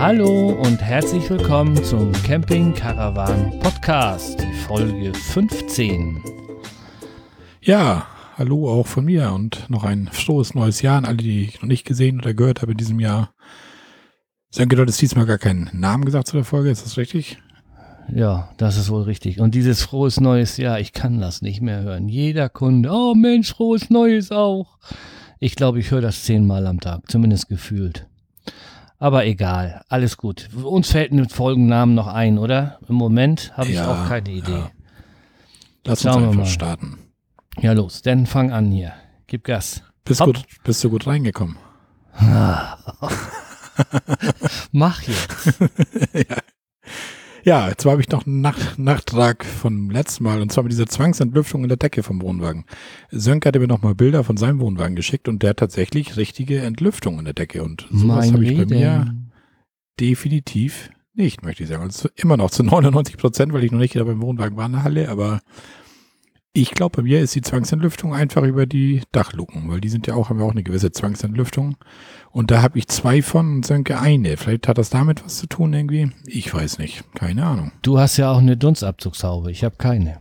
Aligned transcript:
Hallo 0.00 0.52
und 0.52 0.80
herzlich 0.80 1.28
willkommen 1.28 1.84
zum 1.84 2.10
Camping 2.22 2.72
Caravan 2.72 3.60
Podcast, 3.60 4.40
die 4.40 4.54
Folge 4.66 5.12
15. 5.12 6.22
Ja, 7.60 8.06
hallo 8.38 8.70
auch 8.70 8.86
von 8.86 9.04
mir 9.04 9.30
und 9.34 9.68
noch 9.68 9.84
ein 9.84 10.08
frohes 10.10 10.54
neues 10.54 10.80
Jahr 10.80 10.96
an 10.96 11.04
alle, 11.04 11.18
die 11.18 11.44
ich 11.44 11.60
noch 11.60 11.68
nicht 11.68 11.84
gesehen 11.84 12.18
oder 12.18 12.32
gehört 12.32 12.62
habe 12.62 12.72
in 12.72 12.78
diesem 12.78 12.98
Jahr. 12.98 13.34
Sönke, 14.48 14.74
du 14.74 14.80
hattest 14.80 15.02
diesmal 15.02 15.26
gar 15.26 15.36
keinen 15.36 15.68
Namen 15.74 16.06
gesagt 16.06 16.28
zu 16.28 16.36
der 16.36 16.46
Folge, 16.46 16.70
ist 16.70 16.86
das 16.86 16.96
richtig? 16.96 17.36
Ja, 18.10 18.54
das 18.56 18.78
ist 18.78 18.88
wohl 18.88 19.02
richtig. 19.02 19.38
Und 19.38 19.54
dieses 19.54 19.82
frohes 19.82 20.18
neues 20.18 20.56
Jahr, 20.56 20.80
ich 20.80 20.94
kann 20.94 21.20
das 21.20 21.42
nicht 21.42 21.60
mehr 21.60 21.82
hören. 21.82 22.08
Jeder 22.08 22.48
Kunde, 22.48 22.88
oh 22.90 23.12
Mensch, 23.14 23.52
frohes 23.52 23.90
neues 23.90 24.32
auch. 24.32 24.78
Ich 25.40 25.56
glaube, 25.56 25.78
ich 25.78 25.90
höre 25.90 26.00
das 26.00 26.24
zehnmal 26.24 26.66
am 26.66 26.80
Tag, 26.80 27.02
zumindest 27.10 27.50
gefühlt. 27.50 28.06
Aber 29.00 29.24
egal, 29.26 29.82
alles 29.88 30.16
gut. 30.18 30.48
Uns 30.62 30.90
fällt 30.92 31.10
ein 31.12 31.28
Folgennamen 31.28 31.94
noch 31.94 32.06
ein, 32.06 32.38
oder? 32.38 32.78
Im 32.86 32.94
Moment 32.96 33.50
habe 33.56 33.68
ich 33.70 33.76
Ja, 33.76 33.90
auch 33.90 34.06
keine 34.08 34.30
Idee. 34.30 34.52
ja. 34.52 34.70
Lass 35.86 36.02
Schauen 36.02 36.16
uns 36.16 36.22
einfach 36.24 36.34
mal. 36.40 36.46
starten. 36.46 36.98
Ja. 37.60 37.72
los, 37.72 38.02
dann 38.02 38.26
fang 38.26 38.52
an 38.52 38.70
hier. 38.70 38.92
Gib 39.26 39.44
Gas. 39.44 39.82
Bist, 40.04 40.20
Hopp. 40.20 40.26
gut, 40.34 40.44
bist 40.64 40.84
du 40.84 40.90
gut 40.90 41.06
reingekommen? 41.06 41.56
Mach 44.72 45.00
jetzt. 45.02 45.54
Ja, 46.12 46.36
zwar 47.76 47.92
habe 47.92 48.02
ich 48.02 48.08
noch 48.08 48.26
einen 48.26 48.40
Nach 48.40 48.76
Nachtrag 48.76 49.44
vom 49.44 49.90
letzten 49.90 50.24
Mal 50.24 50.40
und 50.42 50.52
zwar 50.52 50.64
mit 50.64 50.72
dieser 50.72 50.86
Zwangsentlüftung 50.86 51.62
in 51.62 51.68
der 51.68 51.76
Decke 51.76 52.02
vom 52.02 52.20
Wohnwagen. 52.22 52.64
Sönke 53.10 53.48
hatte 53.48 53.60
mir 53.60 53.68
nochmal 53.68 53.94
Bilder 53.94 54.24
von 54.24 54.36
seinem 54.36 54.60
Wohnwagen 54.60 54.96
geschickt 54.96 55.28
und 55.28 55.42
der 55.42 55.50
hat 55.50 55.58
tatsächlich 55.58 56.16
richtige 56.16 56.60
Entlüftung 56.60 57.18
in 57.18 57.24
der 57.24 57.34
Decke 57.34 57.62
und 57.62 57.86
sowas 57.90 58.32
habe 58.32 58.44
ich 58.44 58.56
bei 58.56 58.66
mir 58.66 59.14
definitiv 59.98 60.90
nicht, 61.14 61.42
möchte 61.42 61.62
ich 61.62 61.68
sagen. 61.68 61.82
Also 61.82 62.08
immer 62.16 62.36
noch 62.36 62.50
zu 62.50 62.62
99 62.62 63.16
Prozent, 63.16 63.52
weil 63.52 63.64
ich 63.64 63.72
noch 63.72 63.78
nicht 63.78 63.96
da 63.96 64.04
beim 64.04 64.22
Wohnwagen 64.22 64.56
war 64.56 64.66
in 64.66 64.72
der 64.72 64.82
Halle, 64.82 65.08
aber 65.08 65.40
ich 66.52 66.72
glaube, 66.72 66.96
bei 66.96 67.02
mir 67.02 67.20
ist 67.20 67.34
die 67.34 67.42
Zwangsentlüftung 67.42 68.12
einfach 68.12 68.42
über 68.42 68.66
die 68.66 69.02
Dachluken, 69.12 69.68
weil 69.68 69.80
die 69.80 69.88
sind 69.88 70.06
ja 70.06 70.14
auch, 70.14 70.30
haben 70.30 70.40
ja 70.40 70.44
auch 70.44 70.50
eine 70.50 70.64
gewisse 70.64 70.90
Zwangsentlüftung. 70.90 71.76
Und 72.32 72.50
da 72.50 72.62
habe 72.62 72.78
ich 72.78 72.86
zwei 72.88 73.22
von 73.22 73.56
und 73.56 73.66
Sönke 73.66 73.98
eine. 73.98 74.36
Vielleicht 74.36 74.68
hat 74.68 74.78
das 74.78 74.90
damit 74.90 75.24
was 75.24 75.38
zu 75.38 75.46
tun 75.46 75.72
irgendwie. 75.72 76.12
Ich 76.26 76.54
weiß 76.54 76.78
nicht. 76.78 77.02
Keine 77.14 77.44
Ahnung. 77.44 77.72
Du 77.82 77.98
hast 77.98 78.16
ja 78.18 78.30
auch 78.30 78.38
eine 78.38 78.56
Dunstabzugshaube. 78.56 79.50
Ich 79.50 79.64
habe 79.64 79.76
keine. 79.76 80.20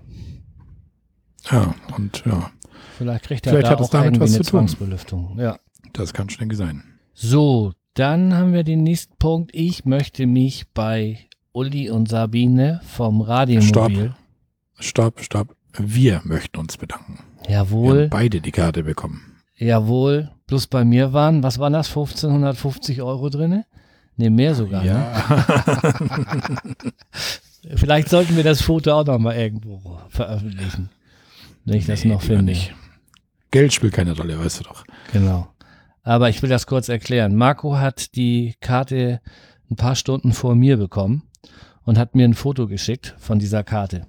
Ja, 1.51 1.75
und 1.95 2.23
ja, 2.25 2.51
Vielleicht 2.97 3.25
kriegt 3.25 3.45
er 3.47 3.53
Vielleicht 3.53 3.67
da 3.67 3.71
hat 3.71 3.81
auch 3.81 3.89
damit 3.89 4.19
was 4.19 4.35
eine 4.35 4.43
zu 4.43 5.05
tun. 5.07 5.37
Ja. 5.37 5.57
das 5.93 6.13
kann 6.13 6.29
schnell 6.29 6.53
sein. 6.53 6.83
So, 7.13 7.73
dann 7.93 8.33
haben 8.33 8.53
wir 8.53 8.63
den 8.63 8.83
nächsten 8.83 9.15
Punkt. 9.17 9.51
Ich 9.53 9.85
möchte 9.85 10.25
mich 10.27 10.67
bei 10.73 11.19
Uli 11.53 11.89
und 11.89 12.09
Sabine 12.09 12.81
vom 12.83 13.21
Radiomobil. 13.21 14.15
Stopp, 14.79 15.21
stopp. 15.21 15.55
Wir 15.77 16.21
möchten 16.25 16.57
uns 16.57 16.77
bedanken. 16.77 17.19
Wir 17.47 17.59
haben 17.59 17.67
Jawohl, 17.67 18.07
beide 18.09 18.41
die 18.41 18.51
Karte 18.51 18.83
bekommen. 18.83 19.21
jawohl. 19.55 20.31
Plus 20.49 20.65
bei 20.65 20.83
mir 20.83 21.13
waren, 21.13 21.43
was 21.43 21.59
waren 21.59 21.73
das, 21.73 21.89
1550 21.89 23.03
Euro 23.03 23.29
drinne? 23.29 23.67
Ne, 24.17 24.31
mehr 24.31 24.55
sogar. 24.55 24.81
Ne? 24.81 24.87
Ja. 24.89 25.45
Vielleicht 27.75 28.09
sollten 28.09 28.35
wir 28.35 28.43
das 28.43 28.59
Foto 28.63 28.93
auch 28.93 29.05
noch 29.05 29.19
mal 29.19 29.35
irgendwo 29.35 29.99
veröffentlichen. 30.09 30.89
Wenn 31.65 31.75
ich 31.77 31.85
das 31.85 32.03
Nee, 32.03 32.09
noch 32.09 32.23
lieber 32.23 32.37
finde. 32.37 32.51
nicht. 32.51 32.73
Geld 33.51 33.73
spielt 33.73 33.93
keine 33.93 34.17
Rolle, 34.17 34.39
weißt 34.39 34.61
du 34.61 34.63
doch. 34.63 34.85
Genau. 35.13 35.49
Aber 36.01 36.29
ich 36.29 36.41
will 36.41 36.49
das 36.49 36.65
kurz 36.65 36.89
erklären. 36.89 37.35
Marco 37.35 37.77
hat 37.77 38.15
die 38.15 38.55
Karte 38.59 39.21
ein 39.69 39.75
paar 39.75 39.95
Stunden 39.95 40.33
vor 40.33 40.55
mir 40.55 40.77
bekommen 40.77 41.21
und 41.83 41.99
hat 41.99 42.15
mir 42.15 42.27
ein 42.27 42.33
Foto 42.33 42.65
geschickt 42.65 43.13
von 43.19 43.37
dieser 43.37 43.63
Karte. 43.63 44.07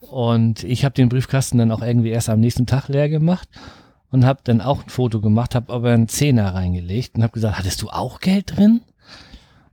Und 0.00 0.64
ich 0.64 0.86
habe 0.86 0.94
den 0.94 1.10
Briefkasten 1.10 1.58
dann 1.58 1.72
auch 1.72 1.82
irgendwie 1.82 2.08
erst 2.08 2.30
am 2.30 2.40
nächsten 2.40 2.64
Tag 2.64 2.88
leer 2.88 3.10
gemacht 3.10 3.50
und 4.10 4.24
habe 4.24 4.40
dann 4.44 4.60
auch 4.60 4.82
ein 4.82 4.88
Foto 4.88 5.20
gemacht, 5.20 5.54
habe 5.54 5.72
aber 5.72 5.90
einen 5.90 6.08
Zehner 6.08 6.54
reingelegt 6.54 7.16
und 7.16 7.22
habe 7.22 7.32
gesagt, 7.32 7.58
hattest 7.58 7.82
du 7.82 7.88
auch 7.88 8.20
Geld 8.20 8.56
drin? 8.56 8.82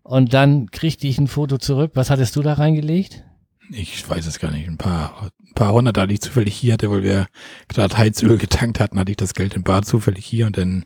Und 0.04 0.34
dann 0.34 0.70
kriegte 0.70 1.08
ich 1.08 1.18
ein 1.18 1.28
Foto 1.28 1.58
zurück. 1.58 1.92
Was 1.96 2.10
hattest 2.10 2.36
du 2.36 2.42
da 2.42 2.54
reingelegt? 2.54 3.24
Ich 3.72 4.08
weiß 4.08 4.28
es 4.28 4.38
gar 4.38 4.52
nicht. 4.52 4.68
Ein 4.68 4.78
paar, 4.78 5.32
ein 5.44 5.54
paar 5.56 5.74
hundert, 5.74 5.98
die 5.98 6.14
ich 6.14 6.22
zufällig 6.22 6.56
hier 6.56 6.74
hatte, 6.74 6.92
weil 6.92 7.02
wir 7.02 7.28
gerade 7.68 7.98
Heizöl 7.98 8.38
getankt 8.38 8.80
hatten, 8.80 9.00
hatte 9.00 9.12
ich 9.12 9.18
das 9.18 9.34
Geld 9.34 9.56
im 9.56 9.64
Bad 9.64 9.86
zufällig 9.86 10.24
hier 10.26 10.46
und 10.46 10.58
dann 10.58 10.86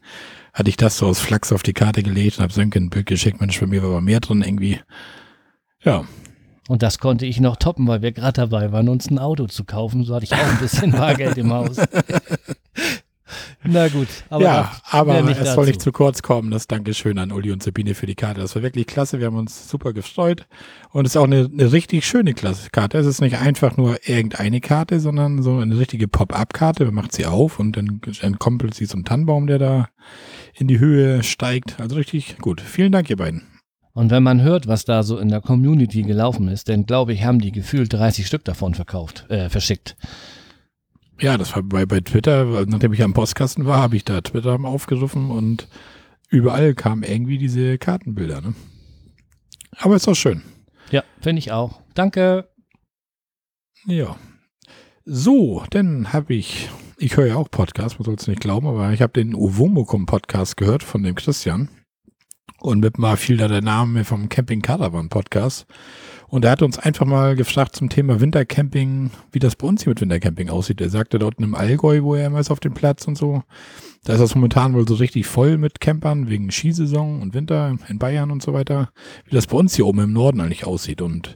hatte 0.53 0.69
ich 0.69 0.77
das 0.77 0.97
so 0.97 1.07
aus 1.07 1.19
Flachs 1.19 1.51
auf 1.51 1.63
die 1.63 1.73
Karte 1.73 2.03
gelegt 2.03 2.37
und 2.37 2.43
habe 2.43 2.53
Sönke 2.53 2.79
ein 2.79 2.89
Bild 2.89 3.07
geschickt. 3.07 3.41
Mensch, 3.41 3.59
bei 3.59 3.67
mir 3.67 3.83
war 3.83 3.89
aber 3.89 4.01
mehr 4.01 4.21
drin 4.21 4.41
irgendwie. 4.41 4.79
Ja, 5.83 6.05
Und 6.69 6.81
das 6.83 6.99
konnte 6.99 7.25
ich 7.25 7.39
noch 7.41 7.57
toppen, 7.57 7.87
weil 7.87 8.01
wir 8.01 8.11
gerade 8.13 8.33
dabei 8.33 8.71
waren, 8.71 8.87
uns 8.87 9.09
ein 9.09 9.19
Auto 9.19 9.47
zu 9.47 9.65
kaufen. 9.65 10.05
So 10.05 10.15
hatte 10.15 10.25
ich 10.25 10.33
auch 10.33 10.37
ein 10.37 10.59
bisschen 10.59 10.91
Bargeld 10.93 11.37
im 11.37 11.51
Haus. 11.51 11.77
Na 13.63 13.87
gut, 13.87 14.07
aber 14.29 14.43
ja, 14.43 14.71
aber 14.89 15.19
es 15.19 15.25
nicht 15.25 15.37
soll 15.37 15.45
dazu. 15.45 15.61
nicht 15.61 15.81
zu 15.81 15.91
kurz 15.91 16.21
kommen. 16.21 16.51
Das 16.51 16.67
Dankeschön 16.67 17.17
an 17.17 17.31
Uli 17.31 17.51
und 17.51 17.63
Sabine 17.63 17.95
für 17.95 18.05
die 18.05 18.15
Karte. 18.15 18.41
Das 18.41 18.55
war 18.55 18.63
wirklich 18.63 18.87
klasse. 18.87 19.19
Wir 19.19 19.27
haben 19.27 19.37
uns 19.37 19.69
super 19.69 19.93
gefreut. 19.93 20.47
Und 20.91 21.05
es 21.05 21.13
ist 21.13 21.17
auch 21.17 21.25
eine, 21.25 21.49
eine 21.51 21.71
richtig 21.71 22.05
schöne 22.05 22.33
klasse 22.33 22.69
Karte. 22.71 22.97
Es 22.97 23.05
ist 23.05 23.21
nicht 23.21 23.37
einfach 23.37 23.77
nur 23.77 23.97
irgendeine 24.07 24.61
Karte, 24.61 24.99
sondern 24.99 25.43
so 25.43 25.57
eine 25.57 25.77
richtige 25.77 26.07
Pop-up-Karte. 26.07 26.85
Man 26.85 26.95
macht 26.95 27.13
sie 27.13 27.25
auf 27.25 27.59
und 27.59 27.77
dann 27.77 27.99
plötzlich 27.99 28.89
so 28.89 28.97
ein 28.97 29.05
Tannenbaum, 29.05 29.47
der 29.47 29.59
da 29.59 29.89
in 30.55 30.67
die 30.67 30.79
Höhe 30.79 31.23
steigt. 31.23 31.79
Also 31.79 31.95
richtig 31.95 32.37
gut. 32.39 32.61
Vielen 32.61 32.91
Dank, 32.91 33.09
ihr 33.09 33.17
beiden. 33.17 33.43
Und 33.93 34.11
wenn 34.11 34.23
man 34.23 34.41
hört, 34.41 34.67
was 34.67 34.85
da 34.85 35.03
so 35.03 35.17
in 35.17 35.29
der 35.29 35.41
Community 35.41 36.03
gelaufen 36.03 36.47
ist, 36.47 36.69
dann 36.69 36.85
glaube 36.85 37.13
ich, 37.13 37.25
haben 37.25 37.39
die 37.39 37.51
gefühlt 37.51 37.91
30 37.91 38.27
Stück 38.27 38.45
davon 38.45 38.73
verkauft, 38.73 39.25
äh, 39.29 39.49
verschickt. 39.49 39.97
Ja, 41.21 41.37
das 41.37 41.53
war 41.55 41.63
bei, 41.63 41.85
bei 41.85 41.99
Twitter, 41.99 42.65
nachdem 42.65 42.93
ich 42.93 43.03
am 43.03 43.13
Postkasten 43.13 43.65
war, 43.65 43.79
habe 43.79 43.95
ich 43.95 44.05
da 44.05 44.21
Twitter 44.21 44.57
aufgerufen 44.63 45.31
und 45.31 45.67
überall 46.29 46.73
kamen 46.75 47.03
irgendwie 47.03 47.37
diese 47.37 47.77
Kartenbilder. 47.77 48.41
Ne? 48.41 48.53
Aber 49.77 49.95
ist 49.95 50.07
auch 50.07 50.15
schön. 50.15 50.43
Ja, 50.91 51.03
finde 51.21 51.39
ich 51.39 51.51
auch. 51.51 51.81
Danke. 51.93 52.49
Ja. 53.85 54.15
So, 55.05 55.63
dann 55.71 56.13
habe 56.13 56.33
ich, 56.33 56.69
ich 56.97 57.17
höre 57.17 57.27
ja 57.27 57.35
auch 57.35 57.51
Podcasts, 57.51 57.99
man 57.99 58.05
soll 58.05 58.15
es 58.15 58.27
nicht 58.27 58.41
glauben, 58.41 58.67
aber 58.67 58.91
ich 58.91 59.01
habe 59.01 59.13
den 59.13 59.35
Uwomokum 59.35 60.05
Podcast 60.05 60.55
gehört 60.55 60.83
von 60.83 61.03
dem 61.03 61.15
Christian. 61.15 61.69
Und 62.59 62.79
mit 62.81 62.97
mal 62.97 63.17
fiel 63.17 63.37
da 63.37 63.47
der 63.47 63.61
Name 63.61 64.03
vom 64.03 64.27
Camping 64.27 64.61
Caravan 64.61 65.09
Podcast. 65.09 65.65
Und 66.29 66.45
er 66.45 66.51
hat 66.51 66.61
uns 66.61 66.77
einfach 66.77 67.05
mal 67.05 67.35
gefragt 67.35 67.75
zum 67.75 67.89
Thema 67.89 68.21
Wintercamping, 68.21 69.09
wie 69.31 69.39
das 69.39 69.55
bei 69.55 69.67
uns 69.67 69.83
hier 69.83 69.91
mit 69.91 70.01
Wintercamping 70.01 70.49
aussieht. 70.49 70.79
Er 70.79 70.89
sagte 70.89 71.17
dort 71.17 71.39
im 71.39 71.55
Allgäu, 71.55 72.03
wo 72.03 72.13
er 72.13 72.27
immer 72.27 72.39
ist 72.39 72.51
auf 72.51 72.59
dem 72.59 72.73
Platz 72.73 73.07
und 73.07 73.17
so. 73.17 73.43
Da 74.03 74.13
ist 74.13 74.19
das 74.19 74.35
momentan 74.35 74.73
wohl 74.75 74.87
so 74.87 74.95
richtig 74.95 75.25
voll 75.25 75.57
mit 75.57 75.81
Campern 75.81 76.29
wegen 76.29 76.51
Skisaison 76.51 77.21
und 77.21 77.33
Winter 77.33 77.75
in 77.87 77.97
Bayern 77.97 78.31
und 78.31 78.43
so 78.43 78.53
weiter. 78.53 78.91
Wie 79.25 79.35
das 79.35 79.47
bei 79.47 79.57
uns 79.57 79.75
hier 79.75 79.87
oben 79.87 79.99
im 79.99 80.13
Norden 80.13 80.39
eigentlich 80.39 80.65
aussieht. 80.65 81.01
Und 81.01 81.35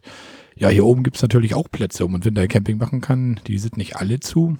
ja, 0.56 0.70
hier 0.70 0.86
oben 0.86 1.04
gibt's 1.04 1.24
natürlich 1.24 1.56
auch 1.56 1.70
Plätze, 1.72 2.04
wo 2.04 2.08
man 2.08 2.24
Wintercamping 2.24 2.78
machen 2.78 3.02
kann. 3.02 3.40
Die 3.48 3.58
sind 3.58 3.78
nicht 3.78 3.98
alle 3.98 4.20
zu. 4.20 4.58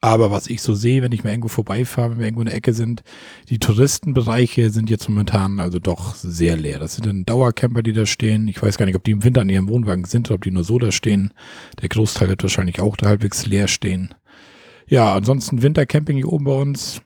Aber 0.00 0.30
was 0.30 0.48
ich 0.48 0.60
so 0.60 0.74
sehe, 0.74 1.02
wenn 1.02 1.12
ich 1.12 1.24
mal 1.24 1.30
irgendwo 1.30 1.48
vorbeifahre, 1.48 2.10
wenn 2.10 2.18
wir 2.18 2.26
irgendwo 2.26 2.42
in 2.42 2.48
der 2.48 2.56
Ecke 2.56 2.74
sind, 2.74 3.02
die 3.48 3.58
Touristenbereiche 3.58 4.70
sind 4.70 4.90
jetzt 4.90 5.08
momentan 5.08 5.60
also 5.60 5.78
doch 5.78 6.14
sehr 6.14 6.56
leer. 6.56 6.78
Das 6.78 6.94
sind 6.94 7.06
dann 7.06 7.24
Dauercamper, 7.24 7.82
die 7.82 7.92
da 7.92 8.04
stehen. 8.06 8.46
Ich 8.48 8.62
weiß 8.62 8.76
gar 8.76 8.86
nicht, 8.86 8.96
ob 8.96 9.04
die 9.04 9.12
im 9.12 9.24
Winter 9.24 9.40
an 9.40 9.48
ihrem 9.48 9.68
Wohnwagen 9.68 10.04
sind 10.04 10.28
oder 10.28 10.36
ob 10.36 10.44
die 10.44 10.50
nur 10.50 10.64
so 10.64 10.78
da 10.78 10.92
stehen. 10.92 11.32
Der 11.80 11.88
Großteil 11.88 12.28
wird 12.28 12.42
wahrscheinlich 12.42 12.80
auch 12.80 12.96
da 12.96 13.06
halbwegs 13.08 13.46
leer 13.46 13.66
stehen. 13.66 14.14
Ja, 14.86 15.14
ansonsten 15.14 15.62
Wintercamping 15.62 16.16
hier 16.16 16.30
oben 16.30 16.44
bei 16.44 16.52
uns. 16.52 17.00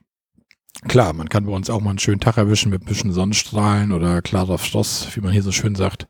Klar, 0.86 1.12
man 1.12 1.28
kann 1.28 1.46
bei 1.46 1.52
uns 1.52 1.70
auch 1.70 1.80
mal 1.80 1.90
einen 1.90 1.98
schönen 1.98 2.20
Tag 2.20 2.36
erwischen 2.36 2.70
mit 2.70 2.82
ein 2.82 2.86
bisschen 2.86 3.12
Sonnenstrahlen 3.12 3.92
oder 3.92 4.22
klarer 4.22 4.58
Frost, 4.58 5.16
wie 5.16 5.20
man 5.20 5.32
hier 5.32 5.42
so 5.42 5.52
schön 5.52 5.74
sagt. 5.74 6.06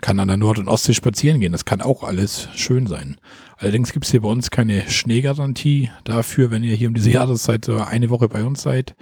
Kann 0.00 0.20
an 0.20 0.28
der 0.28 0.36
Nord- 0.36 0.58
und 0.58 0.68
Ostsee 0.68 0.94
spazieren 0.94 1.40
gehen. 1.40 1.52
Das 1.52 1.64
kann 1.64 1.80
auch 1.80 2.04
alles 2.04 2.48
schön 2.54 2.86
sein. 2.86 3.16
Allerdings 3.58 3.92
gibt's 3.92 4.10
hier 4.10 4.22
bei 4.22 4.28
uns 4.28 4.50
keine 4.50 4.88
Schneegarantie 4.88 5.90
dafür, 6.04 6.50
wenn 6.50 6.62
ihr 6.62 6.76
hier 6.76 6.88
um 6.88 6.94
diese 6.94 7.10
Jahreszeit 7.10 7.64
so 7.64 7.76
eine 7.76 8.08
Woche 8.08 8.28
bei 8.28 8.44
uns 8.44 8.62
seid. 8.62 8.94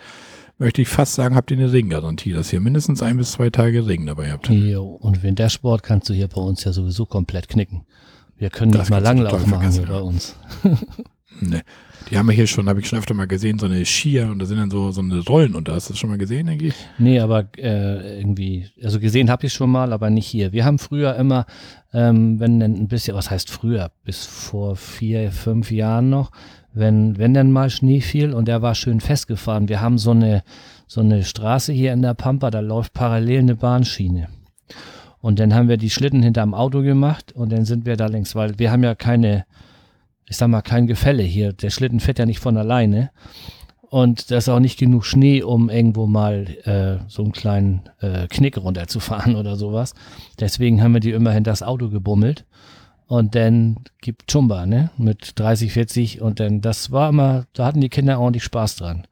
Möchte 0.59 0.81
ich 0.81 0.89
fast 0.89 1.15
sagen, 1.15 1.35
habt 1.37 1.51
ihr 1.51 1.59
eine 1.59 1.71
Regengarantie, 1.71 2.33
dass 2.33 2.51
ihr 2.53 2.61
mindestens 2.61 3.03
ein 3.03 3.19
bis 3.19 3.33
zwei 3.33 3.51
Tage 3.51 3.87
Regen 3.87 4.07
dabei 4.07 4.33
habt. 4.33 4.49
Jo, 4.49 4.85
und 4.87 5.23
Wintersport 5.23 5.83
kannst 5.83 6.09
du 6.09 6.15
hier 6.15 6.29
bei 6.29 6.41
uns 6.41 6.65
ja 6.65 6.73
sowieso 6.73 7.05
komplett 7.05 7.49
knicken. 7.49 7.85
Wir 8.39 8.49
können 8.49 8.73
Das 8.73 8.83
nicht 8.83 8.91
mal 8.91 9.03
Langlauf 9.03 9.47
machen 9.47 9.71
hier 9.71 9.87
bei 9.87 10.01
uns. 10.01 10.37
Ne. 11.41 11.63
Die 12.11 12.17
haben 12.17 12.29
wir 12.29 12.35
hier 12.35 12.47
schon, 12.47 12.69
habe 12.69 12.79
ich 12.79 12.87
schon 12.87 13.01
öfter 13.01 13.15
mal 13.15 13.27
gesehen, 13.27 13.59
so 13.59 13.67
eine 13.67 13.85
Skier 13.85 14.29
und 14.31 14.39
da 14.39 14.47
sind 14.47 14.59
dann 14.59 14.71
so, 14.71 14.93
so 14.93 15.01
eine 15.01 15.25
Rollen 15.25 15.57
unter. 15.57 15.75
Hast 15.75 15.89
du 15.89 15.93
das 15.93 15.99
schon 15.99 16.11
mal 16.11 16.19
gesehen, 16.19 16.47
denke 16.47 16.67
ich? 16.67 16.75
Nee, 16.99 17.19
aber 17.19 17.47
äh, 17.57 18.21
irgendwie, 18.21 18.67
also 18.83 19.01
gesehen 19.01 19.29
habe 19.29 19.47
ich 19.47 19.53
schon 19.53 19.71
mal, 19.71 19.93
aber 19.93 20.09
nicht 20.09 20.27
hier. 20.27 20.53
Wir 20.53 20.65
haben 20.65 20.79
früher 20.79 21.17
immer, 21.17 21.47
ähm, 21.93 22.39
wenn 22.39 22.61
denn 22.61 22.75
ein 22.75 22.89
bisschen, 22.89 23.17
was 23.17 23.31
heißt 23.31 23.51
früher, 23.51 23.91
bis 24.05 24.25
vor 24.25 24.77
vier, 24.77 25.33
fünf 25.33 25.73
Jahren 25.73 26.09
noch, 26.09 26.31
wenn, 26.73 27.19
wenn 27.19 27.35
dann 27.35 27.51
mal 27.51 27.71
Schnee 27.71 28.01
fiel 28.01 28.35
und 28.35 28.47
der 28.47 28.63
war 28.63 28.77
schön 28.77 29.01
festgefahren. 29.01 29.69
Wir 29.69 29.81
haben 29.81 29.99
so 29.99 30.13
eine, 30.13 30.45
so 30.87 31.01
eine 31.01 31.25
Straße 31.25 31.73
hier 31.73 31.93
in 31.93 32.03
der 32.03 32.15
Pampa, 32.15 32.51
da 32.51 32.61
läuft 32.61 32.93
parallel 32.93 33.41
eine 33.41 33.57
Bahnschiene. 33.57 34.29
Und 35.21 35.41
dann 35.41 35.55
haben 35.55 35.69
wir 35.69 35.77
die 35.77 35.91
Schlitten 35.91 36.23
hinterm 36.23 36.55
Auto 36.55 36.83
gemacht 36.83 37.33
und 37.33 37.51
dann 37.51 37.65
sind 37.65 37.85
wir 37.85 37.97
da 37.97 38.07
längs, 38.07 38.37
weil 38.37 38.61
wir 38.61 38.71
haben 38.71 38.85
ja 38.85 38.95
keine, 38.95 39.45
ich 40.29 40.37
sag 40.37 40.49
mal, 40.49 40.63
kein 40.63 40.87
Gefälle 40.87 41.23
hier. 41.23 41.53
Der 41.53 41.71
Schlitten 41.71 42.01
fährt 42.01 42.19
ja 42.19 42.27
nicht 42.27 42.41
von 42.41 42.57
alleine. 42.57 43.11
Und 43.89 44.31
da 44.31 44.39
ist 44.39 44.49
auch 44.49 44.59
nicht 44.59 44.79
genug 44.79 45.07
Schnee, 45.07 45.43
um 45.43 45.71
irgendwo 45.71 46.07
mal 46.07 46.47
äh, 46.65 47.09
so 47.09 47.23
einen 47.23 47.33
kleinen 47.33 47.83
äh, 48.01 48.27
Knick 48.27 48.59
runterzufahren 48.59 49.37
oder 49.37 49.57
sowas. 49.57 49.95
Deswegen 50.41 50.83
haben 50.83 50.93
wir 50.93 51.01
die 51.01 51.13
immer 51.13 51.31
hinter 51.31 51.53
das 51.53 51.63
Auto 51.63 51.89
gebummelt. 51.89 52.45
Und 53.07 53.37
dann 53.37 53.77
gibt 54.01 54.27
Chumba, 54.27 54.67
ne? 54.67 54.91
Mit 54.99 55.39
30, 55.39 55.73
40. 55.73 56.21
Und 56.21 56.41
dann, 56.41 56.61
das 56.61 56.91
war 56.91 57.09
immer, 57.09 57.47
da 57.53 57.67
hatten 57.67 57.81
die 57.81 57.89
Kinder 57.89 58.19
ordentlich 58.19 58.43
Spaß 58.43 58.77
dran. 58.77 59.07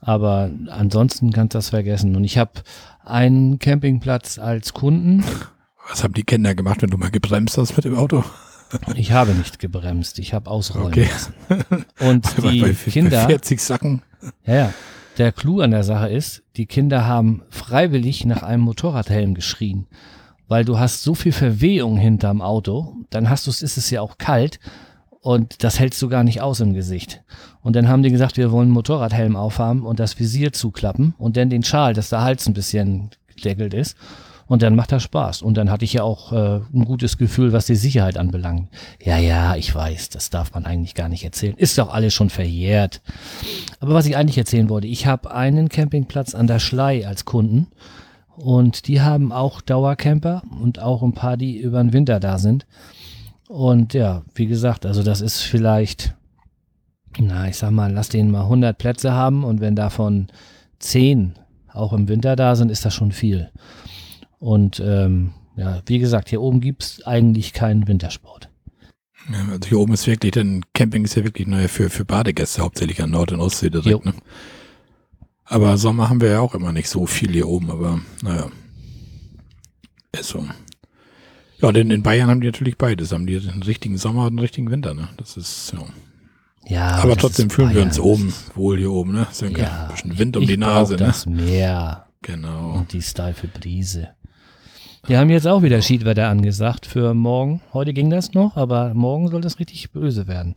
Aber 0.00 0.50
ansonsten 0.68 1.30
kannst 1.32 1.54
du 1.54 1.58
das 1.58 1.68
vergessen. 1.68 2.16
Und 2.16 2.24
ich 2.24 2.38
habe 2.38 2.52
einen 3.04 3.60
Campingplatz 3.60 4.40
als 4.40 4.72
Kunden. 4.72 5.22
Was 5.88 6.02
haben 6.02 6.14
die 6.14 6.24
Kinder 6.24 6.56
gemacht, 6.56 6.82
wenn 6.82 6.90
du 6.90 6.96
mal 6.96 7.10
gebremst 7.10 7.56
hast 7.56 7.76
mit 7.76 7.84
dem 7.84 7.96
Auto? 7.96 8.24
Ich 8.96 9.12
habe 9.12 9.32
nicht 9.34 9.58
gebremst, 9.58 10.18
ich 10.18 10.32
habe 10.34 10.50
ausrollen 10.50 10.88
Okay. 10.88 11.08
lassen. 11.10 11.34
Und 12.00 12.26
die 12.42 12.60
bei, 12.60 12.72
Kinder, 12.72 13.22
Bei 13.24 13.30
40 13.30 13.60
Sacken. 13.60 14.02
ja, 14.46 14.54
ja, 14.54 14.74
der 15.18 15.32
Clou 15.32 15.60
an 15.60 15.72
der 15.72 15.84
Sache 15.84 16.08
ist, 16.08 16.42
die 16.56 16.66
Kinder 16.66 17.06
haben 17.06 17.42
freiwillig 17.50 18.24
nach 18.24 18.42
einem 18.42 18.62
Motorradhelm 18.62 19.34
geschrien, 19.34 19.86
weil 20.48 20.64
du 20.64 20.78
hast 20.78 21.02
so 21.02 21.14
viel 21.14 21.32
Verwehung 21.32 21.96
hinterm 21.96 22.40
Auto, 22.42 22.94
dann 23.10 23.28
hast 23.28 23.46
du, 23.46 23.50
ist 23.50 23.62
es 23.76 23.90
ja 23.90 24.00
auch 24.02 24.18
kalt 24.18 24.60
und 25.20 25.62
das 25.64 25.78
hältst 25.78 26.00
du 26.00 26.08
gar 26.08 26.24
nicht 26.24 26.40
aus 26.40 26.60
im 26.60 26.72
Gesicht. 26.72 27.22
Und 27.62 27.76
dann 27.76 27.88
haben 27.88 28.02
die 28.02 28.10
gesagt, 28.10 28.36
wir 28.38 28.50
wollen 28.52 28.68
einen 28.68 28.72
Motorradhelm 28.74 29.36
aufhaben 29.36 29.82
und 29.84 30.00
das 30.00 30.18
Visier 30.18 30.52
zuklappen 30.52 31.14
und 31.18 31.36
dann 31.36 31.50
den 31.50 31.62
Schal, 31.64 31.92
dass 31.92 32.08
der 32.08 32.22
Hals 32.22 32.46
ein 32.46 32.54
bisschen 32.54 33.10
gedeckelt 33.36 33.74
ist. 33.74 33.96
Und 34.50 34.62
dann 34.62 34.74
macht 34.74 34.90
das 34.90 35.04
Spaß. 35.04 35.42
Und 35.42 35.56
dann 35.56 35.70
hatte 35.70 35.84
ich 35.84 35.92
ja 35.92 36.02
auch 36.02 36.32
äh, 36.32 36.60
ein 36.74 36.84
gutes 36.84 37.18
Gefühl, 37.18 37.52
was 37.52 37.66
die 37.66 37.76
Sicherheit 37.76 38.18
anbelangt. 38.18 38.68
Ja, 39.00 39.16
ja, 39.16 39.54
ich 39.54 39.72
weiß, 39.72 40.08
das 40.08 40.28
darf 40.28 40.52
man 40.54 40.66
eigentlich 40.66 40.96
gar 40.96 41.08
nicht 41.08 41.22
erzählen. 41.22 41.54
Ist 41.56 41.78
doch 41.78 41.94
alles 41.94 42.14
schon 42.14 42.30
verjährt. 42.30 43.00
Aber 43.78 43.94
was 43.94 44.06
ich 44.06 44.16
eigentlich 44.16 44.38
erzählen 44.38 44.68
wollte, 44.68 44.88
ich 44.88 45.06
habe 45.06 45.32
einen 45.32 45.68
Campingplatz 45.68 46.34
an 46.34 46.48
der 46.48 46.58
Schlei 46.58 47.06
als 47.06 47.24
Kunden. 47.24 47.68
Und 48.34 48.88
die 48.88 49.00
haben 49.00 49.30
auch 49.30 49.60
Dauercamper 49.60 50.42
und 50.60 50.80
auch 50.80 51.04
ein 51.04 51.14
paar, 51.14 51.36
die 51.36 51.58
über 51.58 51.80
den 51.80 51.92
Winter 51.92 52.18
da 52.18 52.38
sind. 52.38 52.66
Und 53.46 53.94
ja, 53.94 54.22
wie 54.34 54.46
gesagt, 54.46 54.84
also 54.84 55.04
das 55.04 55.20
ist 55.20 55.42
vielleicht, 55.42 56.16
na, 57.20 57.46
ich 57.46 57.56
sag 57.56 57.70
mal, 57.70 57.92
lass 57.92 58.08
denen 58.08 58.32
mal 58.32 58.42
100 58.42 58.76
Plätze 58.76 59.12
haben 59.12 59.44
und 59.44 59.60
wenn 59.60 59.76
davon 59.76 60.26
10 60.80 61.34
auch 61.72 61.92
im 61.92 62.08
Winter 62.08 62.34
da 62.34 62.56
sind, 62.56 62.72
ist 62.72 62.84
das 62.84 62.94
schon 62.94 63.12
viel. 63.12 63.48
Und 64.40 64.80
ähm, 64.84 65.34
ja, 65.56 65.80
wie 65.86 65.98
gesagt, 66.00 66.28
hier 66.30 66.40
oben 66.42 66.60
gibt's 66.60 67.02
eigentlich 67.04 67.52
keinen 67.52 67.86
Wintersport. 67.86 68.48
Also 69.32 69.68
hier 69.68 69.78
oben 69.78 69.92
ist 69.92 70.06
wirklich, 70.06 70.32
denn 70.32 70.64
Camping 70.74 71.04
ist 71.04 71.14
ja 71.14 71.22
wirklich 71.24 71.46
naja, 71.46 71.68
für, 71.68 71.90
für 71.90 72.04
Badegäste 72.04 72.62
hauptsächlich 72.62 73.00
an 73.02 73.10
Nord- 73.10 73.32
und 73.32 73.40
Ostsee 73.40 73.70
direkt. 73.70 74.04
Ne? 74.04 74.14
Aber 75.44 75.76
Sommer 75.76 76.08
haben 76.08 76.20
wir 76.20 76.30
ja 76.30 76.40
auch 76.40 76.54
immer 76.54 76.72
nicht 76.72 76.88
so 76.88 77.06
viel 77.06 77.30
hier 77.32 77.46
oben, 77.46 77.70
aber 77.70 78.00
naja. 78.22 78.48
Ist 80.18 80.30
so. 80.30 80.44
Ja, 81.60 81.68
und 81.68 81.76
in, 81.76 82.02
Bayern 82.02 82.30
haben 82.30 82.40
die 82.40 82.46
natürlich 82.46 82.78
beides. 82.78 83.12
Haben 83.12 83.26
die 83.26 83.36
einen 83.36 83.62
richtigen 83.62 83.98
Sommer 83.98 84.22
und 84.22 84.28
einen 84.28 84.38
richtigen 84.38 84.70
Winter, 84.70 84.94
ne? 84.94 85.08
Das 85.18 85.36
ist, 85.36 85.72
ja. 85.72 85.84
Ja, 86.66 86.88
Aber, 86.96 87.14
das 87.14 87.18
trotzdem 87.18 87.50
fühlen 87.50 87.74
wir 87.74 87.82
uns 87.82 87.98
Bayern. 87.98 88.08
oben 88.08 88.34
wohl 88.54 88.78
hier 88.78 88.90
oben, 88.90 89.12
ne? 89.12 89.26
Ja, 89.56 89.84
Ein 89.86 89.92
bisschen 89.92 90.18
Wind 90.18 90.36
um 90.36 90.46
die 90.46 90.56
Nase, 90.56 90.94
ne? 90.94 90.98
das 90.98 91.26
Meer 91.26 92.06
Genau. 92.22 92.72
und 92.72 92.92
die 92.92 93.02
steife 93.02 93.48
Brise. 93.48 94.10
Wir 95.10 95.18
haben 95.18 95.28
jetzt 95.28 95.48
auch 95.48 95.62
wieder 95.62 95.82
Schiedwetter 95.82 96.28
angesagt 96.28 96.86
für 96.86 97.14
morgen. 97.14 97.60
Heute 97.72 97.92
ging 97.92 98.10
das 98.10 98.32
noch, 98.32 98.56
aber 98.56 98.94
morgen 98.94 99.26
soll 99.26 99.40
das 99.40 99.58
richtig 99.58 99.90
böse 99.90 100.28
werden. 100.28 100.54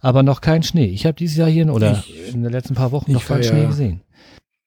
Aber 0.00 0.24
noch 0.24 0.40
kein 0.40 0.64
Schnee. 0.64 0.86
Ich 0.86 1.06
habe 1.06 1.14
dieses 1.14 1.36
Jahr 1.36 1.48
hier 1.48 1.72
oder 1.72 2.02
in 2.32 2.42
den 2.42 2.50
letzten 2.50 2.74
paar 2.74 2.90
Wochen 2.90 3.12
noch 3.12 3.22
ich 3.22 3.30
war 3.30 3.36
keinen 3.38 3.48
Schnee 3.48 3.62
ja- 3.62 3.68
gesehen. 3.68 4.00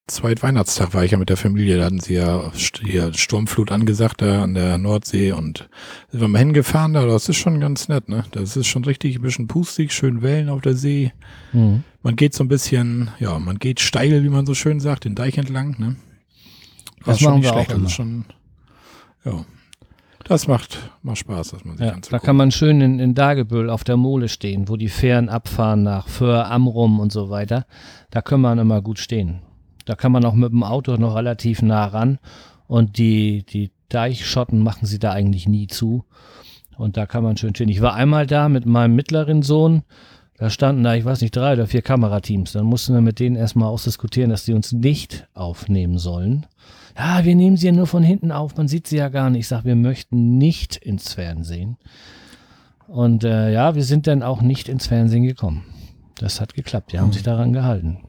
Zweitweihnachtstag 0.08 0.94
war 0.94 1.04
ich 1.04 1.12
ja 1.12 1.18
mit 1.18 1.28
der 1.28 1.36
Familie, 1.36 1.78
da 1.78 1.84
hatten 1.84 2.00
sie 2.00 2.14
ja 2.14 2.54
hier 2.82 3.14
Sturmflut 3.14 3.70
angesagt 3.70 4.22
da 4.22 4.44
an 4.44 4.54
der 4.54 4.78
Nordsee 4.78 5.34
und 5.34 5.68
sind 6.10 6.22
wir 6.22 6.30
mal 6.30 6.40
hingefahren 6.40 6.94
da, 6.94 7.06
das 7.06 7.28
ist 7.28 7.36
schon 7.36 7.60
ganz 7.60 7.90
nett, 7.90 8.08
ne? 8.08 8.24
Das 8.32 8.56
ist 8.56 8.68
schon 8.68 8.86
richtig 8.86 9.18
ein 9.18 9.24
bisschen 9.24 9.48
pustig, 9.48 9.92
schön 9.92 10.22
Wellen 10.22 10.48
auf 10.48 10.62
der 10.62 10.76
See. 10.76 11.12
Mhm. 11.52 11.84
Man 12.02 12.16
geht 12.16 12.34
so 12.34 12.46
ein 12.46 12.48
bisschen, 12.48 13.12
ja, 13.20 13.38
man 13.40 13.60
geht 13.60 13.82
steil, 13.82 14.24
wie 14.24 14.30
man 14.30 14.46
so 14.46 14.54
schön 14.54 14.80
sagt, 14.80 15.04
den 15.04 15.16
Deich 15.16 15.38
entlang, 15.38 15.76
ne? 15.78 15.98
Das 17.04 17.18
ist 17.18 17.24
schon 17.24 17.32
machen 17.34 17.44
wir 17.44 17.50
auch 17.52 17.56
schlecht, 17.56 17.72
das 17.72 17.78
immer. 17.78 17.88
ist 17.88 17.92
schon, 17.94 18.26
ja. 19.28 19.46
Das 20.24 20.48
macht, 20.48 20.78
macht 21.04 21.20
Spaß, 21.20 21.52
dass 21.52 21.64
man 21.64 21.78
sich 21.78 21.86
Ja, 21.86 21.94
anzugucken. 21.94 22.20
da 22.20 22.26
kann 22.26 22.36
man 22.36 22.52
schön 22.52 22.82
in, 22.82 23.00
in 23.00 23.16
Dagebüll 23.16 23.70
auf 23.70 23.86
der 23.86 23.96
Mole 23.96 24.28
stehen, 24.28 24.68
wo 24.68 24.76
die 24.76 24.90
Fähren 24.90 25.30
abfahren 25.30 25.84
nach 25.84 26.08
Föhr, 26.10 26.52
Amrum 26.52 27.00
und 27.00 27.14
so 27.14 27.30
weiter. 27.30 27.66
Da 28.12 28.22
kann 28.22 28.42
man 28.42 28.58
immer 28.60 28.82
gut 28.82 29.00
stehen. 29.00 29.40
Da 29.86 29.96
kann 29.96 30.12
man 30.12 30.26
auch 30.26 30.34
mit 30.34 30.52
dem 30.52 30.64
Auto 30.64 30.98
noch 30.98 31.16
relativ 31.16 31.62
nah 31.62 31.86
ran 31.86 32.20
und 32.68 32.98
die, 32.98 33.46
die 33.46 33.72
Deichschotten 33.88 34.60
machen 34.62 34.86
sie 34.86 35.00
da 35.00 35.14
eigentlich 35.14 35.48
nie 35.48 35.68
zu. 35.68 36.04
Und 36.78 36.98
da 36.98 37.06
kann 37.06 37.24
man 37.24 37.38
schön 37.38 37.56
stehen. 37.56 37.70
Ich 37.70 37.82
war 37.82 37.94
einmal 37.94 38.28
da 38.28 38.50
mit 38.50 38.66
meinem 38.66 38.96
mittleren 38.96 39.44
Sohn. 39.44 39.84
Da 40.38 40.50
standen 40.50 40.84
da, 40.84 40.94
ich 40.94 41.06
weiß 41.06 41.22
nicht, 41.22 41.36
drei 41.36 41.54
oder 41.54 41.68
vier 41.68 41.82
Kamerateams. 41.82 42.52
Dann 42.52 42.66
mussten 42.66 42.94
wir 42.94 43.02
mit 43.02 43.20
denen 43.20 43.38
erstmal 43.38 43.70
ausdiskutieren, 43.70 44.30
dass 44.30 44.44
die 44.46 44.54
uns 44.54 44.74
nicht 44.74 45.28
aufnehmen 45.34 45.98
sollen. 46.00 46.46
Ja, 46.98 47.24
wir 47.24 47.36
nehmen 47.36 47.58
sie 47.58 47.68
ja 47.68 47.72
nur 47.72 47.88
von 47.88 48.02
hinten 48.04 48.32
auf, 48.32 48.56
man 48.58 48.68
sieht 48.68 48.88
sie 48.88 48.98
ja 48.98 49.10
gar 49.10 49.30
nicht. 49.30 49.42
Ich 49.42 49.48
sag, 49.48 49.66
wir 49.66 49.76
möchten 49.76 50.38
nicht 50.38 50.76
ins 50.78 51.14
Fernsehen. 51.14 51.78
Und 52.88 53.24
äh, 53.24 53.52
ja, 53.54 53.76
wir 53.76 53.84
sind 53.84 54.08
dann 54.08 54.24
auch 54.24 54.42
nicht 54.42 54.68
ins 54.70 54.88
Fernsehen 54.88 55.24
gekommen. 55.24 55.66
Das 56.18 56.42
hat 56.42 56.54
geklappt, 56.56 56.92
die 56.94 57.00
haben 57.00 57.10
Mhm. 57.10 57.14
sich 57.14 57.24
daran 57.24 57.54
gehalten. 57.54 58.00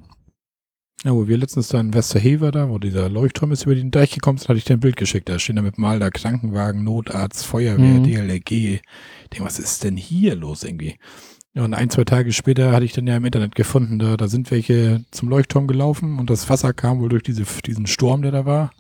Ja, 1.05 1.13
wo 1.13 1.29
wir 1.29 1.37
letztens 1.37 1.69
da 1.69 1.79
in 1.79 1.95
Westerhever 1.95 2.51
da, 2.51 2.71
wo 2.71 2.79
dieser 2.79 3.09
Leuchtturm 3.09 3.53
ist, 3.53 3.65
über 3.67 3.75
den 3.75 3.91
Deich 3.91 4.11
gekommen 4.13 4.39
ist, 4.39 4.49
hatte 4.49 4.59
ich 4.59 4.65
dir 4.65 4.75
ein 4.75 4.81
Bild 4.81 4.97
geschickt. 4.97 5.29
Da 5.29 5.39
stehen 5.39 5.57
da 5.57 5.63
mit 5.63 5.79
mal 5.79 5.99
da 6.01 6.11
Krankenwagen, 6.11 6.83
Notarzt, 6.83 7.45
Feuerwehr, 7.45 8.01
Mhm. 8.01 8.05
DLRG. 8.05 8.51
Ich 8.51 8.83
denke, 9.33 9.45
was 9.45 9.59
ist 9.61 9.85
denn 9.85 9.97
hier 9.97 10.35
los 10.35 10.65
irgendwie? 10.65 10.97
Ja, 11.55 11.65
und 11.65 11.75
ein, 11.75 11.91
zwei 11.91 12.05
Tage 12.05 12.33
später 12.33 12.73
hatte 12.73 12.85
ich 12.85 12.93
dann 12.93 13.07
ja 13.07 13.17
im 13.17 13.25
Internet 13.25 13.55
gefunden, 13.55 13.99
da, 13.99 14.17
da 14.17 14.29
sind 14.29 14.51
welche 14.51 15.05
zum 15.11 15.29
Leuchtturm 15.29 15.67
gelaufen 15.67 16.19
und 16.19 16.31
das 16.31 16.49
Wasser 16.49 16.73
kam 16.73 17.01
wohl 17.01 17.09
durch 17.09 17.23
diese, 17.23 17.45
diesen 17.65 17.87
Sturm, 17.87 18.23
der 18.23 18.31
da 18.31 18.47
war, 18.47 18.71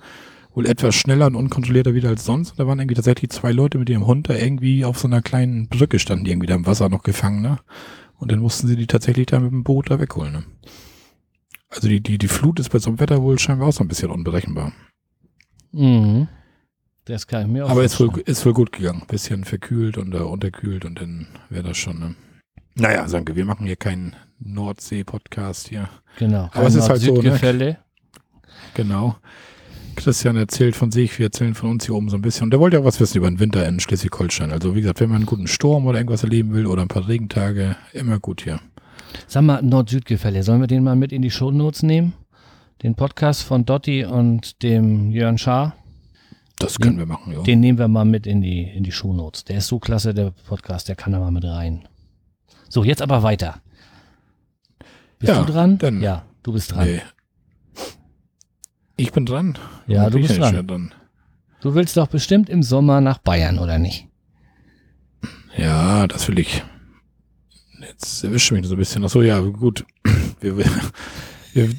wohl 0.54 0.66
etwas 0.66 0.94
schneller 0.94 1.26
und 1.26 1.34
unkontrollierter 1.34 1.94
wieder 1.94 2.10
als 2.10 2.24
sonst. 2.24 2.52
Und 2.52 2.60
da 2.60 2.66
waren 2.66 2.78
irgendwie 2.78 2.94
tatsächlich 2.94 3.30
zwei 3.30 3.52
Leute 3.52 3.78
mit 3.78 3.88
ihrem 3.88 4.06
Hund 4.06 4.28
da 4.28 4.34
irgendwie 4.34 4.84
auf 4.84 4.98
so 4.98 5.08
einer 5.08 5.22
kleinen 5.22 5.68
Brücke 5.68 5.98
standen, 5.98 6.24
die 6.24 6.30
irgendwie 6.30 6.46
da 6.46 6.54
im 6.54 6.66
Wasser 6.66 6.88
noch 6.88 7.02
gefangen, 7.02 7.42
ne? 7.42 7.58
Und 8.18 8.32
dann 8.32 8.40
mussten 8.40 8.66
sie 8.66 8.76
die 8.76 8.88
tatsächlich 8.88 9.26
da 9.26 9.38
mit 9.38 9.52
dem 9.52 9.64
Boot 9.64 9.90
da 9.90 10.00
wegholen, 10.00 10.32
ne? 10.32 10.44
Also 11.70 11.88
die, 11.88 12.00
die, 12.00 12.18
die 12.18 12.28
Flut 12.28 12.60
ist 12.60 12.70
bei 12.70 12.78
so 12.78 12.90
einem 12.90 13.00
Wetter 13.00 13.22
wohl 13.22 13.38
scheinbar 13.38 13.68
auch 13.68 13.72
so 13.72 13.84
ein 13.84 13.88
bisschen 13.88 14.10
unberechenbar. 14.10 14.72
Mhm. 15.72 16.28
Das 17.04 17.26
kann 17.26 17.42
ich 17.42 17.48
mir 17.48 17.66
auch 17.66 17.70
Aber 17.70 17.84
ist 17.84 17.98
wohl, 18.00 18.20
ist 18.24 18.44
wohl 18.44 18.52
gut 18.52 18.72
gegangen. 18.72 19.02
Bisschen 19.08 19.44
verkühlt 19.44 19.96
und 19.98 20.14
äh, 20.14 20.18
unterkühlt 20.18 20.84
und 20.84 21.00
dann 21.00 21.26
wäre 21.48 21.64
das 21.64 21.76
schon, 21.76 21.98
ne? 21.98 22.14
Naja, 22.78 23.08
Sanke, 23.08 23.34
wir 23.34 23.44
machen 23.44 23.66
hier 23.66 23.76
keinen 23.76 24.14
Nordsee-Podcast 24.38 25.68
hier. 25.68 25.88
Genau. 26.18 26.48
Aber 26.52 26.66
es 26.66 26.76
ist 26.76 26.88
halt 26.88 27.00
so, 27.00 27.20
ne? 27.20 27.78
Genau. 28.74 29.16
Christian 29.96 30.36
erzählt 30.36 30.76
von 30.76 30.92
sich, 30.92 31.18
wir 31.18 31.26
erzählen 31.26 31.56
von 31.56 31.70
uns 31.70 31.86
hier 31.86 31.96
oben 31.96 32.08
so 32.08 32.16
ein 32.16 32.22
bisschen. 32.22 32.44
Und 32.44 32.50
der 32.52 32.60
wollte 32.60 32.76
ja 32.76 32.82
auch 32.82 32.86
was 32.86 33.00
wissen 33.00 33.18
über 33.18 33.28
den 33.28 33.40
Winter 33.40 33.66
in 33.66 33.80
Schleswig-Holstein. 33.80 34.52
Also 34.52 34.76
wie 34.76 34.80
gesagt, 34.80 35.00
wenn 35.00 35.08
man 35.08 35.16
einen 35.16 35.26
guten 35.26 35.48
Sturm 35.48 35.86
oder 35.86 35.98
irgendwas 35.98 36.22
erleben 36.22 36.54
will 36.54 36.66
oder 36.66 36.82
ein 36.82 36.88
paar 36.88 37.08
Regentage, 37.08 37.74
immer 37.92 38.20
gut 38.20 38.42
hier. 38.42 38.60
Sag 39.26 39.42
mal, 39.42 39.60
Nord-Süd-Gefälle, 39.60 40.44
sollen 40.44 40.60
wir 40.60 40.68
den 40.68 40.84
mal 40.84 40.94
mit 40.94 41.10
in 41.12 41.22
die 41.22 41.32
Shownotes 41.32 41.82
nehmen? 41.82 42.12
Den 42.84 42.94
Podcast 42.94 43.42
von 43.42 43.64
Dotti 43.64 44.04
und 44.04 44.62
dem 44.62 45.10
Jörn 45.10 45.36
Schaar, 45.36 45.74
Das 46.60 46.78
können 46.78 46.98
wir 46.98 47.06
machen, 47.06 47.32
ja. 47.32 47.42
den 47.42 47.58
nehmen 47.58 47.78
wir 47.78 47.88
mal 47.88 48.04
mit 48.04 48.24
in 48.24 48.40
die, 48.40 48.62
in 48.62 48.84
die 48.84 48.92
Shownotes. 48.92 49.44
Der 49.44 49.58
ist 49.58 49.66
so 49.66 49.80
klasse, 49.80 50.14
der 50.14 50.30
Podcast, 50.46 50.88
der 50.88 50.94
kann 50.94 51.12
da 51.12 51.18
mal 51.18 51.32
mit 51.32 51.44
rein. 51.44 51.88
So, 52.68 52.84
jetzt 52.84 53.02
aber 53.02 53.22
weiter. 53.22 53.60
Bist 55.18 55.32
Ja, 55.32 55.42
du 55.42 55.52
dran? 55.52 55.78
dann- 55.78 56.00
ja, 56.00 56.24
du 56.42 56.52
bist 56.52 56.72
dran. 56.72 56.86
Nee. 56.86 57.02
Ich 58.96 59.12
bin 59.12 59.26
dran. 59.26 59.56
Ja, 59.86 59.98
Warum 60.00 60.12
du 60.12 60.18
bist 60.20 60.38
dran. 60.38 60.66
dran. 60.66 60.94
Du 61.60 61.74
willst 61.74 61.96
doch 61.96 62.08
bestimmt 62.08 62.48
im 62.48 62.62
Sommer 62.62 63.00
nach 63.00 63.18
Bayern, 63.18 63.58
oder 63.58 63.78
nicht? 63.78 64.06
Ja, 65.56 66.06
das 66.06 66.28
will 66.28 66.38
ich. 66.38 66.62
Jetzt 67.80 68.22
erwische 68.22 68.54
mich 68.54 68.66
so 68.66 68.74
ein 68.74 68.78
bisschen. 68.78 69.04
Ach 69.04 69.08
so, 69.08 69.22
ja, 69.22 69.40
gut. 69.40 69.84
Wir, 70.40 70.56
wir, 70.56 70.66
wir, 71.52 71.74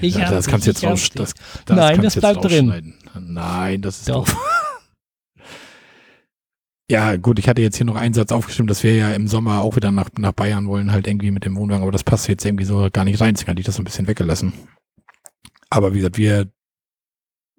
Ich 0.00 0.16
ja, 0.16 0.28
das 0.30 0.48
kannst 0.48 0.66
du 0.66 0.70
jetzt 0.72 0.82
raus, 0.82 1.10
das, 1.14 1.32
das 1.64 1.76
Nein, 1.76 2.02
das 2.02 2.16
bleibt 2.16 2.42
drin. 2.44 2.94
Nein, 3.20 3.82
das 3.82 3.98
ist 4.00 4.08
Doch. 4.08 4.24
doof. 4.26 4.36
Ja, 6.90 7.14
gut, 7.14 7.38
ich 7.38 7.48
hatte 7.48 7.62
jetzt 7.62 7.76
hier 7.76 7.86
noch 7.86 7.94
einen 7.94 8.14
Satz 8.14 8.32
aufgeschrieben, 8.32 8.66
dass 8.66 8.82
wir 8.82 8.96
ja 8.96 9.12
im 9.12 9.28
Sommer 9.28 9.60
auch 9.60 9.76
wieder 9.76 9.92
nach, 9.92 10.10
nach 10.18 10.32
Bayern 10.32 10.66
wollen, 10.66 10.90
halt 10.90 11.06
irgendwie 11.06 11.30
mit 11.30 11.44
dem 11.44 11.54
Wohnwagen, 11.54 11.82
aber 11.82 11.92
das 11.92 12.02
passt 12.02 12.26
jetzt 12.26 12.44
irgendwie 12.44 12.64
so 12.64 12.88
gar 12.92 13.04
nicht 13.04 13.20
rein, 13.20 13.34
deswegen 13.34 13.52
hatte 13.52 13.60
ich 13.60 13.66
das 13.66 13.76
so 13.76 13.82
ein 13.82 13.84
bisschen 13.84 14.08
weggelassen. 14.08 14.52
Aber 15.70 15.94
wie 15.94 15.98
gesagt, 15.98 16.18
wir 16.18 16.50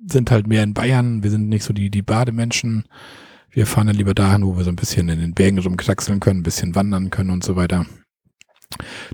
sind 0.05 0.31
halt 0.31 0.47
mehr 0.47 0.63
in 0.63 0.73
Bayern. 0.73 1.23
Wir 1.23 1.31
sind 1.31 1.47
nicht 1.47 1.63
so 1.63 1.71
die, 1.71 1.89
die 1.89 2.01
Bademenschen. 2.01 2.83
Wir 3.49 3.65
fahren 3.65 3.87
dann 3.87 3.95
lieber 3.95 4.13
dahin, 4.13 4.45
wo 4.45 4.57
wir 4.57 4.65
so 4.65 4.69
ein 4.69 4.75
bisschen 4.75 5.07
in 5.07 5.21
den 5.21 5.33
Bergen 5.33 5.59
rumkraxeln 5.59 6.19
können, 6.19 6.41
ein 6.41 6.43
bisschen 6.43 6.75
wandern 6.75 7.09
können 7.09 7.29
und 7.29 7.45
so 7.45 7.55
weiter. 7.55 7.85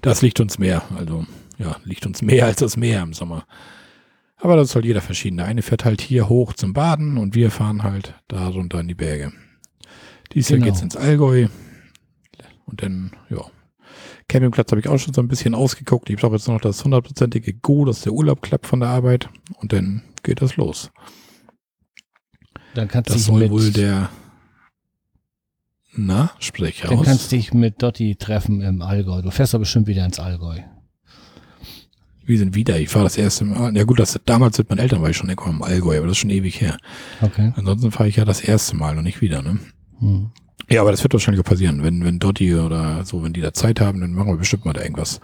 Das 0.02 0.24
liegt 0.24 0.40
uns 0.40 0.58
mehr. 0.58 0.82
Also, 0.98 1.28
ja, 1.60 1.76
liegt 1.84 2.08
uns 2.08 2.24
mehr 2.24 2.48
als 2.48 2.58
das 2.58 2.76
Meer 2.76 3.04
im 3.04 3.14
Sommer. 3.14 3.46
Aber 4.38 4.56
das 4.56 4.72
soll 4.72 4.84
jeder 4.84 5.02
verschieden. 5.02 5.38
Der 5.38 5.46
eine 5.46 5.62
fährt 5.62 5.86
halt 5.86 6.02
hier 6.02 6.28
hoch 6.28 6.54
zum 6.54 6.74
Baden 6.74 7.18
und 7.18 7.36
wir 7.36 7.52
fahren 7.52 7.84
halt 7.84 8.16
da 8.28 8.48
runter 8.48 8.80
in 8.80 8.88
die 8.88 8.96
Berge. 8.96 9.32
Dies 10.34 10.50
Jahr 10.50 10.60
genau. 10.60 10.72
geht's 10.72 10.82
ins 10.82 10.96
Allgäu. 10.96 11.48
Und 12.66 12.82
dann, 12.82 13.12
ja. 13.30 13.42
Campingplatz 14.28 14.72
habe 14.72 14.82
ich 14.82 14.90
auch 14.90 14.98
schon 14.98 15.14
so 15.14 15.22
ein 15.22 15.30
bisschen 15.30 15.56
ausgeguckt. 15.56 16.10
Ich 16.10 16.18
brauche 16.18 16.34
jetzt 16.34 16.48
noch 16.48 16.60
das 16.60 16.84
hundertprozentige 16.84 17.54
Go, 17.54 17.86
dass 17.86 18.02
der 18.02 18.12
Urlaub 18.12 18.42
klappt 18.42 18.68
von 18.68 18.82
der 18.82 18.90
Arbeit. 18.90 19.30
Und 19.62 19.72
dann 19.72 20.04
geht 20.24 20.42
das 20.42 20.58
los. 20.58 20.92
Dann 22.74 22.90
kannst 22.90 23.10
das 23.10 23.26
soll 23.26 23.50
wohl 23.50 23.72
der 23.72 24.10
na, 26.00 26.30
sprich 26.40 26.84
aus. 26.84 26.92
Dann 26.92 27.02
kannst 27.02 27.32
du 27.32 27.36
dich 27.36 27.54
mit 27.54 27.82
Dotti 27.82 28.16
treffen 28.16 28.62
im 28.62 28.84
Allgäu. 28.84 29.24
Du 29.24 29.32
fährst 29.32 29.56
doch 29.56 29.60
bestimmt 29.60 29.88
wieder 29.88 30.06
ins 30.06 30.20
Allgäu. 30.20 30.60
Wir 32.24 32.38
sind 32.38 32.54
wieder. 32.54 32.80
Ich 32.80 32.90
fahre 32.90 33.06
das 33.06 33.18
erste 33.18 33.46
Mal. 33.46 33.76
Ja 33.76 33.84
gut, 33.84 34.00
das, 34.00 34.20
damals 34.26 34.60
mit 34.60 34.70
meinen 34.70 34.80
Eltern 34.80 35.02
war 35.02 35.10
ich 35.10 35.18
schon 35.18 35.30
im 35.30 35.64
Allgäu, 35.64 35.98
aber 35.98 36.06
das 36.06 36.18
ist 36.18 36.20
schon 36.20 36.30
ewig 36.30 36.62
her. 36.62 36.78
Okay. 37.22 37.52
Ansonsten 37.56 37.92
fahre 37.92 38.10
ich 38.10 38.18
ja 38.18 38.26
das 38.26 38.42
erste 38.42 38.76
Mal 38.76 38.96
und 38.98 39.06
nicht 39.06 39.22
wieder, 39.22 39.42
ne? 39.42 39.60
Hm. 40.00 40.32
Ja, 40.70 40.82
aber 40.82 40.92
das 40.92 41.02
wird 41.04 41.14
wahrscheinlich 41.14 41.44
auch 41.44 41.50
passieren. 41.50 41.84
Wenn, 41.84 42.04
wenn 42.04 42.20
Dotti 42.20 42.56
oder 42.56 43.06
so, 43.06 43.24
wenn 43.24 43.34
die 43.34 43.42
da 43.42 43.54
Zeit 43.54 43.80
haben, 43.80 44.02
dann 44.02 44.12
machen 44.12 44.30
wir 44.30 44.38
bestimmt 44.38 44.66
mal 44.66 44.74
da 44.74 44.82
irgendwas. 44.82 45.22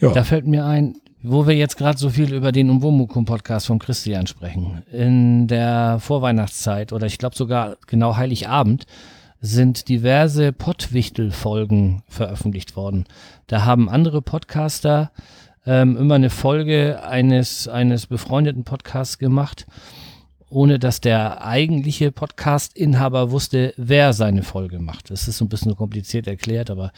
Ja. 0.00 0.12
Da 0.12 0.24
fällt 0.24 0.46
mir 0.46 0.66
ein, 0.66 0.96
wo 1.22 1.46
wir 1.46 1.54
jetzt 1.54 1.76
gerade 1.76 1.96
so 1.96 2.10
viel 2.10 2.34
über 2.34 2.52
den 2.52 2.68
Umwomukum-Podcast 2.68 3.68
von 3.68 3.78
Christian 3.78 4.26
sprechen. 4.26 4.82
In 4.92 5.46
der 5.46 5.98
Vorweihnachtszeit 6.00 6.92
oder 6.92 7.06
ich 7.06 7.18
glaube 7.18 7.36
sogar 7.36 7.76
genau 7.86 8.16
Heiligabend 8.16 8.86
sind 9.40 9.88
diverse 9.88 10.52
Pottwichtel-Folgen 10.52 12.02
veröffentlicht 12.08 12.76
worden. 12.76 13.04
Da 13.46 13.64
haben 13.64 13.88
andere 13.88 14.22
Podcaster 14.22 15.10
ähm, 15.66 15.96
immer 15.96 16.16
eine 16.16 16.30
Folge 16.30 17.02
eines, 17.04 17.68
eines 17.68 18.06
befreundeten 18.06 18.64
Podcasts 18.64 19.18
gemacht, 19.18 19.66
ohne 20.52 20.78
dass 20.78 21.00
der 21.00 21.44
eigentliche 21.44 22.12
Podcast-Inhaber 22.12 23.30
wusste, 23.30 23.74
wer 23.76 24.12
seine 24.12 24.42
Folge 24.42 24.78
macht. 24.78 25.10
Das 25.10 25.26
ist 25.28 25.38
so 25.38 25.44
ein 25.44 25.48
bisschen 25.48 25.74
kompliziert 25.76 26.26
erklärt, 26.26 26.70
aber 26.70 26.92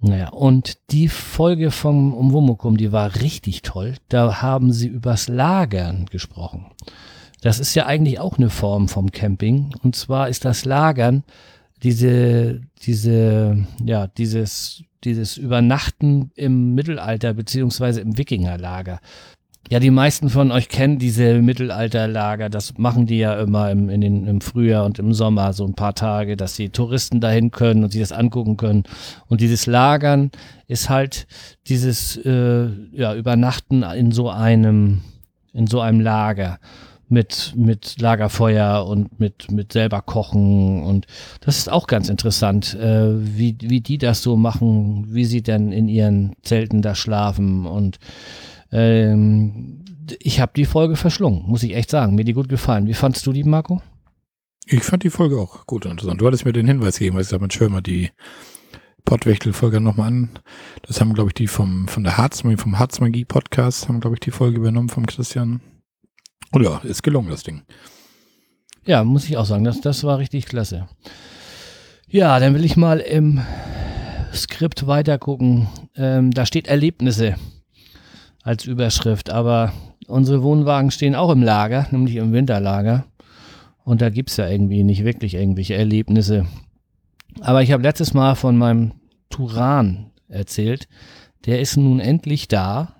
naja. 0.00 0.28
Und 0.28 0.78
die 0.90 1.08
Folge 1.08 1.70
vom 1.70 2.14
Umwomukum, 2.14 2.76
die 2.76 2.92
war 2.92 3.20
richtig 3.20 3.62
toll. 3.62 3.94
Da 4.08 4.40
haben 4.40 4.72
sie 4.72 4.88
übers 4.88 5.28
Lagern 5.28 6.06
gesprochen. 6.06 6.66
Das 7.40 7.58
ist 7.58 7.74
ja 7.74 7.86
eigentlich 7.86 8.20
auch 8.20 8.38
eine 8.38 8.50
Form 8.50 8.88
vom 8.88 9.10
Camping. 9.10 9.74
Und 9.82 9.96
zwar 9.96 10.28
ist 10.28 10.44
das 10.44 10.64
Lagern 10.64 11.24
diese, 11.82 12.60
diese, 12.82 13.66
ja, 13.84 14.06
dieses, 14.06 14.82
dieses 15.04 15.36
Übernachten 15.36 16.30
im 16.34 16.74
Mittelalter 16.74 17.34
beziehungsweise 17.34 18.00
im 18.00 18.18
Wikingerlager. 18.18 19.00
Ja, 19.70 19.80
die 19.80 19.90
meisten 19.90 20.30
von 20.30 20.50
euch 20.50 20.68
kennen 20.68 20.98
diese 20.98 21.42
Mittelalterlager. 21.42 22.48
Das 22.48 22.78
machen 22.78 23.06
die 23.06 23.18
ja 23.18 23.38
immer 23.38 23.70
im, 23.70 23.90
in 23.90 24.00
den, 24.00 24.26
im 24.26 24.40
Frühjahr 24.40 24.86
und 24.86 24.98
im 24.98 25.12
Sommer 25.12 25.52
so 25.52 25.66
ein 25.66 25.74
paar 25.74 25.94
Tage, 25.94 26.36
dass 26.36 26.56
die 26.56 26.70
Touristen 26.70 27.20
dahin 27.20 27.50
können 27.50 27.84
und 27.84 27.90
sich 27.90 28.00
das 28.00 28.12
angucken 28.12 28.56
können. 28.56 28.84
Und 29.26 29.42
dieses 29.42 29.66
Lagern 29.66 30.30
ist 30.68 30.88
halt 30.88 31.26
dieses 31.66 32.16
äh, 32.16 32.68
ja, 32.92 33.14
Übernachten 33.14 33.82
in 33.82 34.10
so 34.10 34.30
einem 34.30 35.02
in 35.52 35.66
so 35.66 35.80
einem 35.80 36.00
Lager 36.00 36.58
mit, 37.08 37.54
mit 37.56 38.00
Lagerfeuer 38.00 38.86
und 38.86 39.18
mit, 39.18 39.50
mit 39.50 39.72
selber 39.72 40.02
kochen. 40.02 40.82
Und 40.82 41.06
das 41.40 41.58
ist 41.58 41.70
auch 41.70 41.86
ganz 41.86 42.08
interessant, 42.08 42.74
äh, 42.74 43.10
wie, 43.18 43.56
wie 43.60 43.80
die 43.80 43.98
das 43.98 44.22
so 44.22 44.36
machen, 44.36 45.06
wie 45.08 45.24
sie 45.24 45.42
denn 45.42 45.72
in 45.72 45.88
ihren 45.88 46.34
Zelten 46.42 46.82
da 46.82 46.94
schlafen. 46.94 47.66
Und 47.66 47.98
ähm, 48.70 49.84
ich 50.20 50.40
habe 50.40 50.52
die 50.54 50.64
Folge 50.64 50.96
verschlungen, 50.96 51.44
muss 51.46 51.62
ich 51.62 51.74
echt 51.74 51.90
sagen. 51.90 52.14
Mir 52.14 52.24
die 52.24 52.32
gut 52.32 52.48
gefallen. 52.48 52.86
Wie 52.86 52.94
fandst 52.94 53.26
du 53.26 53.32
die, 53.32 53.44
Marco? 53.44 53.82
Ich 54.66 54.82
fand 54.82 55.02
die 55.02 55.10
Folge 55.10 55.38
auch 55.38 55.66
gut 55.66 55.86
und 55.86 55.92
interessant. 55.92 56.20
Du 56.20 56.26
hattest 56.26 56.44
mir 56.44 56.52
den 56.52 56.66
Hinweis 56.66 56.98
gegeben, 56.98 57.16
weil 57.16 57.22
ich 57.22 57.28
sage, 57.28 57.40
Mensch, 57.40 57.58
hör 57.58 57.70
mal 57.70 57.80
die 57.80 58.10
Pottwächtel-Folge 59.04 59.80
nochmal 59.80 60.08
an. 60.08 60.30
Das 60.82 61.00
haben, 61.00 61.14
glaube 61.14 61.30
ich, 61.30 61.34
die 61.34 61.46
vom, 61.46 61.88
von 61.88 62.04
der 62.04 62.18
Harzmagie, 62.18 62.58
vom 62.58 62.78
Harzmagie-Podcast, 62.78 63.88
haben, 63.88 64.00
glaube 64.00 64.16
ich, 64.16 64.20
die 64.20 64.30
Folge 64.30 64.58
übernommen 64.58 64.90
vom 64.90 65.06
Christian. 65.06 65.62
Und 66.52 66.62
ja, 66.62 66.78
ist 66.78 67.02
gelungen, 67.02 67.30
das 67.30 67.42
Ding. 67.42 67.62
Ja, 68.84 69.04
muss 69.04 69.24
ich 69.24 69.36
auch 69.36 69.46
sagen, 69.46 69.64
das, 69.64 69.80
das 69.80 70.04
war 70.04 70.18
richtig 70.18 70.46
klasse. 70.46 70.88
Ja, 72.06 72.38
dann 72.38 72.54
will 72.54 72.64
ich 72.64 72.76
mal 72.76 73.00
im 73.00 73.40
Skript 74.34 74.86
weiter 74.86 75.18
gucken. 75.18 75.68
Ähm, 75.94 76.30
da 76.30 76.44
steht 76.44 76.68
Erlebnisse 76.68 77.36
als 78.42 78.64
Überschrift, 78.64 79.30
aber 79.30 79.72
unsere 80.06 80.42
Wohnwagen 80.42 80.90
stehen 80.90 81.14
auch 81.14 81.30
im 81.30 81.42
Lager, 81.42 81.86
nämlich 81.90 82.16
im 82.16 82.32
Winterlager. 82.32 83.04
Und 83.84 84.02
da 84.02 84.10
gibt 84.10 84.30
es 84.30 84.36
ja 84.36 84.48
irgendwie 84.48 84.84
nicht 84.84 85.04
wirklich 85.04 85.34
irgendwelche 85.34 85.74
Erlebnisse. 85.74 86.46
Aber 87.40 87.62
ich 87.62 87.72
habe 87.72 87.82
letztes 87.82 88.14
Mal 88.14 88.34
von 88.34 88.56
meinem 88.56 88.92
Turan 89.30 90.10
erzählt. 90.28 90.88
Der 91.46 91.60
ist 91.60 91.76
nun 91.76 92.00
endlich 92.00 92.48
da. 92.48 92.94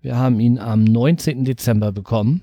Wir 0.00 0.16
haben 0.16 0.40
ihn 0.40 0.58
am 0.58 0.84
19. 0.84 1.44
Dezember 1.44 1.92
bekommen. 1.92 2.42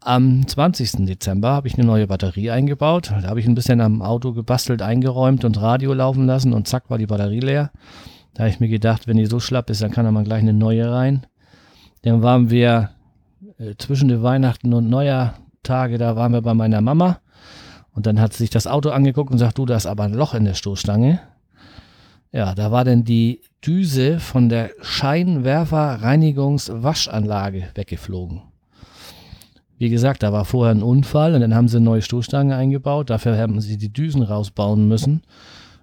Am 0.00 0.46
20. 0.46 1.06
Dezember 1.06 1.50
habe 1.50 1.68
ich 1.68 1.74
eine 1.74 1.86
neue 1.86 2.06
Batterie 2.06 2.50
eingebaut. 2.50 3.12
Da 3.22 3.28
habe 3.28 3.38
ich 3.38 3.46
ein 3.46 3.54
bisschen 3.54 3.80
am 3.80 4.02
Auto 4.02 4.32
gebastelt, 4.32 4.82
eingeräumt 4.82 5.44
und 5.44 5.60
Radio 5.60 5.92
laufen 5.92 6.26
lassen 6.26 6.52
und 6.52 6.66
zack 6.66 6.88
war 6.88 6.98
die 6.98 7.06
Batterie 7.06 7.40
leer. 7.40 7.70
Da 8.34 8.44
habe 8.44 8.50
ich 8.50 8.60
mir 8.60 8.68
gedacht, 8.68 9.06
wenn 9.06 9.16
die 9.16 9.26
so 9.26 9.40
schlapp 9.40 9.70
ist, 9.70 9.82
dann 9.82 9.90
kann 9.90 10.04
da 10.04 10.12
mal 10.12 10.24
gleich 10.24 10.42
eine 10.42 10.52
neue 10.52 10.90
rein. 10.90 11.26
Dann 12.02 12.22
waren 12.22 12.50
wir 12.50 12.90
äh, 13.58 13.74
zwischen 13.76 14.08
den 14.08 14.22
Weihnachten 14.22 14.72
und 14.72 14.88
Neujahrtage, 14.88 15.98
da 15.98 16.16
waren 16.16 16.32
wir 16.32 16.42
bei 16.42 16.54
meiner 16.54 16.80
Mama. 16.80 17.20
Und 17.92 18.06
dann 18.06 18.20
hat 18.20 18.32
sie 18.32 18.44
sich 18.44 18.50
das 18.50 18.66
Auto 18.66 18.90
angeguckt 18.90 19.32
und 19.32 19.38
sagt, 19.38 19.58
du, 19.58 19.66
da 19.66 19.76
ist 19.76 19.86
aber 19.86 20.04
ein 20.04 20.14
Loch 20.14 20.34
in 20.34 20.44
der 20.44 20.54
Stoßstange. 20.54 21.20
Ja, 22.32 22.54
da 22.54 22.70
war 22.70 22.84
denn 22.84 23.04
die 23.04 23.40
Düse 23.66 24.20
von 24.20 24.48
der 24.48 24.70
Scheinwerferreinigungswaschanlage 24.80 27.70
weggeflogen. 27.74 28.42
Wie 29.78 29.88
gesagt, 29.88 30.22
da 30.22 30.32
war 30.32 30.44
vorher 30.44 30.72
ein 30.74 30.84
Unfall 30.84 31.34
und 31.34 31.40
dann 31.40 31.54
haben 31.54 31.66
sie 31.66 31.78
eine 31.78 31.86
neue 31.86 32.02
Stoßstange 32.02 32.54
eingebaut. 32.54 33.10
Dafür 33.10 33.36
haben 33.36 33.60
sie 33.60 33.78
die 33.78 33.92
Düsen 33.92 34.22
rausbauen 34.22 34.86
müssen. 34.86 35.22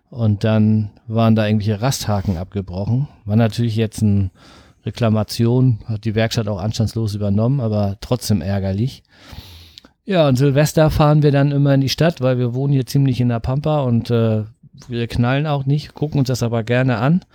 Und 0.09 0.43
dann 0.43 0.91
waren 1.07 1.35
da 1.35 1.45
irgendwelche 1.45 1.81
Rasthaken 1.81 2.37
abgebrochen. 2.37 3.07
War 3.25 3.35
natürlich 3.35 3.75
jetzt 3.75 4.01
eine 4.01 4.31
Reklamation, 4.85 5.79
hat 5.85 6.05
die 6.05 6.15
Werkstatt 6.15 6.47
auch 6.47 6.59
anstandslos 6.59 7.13
übernommen, 7.13 7.59
aber 7.59 7.97
trotzdem 7.99 8.41
ärgerlich. 8.41 9.03
Ja, 10.05 10.27
und 10.27 10.37
Silvester 10.37 10.89
fahren 10.89 11.21
wir 11.21 11.31
dann 11.31 11.51
immer 11.51 11.73
in 11.73 11.81
die 11.81 11.89
Stadt, 11.89 12.21
weil 12.21 12.39
wir 12.39 12.53
wohnen 12.53 12.71
hier 12.71 12.85
ziemlich 12.85 13.19
in 13.19 13.27
der 13.27 13.41
Pampa 13.41 13.81
und 13.81 14.09
äh, 14.09 14.45
wir 14.87 15.07
knallen 15.07 15.45
auch 15.45 15.65
nicht, 15.65 15.93
gucken 15.93 16.19
uns 16.19 16.29
das 16.29 16.43
aber 16.43 16.63
gerne 16.63 16.99
an. 16.99 17.25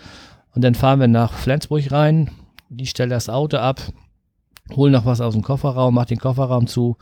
Und 0.54 0.62
dann 0.62 0.74
fahren 0.74 1.00
wir 1.00 1.08
nach 1.08 1.34
Flensburg 1.34 1.92
rein, 1.92 2.30
die 2.70 2.86
stelle 2.86 3.10
das 3.10 3.28
Auto 3.28 3.58
ab, 3.58 3.82
hol 4.74 4.90
noch 4.90 5.04
was 5.04 5.20
aus 5.20 5.34
dem 5.34 5.42
Kofferraum, 5.42 5.94
mach 5.94 6.06
den 6.06 6.18
Kofferraum 6.18 6.66
zu, 6.66 6.96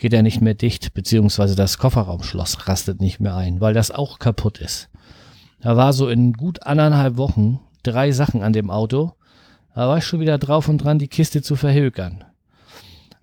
geht 0.00 0.12
er 0.12 0.22
nicht 0.22 0.40
mehr 0.40 0.54
dicht, 0.54 0.94
beziehungsweise 0.94 1.54
das 1.54 1.78
Kofferraumschloss 1.78 2.66
rastet 2.66 3.00
nicht 3.00 3.20
mehr 3.20 3.36
ein, 3.36 3.60
weil 3.60 3.74
das 3.74 3.90
auch 3.90 4.18
kaputt 4.18 4.58
ist. 4.58 4.88
Da 5.60 5.76
war 5.76 5.92
so 5.92 6.08
in 6.08 6.32
gut 6.32 6.66
anderthalb 6.66 7.16
Wochen 7.16 7.60
drei 7.82 8.10
Sachen 8.10 8.42
an 8.42 8.52
dem 8.52 8.70
Auto. 8.70 9.12
Da 9.74 9.88
war 9.88 9.98
ich 9.98 10.04
schon 10.04 10.20
wieder 10.20 10.38
drauf 10.38 10.68
und 10.68 10.78
dran, 10.78 10.98
die 10.98 11.08
Kiste 11.08 11.42
zu 11.42 11.54
verhökern. 11.54 12.24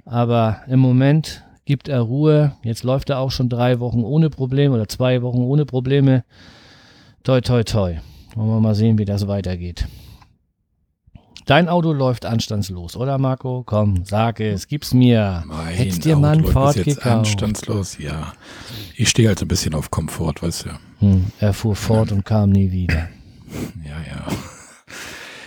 Aber 0.05 0.61
im 0.67 0.79
Moment 0.79 1.43
gibt 1.65 1.89
er 1.89 2.01
Ruhe. 2.01 2.53
Jetzt 2.63 2.83
läuft 2.83 3.09
er 3.09 3.19
auch 3.19 3.31
schon 3.31 3.49
drei 3.49 3.79
Wochen 3.79 4.03
ohne 4.03 4.29
Probleme 4.29 4.75
oder 4.75 4.87
zwei 4.87 5.21
Wochen 5.21 5.41
ohne 5.41 5.65
Probleme. 5.65 6.23
Toi, 7.23 7.41
toi, 7.41 7.63
toi. 7.63 7.97
Wollen 8.35 8.49
wir 8.49 8.59
mal 8.61 8.75
sehen, 8.75 8.97
wie 8.97 9.05
das 9.05 9.27
weitergeht. 9.27 9.87
Dein 11.47 11.69
Auto 11.69 11.93
läuft 11.93 12.25
anstandslos, 12.25 12.97
oder 12.97 13.17
Marco? 13.17 13.63
Komm, 13.65 14.03
sag 14.03 14.41
es, 14.41 14.67
gib's 14.67 14.93
mir. 14.93 15.45
Mein 15.47 15.67
Hättest 15.67 16.03
dir 16.03 16.17
mal 16.17 16.35
ein 16.37 16.43
Ford 16.43 16.75
gekauft. 16.75 17.05
Anstandslos, 17.07 17.97
ja. 17.99 18.33
Ich 18.97 19.07
stehe 19.07 19.29
halt 19.29 19.39
so 19.39 19.45
ein 19.45 19.47
bisschen 19.47 19.73
auf 19.73 19.89
Komfort, 19.89 20.33
weißt 20.41 20.65
du. 20.65 20.69
Hm, 20.99 21.27
er 21.39 21.53
fuhr 21.53 21.77
fort 21.77 22.09
ja. 22.09 22.17
und 22.17 22.25
kam 22.25 22.49
nie 22.49 22.69
wieder. 22.73 23.07
Ja, 23.81 23.95
ja. 24.05 24.27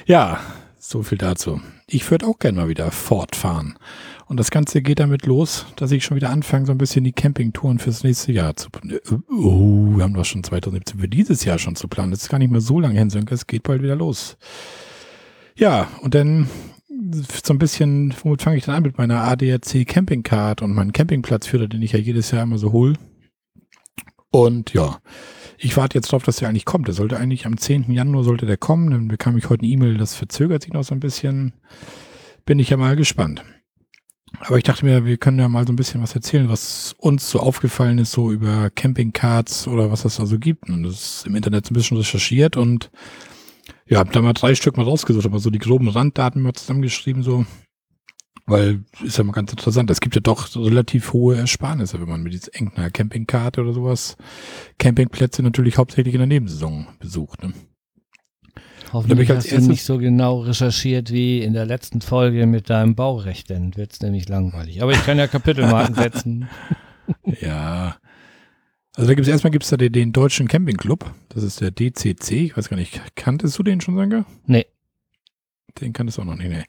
Ja, 0.07 0.41
so 0.79 1.03
viel 1.03 1.19
dazu. 1.19 1.61
Ich 1.87 2.11
würde 2.11 2.27
auch 2.29 2.39
gerne 2.39 2.63
mal 2.63 2.69
wieder 2.71 2.91
fortfahren. 2.91 3.79
Und 4.25 4.41
das 4.41 4.51
Ganze 4.51 4.81
geht 4.81 5.01
damit 5.01 5.27
los, 5.27 5.67
dass 5.77 5.91
ich 5.91 6.03
schon 6.03 6.17
wieder 6.17 6.31
anfange, 6.31 6.65
so 6.65 6.73
ein 6.73 6.79
bisschen 6.79 7.05
die 7.05 7.13
Campingtouren 7.13 7.79
fürs 7.79 8.05
nächste 8.05 8.33
Jahr 8.33 8.57
zu 8.57 8.71
planen. 8.71 9.01
Oh, 9.29 9.97
wir 9.97 10.05
haben 10.05 10.15
doch 10.15 10.25
schon 10.25 10.43
2017 10.43 10.99
für 10.99 11.09
dieses 11.09 11.45
Jahr 11.45 11.59
schon 11.59 11.77
zu 11.77 11.89
planen. 11.89 12.11
Das 12.11 12.23
ist 12.23 12.31
gar 12.31 12.39
nicht 12.39 12.51
mehr 12.51 12.63
so 12.63 12.81
lange 12.81 12.99
hin, 12.99 13.11
sondern 13.11 13.35
es 13.35 13.47
geht 13.47 13.65
bald 13.65 13.83
wieder 13.83 13.97
los. 13.97 14.39
Ja, 15.57 15.89
und 16.01 16.15
dann 16.15 16.49
so 17.45 17.53
ein 17.53 17.59
bisschen, 17.59 18.15
womit 18.23 18.43
fange 18.43 18.57
ich 18.57 18.65
dann 18.65 18.77
an 18.77 18.83
mit 18.83 18.99
meiner 18.99 19.23
ADAC 19.23 19.87
Campingcard 19.87 20.63
und 20.63 20.75
meinen 20.75 20.93
Campingplatzführer, 20.93 21.67
den 21.67 21.83
ich 21.83 21.93
ja 21.93 21.99
jedes 21.99 22.31
Jahr 22.31 22.43
immer 22.43 22.59
so 22.59 22.73
hole. 22.73 22.95
Und 24.31 24.73
ja, 24.73 25.01
ich 25.59 25.77
warte 25.77 25.99
jetzt 25.99 26.13
drauf, 26.13 26.23
dass 26.23 26.37
der 26.37 26.49
eigentlich 26.49 26.65
kommt. 26.65 26.87
Der 26.87 26.95
sollte 26.95 27.17
eigentlich 27.17 27.47
am 27.47 27.57
10. 27.57 27.91
Januar 27.91 28.25
sollte 28.25 28.47
der 28.47 28.57
kommen. 28.57 28.91
Dann 28.91 29.09
bekam 29.09 29.37
ich 29.37 29.49
heute 29.51 29.63
eine 29.63 29.73
E-Mail, 29.73 29.97
das 29.97 30.15
verzögert 30.15 30.63
sich 30.63 30.73
noch 30.73 30.85
so 30.85 30.95
ein 30.95 31.01
bisschen. 31.01 31.53
Bin 32.47 32.59
ich 32.59 32.71
ja 32.71 32.77
mal 32.77 32.97
gespannt. 32.97 33.45
Aber 34.39 34.57
ich 34.57 34.65
dachte 34.65 34.85
mir, 34.85 35.05
wir 35.05 35.17
können 35.17 35.39
ja 35.39 35.49
mal 35.49 35.67
so 35.67 35.73
ein 35.73 35.77
bisschen 35.77 36.03
was 36.03 36.15
erzählen, 36.15 36.49
was 36.49 36.95
uns 36.99 37.29
so 37.29 37.41
aufgefallen 37.41 37.99
ist, 37.99 38.13
so 38.13 38.31
über 38.31 38.71
Campingcards 38.71 39.67
oder 39.67 39.91
was 39.91 40.05
es 40.05 40.17
da 40.17 40.27
so 40.27 40.39
gibt. 40.39 40.71
Und 40.71 40.85
das 40.85 40.95
ist 40.95 41.27
im 41.27 41.35
Internet 41.35 41.67
so 41.67 41.73
ein 41.73 41.75
bisschen 41.75 41.97
recherchiert 41.97 42.57
und 42.57 42.91
ja, 43.91 43.99
hab 43.99 44.13
da 44.13 44.23
mal 44.23 44.33
drei 44.33 44.55
Stück 44.55 44.77
mal 44.77 44.85
rausgesucht, 44.85 45.27
aber 45.27 45.41
so 45.41 45.51
die 45.51 45.59
groben 45.59 45.89
Randdaten 45.89 46.41
mal 46.41 46.55
zusammengeschrieben, 46.55 47.25
so. 47.25 47.45
Weil 48.47 48.85
ist 49.05 49.19
ja 49.19 49.25
mal 49.25 49.33
ganz 49.33 49.51
interessant. 49.51 49.91
Es 49.91 50.01
gibt 50.01 50.15
ja 50.15 50.21
doch 50.21 50.57
relativ 50.57 51.13
hohe 51.13 51.37
Ersparnisse, 51.37 52.01
wenn 52.01 52.09
man 52.09 52.23
mit 52.23 52.33
dieser 52.33 52.55
irgendeiner 52.55 52.91
Campingkarte 52.91 53.61
oder 53.61 53.73
sowas 53.73 54.17
Campingplätze 54.79 55.43
natürlich 55.43 55.77
hauptsächlich 55.77 56.15
in 56.15 56.21
der 56.21 56.29
Nebensaison 56.29 56.87
besucht. 57.01 57.43
Ne? 57.43 57.53
Hoffentlich 58.93 59.31
hast 59.31 59.51
du 59.51 59.59
nicht 59.59 59.85
so 59.85 59.99
genau 59.99 60.41
recherchiert 60.41 61.13
wie 61.13 61.43
in 61.43 61.53
der 61.53 61.67
letzten 61.67 62.01
Folge 62.01 62.47
mit 62.47 62.71
deinem 62.71 62.95
Baurecht, 62.95 63.51
dann 63.51 63.77
wird 63.77 63.93
es 63.93 64.01
nämlich 64.01 64.29
langweilig. 64.29 64.83
Aber 64.83 64.93
ich 64.93 65.05
kann 65.05 65.19
ja 65.19 65.27
Kapitelmarken 65.27 65.95
setzen. 65.95 66.49
ja. 67.41 67.97
Also 69.01 69.09
da 69.09 69.15
gibt 69.15 69.27
es 69.27 69.33
erstmal 69.33 69.51
gibt's 69.51 69.71
da 69.71 69.79
den, 69.79 69.95
den, 69.95 70.13
Deutschen 70.13 70.47
Campingclub. 70.47 71.11
Das 71.31 71.43
ist 71.43 71.63
der 71.63 71.71
DCC. 71.71 72.33
Ich 72.33 72.55
weiß 72.55 72.69
gar 72.69 72.77
nicht, 72.77 73.01
kanntest 73.17 73.59
du 73.59 73.63
den 73.63 73.81
schon, 73.81 73.97
Sange? 73.97 74.27
Nee. 74.45 74.67
Den 75.81 75.95
kanntest 75.95 76.19
du 76.19 76.23
auch 76.23 76.27
noch 76.27 76.37
nicht, 76.37 76.51
nee. 76.51 76.65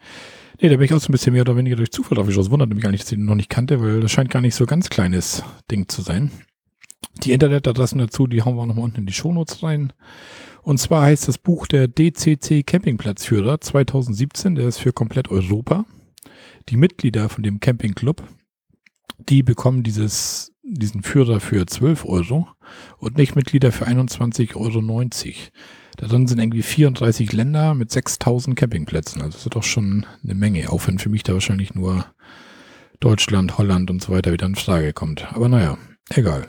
Nee, 0.62 0.70
da 0.70 0.78
bin 0.78 0.86
ich 0.86 0.94
auch 0.94 1.02
so 1.02 1.10
ein 1.10 1.12
bisschen 1.12 1.34
mehr 1.34 1.42
oder 1.42 1.58
weniger 1.58 1.76
durch 1.76 1.92
Zufall 1.92 2.16
drauf 2.16 2.28
geschossen. 2.28 2.52
Wundert 2.52 2.70
mich 2.70 2.82
gar 2.82 2.90
nicht, 2.90 3.04
dass 3.04 3.12
ich 3.12 3.18
den 3.18 3.26
noch 3.26 3.36
nicht 3.36 3.50
kannte, 3.50 3.82
weil 3.82 4.00
das 4.00 4.14
scheint 4.14 4.30
gar 4.30 4.40
nicht 4.40 4.56
so 4.56 4.66
ganz 4.66 4.90
kleines 4.90 5.44
Ding 5.70 5.90
zu 5.90 6.04
sein. 6.04 6.32
Die 7.22 7.34
Internetadressen 7.34 8.00
dazu, 8.00 8.28
die 8.28 8.44
hauen 8.44 8.56
wir 8.56 8.66
nochmal 8.66 8.86
unten 8.86 9.02
in 9.02 9.08
die 9.08 9.14
Shownotes 9.14 9.62
rein. 9.62 9.92
Und 10.62 10.78
zwar 10.78 11.02
heißt 11.02 11.28
das 11.28 11.38
Buch 11.38 11.68
der 11.68 11.90
DCC 11.90 12.66
Campingplatzführer 12.66 13.60
2017, 13.60 14.56
der 14.56 14.70
ist 14.70 14.78
für 14.78 14.94
komplett 14.94 15.30
Europa. 15.30 15.84
Die 16.70 16.78
Mitglieder 16.78 17.28
von 17.28 17.44
dem 17.44 17.60
Campingclub, 17.60 18.24
die 19.18 19.44
bekommen 19.44 19.84
dieses, 19.84 20.51
diesen 20.72 21.04
Führer 21.04 21.40
für 21.40 21.66
12 21.66 22.06
Euro 22.06 22.48
und 22.98 23.18
nicht 23.18 23.36
Mitglieder 23.36 23.72
für 23.72 23.88
21,90 23.88 24.56
Euro. 24.56 24.82
Da 25.98 26.08
drin 26.08 26.28
sind 26.28 26.40
irgendwie 26.40 26.64
34 26.64 27.34
Länder 27.34 27.76
mit 27.76 27.92
6000 27.92 28.56
Campingplätzen. 28.56 29.22
Also 29.22 29.34
das 29.34 29.46
ist 29.46 29.56
doch 29.56 29.64
schon 29.64 30.06
eine 30.24 30.36
Menge, 30.36 30.72
auch 30.72 30.88
wenn 30.88 31.00
für 31.00 31.10
mich 31.10 31.24
da 31.24 31.34
wahrscheinlich 31.34 31.76
nur 31.76 32.06
Deutschland, 33.00 33.58
Holland 33.58 33.92
und 33.92 34.02
so 34.02 34.14
weiter 34.14 34.32
wieder 34.32 34.46
in 34.46 34.56
Frage 34.56 34.94
kommt. 34.94 35.32
Aber 35.34 35.50
naja, 35.50 35.78
egal. 36.10 36.48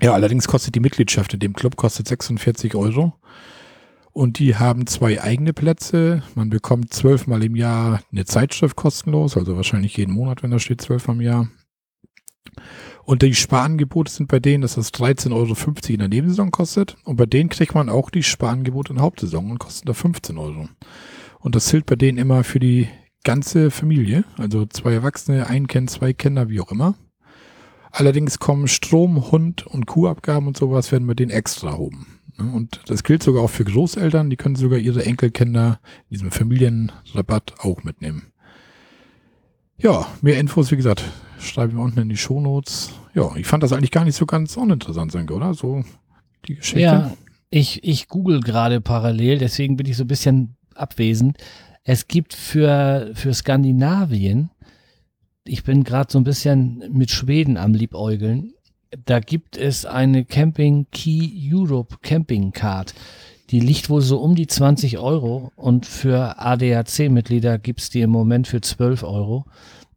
Ja, 0.00 0.12
allerdings 0.12 0.46
kostet 0.46 0.74
die 0.74 0.80
Mitgliedschaft 0.80 1.32
in 1.32 1.40
dem 1.40 1.54
Club 1.54 1.76
kostet 1.76 2.06
46 2.06 2.74
Euro. 2.74 3.14
Und 4.12 4.38
die 4.38 4.56
haben 4.56 4.86
zwei 4.86 5.22
eigene 5.22 5.52
Plätze. 5.52 6.22
Man 6.34 6.50
bekommt 6.50 6.92
zwölfmal 6.92 7.44
im 7.44 7.54
Jahr 7.54 8.00
eine 8.12 8.24
Zeitschrift 8.24 8.76
kostenlos, 8.76 9.36
also 9.36 9.56
wahrscheinlich 9.56 9.96
jeden 9.96 10.14
Monat, 10.14 10.42
wenn 10.42 10.50
da 10.50 10.58
steht, 10.58 10.80
zwölfmal 10.80 11.16
im 11.16 11.22
Jahr. 11.22 11.48
Und 13.06 13.22
die 13.22 13.34
Sparangebote 13.36 14.10
sind 14.10 14.26
bei 14.26 14.40
denen, 14.40 14.62
dass 14.62 14.74
das 14.74 14.92
13,50 14.92 15.32
Euro 15.32 15.54
in 15.88 15.98
der 16.00 16.08
Nebensaison 16.08 16.50
kostet. 16.50 16.96
Und 17.04 17.14
bei 17.14 17.24
denen 17.24 17.48
kriegt 17.48 17.72
man 17.72 17.88
auch 17.88 18.10
die 18.10 18.24
Sparangebote 18.24 18.90
in 18.90 18.96
der 18.96 19.04
Hauptsaison 19.04 19.48
und 19.48 19.58
kostet 19.60 19.88
da 19.88 19.94
15 19.94 20.36
Euro. 20.36 20.68
Und 21.38 21.54
das 21.54 21.66
zählt 21.66 21.86
bei 21.86 21.94
denen 21.94 22.18
immer 22.18 22.42
für 22.42 22.58
die 22.58 22.88
ganze 23.22 23.70
Familie. 23.70 24.24
Also 24.38 24.66
zwei 24.66 24.92
Erwachsene, 24.92 25.46
ein 25.46 25.68
Kind, 25.68 25.88
zwei 25.88 26.12
Kinder, 26.12 26.48
wie 26.48 26.60
auch 26.60 26.72
immer. 26.72 26.96
Allerdings 27.92 28.40
kommen 28.40 28.66
Strom, 28.66 29.30
Hund 29.30 29.64
und 29.64 29.86
Kuhabgaben 29.86 30.48
und 30.48 30.56
sowas 30.56 30.90
werden 30.90 31.06
bei 31.06 31.14
denen 31.14 31.30
extra 31.30 31.68
erhoben. 31.70 32.06
Und 32.38 32.80
das 32.86 33.04
gilt 33.04 33.22
sogar 33.22 33.44
auch 33.44 33.50
für 33.50 33.64
Großeltern, 33.64 34.30
die 34.30 34.36
können 34.36 34.56
sogar 34.56 34.80
ihre 34.80 35.04
Enkelkinder 35.04 35.78
in 36.10 36.14
diesem 36.14 36.32
Familienrabatt 36.32 37.54
auch 37.60 37.84
mitnehmen. 37.84 38.32
Ja, 39.78 40.08
mehr 40.22 40.40
Infos, 40.40 40.72
wie 40.72 40.76
gesagt, 40.76 41.04
schreiben 41.38 41.76
wir 41.76 41.82
unten 41.82 42.00
in 42.00 42.08
die 42.08 42.16
Shownotes. 42.16 42.90
Ja, 43.14 43.34
ich 43.36 43.46
fand 43.46 43.62
das 43.62 43.72
eigentlich 43.72 43.90
gar 43.90 44.04
nicht 44.04 44.16
so 44.16 44.26
ganz 44.26 44.56
uninteressant, 44.56 45.12
Sanke, 45.12 45.34
oder? 45.34 45.54
So 45.54 45.84
die 46.46 46.56
Geschichte. 46.56 46.80
Ja, 46.80 47.16
ich, 47.50 47.84
ich 47.84 48.08
google 48.08 48.40
gerade 48.40 48.80
parallel, 48.80 49.38
deswegen 49.38 49.76
bin 49.76 49.86
ich 49.86 49.96
so 49.96 50.04
ein 50.04 50.08
bisschen 50.08 50.56
abwesend. 50.74 51.38
Es 51.84 52.08
gibt 52.08 52.34
für, 52.34 53.12
für 53.14 53.32
Skandinavien 53.32 54.50
ich 55.48 55.64
bin 55.64 55.84
gerade 55.84 56.12
so 56.12 56.18
ein 56.18 56.24
bisschen 56.24 56.82
mit 56.92 57.10
Schweden 57.10 57.56
am 57.56 57.74
Liebäugeln. 57.74 58.52
Da 59.04 59.20
gibt 59.20 59.56
es 59.56 59.84
eine 59.84 60.24
Camping 60.24 60.86
Key 60.90 61.30
Europe 61.52 61.96
Camping 62.02 62.52
Card. 62.52 62.94
Die 63.50 63.60
liegt 63.60 63.90
wohl 63.90 64.02
so 64.02 64.18
um 64.18 64.34
die 64.34 64.46
20 64.46 64.98
Euro 64.98 65.52
und 65.54 65.86
für 65.86 66.38
ADAC-Mitglieder 66.38 67.58
gibt's 67.58 67.90
die 67.90 68.00
im 68.00 68.10
Moment 68.10 68.48
für 68.48 68.60
12 68.60 69.04
Euro. 69.04 69.44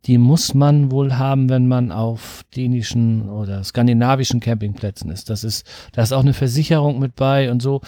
Die 0.06 0.18
muss 0.18 0.54
man 0.54 0.92
wohl 0.92 1.18
haben, 1.18 1.50
wenn 1.50 1.68
man 1.68 1.92
auf 1.92 2.44
dänischen 2.56 3.30
oder 3.30 3.64
skandinavischen 3.64 4.40
Campingplätzen 4.40 5.12
ist. 5.12 5.30
Das 5.30 5.44
ist, 5.44 5.66
da 5.92 6.02
ist 6.02 6.14
auch 6.14 6.22
eine 6.22 6.34
Versicherung 6.34 7.00
mit 7.00 7.16
bei 7.16 7.52
und 7.52 7.62
so 7.62 7.82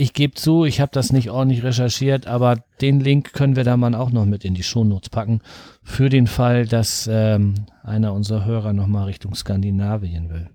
ich 0.00 0.12
gebe 0.12 0.34
zu, 0.34 0.64
ich 0.64 0.80
habe 0.80 0.92
das 0.94 1.12
nicht 1.12 1.28
ordentlich 1.28 1.64
recherchiert, 1.64 2.28
aber 2.28 2.62
den 2.80 3.00
Link 3.00 3.32
können 3.32 3.56
wir 3.56 3.64
da 3.64 3.76
mal 3.76 3.96
auch 3.96 4.12
noch 4.12 4.26
mit 4.26 4.44
in 4.44 4.54
die 4.54 4.62
Shownotes 4.62 5.10
packen, 5.10 5.40
für 5.82 6.08
den 6.08 6.28
Fall, 6.28 6.66
dass 6.66 7.10
ähm, 7.12 7.54
einer 7.82 8.14
unserer 8.14 8.44
Hörer 8.44 8.72
nochmal 8.72 9.06
Richtung 9.06 9.34
Skandinavien 9.34 10.30
will. 10.30 10.48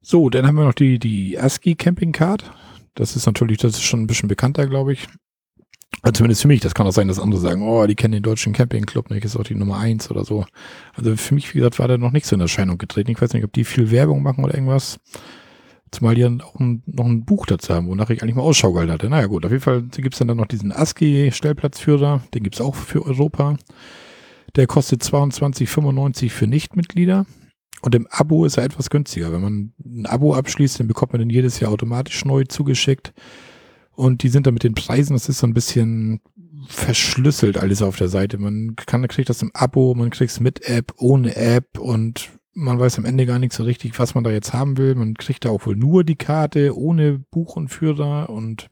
So, 0.00 0.28
dann 0.30 0.48
haben 0.48 0.56
wir 0.56 0.64
noch 0.64 0.74
die, 0.74 0.98
die 0.98 1.38
ASCII 1.38 1.76
Camping 1.76 2.10
Card. 2.10 2.50
Das 2.94 3.14
ist 3.14 3.24
natürlich, 3.24 3.58
das 3.58 3.74
ist 3.74 3.82
schon 3.82 4.02
ein 4.02 4.08
bisschen 4.08 4.28
bekannter, 4.28 4.66
glaube 4.66 4.94
ich. 4.94 5.06
Also 6.00 6.12
zumindest 6.12 6.42
für 6.42 6.48
mich, 6.48 6.60
das 6.60 6.74
kann 6.74 6.86
auch 6.86 6.92
sein, 6.92 7.08
dass 7.08 7.20
andere 7.20 7.40
sagen, 7.40 7.62
oh, 7.62 7.86
die 7.86 7.94
kennen 7.94 8.12
den 8.12 8.22
deutschen 8.22 8.52
Camping 8.52 8.86
Club, 8.86 9.10
nicht, 9.10 9.24
ist 9.24 9.36
auch 9.36 9.44
die 9.44 9.54
Nummer 9.54 9.78
eins 9.78 10.10
oder 10.10 10.24
so. 10.24 10.46
Also 10.94 11.16
für 11.16 11.34
mich, 11.34 11.52
wie 11.54 11.58
gesagt, 11.58 11.78
war 11.78 11.86
der 11.86 11.98
noch 11.98 12.12
nicht 12.12 12.26
so 12.26 12.34
in 12.34 12.40
Erscheinung 12.40 12.78
getreten. 12.78 13.10
Ich 13.10 13.20
weiß 13.20 13.32
nicht, 13.34 13.44
ob 13.44 13.52
die 13.52 13.64
viel 13.64 13.90
Werbung 13.90 14.22
machen 14.22 14.42
oder 14.42 14.54
irgendwas. 14.54 14.98
Zumal 15.92 16.14
die 16.14 16.22
dann 16.22 16.40
auch 16.40 16.58
ein, 16.58 16.82
noch 16.86 17.04
ein 17.04 17.24
Buch 17.24 17.44
dazu 17.44 17.74
haben, 17.74 17.86
wonach 17.86 18.08
ich 18.08 18.22
eigentlich 18.22 18.34
mal 18.34 18.42
Ausschau 18.42 18.72
gehalten 18.72 18.92
hatte. 18.92 19.10
Naja 19.10 19.26
gut, 19.26 19.44
auf 19.44 19.52
jeden 19.52 19.62
Fall 19.62 19.82
gibt 19.82 20.14
es 20.14 20.18
dann, 20.18 20.28
dann 20.28 20.38
noch 20.38 20.46
diesen 20.46 20.72
ASCII-Stellplatzführer, 20.72 22.22
den 22.32 22.42
gibt 22.42 22.56
es 22.56 22.62
auch 22.62 22.74
für 22.74 23.04
Europa. 23.04 23.56
Der 24.56 24.66
kostet 24.66 25.02
22,95 25.02 26.30
für 26.30 26.46
Nichtmitglieder. 26.46 27.26
Und 27.82 27.94
im 27.94 28.06
Abo 28.10 28.44
ist 28.44 28.56
er 28.56 28.64
etwas 28.64 28.90
günstiger. 28.90 29.32
Wenn 29.32 29.42
man 29.42 29.72
ein 29.84 30.06
Abo 30.06 30.34
abschließt, 30.34 30.80
dann 30.80 30.88
bekommt 30.88 31.12
man 31.12 31.20
den 31.20 31.30
jedes 31.30 31.60
Jahr 31.60 31.72
automatisch 31.72 32.24
neu 32.24 32.44
zugeschickt. 32.44 33.12
Und 33.94 34.22
die 34.22 34.28
sind 34.28 34.46
dann 34.46 34.54
mit 34.54 34.64
den 34.64 34.74
Preisen, 34.74 35.12
das 35.12 35.28
ist 35.28 35.38
so 35.38 35.46
ein 35.46 35.54
bisschen 35.54 36.20
verschlüsselt 36.68 37.58
alles 37.58 37.82
auf 37.82 37.96
der 37.96 38.08
Seite. 38.08 38.38
Man 38.38 38.76
kann, 38.76 39.06
kriegt 39.08 39.28
das 39.28 39.42
im 39.42 39.50
Abo, 39.54 39.94
man 39.94 40.10
kriegt 40.10 40.30
es 40.30 40.40
mit 40.40 40.68
App, 40.68 40.94
ohne 40.98 41.36
App 41.36 41.78
und 41.78 42.30
man 42.54 42.78
weiß 42.78 42.98
am 42.98 43.04
Ende 43.04 43.26
gar 43.26 43.38
nicht 43.38 43.52
so 43.52 43.64
richtig, 43.64 43.98
was 43.98 44.14
man 44.14 44.24
da 44.24 44.30
jetzt 44.30 44.52
haben 44.52 44.76
will. 44.76 44.94
Man 44.94 45.14
kriegt 45.14 45.44
da 45.44 45.50
auch 45.50 45.66
wohl 45.66 45.76
nur 45.76 46.04
die 46.04 46.16
Karte 46.16 46.76
ohne 46.76 47.18
Buch 47.18 47.56
und 47.56 47.68
Führer 47.68 48.30
und 48.30 48.68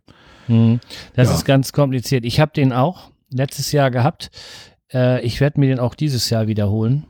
hm, 0.46 0.80
das 1.14 1.28
ja. 1.28 1.34
ist 1.34 1.44
ganz 1.44 1.72
kompliziert. 1.72 2.24
Ich 2.24 2.40
habe 2.40 2.52
den 2.52 2.72
auch 2.72 3.10
letztes 3.30 3.72
Jahr 3.72 3.90
gehabt. 3.90 4.30
Äh, 4.92 5.24
ich 5.24 5.40
werde 5.40 5.60
mir 5.60 5.68
den 5.68 5.78
auch 5.78 5.94
dieses 5.94 6.30
Jahr 6.30 6.46
wiederholen. 6.46 7.06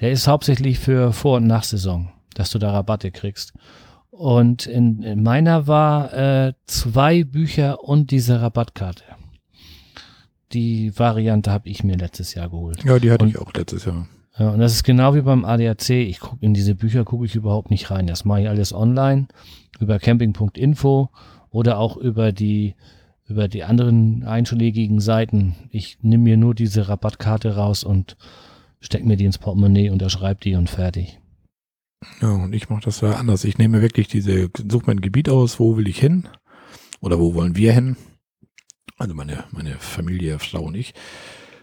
Der 0.00 0.10
ist 0.12 0.28
hauptsächlich 0.28 0.78
für 0.78 1.12
Vor- 1.12 1.38
und 1.38 1.46
Nachsaison, 1.46 2.10
dass 2.34 2.50
du 2.50 2.58
da 2.58 2.70
Rabatte 2.72 3.10
kriegst. 3.10 3.52
Und 4.20 4.66
in, 4.66 5.02
in 5.02 5.22
meiner 5.22 5.66
war 5.66 6.12
äh, 6.12 6.52
zwei 6.66 7.24
Bücher 7.24 7.82
und 7.82 8.10
diese 8.10 8.42
Rabattkarte. 8.42 9.04
Die 10.52 10.92
Variante 10.98 11.50
habe 11.50 11.70
ich 11.70 11.84
mir 11.84 11.96
letztes 11.96 12.34
Jahr 12.34 12.50
geholt. 12.50 12.84
Ja, 12.84 12.98
die 12.98 13.10
hatte 13.10 13.24
und, 13.24 13.30
ich 13.30 13.38
auch 13.38 13.50
letztes 13.54 13.86
Jahr. 13.86 14.08
Ja, 14.38 14.50
und 14.50 14.58
das 14.58 14.74
ist 14.74 14.84
genau 14.84 15.14
wie 15.14 15.22
beim 15.22 15.46
ADAC. 15.46 15.88
Ich 15.88 16.20
gucke 16.20 16.44
in 16.44 16.52
diese 16.52 16.74
Bücher 16.74 17.06
gucke 17.06 17.24
ich 17.24 17.34
überhaupt 17.34 17.70
nicht 17.70 17.90
rein. 17.90 18.06
Das 18.06 18.26
mache 18.26 18.42
ich 18.42 18.48
alles 18.50 18.74
online 18.74 19.28
über 19.78 19.98
camping.info 19.98 21.08
oder 21.48 21.78
auch 21.78 21.96
über 21.96 22.32
die 22.32 22.74
über 23.26 23.48
die 23.48 23.64
anderen 23.64 24.24
einschlägigen 24.24 25.00
Seiten. 25.00 25.54
Ich 25.70 25.96
nehme 26.02 26.24
mir 26.24 26.36
nur 26.36 26.54
diese 26.54 26.90
Rabattkarte 26.90 27.56
raus 27.56 27.84
und 27.84 28.18
stecke 28.80 29.06
mir 29.06 29.16
die 29.16 29.24
ins 29.24 29.38
Portemonnaie, 29.38 29.88
unterschreibe 29.88 30.40
die 30.42 30.56
und 30.56 30.68
fertig. 30.68 31.19
Ja, 32.20 32.30
und 32.30 32.54
ich 32.54 32.68
mache 32.68 32.82
das 32.82 33.00
ja 33.00 33.12
anders. 33.12 33.44
Ich 33.44 33.58
nehme 33.58 33.82
wirklich 33.82 34.08
diese, 34.08 34.48
suche 34.68 34.84
mein 34.86 35.00
Gebiet 35.00 35.28
aus, 35.28 35.60
wo 35.60 35.76
will 35.76 35.88
ich 35.88 35.98
hin? 35.98 36.28
Oder 37.00 37.18
wo 37.18 37.34
wollen 37.34 37.56
wir 37.56 37.72
hin. 37.72 37.96
Also 38.98 39.14
meine, 39.14 39.44
meine 39.52 39.76
Familie, 39.78 40.38
Frau 40.38 40.62
und 40.62 40.74
ich. 40.74 40.94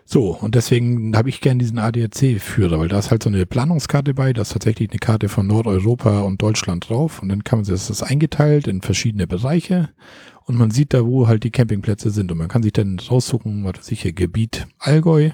So, 0.10 0.30
und 0.32 0.56
deswegen 0.56 1.18
habe 1.18 1.28
ich 1.30 1.42
gern 1.42 1.60
diesen 1.60 1.80
ADAC-Führer, 1.80 2.80
weil 2.80 2.88
da 2.88 2.98
ist 2.98 3.12
halt 3.12 3.24
so 3.24 3.30
eine 3.30 3.46
Planungskarte 3.46 4.14
bei, 4.14 4.32
da 4.32 4.44
ist 4.44 4.54
tatsächlich 4.54 4.90
eine 4.90 5.00
Karte 5.00 5.28
von 5.28 5.46
Nordeuropa 5.46 6.22
und 6.22 6.42
Deutschland 6.42 6.88
drauf. 6.90 7.22
Und 7.22 7.30
dann 7.30 7.44
kann 7.44 7.60
man 7.60 7.68
das 7.68 7.90
ist 7.90 8.04
eingeteilt 8.04 8.68
in 8.68 8.82
verschiedene 8.82 9.28
Bereiche. 9.28 9.90
Und 10.46 10.58
man 10.58 10.72
sieht 10.72 10.94
da, 10.94 11.06
wo 11.06 11.28
halt 11.28 11.44
die 11.44 11.52
Campingplätze 11.52 12.10
sind. 12.10 12.32
Und 12.32 12.38
man 12.38 12.48
kann 12.48 12.64
sich 12.64 12.72
dann 12.72 13.00
raussuchen, 13.00 13.66
was 13.66 13.92
ich, 13.92 14.04
hier, 14.04 14.14
Gebiet 14.14 14.66
Allgäu. 14.80 15.32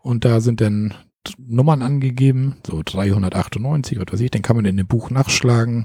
Und 0.00 0.24
da 0.24 0.40
sind 0.40 0.60
dann 0.60 0.94
Nummern 1.38 1.82
angegeben, 1.82 2.56
so 2.66 2.82
398, 2.84 3.98
was 3.98 4.06
weiß 4.12 4.20
ich, 4.20 4.30
dann 4.30 4.42
kann 4.42 4.56
man 4.56 4.64
in 4.64 4.76
dem 4.76 4.86
Buch 4.86 5.10
nachschlagen, 5.10 5.84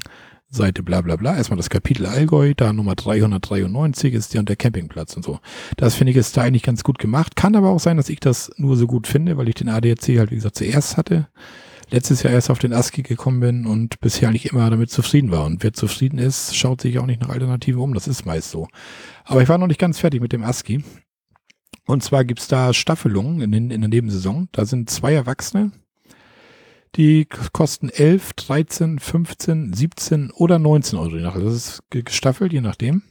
Seite 0.54 0.84
bla 0.84 1.02
bla 1.02 1.15
bla, 1.15 1.36
erstmal 1.36 1.58
das 1.58 1.69
Kapitel 1.69 2.06
Allgäu, 2.06 2.54
da 2.56 2.72
Nummer 2.74 2.96
393 2.96 4.13
ist 4.13 4.34
ja 4.34 4.39
und 4.39 4.50
der 4.50 4.56
Campingplatz 4.56 5.15
und 5.15 5.24
so. 5.24 5.39
Das 5.78 5.96
finde 5.96 6.12
ich 6.12 6.17
ist 6.17 6.38
da 6.38 6.43
eigentlich 6.43 6.63
ganz 6.63 6.84
gut 6.84 7.00
gemacht. 7.00 7.36
Kann 7.36 7.56
aber 7.56 7.69
auch 7.69 7.80
sein, 7.80 7.98
dass 7.98 8.10
ich 8.10 8.19
das 8.19 8.52
nur 8.58 8.78
so 8.78 8.86
gut 8.86 9.08
finde, 9.08 9.38
weil 9.38 9.50
ich 9.50 9.56
den 9.56 9.69
ADAC 9.69 10.19
halt, 10.19 10.32
wie 10.32 10.36
gesagt, 10.36 10.56
zuerst 10.56 10.96
hatte. 10.96 11.28
Letztes 11.89 12.24
Jahr 12.24 12.34
erst 12.34 12.50
auf 12.50 12.60
den 12.60 12.74
ASCII 12.74 13.04
gekommen 13.04 13.39
bin 13.39 13.65
und 13.65 14.00
bisher 14.00 14.30
eigentlich 14.30 14.52
immer 14.52 14.69
damit 14.69 14.89
zufrieden 14.89 15.32
war. 15.32 15.46
Und 15.46 15.63
wer 15.63 15.74
zufrieden 15.74 16.17
ist, 16.17 16.56
schaut 16.56 16.82
sich 16.82 16.98
auch 17.00 17.06
nicht 17.06 17.22
nach 17.22 17.30
Alternativen 17.30 17.82
um. 17.82 17.93
Das 17.93 18.08
ist 18.08 18.26
meist 18.26 18.52
so. 18.52 18.67
Aber 19.26 19.41
ich 19.41 19.50
war 19.50 19.58
noch 19.58 19.67
nicht 19.67 19.80
ganz 19.80 20.00
fertig 20.00 20.22
mit 20.22 20.34
dem 20.34 20.43
ASCII. 20.43 20.84
Und 21.86 22.03
zwar 22.03 22.25
gibt's 22.25 22.47
da 22.47 22.73
Staffelungen 22.73 23.41
in, 23.41 23.71
in 23.71 23.81
der 23.81 23.89
Nebensaison. 23.89 24.49
Da 24.51 24.65
sind 24.65 24.89
zwei 24.89 25.13
Erwachsene, 25.13 25.71
die 26.95 27.25
kosten 27.51 27.89
11, 27.89 28.33
13, 28.33 28.99
15, 28.99 29.73
17 29.73 30.31
oder 30.31 30.59
19 30.59 30.99
Euro. 30.99 31.17
Das 31.17 31.53
ist 31.53 31.83
gestaffelt, 31.89 32.53
je 32.53 32.62
nachdem. 32.62 33.03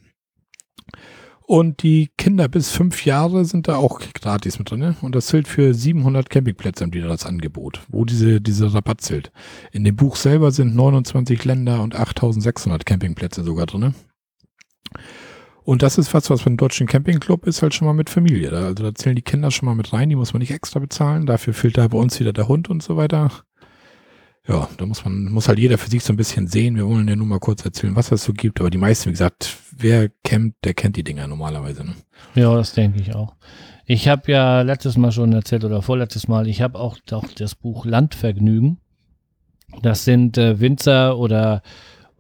Und 1.45 1.83
die 1.83 2.11
Kinder 2.17 2.49
bis 2.49 2.71
fünf 2.71 3.05
Jahre 3.05 3.45
sind 3.45 3.69
da 3.69 3.77
auch 3.77 4.01
gratis 4.15 4.59
mit 4.59 4.71
drin. 4.71 4.97
Und 5.03 5.15
das 5.15 5.27
zählt 5.27 5.49
für 5.49 5.75
700 5.75 6.31
Campingplätze 6.31 6.85
im 6.85 6.91
das 6.91 7.27
Angebot, 7.27 7.83
wo 7.89 8.05
diese, 8.05 8.41
diese 8.41 8.73
Rabatt 8.73 9.01
zählt. 9.01 9.33
In 9.73 9.85
dem 9.85 9.97
Buch 9.97 10.17
selber 10.17 10.51
sind 10.53 10.75
29 10.75 11.45
Länder 11.45 11.83
und 11.83 11.95
8600 11.95 12.87
Campingplätze 12.87 13.45
sogar 13.45 13.67
drin. 13.67 13.95
Und 15.65 15.83
das 15.83 15.99
ist 15.99 16.13
was, 16.13 16.29
was 16.29 16.43
beim 16.43 16.57
Deutschen 16.57 16.87
Campingclub 16.87 17.47
ist 17.47 17.63
halt 17.63 17.75
schon 17.75 17.87
mal 17.87 17.95
mit 17.95 18.11
Familie. 18.11 18.51
Also 18.51 18.83
da 18.83 18.95
zählen 18.95 19.17
die 19.17 19.23
Kinder 19.23 19.51
schon 19.51 19.67
mal 19.67 19.75
mit 19.75 19.93
rein, 19.93 20.09
die 20.09 20.17
muss 20.17 20.33
man 20.33 20.41
nicht 20.41 20.53
extra 20.53 20.81
bezahlen. 20.81 21.27
Dafür 21.27 21.55
fehlt 21.55 21.79
da 21.79 21.87
bei 21.89 21.99
uns 21.99 22.19
wieder 22.19 22.33
der 22.33 22.49
Hund 22.49 22.69
und 22.69 22.83
so 22.83 22.97
weiter 22.97 23.31
ja, 24.49 24.69
da 24.77 24.87
muss 24.87 25.05
man, 25.05 25.27
muss 25.27 25.49
halt 25.49 25.59
jeder 25.59 25.79
für 25.79 25.89
sich 25.89 26.03
so 26.03 26.13
ein 26.13 26.17
bisschen 26.17 26.49
sehen. 26.49 26.77
Wir 26.77 26.87
wollen 26.87 27.07
ja 27.07 27.15
nur 27.15 27.27
mal 27.27 27.39
kurz 27.39 27.65
erzählen, 27.65 27.95
was 27.95 28.11
es 28.11 28.25
so 28.25 28.33
gibt. 28.33 28.61
Aber 28.61 28.71
die 28.71 28.79
meisten, 28.79 29.07
wie 29.07 29.13
gesagt, 29.13 29.57
wer 29.77 30.09
kennt, 30.25 30.57
der 30.65 30.75
kennt 30.75 30.97
die 30.97 31.05
Dinger 31.05 31.29
normalerweise. 31.29 31.85
Ne? 31.85 31.95
Ja, 32.35 32.55
das 32.55 32.73
denke 32.73 33.01
ich 33.01 33.15
auch. 33.15 33.37
Ich 33.87 34.09
habe 34.09 34.33
ja 34.33 34.63
letztes 34.63 34.97
Mal 34.97 35.13
schon 35.13 35.33
erzählt 35.33 35.65
oder 35.65 35.83
vorletztes 35.83 36.27
Mal, 36.27 36.49
ich 36.49 36.61
habe 36.61 36.79
auch, 36.79 36.99
auch 37.13 37.27
das 37.37 37.55
Buch 37.55 37.85
Landvergnügen. 37.85 38.79
Das 39.81 40.05
sind 40.05 40.37
äh, 40.39 40.61
Winzer 40.61 41.19
oder 41.19 41.63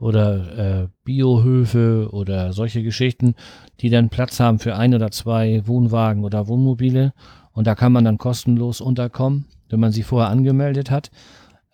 oder 0.02 0.82
äh, 0.82 0.88
Biohöfe 1.04 2.08
oder 2.10 2.52
solche 2.52 2.82
Geschichten, 2.82 3.34
die 3.80 3.88
dann 3.88 4.08
Platz 4.08 4.40
haben 4.40 4.58
für 4.58 4.74
ein 4.74 4.94
oder 4.94 5.12
zwei 5.12 5.62
Wohnwagen 5.66 6.24
oder 6.24 6.48
Wohnmobile. 6.48 7.12
Und 7.52 7.66
da 7.66 7.74
kann 7.74 7.92
man 7.92 8.04
dann 8.04 8.18
kostenlos 8.18 8.80
unterkommen, 8.80 9.46
wenn 9.68 9.78
man 9.78 9.92
sie 9.92 10.02
vorher 10.02 10.30
angemeldet 10.30 10.90
hat. 10.90 11.10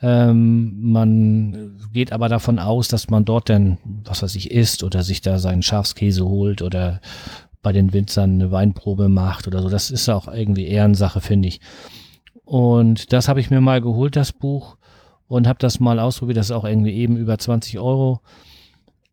Ähm, 0.02 0.78
man 0.80 1.78
geht 1.92 2.12
aber 2.12 2.28
davon 2.28 2.58
aus, 2.58 2.88
dass 2.88 3.08
man 3.08 3.24
dort 3.24 3.48
dann, 3.48 3.78
was 4.04 4.22
weiß 4.22 4.34
ich, 4.34 4.50
isst 4.50 4.84
oder 4.84 5.02
sich 5.02 5.22
da 5.22 5.38
seinen 5.38 5.62
Schafskäse 5.62 6.26
holt 6.26 6.60
oder 6.60 7.00
bei 7.62 7.72
den 7.72 7.92
Winzern 7.92 8.34
eine 8.34 8.52
Weinprobe 8.52 9.08
macht 9.08 9.46
oder 9.46 9.62
so. 9.62 9.70
Das 9.70 9.90
ist 9.90 10.08
auch 10.08 10.28
irgendwie 10.28 10.66
Ehrensache, 10.66 11.20
finde 11.20 11.48
ich. 11.48 11.60
Und 12.44 13.12
das 13.12 13.28
habe 13.28 13.40
ich 13.40 13.50
mir 13.50 13.60
mal 13.60 13.80
geholt, 13.80 14.16
das 14.16 14.32
Buch, 14.32 14.77
und 15.28 15.46
habe 15.46 15.58
das 15.60 15.78
mal 15.78 15.98
ausprobiert. 16.00 16.38
Das 16.38 16.46
ist 16.46 16.56
auch 16.56 16.64
irgendwie 16.64 16.92
eben 16.92 17.16
über 17.16 17.38
20 17.38 17.78
Euro. 17.78 18.20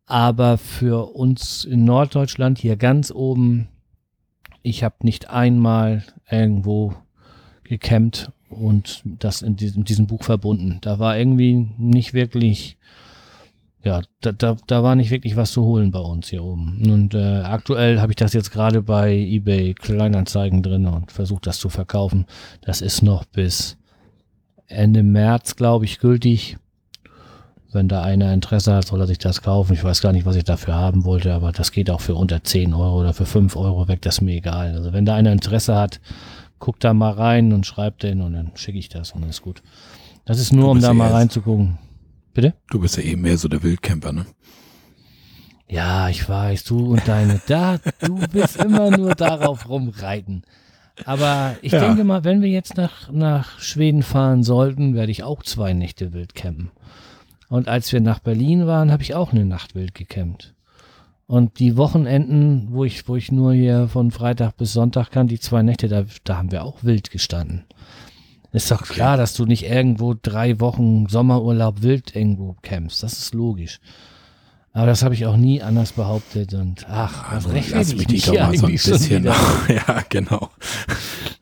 Aber 0.08 0.58
für 0.58 1.15
uns 1.15 1.65
in 1.65 1.84
Norddeutschland 1.84 2.58
hier 2.58 2.78
ganz 2.78 3.12
oben, 3.12 3.67
ich 4.62 4.84
habe 4.84 4.95
nicht 5.01 5.30
einmal 5.30 6.04
irgendwo 6.30 6.93
gecampt 7.63 8.32
und 8.49 9.01
das 9.04 9.41
in 9.41 9.56
diesem, 9.56 9.84
diesem 9.84 10.08
Buch 10.08 10.23
verbunden. 10.23 10.80
Da 10.82 10.99
war 10.99 11.17
irgendwie 11.17 11.67
nicht 11.78 12.13
wirklich, 12.13 12.78
ja, 13.84 14.01
da, 14.21 14.32
da, 14.32 14.56
da 14.67 14.84
war 14.84 14.95
nicht 14.95 15.10
wirklich 15.10 15.36
was 15.36 15.51
zu 15.51 15.63
holen 15.63 15.91
bei 15.91 15.99
uns 15.99 16.30
hier 16.30 16.43
oben. 16.43 16.89
Und 16.91 17.15
äh, 17.15 17.41
aktuell 17.41 17.99
habe 17.99 18.12
ich 18.12 18.15
das 18.15 18.34
jetzt 18.34 18.51
gerade 18.51 18.84
bei 18.84 19.12
eBay 19.12 19.73
Kleinanzeigen 19.73 20.62
drin 20.62 20.86
und 20.86 21.12
versuche 21.12 21.41
das 21.41 21.60
zu 21.60 21.69
verkaufen. 21.69 22.25
Das 22.62 22.82
ist 22.82 23.01
noch 23.01 23.25
bis 23.25 23.78
Ende 24.67 25.04
März, 25.04 25.56
glaube 25.56 25.86
ich, 25.86 25.99
gültig. 25.99 26.58
Wenn 27.71 27.89
da 27.89 28.04
einer 28.04 28.34
Interesse 28.34 28.73
hat, 28.73 28.88
soll 28.88 29.01
er 29.01 29.08
sich 29.08 29.17
das 29.17 29.41
kaufen. 29.41 29.73
Ich 29.73 29.84
weiß 29.84 30.01
gar 30.01 30.13
nicht, 30.13 30.25
was 30.25 30.38
ich 30.38 30.45
dafür 30.45 30.75
haben 30.75 31.04
wollte, 31.04 31.34
aber 31.34 31.51
das 31.51 31.71
geht 31.71 31.89
auch 31.89 31.99
für 31.99 32.15
unter 32.15 32.43
10 32.43 32.73
Euro 32.73 33.01
oder 33.01 33.13
für 33.13 33.25
5 33.25 33.56
Euro 33.58 33.88
weg, 33.89 34.01
das 34.01 34.15
ist 34.15 34.21
mir 34.21 34.36
egal. 34.36 34.73
Also 34.73 34.93
wenn 34.93 35.06
da 35.06 35.15
einer 35.15 35.34
Interesse 35.34 35.75
hat, 35.75 35.99
guck 36.60 36.80
da 36.80 36.93
mal 36.93 37.12
rein 37.12 37.51
und 37.51 37.65
schreib 37.65 37.99
den 37.99 38.21
und 38.21 38.34
dann 38.34 38.51
schicke 38.56 38.80
ich 38.80 38.88
das 38.88 39.12
und 39.12 39.21
dann 39.21 39.30
ist 39.30 39.41
gut. 39.41 39.62
Das 40.23 40.39
ist 40.39 40.54
nur, 40.54 40.69
um 40.71 40.80
da 40.80 40.93
mal 40.93 41.12
reinzugucken. 41.12 41.78
Bitte? 42.34 42.54
Du 42.69 42.80
bist 42.80 42.97
ja 42.97 43.04
eben 43.04 43.21
mehr 43.21 43.38
so 43.38 43.47
der 43.47 43.62
Wildcamper, 43.62 44.13
ne? 44.13 44.25
Ja, 45.67 46.10
ich 46.10 46.28
weiß, 46.28 46.63
du 46.63 46.93
und 46.93 47.08
deine, 47.08 47.41
da, 47.47 47.80
du 47.99 48.19
bist 48.32 48.58
immer 48.58 48.95
nur 48.95 49.15
darauf 49.15 49.67
rumreiten. 49.67 50.43
Aber 51.03 51.55
ich 51.62 51.73
ja. 51.73 51.79
denke 51.79 52.03
mal, 52.03 52.23
wenn 52.23 52.41
wir 52.41 52.49
jetzt 52.49 52.77
nach, 52.77 53.12
nach 53.12 53.60
Schweden 53.60 54.01
fahren 54.01 54.43
sollten, 54.43 54.95
werde 54.95 55.12
ich 55.12 55.23
auch 55.23 55.43
zwei 55.43 55.73
Nächte 55.73 56.13
wild 56.13 56.36
campen. 56.36 56.71
Und 57.49 57.67
als 57.67 57.91
wir 57.91 58.01
nach 58.01 58.19
Berlin 58.19 58.65
waren, 58.65 58.91
habe 58.91 59.03
ich 59.03 59.13
auch 59.13 59.31
eine 59.31 59.45
Nacht 59.45 59.75
wild 59.75 59.93
gecampt. 59.93 60.53
Und 61.27 61.60
die 61.60 61.75
Wochenenden, 61.75 62.67
wo 62.69 62.86
ich, 62.86 63.08
wo 63.08 63.15
ich 63.15 63.31
nur 63.31 63.53
hier 63.53 63.88
von 63.88 64.12
Freitag 64.12 64.58
bis 64.58 64.73
Sonntag 64.73 65.10
kann, 65.10 65.27
die 65.27 65.39
zwei 65.39 65.63
Nächte, 65.63 65.88
da, 65.88 66.05
da 66.23 66.38
haben 66.38 66.51
wir 66.51 66.63
auch 66.63 66.84
wild 66.84 67.12
gestanden. 67.12 67.65
Ist 68.51 68.71
doch 68.71 68.84
klar, 68.84 69.17
dass 69.17 69.34
du 69.34 69.45
nicht 69.45 69.65
irgendwo 69.65 70.15
drei 70.19 70.60
Wochen 70.60 71.08
Sommerurlaub 71.08 71.81
wild 71.81 72.15
irgendwo 72.15 72.55
campst. 72.62 73.03
Das 73.03 73.13
ist 73.13 73.34
logisch. 73.34 73.79
Aber 74.75 74.88
das 74.88 75.03
habe 75.03 75.13
ich 75.13 75.25
auch 75.25 75.38
nie 75.38 75.61
anders 75.61 75.93
behauptet 75.93 76.53
und 76.53 76.85
ach, 76.89 77.31
also 77.31 77.49
lass 77.49 77.95
mich 77.95 78.07
dich 78.07 78.25
doch 78.25 78.33
mal 78.33 78.57
so 78.57 78.65
ein 78.65 78.73
bisschen, 78.73 79.23
ja 79.69 80.03
genau, 80.09 80.49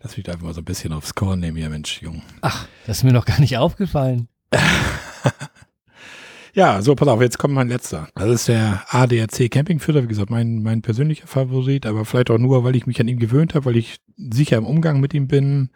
lass 0.03 0.15
mich 0.15 0.23
da 0.23 0.33
einfach 0.33 0.45
mal 0.45 0.53
so 0.53 0.61
ein 0.61 0.65
bisschen 0.65 0.93
aufs 0.93 1.15
Korn 1.15 1.39
nehmen 1.39 1.57
hier, 1.57 1.67
Mensch, 1.71 1.99
Jung. 2.03 2.21
Ach, 2.41 2.67
das 2.85 2.97
ist 2.97 3.03
mir 3.03 3.11
noch 3.11 3.25
gar 3.25 3.39
nicht 3.39 3.57
aufgefallen. 3.57 4.27
Ja, 6.55 6.83
so, 6.83 6.93
pass 6.93 7.07
auf, 7.07 7.19
jetzt 7.19 7.39
kommt 7.39 7.55
mein 7.55 7.67
letzter. 7.67 8.09
Das 8.13 8.29
ist 8.29 8.47
der 8.47 8.83
ADAC 8.89 9.49
Campingführer, 9.49 10.03
wie 10.03 10.07
gesagt, 10.07 10.29
mein, 10.29 10.61
mein 10.61 10.83
persönlicher 10.83 11.25
Favorit, 11.25 11.87
aber 11.87 12.05
vielleicht 12.05 12.29
auch 12.29 12.37
nur, 12.37 12.63
weil 12.63 12.75
ich 12.75 12.85
mich 12.85 13.01
an 13.01 13.07
ihn 13.07 13.17
gewöhnt 13.17 13.55
habe, 13.55 13.65
weil 13.65 13.77
ich 13.77 13.97
sicher 14.15 14.57
im 14.57 14.67
Umgang 14.67 14.99
mit 14.99 15.15
ihm 15.15 15.27
bin. 15.27 15.71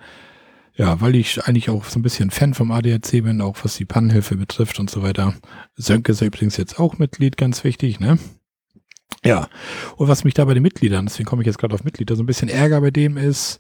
Ja, 0.78 1.02
weil 1.02 1.16
ich 1.16 1.44
eigentlich 1.44 1.72
auch 1.72 1.86
so 1.86 1.98
ein 1.98 2.04
bisschen 2.04 2.30
Fan 2.30 2.54
vom 2.54 2.72
ADAC 2.72 3.24
bin, 3.24 3.42
auch 3.42 3.58
was 3.64 3.78
die 3.78 3.86
Pannenhilfe 3.86 4.36
betrifft 4.36 4.80
und 4.80 4.92
so 4.92 5.02
weiter. 5.02 5.34
Sönke 5.76 6.12
ist 6.12 6.22
übrigens 6.22 6.56
jetzt 6.56 6.80
auch 6.80 7.00
Mitglied, 7.00 7.36
ganz 7.36 7.64
wichtig, 7.64 8.00
ne? 8.00 8.20
Ja, 9.26 9.48
und 9.96 10.08
was 10.08 10.24
mich 10.24 10.36
da 10.36 10.46
bei 10.46 10.54
den 10.54 10.62
Mitgliedern, 10.62 11.08
deswegen 11.08 11.28
komme 11.28 11.42
ich 11.42 11.48
jetzt 11.48 11.58
gerade 11.58 11.74
auf 11.74 11.84
Mitglieder, 11.84 12.16
so 12.16 12.22
ein 12.22 12.28
bisschen 12.28 12.50
Ärger 12.50 12.80
bei 12.82 12.92
dem 12.92 13.18
ist, 13.18 13.60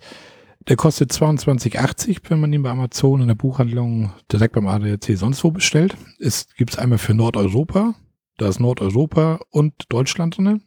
der 0.67 0.75
kostet 0.75 1.11
22,80, 1.11 2.19
wenn 2.29 2.39
man 2.39 2.53
ihn 2.53 2.61
bei 2.61 2.69
Amazon 2.69 3.21
in 3.21 3.27
der 3.27 3.35
Buchhandlung 3.35 4.11
direkt 4.31 4.53
beim 4.53 4.67
ADAC 4.67 5.17
sonst 5.17 5.43
wo 5.43 5.49
bestellt. 5.49 5.97
Es 6.19 6.47
gibt 6.55 6.71
es 6.71 6.77
einmal 6.77 6.99
für 6.99 7.15
Nordeuropa, 7.15 7.95
da 8.37 8.47
ist 8.47 8.59
Nordeuropa 8.59 9.39
und 9.49 9.73
Deutschland 9.89 10.37
drin. 10.37 10.61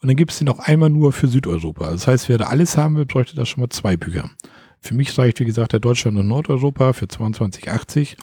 Und 0.00 0.08
dann 0.08 0.16
gibt 0.16 0.32
es 0.32 0.38
den 0.38 0.48
auch 0.48 0.58
einmal 0.58 0.90
nur 0.90 1.12
für 1.12 1.28
Südeuropa. 1.28 1.90
Das 1.90 2.06
heißt, 2.06 2.28
wer 2.28 2.38
da 2.38 2.46
alles 2.46 2.76
haben 2.76 2.96
will, 2.96 3.06
bräuchte 3.06 3.34
da 3.34 3.46
schon 3.46 3.62
mal 3.62 3.70
zwei 3.70 3.96
Bücher. 3.96 4.30
Für 4.80 4.94
mich 4.94 5.16
reicht, 5.18 5.40
wie 5.40 5.44
gesagt, 5.44 5.72
der 5.72 5.80
Deutschland 5.80 6.18
und 6.18 6.28
Nordeuropa 6.28 6.92
für 6.92 7.06
22,80. 7.06 8.16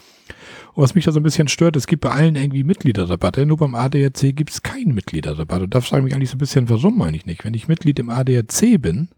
Und 0.74 0.82
was 0.82 0.94
mich 0.94 1.04
da 1.06 1.12
so 1.12 1.20
ein 1.20 1.22
bisschen 1.22 1.48
stört, 1.48 1.76
es 1.76 1.86
gibt 1.86 2.02
bei 2.02 2.10
allen 2.10 2.36
irgendwie 2.36 2.64
Mitgliederrabatte, 2.64 3.46
nur 3.46 3.56
beim 3.56 3.74
ADAC 3.74 4.36
gibt 4.36 4.50
es 4.50 4.62
keinen 4.62 4.94
Mitgliederrabatt. 4.94 5.62
Und 5.62 5.74
da 5.74 5.80
frage 5.80 6.00
ich 6.00 6.04
mich 6.04 6.14
eigentlich 6.14 6.30
so 6.30 6.36
ein 6.36 6.38
bisschen, 6.38 6.68
warum 6.68 6.98
meine 6.98 7.16
ich 7.16 7.24
nicht? 7.24 7.44
Wenn 7.44 7.54
ich 7.54 7.68
Mitglied 7.68 7.98
im 7.98 8.10
ADAC 8.10 8.80
bin, 8.80 9.08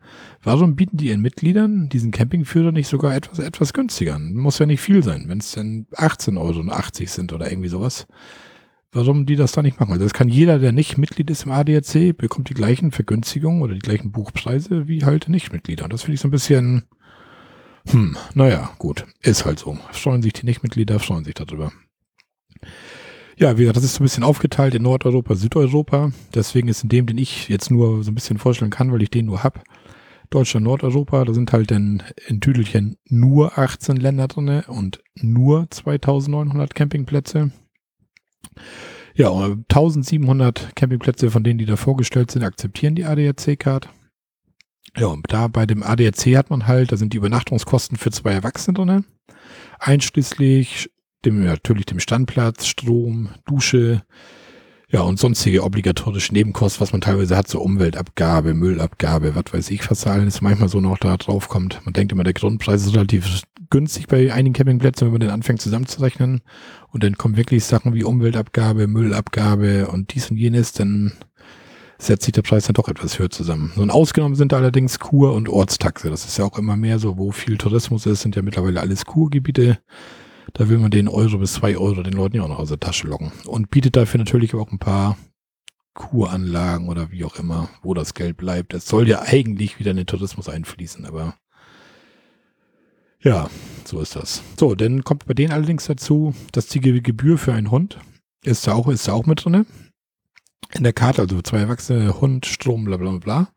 warum 0.43 0.77
bieten 0.77 0.99
die 0.99 1.09
ihren 1.09 1.21
Mitgliedern 1.21 1.89
diesen 1.89 2.13
Campingführer 2.13 2.71
nicht 2.71 2.89
sogar 2.89 3.15
etwas, 3.15 3.41
etwas 3.41 3.73
günstiger 3.73 4.15
an? 4.15 4.35
Muss 4.35 4.61
ja 4.61 4.67
nicht 4.67 4.81
viel 4.81 5.03
sein, 5.03 5.25
wenn 5.27 5.39
es 5.39 5.53
denn 5.53 5.87
18 5.97 6.37
Euro 6.37 6.61
und 6.61 6.71
80 6.71 7.11
sind 7.11 7.33
oder 7.33 7.51
irgendwie 7.51 7.71
sowas. 7.71 8.07
Warum 8.93 9.27
die 9.27 9.37
das 9.37 9.53
da 9.53 9.63
nicht 9.63 9.81
machen? 9.81 9.93
Also 9.93 10.05
das 10.05 10.15
kann 10.15 10.29
jeder, 10.29 10.59
der 10.59 10.73
nicht 10.73 10.97
Mitglied 10.97 11.29
ist 11.29 11.45
im 11.45 11.53
ADAC, 11.53 12.17
bekommt 12.17 12.49
die 12.49 12.55
gleichen 12.55 12.91
Vergünstigungen 12.91 13.63
oder 13.63 13.75
die 13.75 13.81
gleichen 13.81 14.13
Buchpreise 14.13 14.89
wie 14.89 15.05
halt 15.05 15.29
Nichtmitglieder. 15.29 15.85
Und 15.85 15.93
das 15.93 16.03
finde 16.03 16.15
ich 16.15 16.21
so 16.21 16.29
ein 16.29 16.31
bisschen, 16.31 16.85
hm, 17.91 18.17
naja, 18.35 18.71
gut, 18.79 19.07
ist 19.23 19.45
halt 19.45 19.59
so. 19.59 19.79
Freuen 19.93 20.23
sich 20.23 20.33
die 20.33 20.47
Nichtmitglieder, 20.47 20.99
freuen 20.99 21.25
sich 21.25 21.35
darüber. 21.35 21.73
Ja, 23.37 23.57
wie 23.57 23.63
gesagt, 23.63 23.77
das 23.77 23.85
ist 23.85 23.95
so 23.95 24.03
ein 24.03 24.07
bisschen 24.07 24.25
aufgeteilt 24.25 24.75
in 24.75 24.83
Nordeuropa, 24.83 25.37
Südeuropa. 25.37 26.11
Deswegen 26.35 26.69
ist 26.69 26.83
in 26.83 26.89
dem, 26.89 27.07
den 27.07 27.19
ich 27.19 27.49
jetzt 27.49 27.71
nur 27.71 28.03
so 28.03 28.11
ein 28.11 28.15
bisschen 28.15 28.39
vorstellen 28.39 28.73
kann, 28.73 28.93
weil 28.93 29.03
ich 29.03 29.11
den 29.11 29.27
nur 29.27 29.45
hab, 29.45 29.63
Deutschland, 30.31 30.65
Nordeuropa, 30.65 31.25
da 31.25 31.33
sind 31.33 31.53
halt 31.53 31.71
dann 31.71 32.03
in 32.27 32.41
Tüdelchen 32.41 32.99
nur 33.09 33.59
18 33.59 33.97
Länder 33.97 34.29
drin 34.29 34.63
und 34.67 35.01
nur 35.15 35.71
2900 35.71 36.75
Campingplätze. 36.75 37.51
Ja, 39.15 39.33
1700 39.33 40.77
Campingplätze 40.77 41.31
von 41.31 41.45
denen, 41.45 41.59
die 41.59 41.65
da 41.65 41.77
vorgestellt 41.77 42.31
sind, 42.31 42.43
akzeptieren 42.43 42.95
die 42.95 43.05
ADAC-Card. 43.05 43.89
Ja, 44.97 45.07
und 45.07 45.27
da 45.29 45.49
bei 45.49 45.67
dem 45.67 45.83
ADAC 45.83 46.37
hat 46.37 46.51
man 46.51 46.67
halt, 46.67 46.93
da 46.93 46.97
sind 46.97 47.13
die 47.13 47.19
Übernachtungskosten 47.19 47.97
für 47.97 48.11
zwei 48.11 48.33
Erwachsene 48.33 48.75
drin, 48.75 49.05
einschließlich 49.79 50.91
dem, 51.25 51.45
natürlich 51.45 51.87
dem 51.87 52.01
Standplatz, 52.01 52.67
Strom, 52.67 53.31
Dusche, 53.47 54.03
ja, 54.91 55.03
und 55.03 55.19
sonstige 55.19 55.65
obligatorische 55.65 56.33
Nebenkosten, 56.33 56.81
was 56.81 56.93
man 56.93 57.03
teilweise 57.03 57.37
hat, 57.37 57.47
so 57.47 57.61
Umweltabgabe, 57.61 58.55
Müllabgabe, 58.55 59.35
was 59.35 59.53
weiß 59.53 59.71
ich, 59.71 59.91
was 59.91 60.01
da 60.01 60.13
alles 60.13 60.41
manchmal 60.41 60.71
so 60.71 60.81
noch 60.81 60.97
da 60.97 61.19
drauf 61.19 61.49
kommt. 61.49 61.83
Man 61.85 61.93
denkt 61.93 62.11
immer, 62.13 62.25
der 62.25 62.33
Grundpreis 62.33 62.87
ist 62.87 62.95
relativ 62.95 63.43
günstig 63.69 64.07
bei 64.07 64.33
einigen 64.33 64.55
Campingplätzen, 64.55 65.07
wenn 65.07 65.13
man 65.13 65.21
den 65.21 65.31
anfängt 65.31 65.61
zusammenzurechnen. 65.61 66.41
Und 66.91 67.05
dann 67.05 67.19
kommen 67.19 67.37
wirklich 67.37 67.65
Sachen 67.65 67.93
wie 67.93 68.03
Umweltabgabe, 68.03 68.87
Müllabgabe 68.87 69.89
und 69.89 70.15
dies 70.15 70.31
und 70.31 70.39
jenes, 70.39 70.73
dann 70.73 71.13
setzt 71.99 72.25
sich 72.25 72.33
der 72.33 72.43
Preis 72.43 72.67
dann 72.67 72.75
doch 72.75 72.89
etwas 72.89 73.19
höher 73.19 73.31
zusammen. 73.31 73.73
Und 73.77 73.91
ausgenommen 73.91 74.37
sind 74.37 74.53
allerdings 74.53 74.99
Kur- 74.99 75.35
und 75.35 75.49
Ortstaxe. 75.49 76.11
Das 76.11 76.25
ist 76.25 76.39
ja 76.39 76.45
auch 76.45 76.59
immer 76.59 76.77
mehr 76.77 76.99
so, 76.99 77.19
wo 77.19 77.33
viel 77.33 77.59
Tourismus 77.59 78.07
ist, 78.07 78.23
sind 78.23 78.37
ja 78.37 78.43
mittlerweile 78.43 78.81
alles 78.81 79.05
Kurgebiete. 79.05 79.79
Da 80.55 80.69
will 80.69 80.79
man 80.79 80.91
den 80.91 81.09
Euro 81.09 81.39
bis 81.39 81.55
zwei 81.55 81.77
Euro 81.77 82.03
den 82.03 82.15
Leuten 82.15 82.37
ja 82.37 82.45
auch 82.45 82.49
noch 82.49 82.61
aus 82.61 82.69
der 82.69 82.81
Tasche 82.81 83.09
locken. 83.09 83.33
Und 83.47 83.71
bietet 83.71 83.97
dafür 83.97 84.19
natürlich 84.19 84.55
auch 84.55 84.71
ein 84.71 84.79
paar 84.79 85.19
Kuranlagen 85.95 86.89
oder 86.89 87.11
wie 87.11 87.25
auch 87.25 87.37
immer, 87.37 87.69
wo 87.83 87.93
das 87.93 88.15
Geld 88.15 88.37
bleibt. 88.37 88.73
Es 88.73 88.87
soll 88.87 89.09
ja 89.09 89.23
eigentlich 89.23 89.81
wieder 89.81 89.91
in 89.91 89.97
den 89.97 90.07
Tourismus 90.07 90.49
einfließen, 90.49 91.05
aber 91.05 91.35
ja, 93.21 93.51
so 93.85 94.01
ist 94.01 94.15
das. 94.15 94.43
So, 94.59 94.77
dann 94.77 95.03
kommt 95.03 95.27
bei 95.27 95.35
denen 95.35 95.53
allerdings 95.53 95.87
dazu, 95.87 96.35
dass 96.53 96.69
die 96.69 96.81
Gebühr 96.81 97.37
für 97.37 97.53
einen 97.53 97.73
Hund 97.73 97.99
ist 98.45 98.69
da 98.69 98.75
auch, 98.75 98.87
ist 98.87 99.09
da 99.09 99.13
auch 99.13 99.27
mit 99.27 99.45
drin 99.45 99.67
in 100.75 100.85
der 100.85 100.93
Karte, 100.93 101.23
also 101.23 101.41
zwei 101.41 101.59
Erwachsene, 101.59 102.21
Hund, 102.21 102.45
Strom, 102.45 102.85
bla 102.85 102.99
bla 102.99 103.13
bla, 103.13 103.49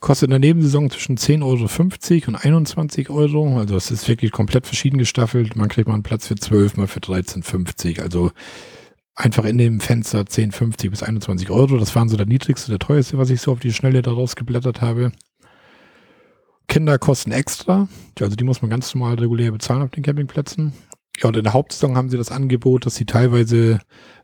kostet 0.00 0.26
in 0.26 0.30
der 0.30 0.38
Nebensaison 0.38 0.90
zwischen 0.90 1.16
10,50 1.16 1.42
Euro 1.42 2.28
und 2.28 2.36
21 2.36 3.10
Euro. 3.10 3.58
Also 3.58 3.76
es 3.76 3.90
ist 3.90 4.08
wirklich 4.08 4.30
komplett 4.30 4.66
verschieden 4.66 4.98
gestaffelt. 4.98 5.56
Man 5.56 5.68
kriegt 5.68 5.88
mal 5.88 5.94
einen 5.94 6.02
Platz 6.02 6.26
für 6.26 6.34
12, 6.34 6.76
mal 6.76 6.86
für 6.86 7.00
13,50. 7.00 8.02
Also 8.02 8.30
einfach 9.14 9.44
in 9.44 9.58
dem 9.58 9.80
Fenster 9.80 10.20
10,50 10.20 10.90
bis 10.90 11.02
21 11.02 11.50
Euro. 11.50 11.78
Das 11.78 11.94
waren 11.96 12.08
so 12.08 12.16
der 12.16 12.26
niedrigste, 12.26 12.70
der 12.70 12.78
teuerste, 12.78 13.16
was 13.16 13.30
ich 13.30 13.40
so 13.40 13.52
auf 13.52 13.60
die 13.60 13.72
Schnelle 13.72 14.02
daraus 14.02 14.36
geblättert 14.36 14.82
habe. 14.82 15.12
Kinder 16.68 16.98
kosten 16.98 17.32
extra. 17.32 17.88
Also 18.20 18.36
die 18.36 18.44
muss 18.44 18.62
man 18.62 18.70
ganz 18.70 18.94
normal 18.94 19.14
regulär 19.14 19.50
bezahlen 19.50 19.82
auf 19.82 19.90
den 19.90 20.04
Campingplätzen. 20.04 20.72
Ja, 21.20 21.28
und 21.28 21.36
in 21.36 21.44
der 21.44 21.52
Hauptsaison 21.52 21.96
haben 21.96 22.08
sie 22.08 22.16
das 22.16 22.30
Angebot, 22.30 22.86
dass 22.86 22.94
sie 22.94 23.04
teilweise 23.04 23.80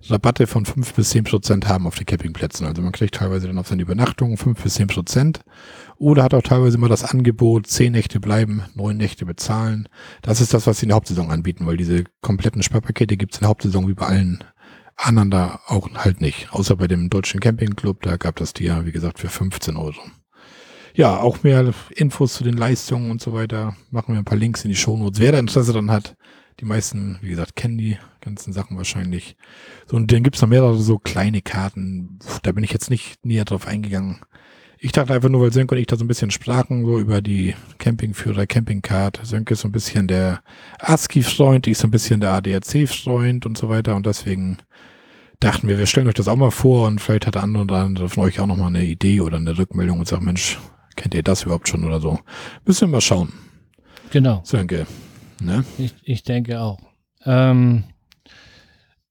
Rabatte 0.08 0.46
von 0.46 0.64
5 0.64 0.94
bis 0.94 1.10
10 1.10 1.24
Prozent 1.24 1.68
haben 1.68 1.86
auf 1.86 1.96
den 1.96 2.06
Campingplätzen. 2.06 2.66
Also 2.66 2.80
man 2.80 2.92
kriegt 2.92 3.16
teilweise 3.16 3.46
dann 3.46 3.58
auf 3.58 3.68
seine 3.68 3.82
Übernachtung 3.82 4.38
5 4.38 4.62
bis 4.62 4.74
10 4.74 4.86
Prozent. 4.86 5.40
Oder 5.98 6.22
hat 6.22 6.32
auch 6.32 6.42
teilweise 6.42 6.78
mal 6.78 6.88
das 6.88 7.04
Angebot, 7.04 7.66
10 7.66 7.92
Nächte 7.92 8.18
bleiben, 8.18 8.62
9 8.74 8.96
Nächte 8.96 9.26
bezahlen. 9.26 9.90
Das 10.22 10.40
ist 10.40 10.54
das, 10.54 10.66
was 10.66 10.78
sie 10.78 10.84
in 10.84 10.88
der 10.88 10.96
Hauptsaison 10.96 11.30
anbieten, 11.30 11.66
weil 11.66 11.76
diese 11.76 12.04
kompletten 12.22 12.62
Sparpakete 12.62 13.18
gibt 13.18 13.34
es 13.34 13.40
in 13.40 13.42
der 13.42 13.50
Hauptsaison 13.50 13.88
wie 13.88 13.94
bei 13.94 14.06
allen 14.06 14.42
anderen 14.96 15.30
da 15.30 15.60
auch 15.66 15.90
halt 15.96 16.22
nicht. 16.22 16.48
Außer 16.52 16.76
bei 16.76 16.86
dem 16.86 17.10
Deutschen 17.10 17.40
Campingclub, 17.40 18.00
da 18.02 18.16
gab 18.16 18.36
das 18.36 18.54
die 18.54 18.64
ja, 18.64 18.86
wie 18.86 18.92
gesagt, 18.92 19.18
für 19.18 19.28
15 19.28 19.76
Euro. 19.76 20.00
Ja, 20.94 21.18
auch 21.18 21.42
mehr 21.42 21.74
Infos 21.94 22.32
zu 22.32 22.42
den 22.42 22.56
Leistungen 22.56 23.10
und 23.10 23.20
so 23.20 23.34
weiter. 23.34 23.76
Machen 23.90 24.14
wir 24.14 24.18
ein 24.18 24.24
paar 24.24 24.38
Links 24.38 24.64
in 24.64 24.70
die 24.70 24.76
Shownotes. 24.76 25.20
Wer 25.20 25.32
da 25.32 25.38
Interesse 25.38 25.74
dann 25.74 25.90
hat, 25.90 26.16
die 26.60 26.64
meisten, 26.64 27.18
wie 27.20 27.28
gesagt, 27.28 27.56
kennen 27.56 27.78
die 27.78 27.98
ganzen 28.20 28.52
Sachen 28.52 28.76
wahrscheinlich. 28.76 29.36
So, 29.86 29.96
und 29.96 30.10
dann 30.10 30.22
gibt's 30.22 30.40
noch 30.40 30.48
mehrere 30.48 30.76
so 30.78 30.98
kleine 30.98 31.42
Karten. 31.42 32.18
Da 32.42 32.52
bin 32.52 32.64
ich 32.64 32.72
jetzt 32.72 32.90
nicht 32.90 33.24
näher 33.24 33.44
drauf 33.44 33.66
eingegangen. 33.66 34.20
Ich 34.78 34.92
dachte 34.92 35.14
einfach 35.14 35.28
nur, 35.28 35.40
weil 35.40 35.52
Sönke 35.52 35.74
und 35.74 35.80
ich 35.80 35.86
da 35.86 35.96
so 35.96 36.04
ein 36.04 36.08
bisschen 36.08 36.30
sprachen, 36.30 36.84
so 36.84 36.98
über 36.98 37.22
die 37.22 37.54
Campingführer, 37.78 38.46
Campingcard. 38.46 39.20
Sönke 39.22 39.54
ist 39.54 39.60
so 39.60 39.68
ein 39.68 39.72
bisschen 39.72 40.06
der 40.06 40.42
ASCII-Freund, 40.78 41.66
ich 41.66 41.72
ist 41.72 41.80
so 41.80 41.88
ein 41.88 41.90
bisschen 41.90 42.20
der 42.20 42.32
ADAC-Freund 42.32 43.46
und 43.46 43.56
so 43.56 43.68
weiter. 43.68 43.96
Und 43.96 44.06
deswegen 44.06 44.58
dachten 45.40 45.68
wir, 45.68 45.78
wir 45.78 45.86
stellen 45.86 46.08
euch 46.08 46.14
das 46.14 46.28
auch 46.28 46.36
mal 46.36 46.50
vor 46.50 46.86
und 46.86 47.00
vielleicht 47.00 47.26
hat 47.26 47.36
der 47.36 47.42
andere 47.42 47.64
oder 47.64 47.76
andere 47.76 48.08
von 48.08 48.24
euch 48.24 48.38
auch 48.40 48.46
noch 48.46 48.56
mal 48.56 48.68
eine 48.68 48.84
Idee 48.84 49.20
oder 49.20 49.36
eine 49.36 49.56
Rückmeldung 49.56 49.98
und 49.98 50.08
sagt, 50.08 50.22
Mensch, 50.22 50.58
kennt 50.94 51.14
ihr 51.14 51.22
das 51.22 51.44
überhaupt 51.44 51.68
schon 51.68 51.84
oder 51.84 52.00
so? 52.00 52.18
Müssen 52.64 52.88
wir 52.88 52.92
mal 52.92 53.00
schauen. 53.00 53.32
Genau. 54.10 54.42
Sönke. 54.44 54.86
Ne? 55.40 55.64
Ich, 55.78 55.94
ich 56.02 56.22
denke 56.22 56.60
auch. 56.60 56.78
Ähm, 57.24 57.84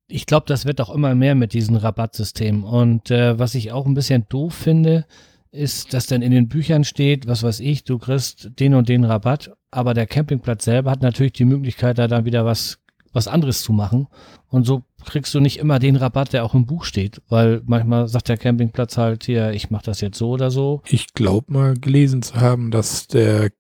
ich 0.08 0.26
glaube, 0.26 0.46
das 0.48 0.66
wird 0.66 0.82
auch 0.82 0.94
immer 0.94 1.16
mehr 1.16 1.36
mit 1.36 1.54
diesen 1.54 1.76
Rabattsystemen. 1.76 2.64
Und 2.64 3.12
äh, 3.12 3.40
was 3.40 3.56
ich 3.56 3.72
auch 3.72 3.86
ein 3.86 3.94
bisschen 3.94 4.26
doof 4.30 4.54
finde, 4.54 5.06
ist, 5.52 5.94
dass 5.94 6.08
dann 6.08 6.22
in 6.22 6.32
den 6.32 6.48
Büchern 6.48 6.84
steht, 6.84 7.28
was 7.28 7.44
weiß 7.44 7.60
ich, 7.62 7.84
du 7.84 7.98
kriegst 7.98 8.52
den 8.60 8.74
und 8.74 8.90
den 8.90 9.04
Rabatt, 9.04 9.52
aber 9.72 9.94
der 9.94 10.06
Campingplatz 10.06 10.66
selber 10.66 10.92
hat 10.92 11.02
natürlich 11.02 11.34
die 11.34 11.46
Möglichkeit, 11.46 11.98
da 11.98 12.08
dann 12.08 12.26
wieder 12.26 12.46
was, 12.46 12.80
was 13.14 13.28
anderes 13.28 13.62
zu 13.62 13.72
machen. 13.72 14.08
Und 14.50 14.66
so 14.66 14.84
kriegst 15.06 15.34
du 15.34 15.40
nicht 15.40 15.58
immer 15.58 15.80
den 15.80 15.96
Rabatt, 15.96 16.34
der 16.34 16.44
auch 16.44 16.54
im 16.54 16.66
Buch 16.66 16.84
steht, 16.84 17.22
weil 17.30 17.62
manchmal 17.66 18.08
sagt 18.08 18.28
der 18.28 18.38
Campingplatz 18.38 18.98
halt 18.98 19.24
hier, 19.24 19.52
ich 19.52 19.70
mache 19.70 19.86
das 19.86 20.02
jetzt 20.02 20.18
so 20.18 20.30
oder 20.30 20.52
so. 20.52 20.82
Ich 20.88 21.14
glaube 21.14 21.54
mal 21.54 21.76
gelesen 21.76 22.22
zu 22.22 22.36
haben, 22.36 22.72
dass 22.72 23.08
der 23.08 23.52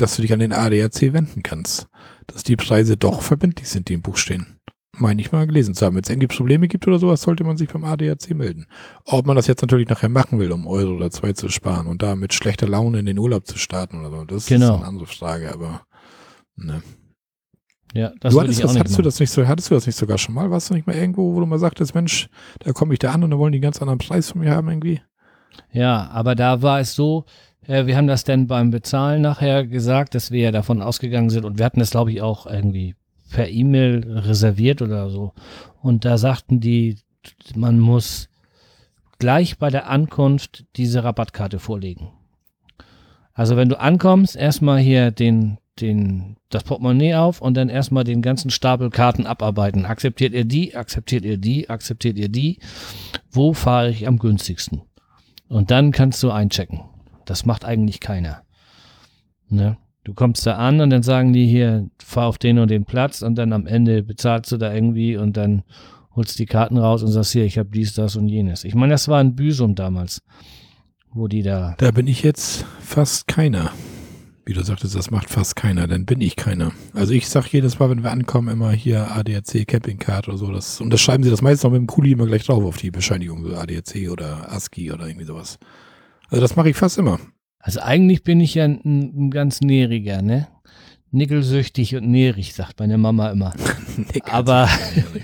dass 0.00 0.16
du 0.16 0.22
dich 0.22 0.32
an 0.32 0.38
den 0.38 0.52
ADAC 0.52 1.12
wenden 1.12 1.42
kannst. 1.42 1.88
Dass 2.26 2.42
die 2.42 2.56
Preise 2.56 2.96
doch 2.96 3.22
verbindlich 3.22 3.68
sind, 3.68 3.88
die 3.88 3.94
im 3.94 4.02
Buch 4.02 4.16
stehen. 4.16 4.58
Meine 4.96 5.20
ich 5.20 5.30
mal 5.30 5.46
gelesen 5.46 5.74
zu 5.74 5.86
haben. 5.86 5.94
Wenn 5.94 6.02
es 6.02 6.10
irgendwie 6.10 6.26
Probleme 6.26 6.66
gibt 6.66 6.86
oder 6.86 6.98
sowas, 6.98 7.22
sollte 7.22 7.44
man 7.44 7.56
sich 7.56 7.68
beim 7.68 7.84
ADAC 7.84 8.34
melden. 8.34 8.66
Ob 9.04 9.26
man 9.26 9.36
das 9.36 9.46
jetzt 9.46 9.62
natürlich 9.62 9.88
nachher 9.88 10.08
machen 10.08 10.38
will, 10.38 10.50
um 10.50 10.66
Euro 10.66 10.94
oder 10.94 11.10
zwei 11.10 11.32
zu 11.32 11.48
sparen 11.48 11.86
und 11.86 12.02
da 12.02 12.16
mit 12.16 12.34
schlechter 12.34 12.66
Laune 12.66 12.98
in 12.98 13.06
den 13.06 13.18
Urlaub 13.18 13.46
zu 13.46 13.58
starten 13.58 14.00
oder 14.00 14.10
so, 14.10 14.24
das 14.24 14.46
genau. 14.46 14.74
ist 14.74 14.80
eine 14.80 14.86
andere 14.86 15.06
Frage, 15.06 15.52
aber 15.52 15.82
ne. 16.56 16.82
Ja, 17.94 18.12
das 18.20 18.34
du 18.34 18.40
hattest, 18.40 18.62
das, 18.62 18.78
hattest 18.78 18.98
du 18.98 19.02
das 19.02 19.18
nicht 19.18 19.30
so, 19.30 19.46
hattest 19.46 19.70
du 19.70 19.74
das 19.74 19.86
nicht 19.86 19.96
sogar 19.96 20.18
schon 20.18 20.34
mal? 20.34 20.50
Warst 20.50 20.68
du 20.68 20.74
nicht 20.74 20.86
mal 20.86 20.96
irgendwo, 20.96 21.34
wo 21.34 21.40
du 21.40 21.46
mal 21.46 21.58
sagtest, 21.58 21.94
Mensch, 21.94 22.28
da 22.60 22.72
komme 22.72 22.92
ich 22.92 22.98
da 22.98 23.12
an 23.12 23.24
und 23.24 23.30
da 23.30 23.38
wollen 23.38 23.52
die 23.52 23.56
einen 23.56 23.62
ganz 23.62 23.80
anderen 23.80 23.98
Preis 23.98 24.30
von 24.30 24.40
mir 24.40 24.50
haben 24.50 24.68
irgendwie? 24.68 25.00
Ja, 25.72 26.08
aber 26.10 26.34
da 26.34 26.62
war 26.62 26.80
es 26.80 26.94
so, 26.94 27.24
äh, 27.68 27.86
wir 27.86 27.96
haben 27.96 28.08
das 28.08 28.24
dann 28.24 28.48
beim 28.48 28.70
Bezahlen 28.70 29.22
nachher 29.22 29.64
gesagt, 29.64 30.14
dass 30.14 30.32
wir 30.32 30.40
ja 30.40 30.50
davon 30.50 30.82
ausgegangen 30.82 31.30
sind 31.30 31.44
und 31.44 31.58
wir 31.58 31.64
hatten 31.64 31.80
das, 31.80 31.90
glaube 31.90 32.10
ich, 32.10 32.20
auch 32.22 32.46
irgendwie 32.46 32.96
per 33.30 33.48
E-Mail 33.48 34.04
reserviert 34.10 34.82
oder 34.82 35.10
so. 35.10 35.32
Und 35.80 36.04
da 36.04 36.18
sagten 36.18 36.60
die, 36.60 36.96
man 37.54 37.78
muss 37.78 38.28
gleich 39.18 39.58
bei 39.58 39.70
der 39.70 39.88
Ankunft 39.88 40.64
diese 40.76 41.04
Rabattkarte 41.04 41.58
vorlegen. 41.58 42.08
Also 43.34 43.56
wenn 43.56 43.68
du 43.68 43.78
ankommst, 43.78 44.34
erstmal 44.34 44.78
hier 44.78 45.10
den, 45.10 45.58
den, 45.80 46.36
das 46.48 46.64
Portemonnaie 46.64 47.14
auf 47.14 47.40
und 47.40 47.54
dann 47.54 47.68
erstmal 47.68 48.04
den 48.04 48.22
ganzen 48.22 48.50
Stapel 48.50 48.90
Karten 48.90 49.26
abarbeiten. 49.26 49.84
Akzeptiert 49.84 50.32
ihr 50.32 50.44
die? 50.44 50.74
Akzeptiert 50.74 51.24
ihr 51.24 51.36
die? 51.36 51.68
Akzeptiert 51.68 52.18
ihr 52.18 52.28
die? 52.28 52.58
Wo 53.30 53.52
fahre 53.52 53.90
ich 53.90 54.08
am 54.08 54.18
günstigsten? 54.18 54.82
Und 55.48 55.70
dann 55.70 55.92
kannst 55.92 56.22
du 56.22 56.30
einchecken. 56.30 56.80
Das 57.28 57.44
macht 57.44 57.64
eigentlich 57.64 58.00
keiner. 58.00 58.42
Ne? 59.50 59.76
Du 60.04 60.14
kommst 60.14 60.46
da 60.46 60.56
an 60.56 60.80
und 60.80 60.88
dann 60.88 61.02
sagen 61.02 61.34
die 61.34 61.46
hier, 61.46 61.90
fahr 62.02 62.28
auf 62.28 62.38
den 62.38 62.58
und 62.58 62.70
den 62.70 62.86
Platz 62.86 63.20
und 63.20 63.34
dann 63.34 63.52
am 63.52 63.66
Ende 63.66 64.02
bezahlst 64.02 64.50
du 64.50 64.56
da 64.56 64.72
irgendwie 64.72 65.18
und 65.18 65.36
dann 65.36 65.62
holst 66.16 66.38
die 66.38 66.46
Karten 66.46 66.78
raus 66.78 67.02
und 67.02 67.10
sagst 67.10 67.32
hier, 67.32 67.44
ich 67.44 67.58
habe 67.58 67.68
dies, 67.68 67.92
das 67.92 68.16
und 68.16 68.28
jenes. 68.28 68.64
Ich 68.64 68.74
meine, 68.74 68.92
das 68.92 69.08
war 69.08 69.20
ein 69.20 69.36
Büsum 69.36 69.74
damals, 69.74 70.22
wo 71.12 71.28
die 71.28 71.42
da. 71.42 71.74
Da 71.76 71.90
bin 71.90 72.06
ich 72.06 72.22
jetzt 72.22 72.64
fast 72.80 73.28
keiner. 73.28 73.72
Wie 74.46 74.54
du 74.54 74.64
sagtest, 74.64 74.94
das 74.94 75.10
macht 75.10 75.28
fast 75.28 75.56
keiner, 75.56 75.86
dann 75.86 76.06
bin 76.06 76.22
ich 76.22 76.34
keiner. 76.34 76.72
Also 76.94 77.12
ich 77.12 77.28
sag 77.28 77.46
jedes 77.48 77.78
Mal, 77.78 77.90
wenn 77.90 78.02
wir 78.02 78.10
ankommen, 78.10 78.48
immer 78.48 78.70
hier 78.70 79.14
ADAC 79.14 79.68
Campingcard 79.68 80.28
oder 80.28 80.38
so. 80.38 80.50
Das, 80.50 80.80
und 80.80 80.88
das 80.88 81.02
schreiben 81.02 81.22
sie 81.22 81.28
das 81.28 81.42
meistens 81.42 81.64
noch 81.64 81.72
mit 81.72 81.80
dem 81.80 81.86
Kuli 81.86 82.12
immer 82.12 82.24
gleich 82.24 82.46
drauf 82.46 82.64
auf 82.64 82.78
die 82.78 82.90
Bescheinigung, 82.90 83.44
so 83.44 83.54
ADAC 83.54 84.08
oder 84.10 84.50
ASCII 84.50 84.90
oder 84.90 85.06
irgendwie 85.06 85.26
sowas. 85.26 85.58
Also 86.28 86.40
das 86.40 86.56
mache 86.56 86.70
ich 86.70 86.76
fast 86.76 86.98
immer. 86.98 87.18
Also 87.58 87.80
eigentlich 87.80 88.22
bin 88.22 88.40
ich 88.40 88.54
ja 88.54 88.64
ein, 88.64 88.80
ein 88.84 89.30
ganz 89.30 89.60
nähriger, 89.60 90.22
ne? 90.22 90.48
Nickelsüchtig 91.10 91.96
und 91.96 92.08
nährig, 92.10 92.54
sagt 92.54 92.80
meine 92.80 92.98
Mama 92.98 93.30
immer. 93.30 93.54
aber 94.30 94.68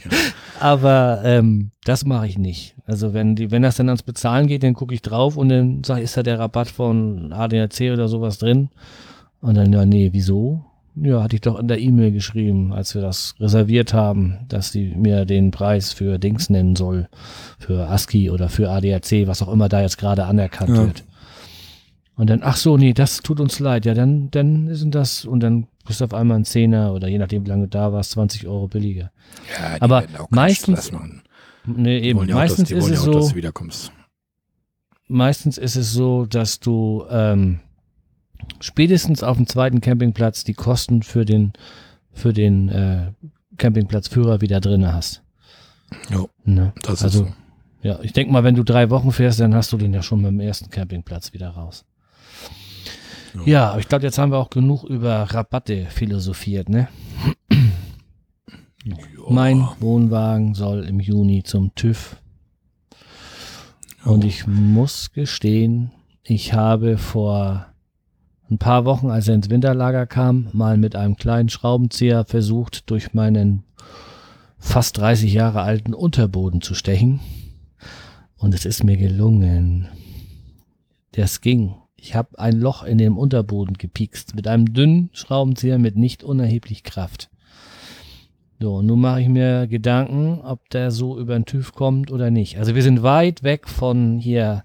aber 0.60 1.20
ähm, 1.24 1.70
das 1.84 2.04
mache 2.04 2.26
ich 2.26 2.38
nicht. 2.38 2.74
Also 2.86 3.12
wenn 3.12 3.36
die, 3.36 3.50
wenn 3.50 3.62
das 3.62 3.76
dann 3.76 3.88
ans 3.88 4.02
Bezahlen 4.02 4.46
geht, 4.46 4.62
dann 4.62 4.74
gucke 4.74 4.94
ich 4.94 5.02
drauf 5.02 5.36
und 5.36 5.50
dann 5.50 5.84
sage 5.84 6.00
ich, 6.00 6.04
ist 6.04 6.16
da 6.16 6.22
der 6.22 6.38
Rabatt 6.38 6.68
von 6.68 7.32
ADAC 7.32 7.92
oder 7.92 8.08
sowas 8.08 8.38
drin? 8.38 8.70
Und 9.40 9.56
dann, 9.56 9.72
ja, 9.72 9.84
nee, 9.84 10.08
wieso? 10.12 10.64
Ja, 10.96 11.22
hatte 11.22 11.34
ich 11.36 11.42
doch 11.42 11.58
in 11.58 11.66
der 11.66 11.80
E-Mail 11.80 12.12
geschrieben, 12.12 12.72
als 12.72 12.94
wir 12.94 13.02
das 13.02 13.34
reserviert 13.40 13.92
haben, 13.92 14.38
dass 14.48 14.70
sie 14.70 14.94
mir 14.94 15.24
den 15.24 15.50
Preis 15.50 15.92
für 15.92 16.18
Dings 16.18 16.50
nennen 16.50 16.76
soll, 16.76 17.08
für 17.58 17.88
ASCII 17.88 18.30
oder 18.30 18.48
für 18.48 18.70
ADAC, 18.70 19.26
was 19.26 19.42
auch 19.42 19.52
immer 19.52 19.68
da 19.68 19.80
jetzt 19.80 19.98
gerade 19.98 20.24
anerkannt 20.24 20.76
ja. 20.76 20.86
wird. 20.86 21.04
Und 22.16 22.30
dann, 22.30 22.42
ach 22.44 22.56
so, 22.56 22.76
nee, 22.76 22.92
das 22.92 23.22
tut 23.22 23.40
uns 23.40 23.58
leid. 23.58 23.86
Ja, 23.86 23.94
dann, 23.94 24.30
dann 24.30 24.72
sind 24.72 24.94
das, 24.94 25.24
und 25.24 25.40
dann 25.40 25.66
bist 25.84 26.00
du 26.00 26.04
auf 26.04 26.14
einmal 26.14 26.38
ein 26.38 26.44
Zehner 26.44 26.92
oder 26.94 27.08
je 27.08 27.18
nachdem, 27.18 27.44
wie 27.44 27.48
lange 27.48 27.64
du 27.64 27.70
da 27.70 27.92
warst, 27.92 28.12
20 28.12 28.46
Euro 28.46 28.68
billiger. 28.68 29.10
Ja, 29.58 29.74
die 29.74 29.82
Aber 29.82 30.04
meistens-. 30.30 30.92
Nee, 31.66 32.00
Die 32.00 32.06
eben, 32.06 32.26
meistens 32.26 32.68
die 32.68 32.74
ist 32.74 32.90
es 32.90 33.02
so, 33.02 33.12
du 33.12 33.34
wiederkommst. 33.34 33.90
meistens 35.08 35.58
ist 35.58 35.76
es 35.76 35.92
so, 35.92 36.26
dass 36.26 36.60
du 36.60 37.04
ähm, 37.10 37.60
spätestens 38.60 39.22
auf 39.22 39.36
dem 39.36 39.46
zweiten 39.46 39.80
Campingplatz 39.80 40.44
die 40.44 40.54
Kosten 40.54 41.02
für 41.02 41.24
den 41.24 41.52
für 42.12 42.32
den 42.32 42.68
äh, 42.68 43.12
Campingplatzführer 43.58 44.40
wieder 44.40 44.60
drinne 44.60 44.92
hast. 44.92 45.22
Jo, 46.10 46.28
Ne? 46.44 46.72
das 46.82 47.02
Also 47.02 47.24
ist 47.24 47.28
so. 47.28 47.34
ja, 47.88 47.98
ich 48.02 48.12
denke 48.12 48.32
mal, 48.32 48.44
wenn 48.44 48.54
du 48.54 48.62
drei 48.64 48.90
Wochen 48.90 49.10
fährst, 49.12 49.40
dann 49.40 49.54
hast 49.54 49.72
du 49.72 49.76
den 49.76 49.92
ja 49.92 50.02
schon 50.02 50.22
beim 50.22 50.38
ersten 50.40 50.70
Campingplatz 50.70 51.32
wieder 51.32 51.50
raus. 51.50 51.84
Ja. 53.34 53.40
Ja, 53.44 53.70
aber 53.70 53.80
ich 53.80 53.88
glaube, 53.88 54.04
jetzt 54.04 54.18
haben 54.18 54.30
wir 54.30 54.38
auch 54.38 54.50
genug 54.50 54.84
über 54.84 55.22
Rabatte 55.22 55.86
philosophiert, 55.86 56.68
ne? 56.68 56.88
Ja. 58.84 58.96
Mein 59.28 59.66
Wohnwagen 59.80 60.54
soll 60.54 60.84
im 60.84 61.00
Juni 61.00 61.42
zum 61.42 61.74
TÜV. 61.74 62.16
Und 64.04 64.24
ich 64.24 64.46
muss 64.46 65.12
gestehen, 65.12 65.90
ich 66.22 66.52
habe 66.52 66.98
vor 66.98 67.66
ein 68.54 68.58
paar 68.58 68.84
Wochen, 68.84 69.10
als 69.10 69.26
er 69.26 69.34
ins 69.34 69.50
Winterlager 69.50 70.06
kam, 70.06 70.48
mal 70.52 70.76
mit 70.76 70.94
einem 70.94 71.16
kleinen 71.16 71.48
Schraubenzieher 71.48 72.24
versucht, 72.24 72.88
durch 72.88 73.12
meinen 73.12 73.64
fast 74.58 74.96
30 74.98 75.32
Jahre 75.32 75.62
alten 75.62 75.92
Unterboden 75.92 76.60
zu 76.60 76.74
stechen. 76.74 77.18
Und 78.36 78.54
es 78.54 78.64
ist 78.64 78.84
mir 78.84 78.96
gelungen. 78.96 79.88
Das 81.12 81.40
ging. 81.40 81.74
Ich 81.96 82.14
habe 82.14 82.38
ein 82.38 82.60
Loch 82.60 82.84
in 82.84 82.98
dem 82.98 83.18
Unterboden 83.18 83.76
gepiekst 83.76 84.36
mit 84.36 84.46
einem 84.46 84.72
dünnen 84.72 85.10
Schraubenzieher 85.12 85.78
mit 85.78 85.96
nicht 85.96 86.22
unerheblich 86.22 86.84
Kraft. 86.84 87.30
So, 88.60 88.82
nun 88.82 89.00
mache 89.00 89.20
ich 89.20 89.28
mir 89.28 89.66
Gedanken, 89.66 90.40
ob 90.42 90.70
der 90.70 90.92
so 90.92 91.18
über 91.18 91.34
den 91.34 91.44
TÜV 91.44 91.72
kommt 91.72 92.12
oder 92.12 92.30
nicht. 92.30 92.58
Also 92.58 92.76
wir 92.76 92.82
sind 92.82 93.02
weit 93.02 93.42
weg 93.42 93.68
von 93.68 94.18
hier 94.18 94.62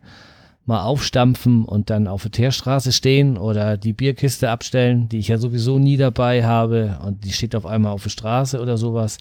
mal 0.69 0.84
aufstampfen 0.84 1.65
und 1.65 1.89
dann 1.89 2.08
auf 2.08 2.21
der 2.21 2.32
Teerstraße 2.32 2.91
stehen 2.91 3.38
oder 3.38 3.75
die 3.75 3.91
Bierkiste 3.91 4.51
abstellen, 4.51 5.10
die 5.10 5.17
ich 5.17 5.27
ja 5.27 5.39
sowieso 5.39 5.79
nie 5.79 5.97
dabei 5.97 6.45
habe 6.45 6.99
und 7.03 7.25
die 7.25 7.34
steht 7.34 7.55
auf 7.55 7.65
einmal 7.65 7.91
auf 7.91 8.03
der 8.03 8.12
Straße 8.12 8.62
oder 8.62 8.77
sowas. 8.77 9.17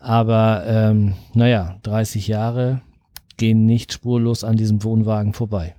Aber 0.00 0.64
ähm, 0.66 1.14
naja, 1.34 1.76
30 1.82 2.28
Jahre 2.28 2.80
gehen 3.36 3.66
nicht 3.66 3.92
spurlos 3.92 4.42
an 4.42 4.56
diesem 4.56 4.82
Wohnwagen 4.82 5.34
vorbei. 5.34 5.74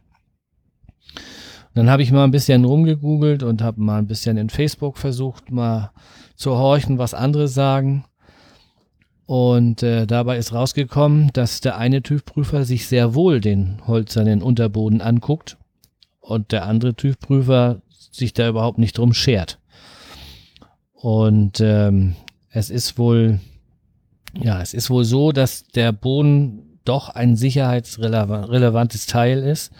Dann 1.74 1.90
habe 1.90 2.04
ich 2.04 2.12
mal 2.12 2.24
ein 2.24 2.32
bisschen 2.32 2.64
rumgegoogelt 2.64 3.42
und 3.42 3.64
habe 3.64 3.82
mal 3.82 3.98
ein 3.98 4.08
bisschen 4.08 4.38
in 4.38 4.50
Facebook 4.50 5.00
versucht, 5.00 5.52
mal 5.52 5.92
zu 6.36 6.56
horchen, 6.58 7.00
was 7.00 7.16
andere 7.16 7.48
sagen. 7.48 8.06
Und 9.30 9.84
äh, 9.84 10.08
dabei 10.08 10.40
ist 10.40 10.54
rausgekommen, 10.54 11.30
dass 11.34 11.62
der 11.62 11.78
eine 11.78 12.02
TÜV-Prüfer 12.02 12.66
sich 12.66 12.88
sehr 12.88 13.14
wohl 13.14 13.40
den 13.40 13.80
holzernen 13.86 14.42
Unterboden 14.42 15.02
anguckt 15.02 15.56
und 16.20 16.52
der 16.52 16.66
andere 16.66 16.96
TÜV-Prüfer 16.96 17.84
sich 18.12 18.34
da 18.34 18.50
überhaupt 18.50 18.80
nicht 18.80 18.98
drum 18.98 19.14
schert. 19.14 19.60
Und 20.94 21.62
ähm, 21.62 22.16
es 22.50 22.72
ist 22.72 22.98
wohl, 22.98 23.40
ja, 24.34 24.64
es 24.64 24.74
ist 24.74 24.90
wohl 24.90 25.06
so, 25.06 25.32
dass 25.32 25.68
der 25.68 25.92
Boden 25.92 26.80
doch 26.84 27.10
ein 27.10 27.36
sicherheitsrelevantes 27.36 29.06
Teil 29.06 29.44
ist. 29.44 29.72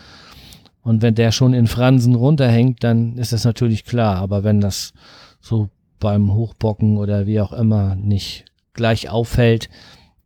Und 0.84 1.02
wenn 1.02 1.16
der 1.16 1.32
schon 1.32 1.56
in 1.56 1.66
Fransen 1.66 2.14
runterhängt, 2.14 2.84
dann 2.84 3.18
ist 3.18 3.34
das 3.34 3.46
natürlich 3.46 3.84
klar. 3.84 4.18
Aber 4.18 4.44
wenn 4.44 4.62
das 4.62 4.94
so 5.42 5.70
beim 6.00 6.36
Hochbocken 6.36 6.98
oder 6.98 7.26
wie 7.26 7.42
auch 7.42 7.52
immer 7.52 7.96
nicht 7.96 8.46
gleich 8.80 9.10
auffällt, 9.10 9.70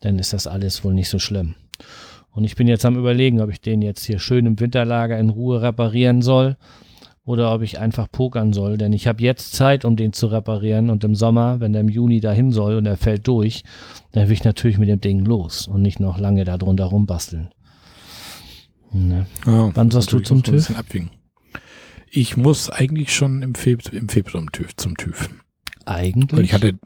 dann 0.02 0.20
ist 0.20 0.32
das 0.32 0.46
alles 0.46 0.84
wohl 0.84 0.94
nicht 0.94 1.10
so 1.10 1.18
schlimm. 1.18 1.56
Und 2.30 2.44
ich 2.44 2.56
bin 2.56 2.68
jetzt 2.68 2.86
am 2.86 2.98
überlegen, 2.98 3.42
ob 3.42 3.50
ich 3.50 3.62
den 3.62 3.82
jetzt 3.82 4.06
hier 4.06 4.20
schön 4.20 4.46
im 4.46 4.60
Winterlager 4.60 5.18
in 5.18 5.30
Ruhe 5.30 5.64
reparieren 5.64 6.22
soll 6.22 6.56
oder 7.26 7.52
ob 7.52 7.64
ich 7.64 7.80
einfach 7.80 8.12
pokern 8.12 8.54
soll, 8.54 8.78
denn 8.78 8.94
ich 8.94 9.08
habe 9.08 9.24
jetzt 9.24 9.54
Zeit, 9.54 9.86
um 9.86 9.96
den 9.96 10.14
zu 10.14 10.28
reparieren 10.28 10.92
und 10.92 11.04
im 11.04 11.16
Sommer, 11.16 11.60
wenn 11.60 11.74
der 11.74 11.82
im 11.82 11.90
Juni 11.90 12.20
dahin 12.20 12.52
soll 12.52 12.76
und 12.76 12.86
er 12.86 12.98
fällt 12.98 13.28
durch, 13.28 13.64
dann 14.12 14.28
will 14.28 14.34
ich 14.34 14.44
natürlich 14.44 14.78
mit 14.78 14.90
dem 14.90 15.02
Ding 15.02 15.26
los 15.26 15.68
und 15.68 15.82
nicht 15.82 16.00
noch 16.00 16.20
lange 16.20 16.44
da 16.44 16.58
drunter 16.58 16.86
rumbasteln. 16.86 17.50
Ne? 18.92 19.26
Ja, 19.48 19.72
Wann 19.74 19.90
sollst 19.90 20.12
du 20.12 20.20
zum 20.20 20.44
TÜV? 20.44 20.72
Ich 22.12 22.38
muss 22.38 22.70
eigentlich 22.70 23.12
schon 23.12 23.42
im, 23.42 23.56
Feb 23.56 23.92
im 23.92 24.08
Februar 24.08 24.44
zum 24.44 24.52
TÜV, 24.52 24.76
zum 24.76 24.98
TÜV. 24.98 25.30
Eigentlich. 25.86 26.38
Weil 26.38 26.46
ich 26.46 26.54
hatte, 26.54 26.78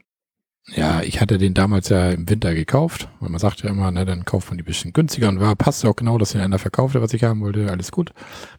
ja, 0.74 1.02
ich 1.02 1.20
hatte 1.20 1.38
den 1.38 1.54
damals 1.54 1.88
ja 1.88 2.10
im 2.10 2.28
Winter 2.28 2.54
gekauft, 2.54 3.08
weil 3.20 3.30
man 3.30 3.40
sagt 3.40 3.62
ja 3.62 3.70
immer, 3.70 3.90
ne, 3.90 4.04
dann 4.04 4.24
kauft 4.24 4.48
man 4.48 4.58
die 4.58 4.64
bisschen 4.64 4.92
günstiger 4.92 5.28
und 5.28 5.40
war, 5.40 5.56
passte 5.56 5.88
auch 5.88 5.96
genau, 5.96 6.18
dass 6.18 6.32
den 6.32 6.42
einer 6.42 6.58
verkaufte, 6.58 7.00
was 7.00 7.14
ich 7.14 7.24
haben 7.24 7.40
wollte, 7.40 7.70
alles 7.70 7.90
gut. 7.90 8.12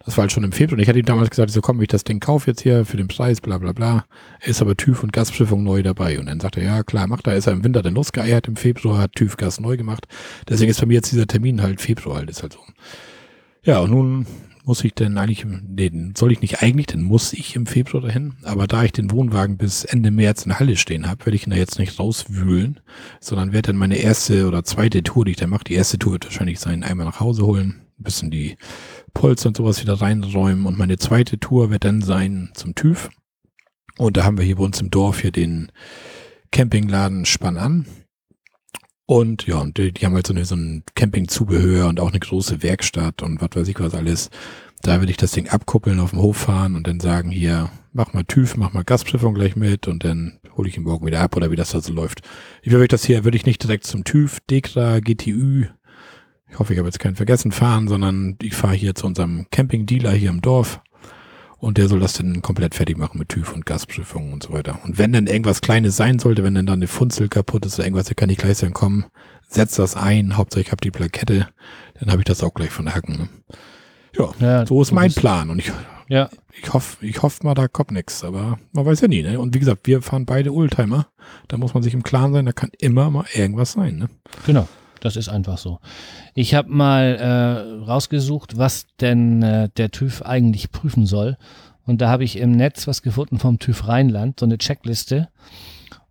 Das 0.06 0.18
war 0.18 0.24
halt 0.24 0.32
schon 0.32 0.44
im 0.44 0.52
Februar 0.52 0.78
und 0.78 0.82
ich 0.82 0.90
hatte 0.90 1.00
ihm 1.00 1.06
damals 1.06 1.30
gesagt, 1.30 1.52
so 1.52 1.62
komm, 1.62 1.82
ich 1.82 1.88
das 1.88 2.04
Ding 2.04 2.20
kaufe 2.20 2.50
jetzt 2.50 2.62
hier 2.62 2.84
für 2.86 2.98
den 2.98 3.08
Preis, 3.08 3.42
bla 3.42 3.60
bla 3.60 3.74
bla, 3.74 4.06
ist 4.42 4.62
aber 4.62 4.76
TÜV 4.76 5.04
und 5.04 5.14
Gasprüfung 5.14 5.64
neu 5.64 5.84
dabei. 5.84 6.20
Und 6.20 6.26
dann 6.26 6.40
sagte 6.40 6.62
er, 6.62 6.78
ja 6.78 6.84
klar, 6.84 7.06
macht 7.08 7.28
er, 7.28 7.36
ist 7.36 7.48
er 7.48 7.54
im 7.54 7.64
Winter 7.64 7.84
dann 7.84 7.94
losgeeiert, 7.94 8.48
im 8.48 8.56
Februar 8.56 8.98
hat 8.98 9.14
TÜV 9.14 9.38
Gas 9.38 9.60
neu 9.60 9.78
gemacht. 9.78 10.08
Deswegen 10.48 10.72
ist 10.72 10.82
bei 10.82 10.88
mir 10.88 10.96
jetzt 10.96 11.12
dieser 11.12 11.28
Termin 11.28 11.62
halt 11.62 11.80
Februar 11.80 12.18
halt, 12.18 12.30
ist 12.30 12.42
halt 12.42 12.54
so. 12.54 12.60
Ja, 13.64 13.80
und 13.80 13.92
nun 13.92 14.26
muss 14.70 14.84
ich 14.84 14.94
denn 14.94 15.18
eigentlich, 15.18 15.44
nee, 15.46 15.92
soll 16.16 16.32
ich 16.32 16.42
nicht 16.42 16.62
eigentlich, 16.62 16.86
dann 16.86 17.02
muss 17.02 17.34
ich 17.34 17.56
im 17.56 17.66
Februar 17.66 18.04
dahin. 18.04 18.36
Aber 18.44 18.68
da 18.68 18.84
ich 18.84 18.92
den 18.92 19.10
Wohnwagen 19.10 19.58
bis 19.58 19.84
Ende 19.84 20.12
März 20.12 20.46
in 20.46 20.60
Halle 20.60 20.76
stehen 20.76 21.10
habe, 21.10 21.26
werde 21.26 21.36
ich 21.36 21.48
ihn 21.48 21.50
da 21.50 21.56
jetzt 21.56 21.80
nicht 21.80 21.98
rauswühlen, 21.98 22.80
sondern 23.20 23.52
werde 23.52 23.72
dann 23.72 23.78
meine 23.78 23.98
erste 23.98 24.48
oder 24.48 24.64
zweite 24.64 25.02
Tour, 25.02 25.26
die 25.26 25.32
ich 25.32 25.38
dann 25.38 25.50
mache, 25.50 25.64
die 25.64 25.74
erste 25.74 25.98
Tour 25.98 26.12
wird 26.12 26.26
wahrscheinlich 26.26 26.60
sein, 26.60 26.84
einmal 26.84 27.08
nach 27.08 27.20
Hause 27.20 27.48
holen, 27.48 27.82
ein 28.00 28.04
bisschen 28.04 28.30
die 28.30 28.58
Polster 29.16 29.48
und 29.48 29.58
sowas 29.58 29.82
wieder 29.82 30.00
reinräumen 30.00 30.68
und 30.68 30.78
meine 30.78 31.00
zweite 31.00 31.40
Tour 31.40 31.72
wird 31.72 31.84
dann 31.84 32.04
sein 32.04 32.52
zum 32.54 32.76
TÜV. 32.76 33.10
Und 33.98 34.18
da 34.18 34.24
haben 34.24 34.38
wir 34.38 34.46
hier 34.46 34.58
bei 34.58 34.66
uns 34.66 34.80
im 34.80 34.92
Dorf 34.92 35.22
hier 35.22 35.32
den 35.32 35.72
Campingladen 36.52 37.26
Spann 37.26 37.58
an. 37.58 37.88
Und 39.10 39.48
ja, 39.48 39.66
die, 39.66 39.92
die 39.92 40.06
haben 40.06 40.14
halt 40.14 40.28
so, 40.28 40.34
eine, 40.36 40.46
so 40.46 40.56
ein 40.56 40.84
Campingzubehör 40.94 41.88
und 41.88 42.00
auch 42.00 42.10
eine 42.10 42.20
große 42.20 42.62
Werkstatt 42.62 43.24
und 43.24 43.42
was 43.42 43.50
weiß 43.56 43.68
ich 43.68 43.80
was 43.80 43.96
alles. 43.96 44.30
Da 44.84 45.02
will 45.02 45.10
ich 45.10 45.18
das 45.18 45.32
Ding 45.32 45.50
abkuppeln, 45.50 46.00
auf 46.00 46.12
dem 46.12 46.20
Hof 46.20 46.38
fahren 46.38 46.76
und 46.76 46.86
dann 46.86 47.00
sagen 47.00 47.32
hier, 47.32 47.72
mach 47.92 48.14
mal 48.14 48.24
TÜV, 48.24 48.56
mach 48.56 48.72
mal 48.72 48.84
Gasprüfung 48.84 49.34
gleich 49.34 49.56
mit 49.56 49.88
und 49.88 50.04
dann 50.04 50.38
hole 50.56 50.70
ich 50.70 50.78
ihn 50.78 50.84
morgen 50.84 51.08
wieder 51.08 51.22
ab 51.22 51.36
oder 51.36 51.50
wie 51.50 51.56
das 51.56 51.72
da 51.72 51.82
so 51.82 51.92
läuft. 51.92 52.22
Ich 52.62 52.72
würde 52.72 52.88
das 52.88 53.04
hier, 53.04 53.24
würde 53.24 53.36
ich 53.36 53.48
nicht 53.48 53.64
direkt 53.64 53.88
zum 53.88 54.04
TÜV, 54.04 54.42
DEKRA, 54.48 55.00
GTÜ, 55.00 55.66
ich 56.52 56.60
hoffe, 56.60 56.74
ich 56.74 56.78
habe 56.78 56.88
jetzt 56.88 57.00
keinen 57.00 57.16
vergessen, 57.16 57.52
fahren, 57.52 57.88
sondern 57.88 58.38
ich 58.44 58.54
fahre 58.54 58.76
hier 58.76 58.94
zu 58.94 59.08
unserem 59.08 59.48
Camping-Dealer 59.50 60.12
hier 60.12 60.30
im 60.30 60.42
Dorf 60.42 60.82
und 61.60 61.78
der 61.78 61.88
soll 61.88 62.00
das 62.00 62.14
dann 62.14 62.42
komplett 62.42 62.76
fertig 62.76 62.98
machen 62.98 63.20
mit 63.20 63.30
TÜV 63.30 63.54
und 63.54 63.66
Gasprüfung 63.66 64.34
und 64.34 64.44
so 64.44 64.54
weiter. 64.54 64.80
Und 64.84 64.98
wenn 64.98 65.14
dann 65.14 65.28
irgendwas 65.28 65.62
Kleines 65.62 65.96
sein 65.96 66.20
sollte, 66.20 66.44
wenn 66.44 66.56
dann 66.56 66.66
da 66.66 66.74
eine 66.74 66.88
Funzel 66.88 67.28
kaputt 67.28 67.66
ist 67.66 67.78
oder 67.78 67.86
irgendwas, 67.86 68.08
dann 68.08 68.16
kann 68.16 68.30
ich 68.30 68.38
gleich 68.38 68.58
sagen, 68.58 68.74
komm, 68.74 69.06
setz 69.48 69.76
das 69.76 69.96
ein, 69.96 70.38
Hauptsache 70.38 70.62
ich 70.62 70.72
habe 70.72 70.82
die 70.82 70.92
Plakette, 70.92 71.48
dann 72.00 72.12
habe 72.12 72.22
ich 72.22 72.26
das 72.26 72.44
auch 72.44 72.54
gleich 72.54 72.70
von 72.70 72.86
der 72.86 72.96
Hacken. 72.96 73.18
Ne? 73.18 73.30
Ja, 74.18 74.30
ja, 74.40 74.66
so 74.66 74.82
ist 74.82 74.92
mein 74.92 75.14
Plan 75.14 75.50
und 75.50 75.60
ich, 75.60 75.72
Ja, 76.08 76.30
ich 76.62 76.74
hoffe, 76.74 77.06
ich 77.06 77.22
hoffe 77.22 77.46
mal, 77.46 77.54
da 77.54 77.68
kommt 77.68 77.92
nichts, 77.92 78.24
aber 78.24 78.58
man 78.72 78.86
weiß 78.86 79.02
ja 79.02 79.08
nie, 79.08 79.22
ne? 79.22 79.40
Und 79.40 79.54
wie 79.54 79.60
gesagt, 79.60 79.86
wir 79.86 80.02
fahren 80.02 80.26
beide 80.26 80.52
Oldtimer, 80.52 81.08
da 81.48 81.58
muss 81.58 81.74
man 81.74 81.84
sich 81.84 81.94
im 81.94 82.04
Klaren 82.04 82.34
sein, 82.34 82.46
da 82.46 82.52
kann 82.52 82.72
immer 82.80 83.12
mal 83.12 83.26
irgendwas 83.34 83.74
sein, 83.74 83.98
ne? 83.98 84.10
Genau, 84.46 84.68
das 85.02 85.16
ist 85.16 85.30
einfach 85.30 85.58
so. 85.58 85.80
Ich 86.34 86.54
habe 86.54 86.70
mal 86.70 87.16
äh, 87.16 87.84
rausgesucht, 87.86 88.58
was 88.58 88.88
denn 89.00 89.42
äh, 89.42 89.70
der 89.78 89.92
TÜV 89.92 90.22
eigentlich 90.24 90.72
prüfen 90.72 91.06
soll. 91.06 91.38
Und 91.86 92.02
da 92.02 92.10
habe 92.10 92.24
ich 92.24 92.38
im 92.38 92.52
Netz 92.52 92.88
was 92.88 93.02
gefunden 93.02 93.40
vom 93.40 93.60
TÜV 93.60 93.88
Rheinland, 93.88 94.40
so 94.40 94.46
eine 94.46 94.58
Checkliste. 94.58 95.30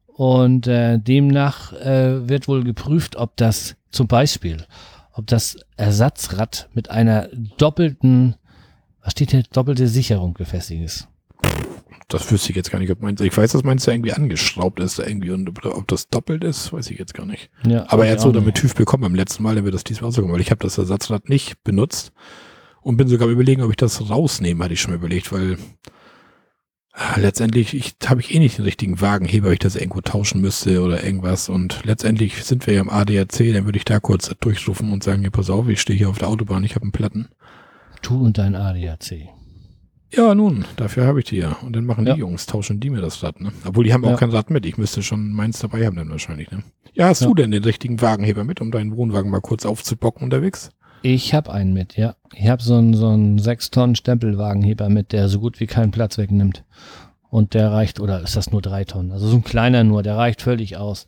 Und 0.07 0.67
äh, 0.67 0.99
demnach 0.99 1.73
äh, 1.73 2.29
wird 2.29 2.49
wohl 2.49 2.65
geprüft, 2.65 3.15
ob 3.17 3.37
das 3.37 3.77
zum 3.91 4.09
Beispiel, 4.09 4.67
ob 5.13 5.29
das 5.29 5.57
Ersatzrad 5.77 6.69
mit 6.75 6.91
einer 6.91 7.29
doppelten, 7.57 8.35
was 9.03 9.13
steht 9.13 9.31
hier, 9.31 9.45
doppelte 9.53 9.87
Sicherung 9.87 10.35
befestigt 10.35 10.83
ist. 10.83 11.09
Das 12.09 12.33
wüsste 12.33 12.51
ich 12.51 12.57
jetzt 12.57 12.71
gar 12.71 12.79
nicht, 12.79 12.91
ob 12.91 13.03
meinst, 13.03 13.23
ich 13.23 13.37
weiß, 13.37 13.53
dass 13.53 13.65
meins 13.65 13.85
da 13.85 13.93
irgendwie 13.93 14.15
angeschraubt 14.15 14.81
ist, 14.81 14.99
da 14.99 15.07
irgendwie, 15.07 15.31
und 15.31 15.65
ob 15.67 15.87
das 15.89 16.09
doppelt 16.09 16.43
ist, 16.43 16.73
weiß 16.73 16.91
ich 16.91 16.99
jetzt 16.99 17.13
gar 17.13 17.27
nicht. 17.27 17.51
Ja, 17.67 17.85
Aber 17.89 18.07
er 18.07 18.13
hat 18.13 18.21
so 18.21 18.33
damit 18.33 18.55
TÜV 18.55 18.75
bekommen 18.75 19.03
beim 19.03 19.15
letzten 19.15 19.43
Mal, 19.43 19.55
dann 19.55 19.65
wird 19.65 19.75
das 19.75 19.85
diesmal 19.85 20.09
auch 20.09 20.15
so 20.15 20.23
kommen, 20.23 20.33
weil 20.33 20.41
ich 20.41 20.51
habe 20.51 20.63
das 20.63 20.79
Ersatzrad 20.79 21.29
nicht 21.29 21.63
benutzt 21.65 22.13
und 22.81 22.97
bin 22.97 23.09
sogar 23.09 23.29
überlegen, 23.29 23.63
ob 23.63 23.71
ich 23.71 23.77
das 23.77 24.09
rausnehme, 24.09 24.65
hatte 24.65 24.73
ich 24.73 24.81
schon 24.81 24.93
mal 24.93 24.97
überlegt, 24.97 25.31
weil 25.33 25.59
ah, 26.93 27.19
letztendlich 27.21 27.75
ich, 27.75 27.97
habe 28.07 28.23
ich 28.23 28.35
eh 28.35 28.39
nicht 28.39 28.57
den 28.57 28.65
richtigen 28.65 29.03
Wagenheber, 29.03 29.49
ob 29.49 29.53
ich 29.53 29.59
das 29.59 29.77
irgendwo 29.77 30.01
tauschen 30.01 30.41
müsste 30.41 30.83
oder 30.83 31.05
irgendwas 31.05 31.51
und 31.51 31.85
letztendlich 31.85 32.43
sind 32.43 32.67
wir 32.67 32.73
ja 32.73 32.81
im 32.81 32.89
ADAC, 32.89 33.53
dann 33.53 33.67
würde 33.67 33.77
ich 33.77 33.85
da 33.85 34.01
kurz 34.01 34.35
durchrufen 34.41 34.93
und 34.93 35.05
sagen, 35.05 35.21
hier, 35.21 35.31
pass 35.31 35.51
auf, 35.51 35.69
ich 35.69 35.83
stehe 35.83 35.99
hier 35.99 36.09
auf 36.09 36.17
der 36.17 36.29
Autobahn, 36.29 36.65
ich 36.65 36.75
habe 36.75 36.85
einen 36.85 36.93
Platten. 36.93 37.29
Tu 38.01 38.19
und 38.19 38.39
dein 38.39 38.55
ADAC. 38.55 39.29
Ja, 40.15 40.35
nun, 40.35 40.65
dafür 40.77 41.07
habe 41.07 41.19
ich 41.21 41.27
die 41.27 41.37
ja. 41.37 41.57
Und 41.63 41.77
dann 41.77 41.85
machen 41.85 42.07
Ja. 42.07 42.15
die 42.15 42.21
Jungs, 42.21 42.47
tauschen 42.47 42.81
die 42.81 42.89
mir 42.91 43.01
das 43.03 43.23
Rad, 43.23 43.41
ne? 43.41 43.53
Obwohl 43.67 43.85
die 43.85 43.93
haben 43.93 44.05
auch 44.05 44.11
Ja. 44.11 44.17
kein 44.17 44.31
Rad 44.31 44.51
mit. 44.51 44.65
Ich 44.65 44.79
müsste 44.79 45.03
schon 45.03 45.33
meins 45.33 45.59
dabei 45.59 45.87
haben 45.87 45.97
dann 45.97 46.09
wahrscheinlich, 46.11 46.51
ne? 46.51 46.63
Ja, 46.95 47.09
hast 47.09 47.21
Ja. 47.21 47.27
du 47.29 47.35
denn 47.35 47.51
den 47.51 47.63
richtigen 47.65 48.01
Wagenheber 48.01 48.45
mit, 48.45 48.61
um 48.61 48.71
deinen 48.71 48.97
Wohnwagen 48.97 49.31
mal 49.31 49.41
kurz 49.41 49.67
aufzubocken 49.67 50.23
unterwegs? 50.25 50.71
Ich 51.03 51.35
habe 51.35 51.53
einen 51.53 51.73
mit, 51.75 51.97
ja. 51.97 52.17
Ich 52.35 52.49
habe 52.49 52.63
so 52.63 52.75
einen, 52.77 52.95
so 52.95 53.09
einen 53.09 53.39
6 53.39 53.71
Tonnen 53.71 53.95
Stempelwagenheber 53.97 54.89
mit, 54.89 55.13
der 55.13 55.29
so 55.29 55.39
gut 55.41 55.61
wie 55.61 55.67
keinen 55.67 55.91
Platz 55.93 56.19
wegnimmt. 56.19 56.65
Und 57.31 57.53
der 57.53 57.71
reicht, 57.71 58.01
oder 58.01 58.23
ist 58.23 58.35
das 58.37 58.51
nur 58.51 58.63
drei 58.63 58.85
Tonnen? 58.85 59.13
Also 59.13 59.29
so 59.29 59.37
ein 59.37 59.45
kleiner 59.45 59.85
nur, 59.85 60.03
der 60.03 60.17
reicht 60.17 60.41
völlig 60.41 60.79
aus. 60.79 61.07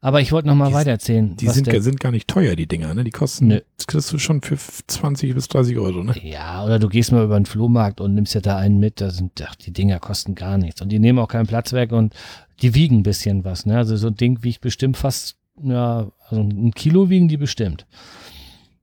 Aber 0.00 0.20
ich 0.20 0.30
wollte 0.30 0.46
noch 0.46 0.54
mal 0.54 0.68
Die- 0.68 0.74
weitererzählen. 0.74 1.34
Die 1.36 1.48
sind, 1.48 1.66
der, 1.66 1.82
sind 1.82 1.98
gar 1.98 2.12
nicht 2.12 2.28
teuer, 2.28 2.54
die 2.54 2.68
Dinger, 2.68 2.94
ne? 2.94 3.02
Die 3.02 3.10
kosten, 3.10 3.48
Nö. 3.48 3.60
das 3.76 3.86
kriegst 3.88 4.12
du 4.12 4.18
schon 4.18 4.40
für 4.42 4.56
20 4.56 5.34
bis 5.34 5.48
30 5.48 5.76
Euro, 5.78 6.04
ne? 6.04 6.14
Ja, 6.22 6.64
oder 6.64 6.78
du 6.78 6.88
gehst 6.88 7.10
mal 7.10 7.24
über 7.24 7.38
den 7.38 7.46
Flohmarkt 7.46 8.00
und 8.00 8.14
nimmst 8.14 8.34
ja 8.34 8.40
da 8.40 8.56
einen 8.56 8.78
mit. 8.78 9.00
Da 9.00 9.10
sind, 9.10 9.32
ach, 9.44 9.56
die 9.56 9.72
Dinger 9.72 9.98
kosten 9.98 10.34
gar 10.36 10.56
nichts. 10.56 10.80
Und 10.82 10.90
die 10.90 11.00
nehmen 11.00 11.18
auch 11.18 11.26
keinen 11.28 11.48
Platz 11.48 11.72
weg 11.72 11.90
und 11.92 12.14
die 12.62 12.74
wiegen 12.74 12.98
ein 12.98 13.02
bisschen 13.02 13.44
was. 13.44 13.66
Ne? 13.66 13.76
Also 13.76 13.96
so 13.96 14.06
ein 14.08 14.14
Ding 14.14 14.42
wiegt 14.44 14.60
bestimmt 14.60 14.96
fast, 14.96 15.36
ja, 15.62 16.10
also 16.28 16.42
ein 16.42 16.70
Kilo 16.72 17.10
wiegen 17.10 17.26
die 17.26 17.36
bestimmt. 17.36 17.84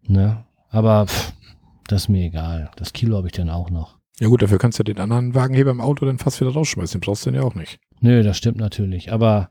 Ne? 0.07 0.43
Aber 0.69 1.07
pff, 1.07 1.31
das 1.87 2.03
ist 2.03 2.09
mir 2.09 2.25
egal. 2.25 2.71
Das 2.75 2.91
Kilo 2.93 3.15
habe 3.17 3.27
ich 3.27 3.33
dann 3.33 3.49
auch 3.49 3.69
noch. 3.69 3.97
Ja 4.19 4.27
gut, 4.27 4.41
dafür 4.41 4.57
kannst 4.57 4.79
du 4.79 4.83
den 4.83 4.99
anderen 4.99 5.33
Wagenheber 5.35 5.71
im 5.71 5.81
Auto 5.81 6.05
dann 6.05 6.17
fast 6.19 6.39
wieder 6.41 6.51
rausschmeißen. 6.51 6.99
Den 6.99 7.05
brauchst 7.05 7.25
du 7.25 7.31
dann 7.31 7.39
ja 7.41 7.45
auch 7.47 7.55
nicht. 7.55 7.79
Nö, 8.01 8.23
das 8.23 8.37
stimmt 8.37 8.57
natürlich. 8.57 9.11
Aber 9.11 9.49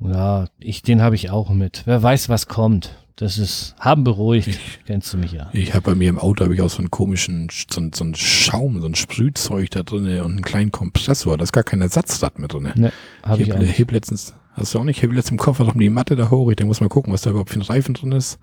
ja, 0.00 0.46
ich, 0.58 0.82
den 0.82 1.02
habe 1.02 1.14
ich 1.14 1.30
auch 1.30 1.50
mit. 1.50 1.82
Wer 1.86 2.02
weiß, 2.02 2.28
was 2.28 2.46
kommt. 2.46 2.96
Das 3.18 3.38
ist, 3.38 3.74
haben 3.80 4.04
beruhigt. 4.04 4.46
Ich- 4.48 4.80
Kennst 4.84 5.10
du 5.14 5.16
mich 5.16 5.32
ja. 5.32 5.48
Ich 5.54 5.72
habe 5.72 5.80
bei 5.90 5.94
mir 5.94 6.10
im 6.10 6.18
Auto 6.18 6.44
habe 6.44 6.54
ich 6.54 6.60
auch 6.60 6.68
so 6.68 6.78
einen 6.78 6.90
komischen, 6.90 7.48
so, 7.70 7.80
so 7.94 8.04
ein 8.04 8.14
Schaum, 8.14 8.78
so 8.82 8.86
ein 8.86 8.94
Sprühzeug 8.94 9.70
da 9.70 9.82
drin 9.82 10.04
und 10.20 10.32
einen 10.32 10.42
kleinen 10.42 10.70
Kompressor. 10.70 11.38
Da 11.38 11.44
ist 11.44 11.52
gar 11.52 11.64
kein 11.64 11.80
Ersatzrad 11.80 12.38
mit 12.38 12.52
drin. 12.52 12.70
Ne, 12.74 12.92
habe 13.22 13.40
ich 13.42 13.48
heb, 13.48 13.56
auch 13.56 13.60
nicht. 13.60 13.78
heb 13.78 13.90
letztens, 13.90 14.34
hast 14.52 14.74
du 14.74 14.80
auch 14.80 14.84
nicht, 14.84 15.00
heb 15.00 15.12
letztens 15.12 15.30
im 15.32 15.38
Kofferraum 15.38 15.78
die 15.78 15.88
Matte 15.88 16.14
da 16.14 16.28
hoch. 16.30 16.50
Ich 16.50 16.56
denke, 16.56 16.68
muss 16.68 16.82
mal 16.82 16.90
gucken, 16.90 17.10
was 17.10 17.22
da 17.22 17.30
überhaupt 17.30 17.48
für 17.50 17.58
ein 17.58 17.62
Reifen 17.62 17.94
drin 17.94 18.12
ist. 18.12 18.38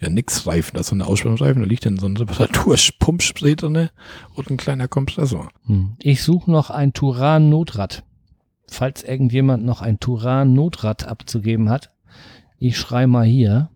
Ja, 0.00 0.08
nix 0.08 0.46
Reifen, 0.46 0.70
da 0.74 0.80
ist 0.80 0.88
so 0.88 0.94
eine 0.94 1.06
Aussprengreifen, 1.06 1.60
da 1.62 1.68
liegt 1.68 1.84
dann 1.86 1.98
so 1.98 2.06
ein 2.06 2.16
Reparaturpumpspray 2.16 3.56
drin 3.56 3.90
und 4.34 4.50
ein 4.50 4.56
kleiner 4.56 4.88
Kompressor. 4.88 5.50
Hm. 5.66 5.96
Ich 6.00 6.22
suche 6.22 6.50
noch 6.50 6.70
ein 6.70 6.94
Turan-Notrad. 6.94 8.04
Falls 8.68 9.02
irgendjemand 9.02 9.64
noch 9.64 9.82
ein 9.82 10.00
Turan-Notrad 10.00 11.06
abzugeben 11.06 11.68
hat, 11.68 11.90
ich 12.58 12.78
schrei 12.78 13.06
mal 13.06 13.24
hier. 13.24 13.68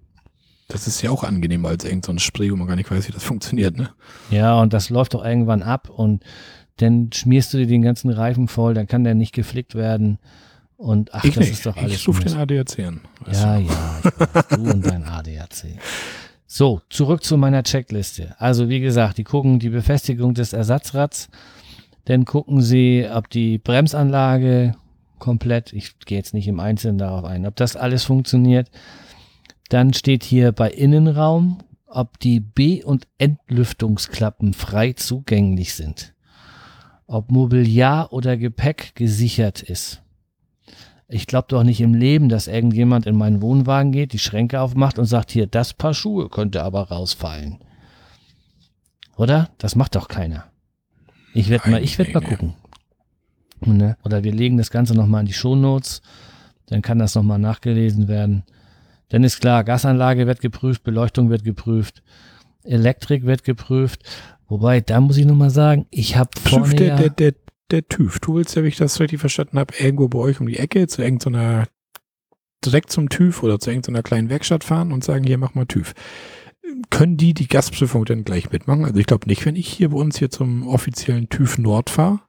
Das 0.69 0.87
ist 0.87 1.03
ja 1.03 1.11
auch 1.11 1.25
angenehmer 1.25 1.69
als 1.69 1.85
irgend 1.85 2.05
so 2.05 2.13
ein 2.13 2.19
Spray, 2.19 2.51
wo 2.51 2.57
man 2.57 2.67
gar 2.67 2.77
nicht 2.77 2.91
weiß, 2.91 3.09
wie 3.09 3.13
das 3.13 3.23
funktioniert, 3.25 3.77
ne? 3.77 3.91
Ja, 4.31 4.61
und 4.61 4.73
das 4.73 4.91
läuft 4.91 5.15
doch 5.15 5.25
irgendwann 5.25 5.63
ab 5.63 5.89
und 5.91 6.25
dann 6.77 7.11
schmierst 7.13 7.53
du 7.53 7.59
dir 7.59 7.67
den 7.67 7.83
ganzen 7.83 8.11
Reifen 8.11 8.49
voll, 8.49 8.75
dann 8.75 8.87
kann 8.87 9.05
der 9.05 9.15
nicht 9.15 9.35
geflickt 9.35 9.75
werden. 9.75 10.19
Und 10.77 11.13
ach, 11.13 11.25
ich 11.25 11.35
das 11.35 11.45
nicht. 11.45 11.53
ist 11.55 11.67
doch 11.67 11.77
alles. 11.77 11.95
ich 11.95 12.07
rufe 12.07 12.23
den 12.23 12.37
ADAC 12.37 12.79
an. 12.87 13.01
Ja, 13.33 13.59
du. 13.59 13.65
ja, 13.65 14.01
weiß, 14.05 14.47
du 14.51 14.71
und 14.71 14.87
dein 14.87 15.05
ADAC. 15.05 15.79
So, 16.47 16.81
zurück 16.89 17.25
zu 17.25 17.37
meiner 17.37 17.65
Checkliste. 17.65 18.37
Also 18.39 18.69
wie 18.69 18.81
gesagt, 18.81 19.19
die 19.19 19.25
gucken 19.25 19.59
die 19.59 19.71
Befestigung 19.71 20.35
des 20.35 20.53
Ersatzrads, 20.53 21.29
dann 22.09 22.25
gucken 22.25 22.63
sie, 22.63 23.07
ob 23.13 23.29
die 23.29 23.59
Bremsanlage 23.59 24.75
komplett, 25.19 25.75
ich 25.75 25.99
gehe 25.99 26.17
jetzt 26.17 26.33
nicht 26.33 26.49
im 26.49 26.59
Einzelnen 26.59 26.97
darauf 26.97 27.25
ein, 27.25 27.45
ob 27.45 27.55
das 27.57 27.77
alles 27.77 28.05
funktioniert. 28.05 28.71
Dann 29.69 29.93
steht 29.93 30.25
hier 30.25 30.53
bei 30.53 30.71
Innenraum, 30.71 31.59
ob 31.87 32.19
die 32.19 32.41
B- 32.41 32.83
und 32.83 33.07
Entlüftungsklappen 33.19 34.55
frei 34.55 34.95
zugänglich 34.95 35.75
sind. 35.75 36.15
Ob 37.07 37.31
Mobiliar 37.31 38.11
oder 38.11 38.39
Gepäck 38.39 38.95
gesichert 38.95 39.63
ist. 39.63 40.01
Ich 41.09 41.27
glaube 41.27 41.49
doch 41.51 41.63
nicht 41.63 41.83
im 41.83 41.93
Leben, 41.93 42.31
dass 42.31 42.49
irgendjemand 42.49 43.07
in 43.07 43.17
meinen 43.17 43.43
Wohnwagen 43.43 43.93
geht, 43.93 44.15
die 44.15 44.19
Schränke 44.19 44.63
aufmacht 44.63 44.99
und 44.99 45.05
sagt, 45.05 45.31
hier, 45.31 45.47
das 45.47 45.75
Paar 45.75 45.93
Schuhe 45.93 46.31
könnte 46.31 46.63
aber 46.63 46.89
rausfallen. 46.89 47.59
Oder? 49.19 49.51
Das 49.59 49.77
macht 49.77 49.95
doch 49.95 50.09
keiner. 50.09 50.47
Ich 51.39 51.51
werde 51.51 51.71
mal, 51.71 51.85
ich 51.85 51.97
werde 51.99 52.13
mal 52.13 52.21
Nein, 52.21 52.29
gucken. 52.31 52.55
Ne? 53.65 53.97
Oder 54.05 54.25
wir 54.25 54.33
legen 54.33 54.57
das 54.57 54.71
Ganze 54.71 54.95
nochmal 54.95 55.21
in 55.21 55.27
die 55.27 55.33
Shownotes, 55.33 56.03
dann 56.67 56.83
kann 56.83 56.99
das 56.99 57.15
nochmal 57.15 57.39
nachgelesen 57.39 58.09
werden. 58.09 58.43
Dann 59.09 59.23
ist 59.23 59.41
klar, 59.41 59.63
Gasanlage 59.63 60.27
wird 60.27 60.41
geprüft, 60.41 60.83
Beleuchtung 60.83 61.31
wird 61.31 61.45
geprüft, 61.45 62.03
Elektrik 62.65 63.25
wird 63.25 63.45
geprüft. 63.45 64.03
Wobei, 64.49 64.81
da 64.81 65.01
muss 65.01 65.17
ich 65.17 65.27
nochmal 65.27 65.51
sagen, 65.51 65.87
ich 65.91 66.17
habe 66.17 66.31
vorne 66.41 66.75
der, 66.75 66.97
der, 66.97 67.11
der, 67.11 67.35
der 67.71 67.87
TÜV. 67.87 68.19
Du 68.19 68.35
willst 68.35 68.57
ja, 68.57 68.65
wie 68.65 68.69
ich 68.69 68.77
das 68.77 68.99
richtig 68.99 69.21
verstanden 69.21 69.61
habe, 69.61 69.75
irgendwo 69.79 70.09
bei 70.09 70.19
euch 70.19 70.41
um 70.41 70.49
die 70.49 70.59
Ecke 70.59 70.89
zu 70.89 71.03
irgendeiner, 71.03 71.69
direkt 72.65 72.91
zum 72.91 73.11
TÜV 73.11 73.45
oder 73.45 73.61
zu 73.61 73.71
irgendeiner 73.71 74.03
kleinen 74.03 74.29
Werkstatt 74.29 74.65
fahren 74.65 74.91
und 74.91 75.05
sagen, 75.05 75.25
hier 75.25 75.39
mach 75.39 75.55
mal 75.55 75.67
TÜV. 75.67 75.95
Können 76.91 77.17
die 77.17 77.35
die 77.35 77.49
Gasprüfung 77.49 78.05
dann 78.05 78.25
gleich 78.25 78.51
mitmachen? 78.51 78.85
Also 78.85 78.99
ich 78.99 79.07
glaube 79.07 79.27
nicht, 79.27 79.45
wenn 79.47 79.57
ich 79.57 79.69
hier 79.69 79.91
bei 79.91 79.97
uns 79.97 80.19
hier 80.19 80.31
zum 80.31 80.67
offiziellen 80.67 81.29
TÜV 81.29 81.59
Nord 81.59 81.91
fahre, 81.91 82.21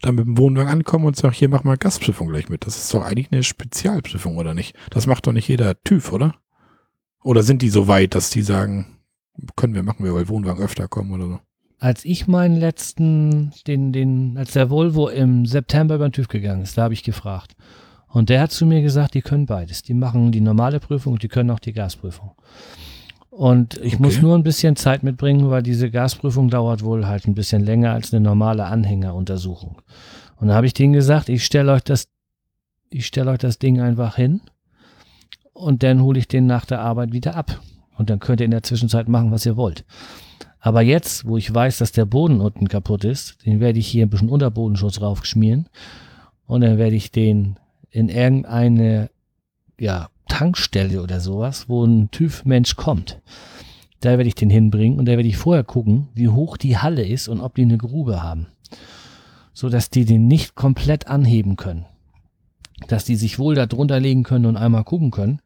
dann 0.00 0.14
mit 0.14 0.26
dem 0.26 0.38
Wohnwagen 0.38 0.70
ankomme 0.70 1.06
und 1.06 1.16
sage, 1.16 1.34
hier 1.34 1.48
mach 1.48 1.64
mal 1.64 1.76
Gasprüfung 1.76 2.28
gleich 2.28 2.48
mit. 2.48 2.66
Das 2.66 2.76
ist 2.76 2.92
doch 2.92 3.04
eigentlich 3.04 3.32
eine 3.32 3.42
Spezialprüfung, 3.42 4.36
oder 4.36 4.54
nicht? 4.54 4.76
Das 4.90 5.06
macht 5.06 5.26
doch 5.26 5.32
nicht 5.32 5.48
jeder 5.48 5.82
TÜV, 5.82 6.12
oder? 6.12 6.34
Oder 7.22 7.42
sind 7.42 7.62
die 7.62 7.70
so 7.70 7.88
weit, 7.88 8.14
dass 8.14 8.30
die 8.30 8.42
sagen, 8.42 8.98
können 9.56 9.74
wir 9.74 9.82
machen, 9.82 10.04
wir, 10.04 10.14
weil 10.14 10.28
Wohnwagen 10.28 10.62
öfter 10.62 10.88
kommen 10.88 11.12
oder 11.12 11.26
so? 11.26 11.40
als 11.78 12.04
ich 12.04 12.26
meinen 12.26 12.56
letzten, 12.56 13.52
den, 13.66 13.92
den, 13.92 14.38
als 14.38 14.52
der 14.52 14.70
Volvo 14.70 15.08
im 15.08 15.46
September 15.46 15.96
über 15.96 16.08
den 16.08 16.12
TÜV 16.12 16.28
gegangen 16.28 16.62
ist, 16.62 16.78
da 16.78 16.84
habe 16.84 16.94
ich 16.94 17.02
gefragt. 17.02 17.54
Und 18.08 18.30
der 18.30 18.40
hat 18.40 18.52
zu 18.52 18.64
mir 18.64 18.80
gesagt, 18.80 19.14
die 19.14 19.22
können 19.22 19.46
beides. 19.46 19.82
Die 19.82 19.92
machen 19.92 20.32
die 20.32 20.40
normale 20.40 20.80
Prüfung 20.80 21.14
und 21.14 21.22
die 21.22 21.28
können 21.28 21.50
auch 21.50 21.58
die 21.58 21.72
Gasprüfung. 21.74 22.32
Und 23.36 23.76
ich 23.76 23.94
Okay. 23.94 24.02
muss 24.02 24.22
nur 24.22 24.34
ein 24.34 24.42
bisschen 24.42 24.76
Zeit 24.76 25.02
mitbringen, 25.02 25.50
weil 25.50 25.62
diese 25.62 25.90
Gasprüfung 25.90 26.48
dauert 26.48 26.82
wohl 26.82 27.06
halt 27.06 27.26
ein 27.26 27.34
bisschen 27.34 27.62
länger 27.62 27.92
als 27.92 28.14
eine 28.14 28.22
normale 28.22 28.64
Anhängeruntersuchung. 28.64 29.82
Und 30.36 30.48
da 30.48 30.54
habe 30.54 30.66
ich 30.66 30.72
denen 30.72 30.94
gesagt, 30.94 31.28
ich 31.28 31.44
stelle 31.44 31.72
euch 31.72 31.82
das, 31.84 32.08
ich 32.88 33.06
stelle 33.06 33.30
euch 33.30 33.38
das 33.38 33.58
Ding 33.58 33.78
einfach 33.78 34.16
hin 34.16 34.40
und 35.52 35.82
dann 35.82 36.00
hole 36.00 36.18
ich 36.18 36.28
den 36.28 36.46
nach 36.46 36.64
der 36.64 36.80
Arbeit 36.80 37.12
wieder 37.12 37.36
ab. 37.36 37.60
Und 37.98 38.08
dann 38.08 38.20
könnt 38.20 38.40
ihr 38.40 38.46
in 38.46 38.52
der 38.52 38.62
Zwischenzeit 38.62 39.06
machen, 39.06 39.30
was 39.32 39.44
ihr 39.44 39.56
wollt. 39.58 39.84
Aber 40.60 40.80
jetzt, 40.80 41.26
wo 41.26 41.36
ich 41.36 41.52
weiß, 41.54 41.76
dass 41.76 41.92
der 41.92 42.06
Boden 42.06 42.40
unten 42.40 42.68
kaputt 42.68 43.04
ist, 43.04 43.44
den 43.44 43.60
werde 43.60 43.78
ich 43.78 43.86
hier 43.86 44.06
ein 44.06 44.10
bisschen 44.10 44.30
Unterbodenschutz 44.30 45.02
raufschmieren 45.02 45.68
und 46.46 46.62
dann 46.62 46.78
werde 46.78 46.96
ich 46.96 47.10
den 47.12 47.58
in 47.90 48.08
irgendeine 48.08 49.10
ja, 49.78 50.08
Tankstelle 50.28 51.02
oder 51.02 51.20
sowas, 51.20 51.68
wo 51.68 51.84
ein 51.84 52.10
TÜV-Mensch 52.10 52.76
kommt. 52.76 53.20
Da 54.00 54.10
werde 54.10 54.28
ich 54.28 54.34
den 54.34 54.50
hinbringen 54.50 54.98
und 54.98 55.06
da 55.06 55.12
werde 55.12 55.28
ich 55.28 55.36
vorher 55.36 55.64
gucken, 55.64 56.08
wie 56.14 56.28
hoch 56.28 56.56
die 56.56 56.78
Halle 56.78 57.06
ist 57.06 57.28
und 57.28 57.40
ob 57.40 57.54
die 57.54 57.62
eine 57.62 57.78
Grube 57.78 58.22
haben. 58.22 58.46
So 59.52 59.68
dass 59.68 59.90
die 59.90 60.04
den 60.04 60.26
nicht 60.26 60.54
komplett 60.54 61.08
anheben 61.08 61.56
können. 61.56 61.86
Dass 62.88 63.04
die 63.04 63.16
sich 63.16 63.38
wohl 63.38 63.54
da 63.54 63.66
drunter 63.66 63.98
legen 63.98 64.22
können 64.22 64.46
und 64.46 64.56
einmal 64.56 64.84
gucken 64.84 65.10
können, 65.10 65.40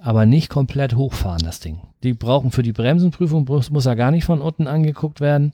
aber 0.00 0.26
nicht 0.26 0.48
komplett 0.48 0.94
hochfahren, 0.94 1.42
das 1.42 1.58
Ding. 1.58 1.80
Die 2.04 2.14
brauchen 2.14 2.52
für 2.52 2.62
die 2.62 2.72
Bremsenprüfung, 2.72 3.46
muss, 3.48 3.86
er 3.86 3.96
gar 3.96 4.12
nicht 4.12 4.24
von 4.24 4.40
unten 4.40 4.68
angeguckt 4.68 5.20
werden. 5.20 5.52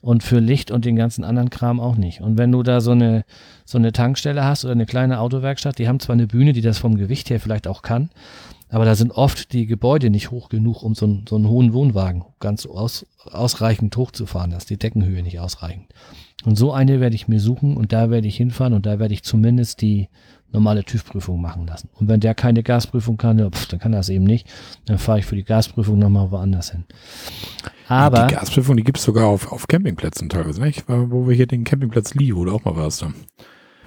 Und 0.00 0.22
für 0.22 0.38
Licht 0.38 0.70
und 0.70 0.84
den 0.84 0.96
ganzen 0.96 1.24
anderen 1.24 1.50
Kram 1.50 1.80
auch 1.80 1.96
nicht. 1.96 2.20
Und 2.20 2.38
wenn 2.38 2.52
du 2.52 2.62
da 2.62 2.80
so 2.80 2.92
eine, 2.92 3.24
so 3.64 3.78
eine 3.78 3.92
Tankstelle 3.92 4.44
hast 4.44 4.64
oder 4.64 4.72
eine 4.72 4.86
kleine 4.86 5.18
Autowerkstatt, 5.20 5.78
die 5.78 5.88
haben 5.88 5.98
zwar 6.00 6.14
eine 6.14 6.26
Bühne, 6.28 6.52
die 6.52 6.60
das 6.60 6.78
vom 6.78 6.96
Gewicht 6.96 7.30
her 7.30 7.40
vielleicht 7.40 7.66
auch 7.66 7.82
kann, 7.82 8.10
aber 8.70 8.84
da 8.84 8.94
sind 8.94 9.12
oft 9.12 9.52
die 9.52 9.66
Gebäude 9.66 10.10
nicht 10.10 10.30
hoch 10.30 10.48
genug, 10.50 10.82
um 10.82 10.94
so, 10.94 11.06
einen- 11.06 11.24
so 11.28 11.36
einen 11.36 11.48
hohen 11.48 11.72
Wohnwagen 11.72 12.24
ganz 12.38 12.64
aus, 12.66 13.06
ausreichend 13.32 13.96
hochzufahren. 13.96 14.50
Da 14.50 14.58
ist 14.58 14.70
die 14.70 14.76
Deckenhöhe 14.76 15.22
nicht 15.22 15.40
ausreichend. 15.40 15.86
Und 16.44 16.56
so 16.56 16.72
eine 16.72 17.00
werde 17.00 17.16
ich 17.16 17.26
mir 17.26 17.40
suchen 17.40 17.76
und 17.76 17.92
da 17.92 18.10
werde 18.10 18.28
ich 18.28 18.36
hinfahren 18.36 18.74
und 18.74 18.86
da 18.86 18.98
werde 19.00 19.14
ich 19.14 19.24
zumindest 19.24 19.80
die 19.80 20.08
normale 20.52 20.84
TÜV-Prüfung 20.84 21.40
machen 21.40 21.66
lassen. 21.66 21.88
Und 21.94 22.08
wenn 22.08 22.20
der 22.20 22.34
keine 22.34 22.62
Gasprüfung 22.62 23.16
kann, 23.16 23.50
pf, 23.50 23.66
dann 23.66 23.80
kann 23.80 23.92
er 23.92 24.00
es 24.00 24.08
eben 24.08 24.24
nicht. 24.24 24.46
Dann 24.84 24.98
fahre 24.98 25.18
ich 25.18 25.26
für 25.26 25.34
die 25.36 25.44
Gasprüfung 25.44 25.98
nochmal 25.98 26.30
woanders 26.30 26.70
hin. 26.70 26.84
Aber 27.88 28.26
die 28.26 28.34
Gasprüfung, 28.34 28.76
die 28.76 28.84
gibt's 28.84 29.02
sogar 29.02 29.26
auf, 29.26 29.50
auf 29.50 29.66
Campingplätzen 29.66 30.28
teilweise, 30.28 30.60
nicht? 30.60 30.84
Wo 30.88 31.26
wir 31.28 31.34
hier 31.34 31.46
den 31.46 31.64
Campingplatz 31.64 32.14
Lio 32.14 32.38
oder 32.38 32.52
auch 32.52 32.64
mal 32.64 32.76
warst 32.76 33.02
da. 33.02 33.12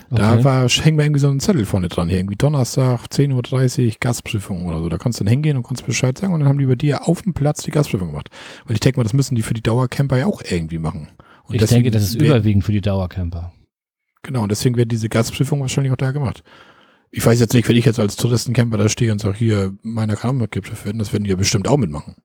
Da 0.10 0.34
Okay. 0.34 0.43
war, 0.43 0.68
hängen 0.68 0.97
wir 0.97 1.06
irgendwie 1.06 1.22
so 1.22 1.30
einen 1.30 1.39
Zettel 1.39 1.66
vorne 1.66 1.88
dran. 1.88 2.10
Hier 2.10 2.18
irgendwie 2.18 2.36
Donnerstag, 2.36 3.06
10.30 3.06 3.86
Uhr, 3.88 3.93
Gasprüfung 3.99 4.66
oder 4.66 4.80
so. 4.80 4.89
Da 4.89 4.97
kannst 4.97 5.20
du 5.20 5.24
dann 5.24 5.32
hingehen 5.32 5.56
und 5.56 5.64
kannst 5.66 5.86
Bescheid 5.86 6.18
sagen 6.18 6.34
und 6.34 6.41
dann 6.41 6.49
haben 6.49 6.58
die 6.58 6.66
bei 6.66 6.76
dir 6.76 7.08
auf 7.08 7.22
dem 7.22 7.34
Platz 7.34 7.64
die 7.64 7.72
Gasprüfung 7.72 8.10
gemacht. 8.10 8.30
Weil 8.66 8.74
ich 8.74 8.82
denke 8.82 8.99
mal, 8.99 9.04
das 9.04 9.14
müssen 9.14 9.36
die 9.36 9.41
für 9.41 9.54
die 9.54 9.62
Dauercamper 9.64 10.18
ja 10.18 10.26
auch 10.26 10.41
irgendwie 10.43 10.80
machen. 10.80 11.08
Und 11.43 11.56
ich 11.56 11.64
denke, 11.66 11.91
das 11.91 12.04
ist 12.04 12.16
überwiegend 12.16 12.66
für 12.66 12.74
die 12.74 12.82
Dauercamper. 12.82 13.54
Genau, 14.24 14.43
und 14.43 14.49
deswegen 14.52 14.76
wird 14.76 14.91
diese 14.91 15.08
Gasprüfung 15.10 15.62
wahrscheinlich 15.62 15.93
auch 15.93 15.97
da 15.97 16.12
gemacht. 16.12 16.43
Ich 17.10 17.26
weiß 17.26 17.39
jetzt 17.39 17.54
nicht, 17.54 17.68
wenn 17.70 17.76
ich 17.78 17.86
jetzt 17.86 17.99
als 17.99 18.16
Touristencamper 18.18 18.78
da 18.78 18.89
stehe 18.89 19.12
und 19.12 19.20
sage, 19.20 19.38
hier, 19.38 19.74
meiner 19.82 20.16
kann 20.16 20.32
auch 20.32 20.41
mitgeprüft 20.41 20.86
werden, 20.86 20.99
das 20.99 21.12
werden 21.14 21.24
die 21.24 21.30
ja 21.30 21.36
bestimmt 21.36 21.68
auch 21.68 21.78
mitmachen. 21.78 22.16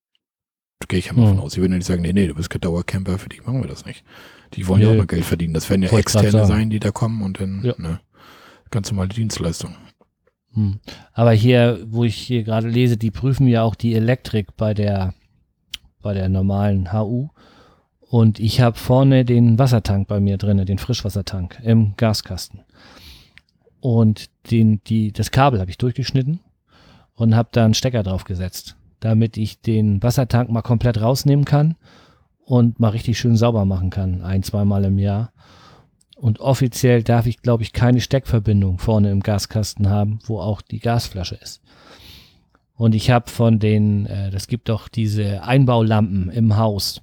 Gehe 0.89 0.99
ich 0.99 1.07
ja 1.07 1.12
mal 1.12 1.29
hm. 1.29 1.37
von 1.37 1.45
aus. 1.45 1.53
Sie 1.53 1.61
würden 1.61 1.72
ja 1.72 1.79
nicht 1.79 1.87
sagen, 1.87 2.03
nee, 2.03 2.12
nee, 2.12 2.27
du 2.27 2.35
bist 2.35 2.51
kein 2.51 2.61
Dauercamper, 2.61 3.18
für 3.18 3.29
dich 3.29 3.45
machen 3.45 3.62
wir 3.62 3.68
das 3.68 3.85
nicht. 3.85 4.05
Die 4.55 4.66
wollen 4.68 4.81
nee. 4.81 4.87
ja 4.87 4.93
auch 4.93 4.97
mal 4.97 5.07
Geld 5.07 5.24
verdienen. 5.24 5.55
Das 5.55 5.68
werden 5.70 5.83
ja 5.83 5.91
Wollt 5.91 6.03
Externe 6.03 6.47
sein, 6.47 6.70
die 6.70 6.81
da 6.81 6.91
kommen 6.91 7.22
und 7.22 7.41
dann 7.41 7.62
ja. 7.64 7.74
ne, 7.79 8.01
ganz 8.70 8.91
normale 8.91 9.09
Dienstleistung. 9.09 9.74
Hm. 10.55 10.79
Aber 11.12 11.33
hier, 11.33 11.81
wo 11.87 12.05
ich 12.05 12.16
hier 12.16 12.43
gerade 12.43 12.68
lese, 12.68 12.97
die 12.97 13.11
prüfen 13.11 13.47
ja 13.47 13.62
auch 13.62 13.74
die 13.74 13.95
Elektrik 13.95 14.57
bei 14.57 14.74
der, 14.74 15.14
bei 16.03 16.14
der 16.14 16.29
normalen 16.29 16.93
HU. 16.93 17.29
Und 18.09 18.39
ich 18.39 18.61
habe 18.61 18.79
vorne 18.79 19.24
den 19.24 19.59
Wassertank 19.59 20.07
bei 20.07 20.20
mir 20.20 20.39
drinne, 20.39 20.64
den 20.64 20.79
Frischwassertank 20.79 21.59
im 21.64 21.95
Gaskasten. 21.97 22.61
Und 23.81 24.31
den, 24.51 24.81
die, 24.87 25.12
das 25.12 25.31
Kabel 25.31 25.61
habe 25.61 25.70
ich 25.70 25.79
durchgeschnitten 25.79 26.41
und 27.14 27.35
habe 27.35 27.49
da 27.53 27.64
einen 27.64 27.74
Stecker 27.74 28.03
drauf 28.03 28.24
gesetzt, 28.24 28.77
damit 29.01 29.37
ich 29.37 29.61
den 29.61 30.03
Wassertank 30.03 30.51
mal 30.51 30.63
komplett 30.63 31.01
rausnehmen 31.01 31.45
kann 31.45 31.77
und 32.45 32.81
mal 32.81 32.91
richtig 32.91 33.19
schön 33.19 33.37
sauber 33.37 33.65
machen 33.65 33.91
kann, 33.91 34.23
ein, 34.23 34.43
zweimal 34.43 34.85
im 34.85 34.99
Jahr. 34.99 35.33
Und 36.17 36.41
offiziell 36.41 37.03
darf 37.03 37.27
ich, 37.27 37.43
glaube 37.43 37.63
ich, 37.63 37.73
keine 37.73 38.01
Steckverbindung 38.01 38.79
vorne 38.79 39.11
im 39.11 39.21
Gaskasten 39.21 39.91
haben, 39.91 40.19
wo 40.25 40.41
auch 40.41 40.63
die 40.63 40.79
Gasflasche 40.79 41.35
ist. 41.35 41.61
Und 42.75 42.95
ich 42.95 43.11
habe 43.11 43.31
von 43.31 43.59
den, 43.59 44.07
äh, 44.07 44.31
das 44.31 44.49
gibt 44.49 44.69
doch 44.69 44.89
diese 44.89 45.43
Einbaulampen 45.43 46.31
im 46.31 46.57
Haus, 46.57 47.03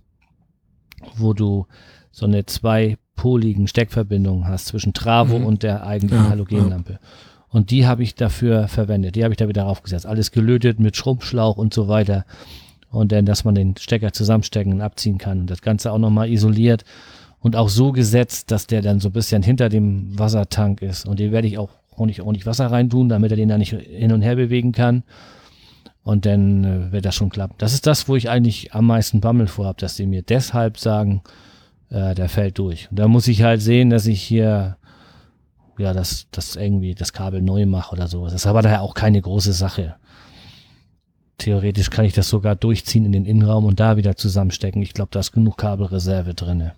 wo 1.15 1.33
du 1.33 1.67
so 2.11 2.25
eine 2.25 2.45
zweipoligen 2.45 3.67
Steckverbindung 3.67 4.47
hast 4.47 4.67
zwischen 4.67 4.93
Travo 4.93 5.39
mhm. 5.39 5.45
und 5.45 5.63
der 5.63 5.85
eigentlichen 5.85 6.25
ja, 6.25 6.29
Halogenlampe. 6.29 6.93
Ja. 6.93 6.99
Und 7.53 7.69
die 7.69 7.85
habe 7.85 8.01
ich 8.01 8.15
dafür 8.15 8.67
verwendet. 8.67 9.15
Die 9.15 9.23
habe 9.23 9.31
ich 9.31 9.37
da 9.37 9.47
wieder 9.47 9.67
aufgesetzt. 9.67 10.07
Alles 10.07 10.31
gelötet 10.31 10.79
mit 10.79 10.97
Schrumpfschlauch 10.97 11.55
und 11.55 11.71
so 11.71 11.87
weiter. 11.87 12.25
Und 12.89 13.11
dann, 13.11 13.27
dass 13.27 13.45
man 13.45 13.53
den 13.53 13.77
Stecker 13.77 14.11
zusammenstecken 14.11 14.73
und 14.73 14.81
abziehen 14.81 15.19
kann. 15.19 15.41
Und 15.41 15.51
das 15.51 15.61
Ganze 15.61 15.91
auch 15.91 15.99
nochmal 15.99 16.31
isoliert 16.31 16.83
und 17.41 17.55
auch 17.55 17.69
so 17.69 17.91
gesetzt, 17.91 18.49
dass 18.49 18.65
der 18.65 18.81
dann 18.81 18.99
so 18.99 19.09
ein 19.09 19.13
bisschen 19.13 19.43
hinter 19.43 19.69
dem 19.69 20.17
Wassertank 20.17 20.81
ist. 20.81 21.07
Und 21.07 21.19
den 21.19 21.31
werde 21.31 21.47
ich 21.47 21.59
auch 21.59 21.69
ordentlich, 21.95 22.21
ordentlich 22.21 22.47
Wasser 22.47 22.71
reintun, 22.71 23.07
damit 23.07 23.29
er 23.29 23.37
den 23.37 23.49
da 23.49 23.59
nicht 23.59 23.71
hin 23.71 24.11
und 24.11 24.23
her 24.23 24.35
bewegen 24.35 24.71
kann. 24.71 25.03
Und 26.03 26.25
dann 26.25 26.63
äh, 26.63 26.91
wird 26.91 27.05
das 27.05 27.13
schon 27.13 27.29
klappen. 27.29 27.53
Das 27.59 27.75
ist 27.75 27.85
das, 27.85 28.09
wo 28.09 28.15
ich 28.15 28.31
eigentlich 28.31 28.73
am 28.73 28.87
meisten 28.87 29.21
Bammel 29.21 29.45
vorhab, 29.45 29.77
dass 29.77 29.95
die 29.95 30.07
mir 30.07 30.23
deshalb 30.23 30.79
sagen, 30.79 31.21
äh, 31.91 32.15
der 32.15 32.29
fällt 32.29 32.57
durch. 32.57 32.89
Und 32.89 32.97
da 32.97 33.07
muss 33.07 33.27
ich 33.27 33.43
halt 33.43 33.61
sehen, 33.61 33.91
dass 33.91 34.07
ich 34.07 34.23
hier 34.23 34.77
ja, 35.77 35.93
das, 35.93 36.27
das 36.31 36.55
irgendwie 36.55 36.95
das 36.95 37.13
Kabel 37.13 37.41
neu 37.41 37.65
mache 37.65 37.93
oder 37.95 38.07
sowas. 38.07 38.33
Das 38.33 38.41
ist 38.43 38.47
aber 38.47 38.61
daher 38.61 38.81
auch 38.81 38.93
keine 38.93 39.21
große 39.21 39.53
Sache. 39.53 39.95
Theoretisch 41.37 41.89
kann 41.89 42.05
ich 42.05 42.13
das 42.13 42.29
sogar 42.29 42.55
durchziehen 42.55 43.05
in 43.05 43.11
den 43.11 43.25
Innenraum 43.25 43.65
und 43.65 43.79
da 43.79 43.97
wieder 43.97 44.15
zusammenstecken. 44.15 44.81
Ich 44.81 44.93
glaube, 44.93 45.09
da 45.11 45.19
ist 45.19 45.31
genug 45.31 45.57
Kabelreserve 45.57 46.33
drinne. 46.33 46.73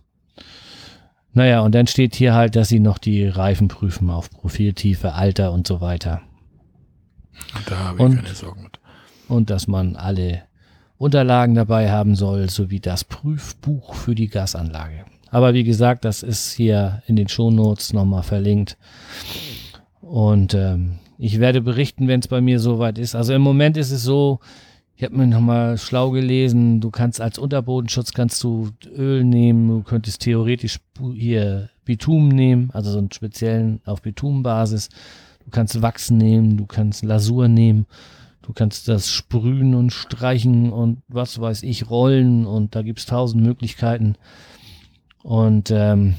Naja, 1.33 1.59
und 1.59 1.75
dann 1.75 1.87
steht 1.87 2.15
hier 2.15 2.33
halt, 2.33 2.55
dass 2.55 2.69
sie 2.69 2.79
noch 2.79 2.97
die 2.97 3.27
Reifen 3.27 3.67
prüfen 3.67 4.09
auf 4.09 4.29
Profiltiefe, 4.29 5.13
Alter 5.13 5.51
und 5.51 5.67
so 5.67 5.81
weiter. 5.81 6.21
Da 7.65 7.77
habe 7.77 7.97
ich 7.97 8.03
und, 8.03 8.15
keine 8.15 8.35
Sorgen 8.35 8.63
mit 8.63 8.79
und 9.27 9.49
dass 9.49 9.67
man 9.67 9.95
alle 9.95 10.43
Unterlagen 10.97 11.55
dabei 11.55 11.91
haben 11.91 12.15
soll, 12.15 12.49
sowie 12.49 12.79
das 12.79 13.03
Prüfbuch 13.03 13.93
für 13.95 14.15
die 14.15 14.29
Gasanlage. 14.29 15.05
Aber 15.31 15.53
wie 15.53 15.63
gesagt, 15.63 16.05
das 16.05 16.23
ist 16.23 16.53
hier 16.53 17.01
in 17.07 17.15
den 17.15 17.27
Shownotes 17.27 17.93
nochmal 17.93 18.23
verlinkt. 18.23 18.77
Und 20.01 20.53
ähm, 20.53 20.99
ich 21.17 21.39
werde 21.39 21.61
berichten, 21.61 22.07
wenn 22.07 22.19
es 22.19 22.27
bei 22.27 22.41
mir 22.41 22.59
soweit 22.59 22.97
ist. 22.97 23.15
Also 23.15 23.33
im 23.33 23.41
Moment 23.41 23.77
ist 23.77 23.91
es 23.91 24.03
so, 24.03 24.39
ich 24.95 25.03
habe 25.03 25.17
mir 25.17 25.27
nochmal 25.27 25.77
schlau 25.77 26.11
gelesen, 26.11 26.79
du 26.79 26.89
kannst 26.89 27.19
als 27.19 27.37
Unterbodenschutz 27.37 28.13
kannst 28.13 28.41
du 28.43 28.69
Öl 28.95 29.25
nehmen, 29.25 29.67
du 29.67 29.83
könntest 29.83 30.21
theoretisch 30.21 30.79
hier 31.13 31.69
Bitumen 31.83 32.29
nehmen, 32.29 32.69
also 32.71 32.91
so 32.91 32.99
einen 32.99 33.11
speziellen 33.11 33.81
auf 33.85 34.01
Bitumenbasis. 34.01 34.89
Du 35.43 35.51
kannst 35.51 35.81
Wachs 35.81 36.11
nehmen, 36.11 36.57
du 36.57 36.65
kannst 36.65 37.03
Lasur 37.03 37.47
nehmen. 37.47 37.85
Du 38.41 38.53
kannst 38.53 38.87
das 38.87 39.11
sprühen 39.11 39.73
und 39.73 39.91
streichen 39.91 40.71
und 40.71 41.01
was 41.07 41.41
weiß 41.41 41.63
ich, 41.63 41.89
rollen 41.89 42.45
und 42.45 42.75
da 42.75 42.83
gibt's 42.83 43.07
tausend 43.07 43.43
Möglichkeiten. 43.43 44.15
Und 45.25 45.71
ähm, 45.71 46.13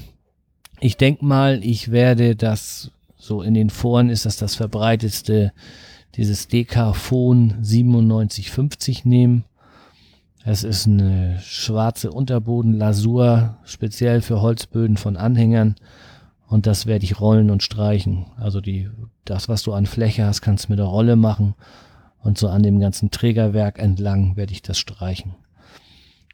ich 0.81 0.97
denk 0.97 1.21
mal, 1.21 1.63
ich 1.63 1.91
werde 1.91 2.35
das, 2.35 2.91
so 3.15 3.41
in 3.41 3.53
den 3.53 3.69
Foren 3.69 4.09
ist 4.09 4.25
das 4.25 4.35
das 4.35 4.55
verbreitetste, 4.55 5.53
dieses 6.15 6.49
Dekaphon 6.49 7.55
9750 7.61 9.05
nehmen. 9.05 9.45
Es 10.43 10.65
ist 10.65 10.87
eine 10.87 11.39
schwarze 11.41 12.11
Unterbodenlasur, 12.11 13.57
speziell 13.63 14.19
für 14.19 14.41
Holzböden 14.41 14.97
von 14.97 15.15
Anhängern. 15.15 15.75
Und 16.45 16.67
das 16.67 16.85
werde 16.85 17.05
ich 17.05 17.21
rollen 17.21 17.49
und 17.49 17.63
streichen. 17.63 18.25
Also 18.35 18.59
die, 18.59 18.89
das, 19.23 19.47
was 19.47 19.63
du 19.63 19.71
an 19.71 19.85
Fläche 19.85 20.25
hast, 20.25 20.41
kannst 20.41 20.65
du 20.65 20.73
mit 20.73 20.79
der 20.79 20.85
Rolle 20.85 21.15
machen. 21.15 21.55
Und 22.19 22.37
so 22.37 22.49
an 22.49 22.61
dem 22.61 22.81
ganzen 22.81 23.09
Trägerwerk 23.09 23.79
entlang 23.79 24.35
werde 24.35 24.51
ich 24.51 24.63
das 24.63 24.77
streichen. 24.77 25.35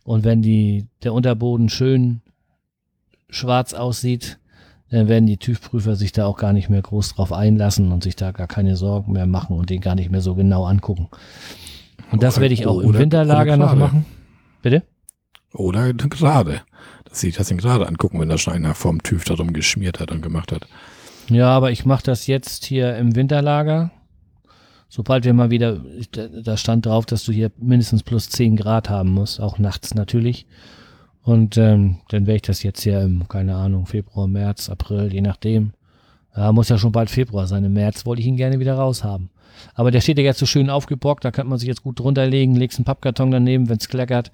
Und 0.03 0.23
wenn 0.23 0.41
die, 0.41 0.87
der 1.03 1.13
Unterboden 1.13 1.69
schön 1.69 2.23
schwarz 3.33 3.73
aussieht, 3.73 4.39
dann 4.89 5.07
werden 5.07 5.25
die 5.25 5.37
TÜV-Prüfer 5.37 5.95
sich 5.95 6.11
da 6.11 6.25
auch 6.25 6.37
gar 6.37 6.53
nicht 6.53 6.69
mehr 6.69 6.81
groß 6.81 7.15
drauf 7.15 7.33
einlassen 7.33 7.91
und 7.91 8.03
sich 8.03 8.15
da 8.15 8.31
gar 8.31 8.47
keine 8.47 8.75
Sorgen 8.75 9.13
mehr 9.13 9.25
machen 9.25 9.57
und 9.57 9.69
den 9.69 9.81
gar 9.81 9.95
nicht 9.95 10.11
mehr 10.11 10.21
so 10.21 10.35
genau 10.35 10.65
angucken. 10.65 11.07
Und 12.11 12.21
das 12.21 12.39
werde 12.39 12.53
ich 12.53 12.67
auch 12.67 12.79
im 12.79 12.93
Winterlager 12.93 13.57
noch 13.57 13.75
machen. 13.75 14.05
Bitte? 14.61 14.83
Oder 15.53 15.93
gerade. 15.93 16.61
Dass 17.05 17.19
sie 17.19 17.31
das 17.31 17.49
gerade 17.49 17.87
angucken, 17.87 18.19
wenn 18.19 18.29
der 18.29 18.37
Scheiner 18.37 18.75
vom 18.75 19.01
TÜV 19.01 19.23
darum 19.23 19.53
geschmiert 19.53 19.99
hat 19.99 20.11
und 20.11 20.21
gemacht 20.21 20.51
hat. 20.51 20.67
Ja, 21.29 21.49
aber 21.49 21.71
ich 21.71 21.85
mache 21.85 22.03
das 22.03 22.27
jetzt 22.27 22.65
hier 22.65 22.95
im 22.97 23.15
Winterlager 23.15 23.91
sobald 24.93 25.25
wir 25.25 25.33
mal 25.33 25.49
wieder, 25.49 25.81
da 26.11 26.55
stand 26.55 26.85
drauf, 26.85 27.07
dass 27.07 27.25
du 27.25 27.31
hier 27.31 27.51
mindestens 27.57 28.03
plus 28.03 28.29
10 28.29 28.55
Grad 28.55 28.91
haben 28.91 29.09
musst, 29.09 29.41
auch 29.41 29.57
nachts 29.57 29.95
natürlich. 29.95 30.45
Und 31.23 31.57
ähm, 31.57 31.97
dann 32.09 32.27
werde 32.27 32.35
ich 32.35 32.41
das 32.41 32.63
jetzt 32.63 32.83
hier 32.83 33.01
im, 33.01 33.27
keine 33.29 33.55
Ahnung, 33.55 33.85
Februar, 33.85 34.27
März, 34.27 34.69
April, 34.69 35.11
je 35.13 35.21
nachdem. 35.21 35.71
Ja, 36.35 36.51
muss 36.51 36.69
ja 36.69 36.77
schon 36.77 36.91
bald 36.91 37.09
Februar 37.09 37.47
sein. 37.47 37.63
Im 37.63 37.73
März 37.73 38.05
wollte 38.05 38.21
ich 38.21 38.27
ihn 38.27 38.37
gerne 38.37 38.59
wieder 38.59 38.75
raushaben. 38.75 39.29
Aber 39.73 39.91
der 39.91 40.01
steht 40.01 40.17
ja 40.17 40.23
jetzt 40.23 40.39
so 40.39 40.45
schön 40.45 40.69
aufgebockt, 40.69 41.23
da 41.23 41.31
kann 41.31 41.47
man 41.47 41.59
sich 41.59 41.67
jetzt 41.67 41.83
gut 41.83 41.99
drunter 41.99 42.25
legen, 42.25 42.55
legst 42.55 42.77
einen 42.77 42.85
Pappkarton 42.85 43.31
daneben, 43.31 43.69
wenn's 43.69 43.87
kleckert. 43.87 44.31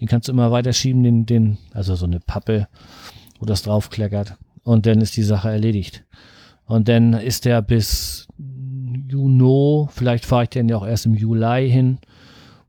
Den 0.00 0.08
kannst 0.08 0.28
du 0.28 0.32
immer 0.32 0.50
weiterschieben, 0.50 1.02
den, 1.02 1.26
den, 1.26 1.58
also 1.72 1.94
so 1.94 2.06
eine 2.06 2.20
Pappe, 2.20 2.68
wo 3.38 3.46
das 3.46 3.62
drauf 3.62 3.90
kleckert. 3.90 4.36
Und 4.62 4.86
dann 4.86 5.00
ist 5.00 5.16
die 5.16 5.22
Sache 5.22 5.50
erledigt. 5.50 6.04
Und 6.64 6.88
dann 6.88 7.14
ist 7.14 7.44
der 7.44 7.60
bis 7.62 8.28
Juni, 9.08 9.88
vielleicht 9.90 10.24
fahre 10.24 10.44
ich 10.44 10.50
den 10.50 10.68
ja 10.68 10.76
auch 10.76 10.86
erst 10.86 11.06
im 11.06 11.14
Juli 11.14 11.68
hin. 11.68 11.98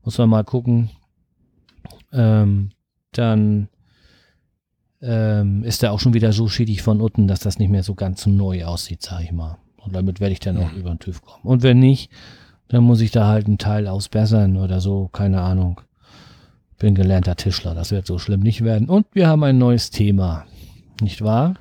Muss 0.04 0.18
man 0.18 0.28
mal 0.28 0.44
gucken. 0.44 0.90
Ähm, 2.12 2.70
dann 3.12 3.68
ähm, 5.00 5.64
ist 5.64 5.82
er 5.82 5.92
auch 5.92 6.00
schon 6.00 6.14
wieder 6.14 6.32
so 6.32 6.48
schädig 6.48 6.82
von 6.82 7.00
unten, 7.00 7.26
dass 7.26 7.40
das 7.40 7.58
nicht 7.58 7.70
mehr 7.70 7.82
so 7.82 7.94
ganz 7.94 8.26
neu 8.26 8.64
aussieht, 8.64 9.02
sag 9.02 9.22
ich 9.22 9.32
mal. 9.32 9.58
Und 9.76 9.94
damit 9.94 10.20
werde 10.20 10.32
ich 10.32 10.40
dann 10.40 10.56
auch 10.58 10.72
über 10.72 10.90
den 10.90 11.00
TÜV 11.00 11.22
kommen. 11.22 11.44
Und 11.44 11.62
wenn 11.62 11.80
nicht, 11.80 12.10
dann 12.68 12.84
muss 12.84 13.00
ich 13.00 13.10
da 13.10 13.26
halt 13.26 13.46
einen 13.46 13.58
Teil 13.58 13.88
ausbessern 13.88 14.56
oder 14.56 14.80
so, 14.80 15.08
keine 15.08 15.40
Ahnung. 15.40 15.80
Bin 16.78 16.94
gelernter 16.94 17.36
Tischler, 17.36 17.74
das 17.74 17.90
wird 17.90 18.06
so 18.06 18.18
schlimm 18.18 18.40
nicht 18.40 18.64
werden. 18.64 18.88
Und 18.88 19.06
wir 19.12 19.28
haben 19.28 19.42
ein 19.44 19.58
neues 19.58 19.90
Thema, 19.90 20.46
nicht 21.00 21.22
wahr? 21.22 21.54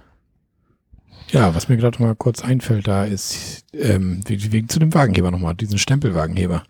Ja, 1.31 1.55
was 1.55 1.69
mir 1.69 1.77
gerade 1.77 2.01
mal 2.01 2.15
kurz 2.15 2.43
einfällt, 2.43 2.87
da 2.87 3.05
ist 3.05 3.65
ähm, 3.73 4.21
wegen 4.27 4.67
zu 4.67 4.79
dem 4.79 4.93
Wagenheber 4.93 5.31
nochmal, 5.31 5.55
diesen 5.55 5.77
Stempelwagenheber. 5.77 6.63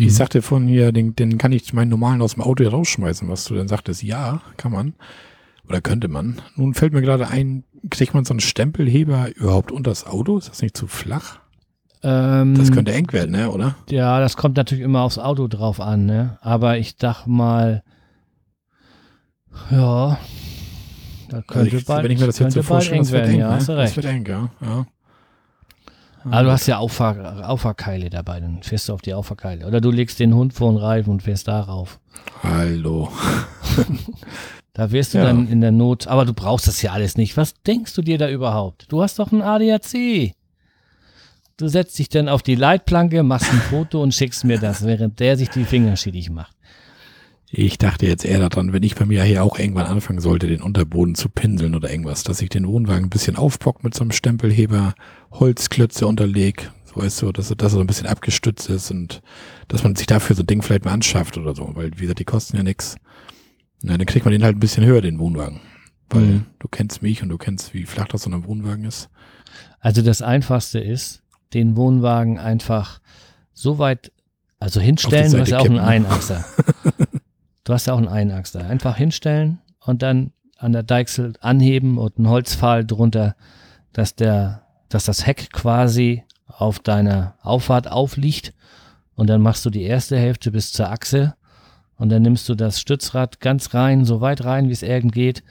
Mhm. 0.00 0.06
Ich 0.06 0.14
sagte 0.14 0.42
von 0.42 0.66
hier, 0.66 0.92
den, 0.92 1.14
den 1.14 1.38
kann 1.38 1.52
ich 1.52 1.72
meinen 1.72 1.90
normalen 1.90 2.22
aus 2.22 2.34
dem 2.34 2.42
Auto 2.42 2.66
rausschmeißen, 2.66 3.28
was 3.28 3.44
du 3.44 3.54
dann 3.54 3.68
sagtest, 3.68 4.02
ja, 4.02 4.40
kann 4.56 4.72
man. 4.72 4.94
Oder 5.68 5.80
könnte 5.80 6.08
man. 6.08 6.40
Nun 6.56 6.74
fällt 6.74 6.92
mir 6.92 7.02
gerade 7.02 7.28
ein, 7.28 7.64
kriegt 7.90 8.14
man 8.14 8.24
so 8.24 8.32
einen 8.32 8.40
Stempelheber 8.40 9.28
überhaupt 9.36 9.70
unter 9.70 9.90
das 9.90 10.06
Auto? 10.06 10.38
Ist 10.38 10.48
das 10.48 10.62
nicht 10.62 10.76
zu 10.76 10.86
flach? 10.86 11.38
Ähm, 12.02 12.54
das 12.56 12.72
könnte 12.72 12.92
eng 12.92 13.12
werden, 13.12 13.32
ne, 13.32 13.50
oder? 13.50 13.76
Ja, 13.90 14.20
das 14.20 14.36
kommt 14.36 14.56
natürlich 14.56 14.82
immer 14.82 15.02
aufs 15.02 15.18
Auto 15.18 15.48
drauf 15.48 15.80
an, 15.80 16.06
ne? 16.06 16.38
Aber 16.40 16.78
ich 16.78 16.96
dachte 16.96 17.28
mal, 17.28 17.82
ja, 19.70 20.18
da 21.28 21.42
könnte 21.42 21.76
ich, 21.76 21.84
bald, 21.84 22.04
wenn 22.04 22.10
ich 22.10 22.20
mir 22.20 22.26
das 22.26 22.38
jetzt 22.38 22.54
so 22.54 22.62
vorstelle, 22.62 23.00
das 23.00 23.12
wird 23.12 23.28
eng, 23.28 23.38
ja, 23.38 23.56
ne? 23.56 23.64
Das 23.64 23.96
wird 23.96 24.06
eng, 24.06 24.26
ja. 24.26 24.48
ja. 24.62 24.86
Aber 26.24 26.34
ah, 26.36 26.42
du 26.42 26.50
hast 26.50 26.66
ja 26.66 26.78
Auffahr 26.78 27.48
Auffahrkeile 27.48 28.10
dabei, 28.10 28.40
dann 28.40 28.62
fährst 28.62 28.88
du 28.88 28.92
auf 28.92 29.00
die 29.00 29.14
Auffahrkeile. 29.14 29.66
Oder 29.66 29.80
du 29.80 29.90
legst 29.90 30.18
den 30.20 30.34
Hund 30.34 30.52
vor 30.52 30.70
den 30.70 30.76
Reifen 30.76 31.10
und 31.10 31.22
fährst 31.22 31.48
darauf. 31.48 31.98
Hallo. 32.42 33.10
da 34.74 34.90
wirst 34.90 35.14
du 35.14 35.18
ja. 35.18 35.24
dann 35.24 35.48
in 35.48 35.62
der 35.62 35.72
Not, 35.72 36.06
aber 36.08 36.26
du 36.26 36.34
brauchst 36.34 36.68
das 36.68 36.82
ja 36.82 36.92
alles 36.92 37.16
nicht. 37.16 37.36
Was 37.36 37.54
denkst 37.62 37.94
du 37.94 38.02
dir 38.02 38.18
da 38.18 38.28
überhaupt? 38.28 38.86
Du 38.90 39.02
hast 39.02 39.18
doch 39.18 39.32
ein 39.32 39.40
ADAC. 39.40 40.34
Du 41.56 41.68
setzt 41.68 41.98
dich 41.98 42.08
dann 42.08 42.28
auf 42.28 42.42
die 42.42 42.54
Leitplanke, 42.54 43.22
machst 43.22 43.50
ein 43.52 43.60
Foto 43.60 44.02
und 44.02 44.14
schickst 44.14 44.44
mir 44.44 44.58
das, 44.58 44.84
während 44.84 45.20
der 45.20 45.36
sich 45.36 45.48
die 45.50 45.64
Finger 45.64 45.96
schädig 45.96 46.30
macht. 46.30 46.56
Ich 47.52 47.78
dachte 47.78 48.06
jetzt 48.06 48.24
eher 48.24 48.38
daran, 48.38 48.72
wenn 48.72 48.84
ich 48.84 48.94
bei 48.94 49.06
mir 49.06 49.24
hier 49.24 49.42
auch 49.42 49.58
irgendwann 49.58 49.86
anfangen 49.86 50.20
sollte, 50.20 50.46
den 50.46 50.62
Unterboden 50.62 51.16
zu 51.16 51.28
pinseln 51.28 51.74
oder 51.74 51.90
irgendwas, 51.90 52.22
dass 52.22 52.40
ich 52.40 52.48
den 52.48 52.66
Wohnwagen 52.66 53.06
ein 53.06 53.10
bisschen 53.10 53.34
aufbock 53.34 53.82
mit 53.82 53.92
so 53.92 54.02
einem 54.02 54.12
Stempelheber, 54.12 54.94
Holzklötze 55.32 56.06
unterleg, 56.06 56.70
so 56.84 57.00
weißt 57.00 57.22
du, 57.22 57.32
dass, 57.32 57.48
dass 57.48 57.56
er 57.60 57.70
so 57.70 57.80
ein 57.80 57.88
bisschen 57.88 58.06
abgestützt 58.06 58.70
ist 58.70 58.92
und 58.92 59.20
dass 59.66 59.82
man 59.82 59.96
sich 59.96 60.06
dafür 60.06 60.36
so 60.36 60.44
ein 60.44 60.46
Ding 60.46 60.62
vielleicht 60.62 60.84
mal 60.84 60.92
anschafft 60.92 61.38
oder 61.38 61.56
so, 61.56 61.70
weil 61.74 61.90
wie 61.96 62.02
gesagt, 62.02 62.20
die 62.20 62.24
kosten 62.24 62.56
ja 62.56 62.62
nix. 62.62 62.96
Na, 63.82 63.96
dann 63.96 64.06
kriegt 64.06 64.24
man 64.24 64.32
den 64.32 64.44
halt 64.44 64.56
ein 64.56 64.60
bisschen 64.60 64.84
höher, 64.84 65.00
den 65.00 65.18
Wohnwagen. 65.18 65.60
Weil 66.08 66.22
mhm. 66.22 66.46
du 66.58 66.68
kennst 66.68 67.02
mich 67.02 67.22
und 67.22 67.30
du 67.30 67.38
kennst, 67.38 67.74
wie 67.74 67.84
flach 67.84 68.08
das 68.08 68.22
so 68.22 68.30
ein 68.30 68.44
Wohnwagen 68.44 68.84
ist. 68.84 69.08
Also 69.80 70.02
das 70.02 70.22
Einfachste 70.22 70.78
ist, 70.78 71.22
den 71.54 71.76
Wohnwagen 71.76 72.38
einfach 72.38 73.00
so 73.52 73.78
weit, 73.78 74.12
also 74.58 74.80
hinstellen, 74.80 75.44
ja 75.46 75.58
auch 75.58 75.64
einen 75.64 75.78
Einachser. 75.78 76.44
Du 77.70 77.74
hast 77.74 77.86
ja 77.86 77.92
auch 77.92 77.98
einen 77.98 78.08
Einachser. 78.08 78.66
Einfach 78.66 78.96
hinstellen 78.96 79.60
und 79.78 80.02
dann 80.02 80.32
an 80.58 80.72
der 80.72 80.82
Deichsel 80.82 81.34
anheben 81.40 81.98
und 81.98 82.18
einen 82.18 82.28
Holzpfahl 82.28 82.84
drunter, 82.84 83.36
dass 83.92 84.16
der, 84.16 84.62
dass 84.88 85.04
das 85.04 85.24
Heck 85.24 85.52
quasi 85.52 86.24
auf 86.48 86.80
deiner 86.80 87.36
Auffahrt 87.42 87.86
aufliegt 87.86 88.54
und 89.14 89.30
dann 89.30 89.40
machst 89.40 89.64
du 89.64 89.70
die 89.70 89.84
erste 89.84 90.18
Hälfte 90.18 90.50
bis 90.50 90.72
zur 90.72 90.90
Achse 90.90 91.36
und 91.94 92.08
dann 92.08 92.22
nimmst 92.22 92.48
du 92.48 92.56
das 92.56 92.80
Stützrad 92.80 93.38
ganz 93.38 93.72
rein, 93.72 94.04
so 94.04 94.20
weit 94.20 94.44
rein, 94.44 94.66
wie 94.66 94.72
es 94.72 94.82
irgend 94.82 95.12
geht 95.12 95.44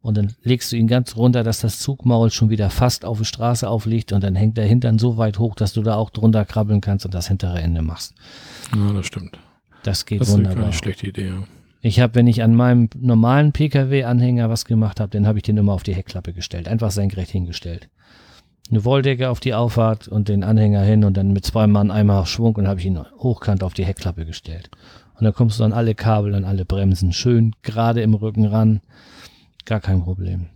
und 0.00 0.16
dann 0.16 0.34
legst 0.42 0.72
du 0.72 0.76
ihn 0.76 0.88
ganz 0.88 1.14
runter, 1.14 1.44
dass 1.44 1.60
das 1.60 1.78
Zugmaul 1.78 2.32
schon 2.32 2.50
wieder 2.50 2.70
fast 2.70 3.04
auf 3.04 3.18
die 3.18 3.24
Straße 3.24 3.68
aufliegt 3.68 4.12
und 4.12 4.24
dann 4.24 4.34
hängt 4.34 4.56
der 4.56 4.66
Hintern 4.66 4.98
so 4.98 5.16
weit 5.16 5.38
hoch, 5.38 5.54
dass 5.54 5.74
du 5.74 5.82
da 5.82 5.94
auch 5.94 6.10
drunter 6.10 6.44
krabbeln 6.44 6.80
kannst 6.80 7.04
und 7.04 7.14
das 7.14 7.28
hintere 7.28 7.60
Ende 7.60 7.82
machst. 7.82 8.14
Ja, 8.74 8.92
das 8.92 9.06
stimmt. 9.06 9.38
Das 9.82 10.06
geht 10.06 10.20
das 10.20 10.30
wunderbar. 10.30 10.56
Das 10.56 10.62
ist 10.62 10.64
eine 10.64 10.94
schlechte 10.94 11.06
Idee, 11.08 11.28
ja. 11.28 11.42
Ich 11.84 11.98
habe, 11.98 12.14
wenn 12.14 12.28
ich 12.28 12.44
an 12.44 12.54
meinem 12.54 12.88
normalen 12.96 13.50
Pkw-Anhänger 13.52 14.48
was 14.48 14.64
gemacht 14.64 15.00
habe, 15.00 15.10
dann 15.10 15.26
habe 15.26 15.38
ich 15.38 15.42
den 15.42 15.56
immer 15.56 15.72
auf 15.72 15.82
die 15.82 15.94
Heckklappe 15.94 16.32
gestellt, 16.32 16.68
einfach 16.68 16.92
senkrecht 16.92 17.30
hingestellt. 17.32 17.88
Eine 18.70 18.84
Wolldecke 18.84 19.28
auf 19.28 19.40
die 19.40 19.52
Auffahrt 19.52 20.06
und 20.06 20.28
den 20.28 20.44
Anhänger 20.44 20.82
hin 20.82 21.02
und 21.02 21.16
dann 21.16 21.32
mit 21.32 21.44
zwei 21.44 21.66
Mann 21.66 21.90
einmal 21.90 22.24
Schwung 22.26 22.54
und 22.54 22.68
habe 22.68 22.78
ich 22.78 22.86
ihn 22.86 23.00
hochkant 23.18 23.64
auf 23.64 23.74
die 23.74 23.84
Heckklappe 23.84 24.24
gestellt. 24.24 24.70
Und 25.18 25.24
dann 25.24 25.34
kommst 25.34 25.58
du 25.58 25.64
an 25.64 25.72
alle 25.72 25.96
Kabel, 25.96 26.36
an 26.36 26.44
alle 26.44 26.64
Bremsen, 26.64 27.12
schön 27.12 27.54
gerade 27.62 28.00
im 28.00 28.14
Rücken 28.14 28.46
ran. 28.46 28.80
Gar 29.64 29.80
kein 29.80 30.02
Problem. 30.02 30.46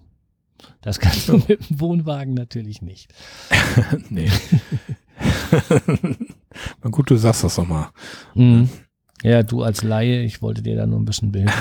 Das 0.80 1.00
kannst 1.00 1.28
du 1.28 1.38
mit 1.48 1.68
dem 1.68 1.80
Wohnwagen 1.80 2.34
natürlich 2.34 2.82
nicht. 2.82 3.12
nee. 4.08 4.30
Na 6.82 6.90
gut, 6.90 7.10
du 7.10 7.16
sagst 7.16 7.42
das 7.42 7.58
nochmal. 7.58 7.88
Mhm. 8.34 8.68
Ja, 9.26 9.42
du 9.42 9.64
als 9.64 9.82
Laie, 9.82 10.22
ich 10.22 10.40
wollte 10.40 10.62
dir 10.62 10.76
da 10.76 10.86
nur 10.86 11.00
ein 11.00 11.04
bisschen 11.04 11.32
behilfen. 11.32 11.58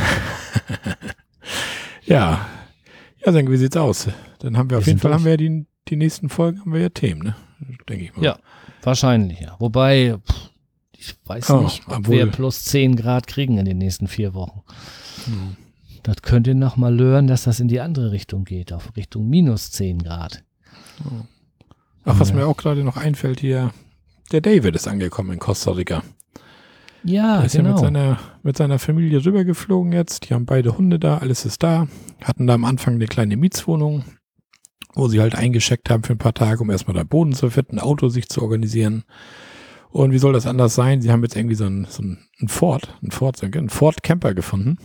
ja. 2.06 2.48
Ja, 3.26 3.32
dann 3.32 3.50
wie 3.50 3.58
sieht's 3.58 3.76
aus? 3.76 4.08
Dann 4.38 4.56
haben 4.56 4.70
wir, 4.70 4.76
wir 4.76 4.78
auf 4.78 4.86
jeden 4.86 5.00
Fall 5.00 5.10
durch. 5.10 5.22
haben 5.22 5.26
wir 5.26 5.38
die, 5.38 5.66
die 5.88 5.96
nächsten 5.96 6.30
Folgen 6.30 6.60
haben 6.60 6.74
wir 6.74 6.82
ja 6.82 6.90
Themen, 6.90 7.24
ne? 7.24 7.36
Denke 7.90 8.06
ich 8.06 8.16
mal. 8.16 8.24
Ja, 8.24 8.38
wahrscheinlich, 8.84 9.40
ja. 9.40 9.56
Wobei, 9.58 10.16
pff, 10.16 10.52
ich 10.96 11.16
weiß 11.26 11.50
oh, 11.50 11.62
nicht, 11.62 11.82
ob 11.88 12.08
wir 12.08 12.28
plus 12.28 12.66
10 12.66 12.98
Grad 12.98 13.26
kriegen 13.26 13.58
in 13.58 13.66
den 13.66 13.80
nächsten 13.80 14.08
vier 14.08 14.36
Wochen. 14.36 14.62
Hm. 15.26 15.56
Das 16.04 16.18
könnt 16.22 16.46
ihr 16.46 16.54
noch 16.54 16.78
mal 16.78 16.96
hören, 16.96 17.26
dass 17.26 17.46
das 17.46 17.60
in 17.60 17.68
die 17.68 17.80
andere 17.80 18.12
Richtung 18.12 18.46
geht, 18.46 18.74
auf 18.74 18.96
Richtung 18.96 19.28
minus 19.28 19.72
10 19.72 20.04
Grad. 20.04 20.44
Oh. 21.04 21.26
Ach, 22.04 22.20
was 22.20 22.30
ja. 22.30 22.36
mir 22.36 22.46
auch 22.46 22.58
gerade 22.58 22.84
noch 22.84 22.98
einfällt 22.98 23.40
hier, 23.40 23.74
der 24.32 24.42
David 24.42 24.76
ist 24.76 24.88
angekommen 24.88 25.32
in 25.32 25.40
Costa 25.40 25.72
Rica. 25.72 26.04
Ja, 27.06 27.40
er 27.40 27.46
ist 27.46 27.56
genau. 27.56 27.70
ja 27.70 27.74
mit 27.74 27.84
genau. 27.84 28.00
seiner, 28.00 28.20
mit 28.42 28.58
seiner 28.58 28.80
Familie 28.80 29.24
rübergeflogen 29.24 29.92
jetzt. 29.92 30.28
Die 30.28 30.34
haben 30.34 30.46
beide 30.46 30.78
Hunde 30.78 31.00
da, 31.00 31.20
alles 31.20 31.46
ist 31.46 31.62
da. 31.62 31.88
Hatten 32.24 32.48
da 32.48 32.56
am 32.56 32.66
Anfang 32.66 32.96
eine 32.96 33.06
kleine 33.06 33.38
Mietswohnung, 33.38 34.04
wo 34.96 35.08
sie 35.08 35.22
halt 35.22 35.36
eingescheckt 35.36 35.90
haben 35.90 36.04
für 36.04 36.14
ein 36.14 36.20
paar 36.20 36.34
Tage, 36.34 36.62
um 36.62 36.72
erstmal 36.72 36.96
da 36.96 37.04
Boden 37.04 37.34
zu 37.34 37.50
finden, 37.50 37.78
ein 37.78 37.84
Auto 37.84 38.10
sich 38.10 38.28
zu 38.28 38.42
organisieren. 38.42 39.04
Und 39.92 40.12
wie 40.12 40.18
soll 40.18 40.34
das 40.34 40.48
anders 40.48 40.74
sein? 40.74 41.02
Sie 41.02 41.12
haben 41.12 41.24
jetzt 41.24 41.36
irgendwie 41.36 41.56
so 41.56 41.66
ein, 41.66 41.86
so 41.90 42.04
ein 42.04 42.48
Ford, 42.48 42.98
ein 43.04 43.12
Ford, 43.12 43.42
ein 43.44 43.70
Ford 43.70 44.02
Camper 44.02 44.34
gefunden. 44.34 44.78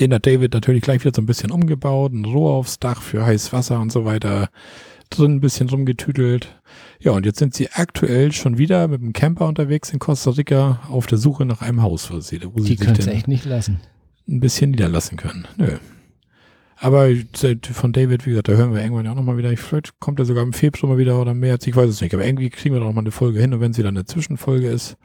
Den 0.00 0.12
hat 0.12 0.26
David 0.26 0.54
natürlich 0.54 0.82
gleich 0.82 1.04
wieder 1.04 1.14
so 1.14 1.22
ein 1.22 1.26
bisschen 1.26 1.50
umgebaut, 1.50 2.12
ein 2.12 2.24
Rohr 2.24 2.54
aufs 2.54 2.78
Dach 2.78 3.02
für 3.02 3.24
heißes 3.24 3.52
Wasser 3.52 3.80
und 3.80 3.92
so 3.92 4.04
weiter 4.04 4.48
drin 5.10 5.36
ein 5.36 5.40
bisschen 5.40 5.68
rumgetüdelt. 5.68 6.57
Ja, 7.00 7.12
und 7.12 7.24
jetzt 7.26 7.38
sind 7.38 7.54
sie 7.54 7.70
aktuell 7.70 8.32
schon 8.32 8.58
wieder 8.58 8.88
mit 8.88 9.00
dem 9.00 9.12
Camper 9.12 9.46
unterwegs 9.46 9.90
in 9.90 9.98
Costa 9.98 10.30
Rica 10.30 10.80
auf 10.88 11.06
der 11.06 11.18
Suche 11.18 11.44
nach 11.44 11.62
einem 11.62 11.82
Haus, 11.82 12.10
wo 12.10 12.18
sie, 12.18 12.40
wo 12.52 12.60
sie 12.60 12.76
Die 12.76 12.76
können 12.76 12.98
es 12.98 13.06
echt 13.06 13.28
nicht 13.28 13.44
lassen. 13.44 13.80
Ein 14.28 14.40
bisschen 14.40 14.72
niederlassen 14.72 15.16
können. 15.16 15.46
Nö. 15.56 15.78
Aber 16.80 17.08
von 17.72 17.92
David, 17.92 18.24
wie 18.24 18.30
gesagt, 18.30 18.48
da 18.48 18.52
hören 18.52 18.72
wir 18.72 18.80
irgendwann 18.80 19.04
ja 19.04 19.12
auch 19.12 19.16
nochmal 19.16 19.36
wieder. 19.36 19.56
Vielleicht 19.56 19.98
kommt 19.98 20.20
er 20.20 20.24
sogar 20.24 20.44
im 20.44 20.52
Februar 20.52 20.92
mal 20.92 20.98
wieder 20.98 21.20
oder 21.20 21.34
März, 21.34 21.66
ich 21.66 21.74
weiß 21.74 21.90
es 21.90 22.00
nicht. 22.00 22.14
Aber 22.14 22.24
irgendwie 22.24 22.50
kriegen 22.50 22.74
wir 22.74 22.80
doch 22.80 22.92
mal 22.92 23.00
eine 23.00 23.10
Folge 23.10 23.40
hin 23.40 23.52
und 23.52 23.60
wenn 23.60 23.72
sie 23.72 23.82
dann 23.82 23.96
eine 23.96 24.06
Zwischenfolge 24.06 24.68
ist, 24.68 24.96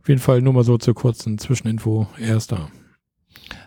auf 0.00 0.08
jeden 0.08 0.20
Fall 0.20 0.42
nur 0.42 0.52
mal 0.52 0.64
so 0.64 0.78
zur 0.78 0.94
kurzen 0.94 1.38
Zwischeninfo, 1.38 2.08
er 2.18 2.36
ist 2.36 2.50
da. 2.50 2.68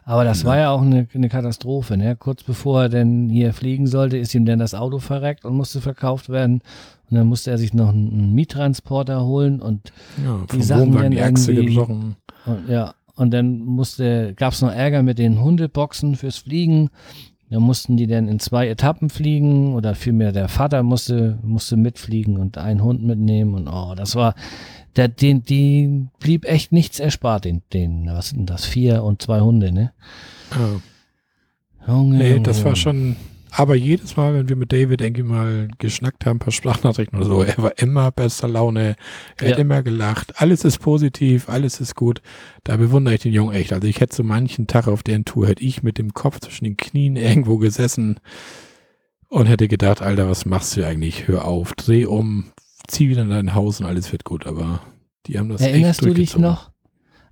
Aber 0.04 0.24
das 0.24 0.42
ja. 0.42 0.50
war 0.50 0.58
ja 0.58 0.72
auch 0.72 0.82
eine, 0.82 1.08
eine 1.14 1.30
Katastrophe. 1.30 1.98
Ne? 1.98 2.16
Kurz 2.16 2.44
bevor 2.44 2.84
er 2.84 2.90
denn 2.90 3.30
hier 3.30 3.54
fliegen 3.54 3.88
sollte, 3.88 4.18
ist 4.18 4.34
ihm 4.34 4.46
dann 4.46 4.60
das 4.60 4.74
Auto 4.74 5.00
verreckt 5.00 5.46
und 5.46 5.56
musste 5.56 5.82
verkauft 5.82 6.30
werden. 6.30 6.62
Und 7.10 7.18
dann 7.18 7.28
musste 7.28 7.52
er 7.52 7.58
sich 7.58 7.74
noch 7.74 7.90
einen 7.90 8.34
Miettransporter 8.34 9.26
holen 9.26 9.62
und 9.62 9.92
ja, 10.24 10.40
die 10.54 10.62
Sachen 10.62 10.94
dann 10.94 11.12
die 11.12 11.22
Achse 11.22 11.54
gebrochen. 11.54 12.16
Und, 12.46 12.70
ja, 12.70 12.94
und 13.16 13.32
dann 13.32 13.60
musste, 13.60 14.34
gab 14.36 14.54
es 14.54 14.62
noch 14.62 14.72
Ärger 14.72 15.04
mit 15.04 15.20
den 15.20 15.42
Hundeboxen 15.42 16.16
fürs 16.16 16.38
Fliegen. 16.38 16.90
Da 17.50 17.60
mussten 17.60 17.98
die 17.98 18.08
dann 18.08 18.30
in 18.30 18.40
zwei 18.40 18.70
Etappen 18.70 19.10
fliegen 19.10 19.76
oder 19.76 19.94
vielmehr 19.94 20.32
der 20.32 20.48
Vater 20.48 20.84
musste, 20.84 21.38
musste 21.44 21.76
mitfliegen 21.76 22.38
und 22.38 22.58
einen 22.58 22.82
Hund 22.82 23.04
mitnehmen 23.04 23.56
und 23.56 23.68
oh, 23.68 23.94
das 23.94 24.16
war, 24.16 24.36
der, 24.96 25.08
den, 25.08 25.44
die 25.44 26.08
blieb 26.20 26.46
echt 26.46 26.72
nichts 26.72 27.00
erspart, 27.00 27.46
den, 27.46 27.62
den, 27.74 28.08
was 28.08 28.30
sind 28.30 28.50
das, 28.50 28.66
vier 28.66 29.04
und 29.04 29.22
zwei 29.22 29.42
Hunde, 29.42 29.72
ne? 29.72 29.94
Ja. 30.52 30.82
Junge, 31.88 32.18
nee, 32.18 32.32
Junge. 32.32 32.44
das 32.44 32.64
war 32.64 32.76
schon, 32.76 33.16
aber 33.50 33.76
jedes 33.76 34.16
Mal, 34.18 34.34
wenn 34.34 34.50
wir 34.50 34.56
mit 34.56 34.72
David 34.72 35.02
ich 35.02 35.24
mal 35.24 35.68
geschnackt 35.78 36.26
haben, 36.26 36.38
ein 36.38 36.40
paar 36.40 36.52
Sprachnachrichten 36.52 37.18
oder 37.18 37.28
so, 37.28 37.42
er 37.42 37.58
war 37.58 37.78
immer 37.80 38.12
bester 38.12 38.48
Laune, 38.48 38.96
er 39.38 39.48
ja. 39.48 39.54
hat 39.54 39.60
immer 39.60 39.82
gelacht, 39.82 40.40
alles 40.40 40.64
ist 40.64 40.80
positiv, 40.80 41.50
alles 41.50 41.80
ist 41.80 41.96
gut. 41.96 42.22
Da 42.64 42.78
bewundere 42.78 43.16
ich 43.16 43.22
den 43.22 43.34
Jungen 43.34 43.56
echt. 43.56 43.74
Also 43.74 43.88
ich 43.88 44.00
hätte 44.00 44.16
so 44.16 44.24
manchen 44.24 44.68
Tag 44.68 44.88
auf 44.88 45.04
der 45.04 45.24
Tour, 45.26 45.48
hätte 45.48 45.64
ich 45.64 45.84
mit 45.84 45.98
dem 45.98 46.14
Kopf 46.14 46.40
zwischen 46.40 46.66
den 46.66 46.78
Knien 46.78 47.16
irgendwo 47.16 47.58
gesessen 47.58 48.20
und 49.28 49.48
hätte 49.48 49.68
gedacht, 49.68 50.02
Alter, 50.02 50.30
was 50.30 50.46
machst 50.46 50.78
du 50.78 50.86
eigentlich? 50.86 51.28
Hör 51.28 51.46
auf, 51.46 51.74
dreh 51.74 52.06
um, 52.06 52.52
zieh 52.92 53.10
wieder 53.10 53.24
in 53.24 53.30
dein 53.30 53.56
Haus 53.56 53.80
und 53.80 53.86
alles 53.86 54.12
wird 54.12 54.24
gut, 54.24 54.46
aber 54.46 54.82
die 55.26 55.40
haben 55.40 55.50
das 55.50 55.62
Erinnerst 55.62 56.04
du 56.04 56.14
dich 56.14 56.38
noch 56.38 56.72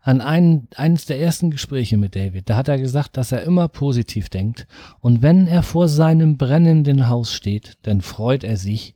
an 0.01 0.21
ein, 0.21 0.67
eines 0.75 1.05
der 1.05 1.19
ersten 1.19 1.51
Gespräche 1.51 1.97
mit 1.97 2.15
David? 2.15 2.49
Da 2.49 2.55
hat 2.55 2.67
er 2.67 2.77
gesagt, 2.77 3.17
dass 3.17 3.31
er 3.31 3.43
immer 3.43 3.67
positiv 3.67 4.29
denkt 4.29 4.67
und 4.99 5.21
wenn 5.21 5.47
er 5.47 5.63
vor 5.63 5.87
seinem 5.87 6.37
brennenden 6.37 7.09
Haus 7.09 7.33
steht, 7.33 7.77
dann 7.83 8.01
freut 8.01 8.43
er 8.43 8.57
sich, 8.57 8.95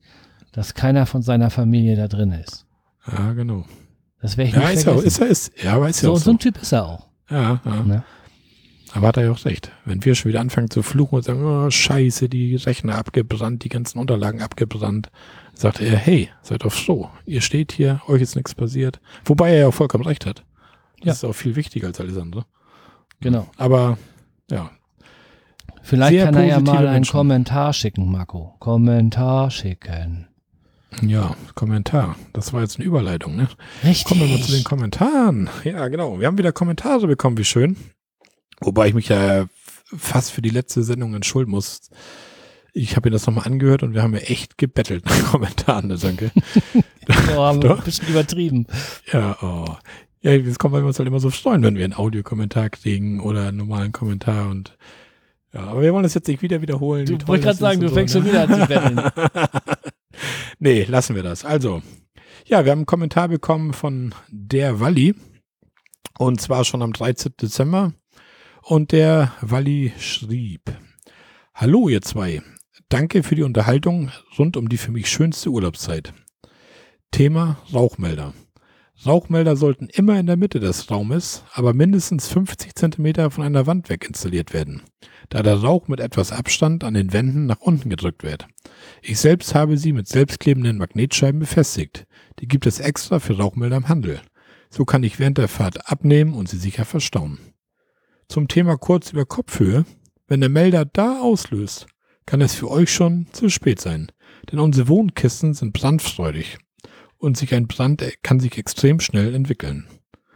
dass 0.52 0.74
keiner 0.74 1.06
von 1.06 1.22
seiner 1.22 1.50
Familie 1.50 1.96
da 1.96 2.08
drin 2.08 2.32
ist. 2.32 2.66
Ja, 3.12 3.34
genau. 3.34 3.66
Das 4.22 4.38
wäre 4.38 4.48
ich 4.48 4.54
ja, 4.54 4.62
nicht 4.62 4.74
ist 4.76 4.88
er, 4.88 5.04
ist 5.04 5.20
er, 5.20 5.28
ist, 5.28 5.52
ja, 5.62 5.80
weiß 5.80 6.00
so, 6.00 6.08
ja 6.08 6.14
so. 6.14 6.24
so 6.24 6.32
ein 6.32 6.40
Typ 6.40 6.62
ist 6.62 6.72
er 6.72 6.86
auch. 6.86 7.08
Ja, 7.30 7.60
ja. 7.66 7.84
Ne? 7.84 8.04
Aber 8.94 9.08
hat 9.08 9.18
er 9.18 9.24
ja 9.24 9.32
auch 9.32 9.46
recht. 9.46 9.72
Wenn 9.86 10.06
wir 10.06 10.14
schon 10.14 10.30
wieder 10.30 10.40
anfangen 10.40 10.70
zu 10.70 10.84
fluchen 10.84 11.16
und 11.16 11.24
sagen, 11.24 11.44
oh, 11.44 11.70
scheiße, 11.70 12.30
die 12.30 12.56
Rechner 12.56 12.96
abgebrannt, 12.96 13.64
die 13.64 13.70
ganzen 13.70 13.98
Unterlagen 13.98 14.42
abgebrannt, 14.42 15.10
sagt 15.54 15.82
er, 15.82 15.98
hey, 15.98 16.30
seid 16.42 16.64
doch 16.64 16.72
froh. 16.72 17.10
Ihr 17.26 17.42
steht 17.42 17.72
hier, 17.72 18.02
euch 18.08 18.22
ist 18.22 18.36
nichts 18.36 18.56
passiert. 18.56 19.00
Wobei 19.26 19.52
er 19.52 19.60
ja 19.60 19.68
auch 19.68 19.74
vollkommen 19.74 20.06
recht 20.06 20.26
hat. 20.26 20.44
Das 20.98 21.06
ja. 21.06 21.12
ist 21.12 21.24
auch 21.24 21.34
viel 21.34 21.56
wichtiger 21.56 21.88
als 21.88 22.00
alles 22.00 22.18
andere. 22.18 22.46
Genau. 23.20 23.50
Aber, 23.58 23.98
ja. 24.50 24.72
Vielleicht 25.82 26.24
kann 26.24 26.36
er 26.36 26.46
ja 26.46 26.60
mal 26.60 26.78
einen 26.78 26.94
Menschen. 26.94 27.12
Kommentar 27.12 27.74
schicken, 27.74 28.10
Marco. 28.10 28.56
Kommentar 28.60 29.52
schicken. 29.52 30.28
Ja, 31.02 31.36
Kommentar. 31.56 32.16
Das 32.34 32.54
war 32.54 32.62
jetzt 32.62 32.78
eine 32.78 32.86
Überleitung, 32.86 33.36
ne? 33.36 33.50
Richtig. 33.84 34.06
Kommen 34.06 34.22
wir 34.22 34.28
mal 34.28 34.44
zu 34.44 34.52
den 34.52 34.64
Kommentaren. 34.64 35.50
Ja, 35.64 35.88
genau. 35.88 36.20
Wir 36.20 36.28
haben 36.28 36.38
wieder 36.38 36.52
Kommentare 36.52 37.08
bekommen, 37.08 37.38
wie 37.38 37.44
schön. 37.44 37.76
Wobei 38.62 38.88
ich 38.88 38.94
mich 38.94 39.10
ja 39.10 39.48
fast 39.86 40.32
für 40.32 40.42
die 40.42 40.50
letzte 40.50 40.84
Sendung 40.84 41.16
entschuldigen 41.16 41.52
muss. 41.52 41.90
Ich 42.76 42.96
habe 42.96 43.08
mir 43.08 43.12
das 43.14 43.28
nochmal 43.28 43.46
angehört 43.46 43.84
und 43.84 43.94
wir 43.94 44.02
haben 44.02 44.14
ja 44.14 44.20
echt 44.20 44.58
gebettelt 44.58 45.06
nach 45.06 45.24
Kommentaren, 45.32 45.88
ne, 45.88 45.98
danke. 45.98 46.32
oh, 47.36 47.42
haben 47.42 47.62
wir 47.62 47.78
ein 47.78 47.84
bisschen 47.84 48.08
übertrieben. 48.08 48.66
Ja, 49.12 49.38
oh. 49.42 49.78
Ja, 50.22 50.32
jetzt 50.32 50.58
kommen 50.58 50.74
wir 50.74 50.86
uns 50.86 50.98
halt 50.98 51.08
immer 51.08 51.20
so 51.20 51.30
freuen, 51.30 51.64
wenn 51.64 51.76
wir 51.76 51.84
einen 51.84 51.94
Audiokommentar 51.94 52.70
kriegen 52.70 53.20
oder 53.20 53.50
einen 53.50 53.58
normalen 53.58 53.92
Kommentar 53.92 54.50
und 54.50 54.76
ja, 55.54 55.66
aber 55.66 55.82
wir 55.84 55.94
wollen 55.94 56.04
das 56.04 56.16
jetzt 56.16 56.28
nicht 56.28 56.42
wieder 56.42 56.62
wiederholen. 56.62 57.06
Du 57.06 57.28
wolltest 57.28 57.46
gerade 57.46 57.58
sagen, 57.58 57.80
du 57.80 57.90
so, 57.90 57.94
fängst 57.94 58.16
ne? 58.16 58.22
schon 58.22 58.30
wieder 58.30 58.44
an 58.44 58.62
zu 58.62 58.68
betteln. 58.68 59.12
nee, 60.60 60.84
lassen 60.86 61.16
wir 61.16 61.22
das. 61.22 61.46
Also, 61.46 61.84
ja, 62.46 62.66
wir 62.66 62.72
haben 62.72 62.80
einen 62.80 62.86
Kommentar 62.88 63.28
bekommen 63.28 63.74
von 63.74 64.16
der 64.30 64.80
Walli 64.80 65.14
Und 66.18 66.42
zwar 66.42 66.66
schon 66.66 66.82
am 66.82 66.92
13. 66.92 67.34
Dezember. 67.40 67.94
Und 68.64 68.92
der 68.92 69.34
Walli 69.42 69.94
schrieb, 70.00 70.72
Hallo 71.54 71.88
ihr 71.88 72.02
zwei, 72.02 72.42
danke 72.94 73.24
für 73.24 73.34
die 73.34 73.42
Unterhaltung 73.42 74.12
rund 74.38 74.56
um 74.56 74.70
die 74.70 74.78
für 74.78 74.92
mich 74.92 75.10
schönste 75.10 75.50
Urlaubszeit. 75.50 76.14
Thema 77.10 77.58
Rauchmelder. 77.74 78.36
Rauchmelder 79.04 79.56
sollten 79.56 79.88
immer 79.88 80.20
in 80.20 80.28
der 80.28 80.38
Mitte 80.38 80.60
des 80.60 80.92
Raumes, 80.92 81.44
aber 81.54 81.74
mindestens 81.74 82.28
50 82.28 82.76
Zentimeter 82.76 83.32
von 83.32 83.44
einer 83.44 83.66
Wand 83.66 83.90
weg 83.90 84.06
installiert 84.08 84.54
werden, 84.54 84.84
da 85.30 85.42
der 85.42 85.56
Rauch 85.56 85.88
mit 85.88 86.00
etwas 86.00 86.32
Abstand 86.32 86.84
an 86.84 86.94
den 86.94 87.14
Wänden 87.14 87.48
nach 87.48 87.62
unten 87.62 87.90
gedrückt 87.90 88.22
wird. 88.22 88.48
Ich 89.02 89.18
selbst 89.18 89.56
habe 89.56 89.78
sie 89.78 89.92
mit 89.92 90.08
selbstklebenden 90.08 90.78
Magnetscheiben 90.78 91.40
befestigt. 91.40 92.06
Die 92.40 92.48
gibt 92.48 92.68
es 92.68 92.80
extra 92.80 93.18
für 93.18 93.38
Rauchmelder 93.40 93.78
im 93.78 93.90
Handel. 93.90 94.22
So 94.70 94.86
kann 94.86 95.02
ich 95.02 95.18
während 95.18 95.40
der 95.40 95.48
Fahrt 95.48 95.92
abnehmen 95.92 96.36
und 96.36 96.48
sie 96.48 96.58
sicher 96.58 96.86
verstauen. 96.86 97.40
Zum 98.28 98.48
Thema 98.48 98.78
kurz 98.78 99.12
über 99.12 99.26
Kopfhöhe. 99.26 99.84
Wenn 100.28 100.42
der 100.42 100.50
Melder 100.50 100.86
da 100.86 101.20
auslöst, 101.20 101.88
kann 102.26 102.42
es 102.42 102.56
für 102.56 102.70
euch 102.70 102.94
schon 102.94 103.28
zu 103.32 103.50
spät 103.50 103.80
sein, 103.80 104.12
denn 104.52 104.60
unsere 104.60 104.88
Wohnkisten 104.88 105.54
sind 105.54 105.74
brandfreudig 105.74 106.58
und 107.18 107.38
sich 107.38 107.54
ein 107.54 107.68
Brand 107.68 108.04
kann 108.22 108.40
sich 108.40 108.58
extrem 108.58 109.00
schnell 109.00 109.34
entwickeln. 109.34 109.88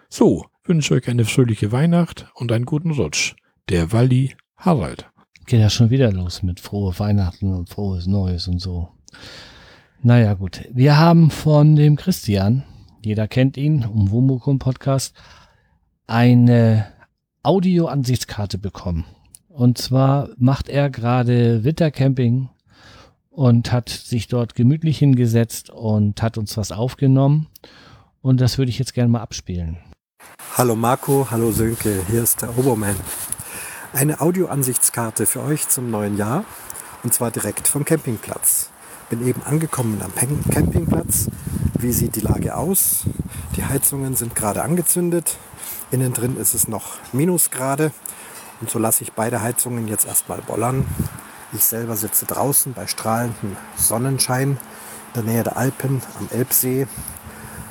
So, 0.10 0.46
wünsche 0.64 0.94
euch 0.94 1.08
eine 1.08 1.26
fröhliche 1.26 1.72
Weihnacht 1.72 2.28
und 2.34 2.52
einen 2.52 2.66
guten 2.66 2.92
Rutsch. 2.92 3.36
Der 3.70 3.92
Walli 3.92 4.36
Harald. 4.56 5.10
Geht 5.46 5.60
ja 5.60 5.70
schon 5.70 5.90
wieder 5.90 6.12
los 6.12 6.44
mit 6.44 6.60
frohe 6.60 6.98
Weihnachten 6.98 7.54
und 7.54 7.70
frohes 7.70 8.08
Neues 8.08 8.48
und 8.48 8.60
so. 8.60 8.90
Naja, 10.02 10.34
gut. 10.34 10.66
Wir 10.72 10.98
haben 10.98 11.32
von 11.32 11.76
dem 11.76 11.96
Christian, 11.96 12.64
jeder 13.04 13.28
kennt 13.28 13.58
ihn, 13.58 13.86
um 13.86 14.12
Womukum 14.12 14.60
Podcast, 14.60 15.16
eine 16.06 16.88
Audio-Ansichtskarte 17.44 18.58
bekommen. 18.58 19.06
Und 19.58 19.80
zwar 19.80 20.30
macht 20.38 20.70
er 20.70 20.92
gerade 20.92 21.64
Wintercamping 21.64 22.50
und 23.32 23.72
hat 23.72 23.90
sich 23.90 24.28
dort 24.28 24.54
gemütlich 24.54 25.00
hingesetzt 25.00 25.72
und 25.72 26.22
hat 26.22 26.38
uns 26.38 26.58
was 26.58 26.72
aufgenommen. 26.72 27.48
Und 28.22 28.40
das 28.40 28.60
würde 28.60 28.70
ich 28.70 28.78
jetzt 28.78 28.94
gerne 28.94 29.10
mal 29.10 29.22
abspielen. 29.22 29.80
Hallo 30.56 30.76
Marco, 30.76 31.32
hallo 31.32 31.52
Sönke, 31.52 32.04
hier 32.08 32.22
ist 32.22 32.44
der 32.44 32.56
Oberman. 32.56 32.96
Eine 33.94 34.22
Audioansichtskarte 34.22 35.26
für 35.26 35.42
euch 35.42 35.68
zum 35.68 35.90
neuen 35.90 36.18
Jahr 36.18 36.46
und 37.04 37.16
zwar 37.16 37.32
direkt 37.32 37.68
vom 37.68 37.84
Campingplatz. 37.84 38.70
Bin 39.10 39.28
eben 39.28 39.42
angekommen 39.42 40.00
am 40.04 40.14
Campingplatz. 40.52 41.32
Wie 41.80 41.94
sieht 41.94 42.16
die 42.16 42.22
Lage 42.22 42.56
aus? 42.56 43.06
Die 43.56 43.66
Heizungen 43.66 44.16
sind 44.16 44.36
gerade 44.36 44.62
angezündet. 44.62 45.36
Innen 45.90 46.14
drin 46.14 46.38
ist 46.38 46.54
es 46.54 46.68
noch 46.68 46.98
Minusgrade. 47.12 47.92
Und 48.62 48.70
so 48.70 48.80
lasse 48.80 49.04
ich 49.04 49.14
beide 49.14 49.42
Heizungen 49.42 49.88
jetzt 49.88 50.08
erstmal 50.08 50.42
bollern 50.42 50.86
ich 51.54 51.64
selber 51.64 51.96
sitze 51.96 52.26
draußen 52.26 52.74
bei 52.74 52.88
strahlendem 52.88 53.56
Sonnenschein 53.78 54.52
in 54.52 54.58
der 55.16 55.24
Nähe 55.24 55.44
der 55.44 55.58
Alpen 55.58 56.02
am 56.20 56.28
Elbsee. 56.38 56.88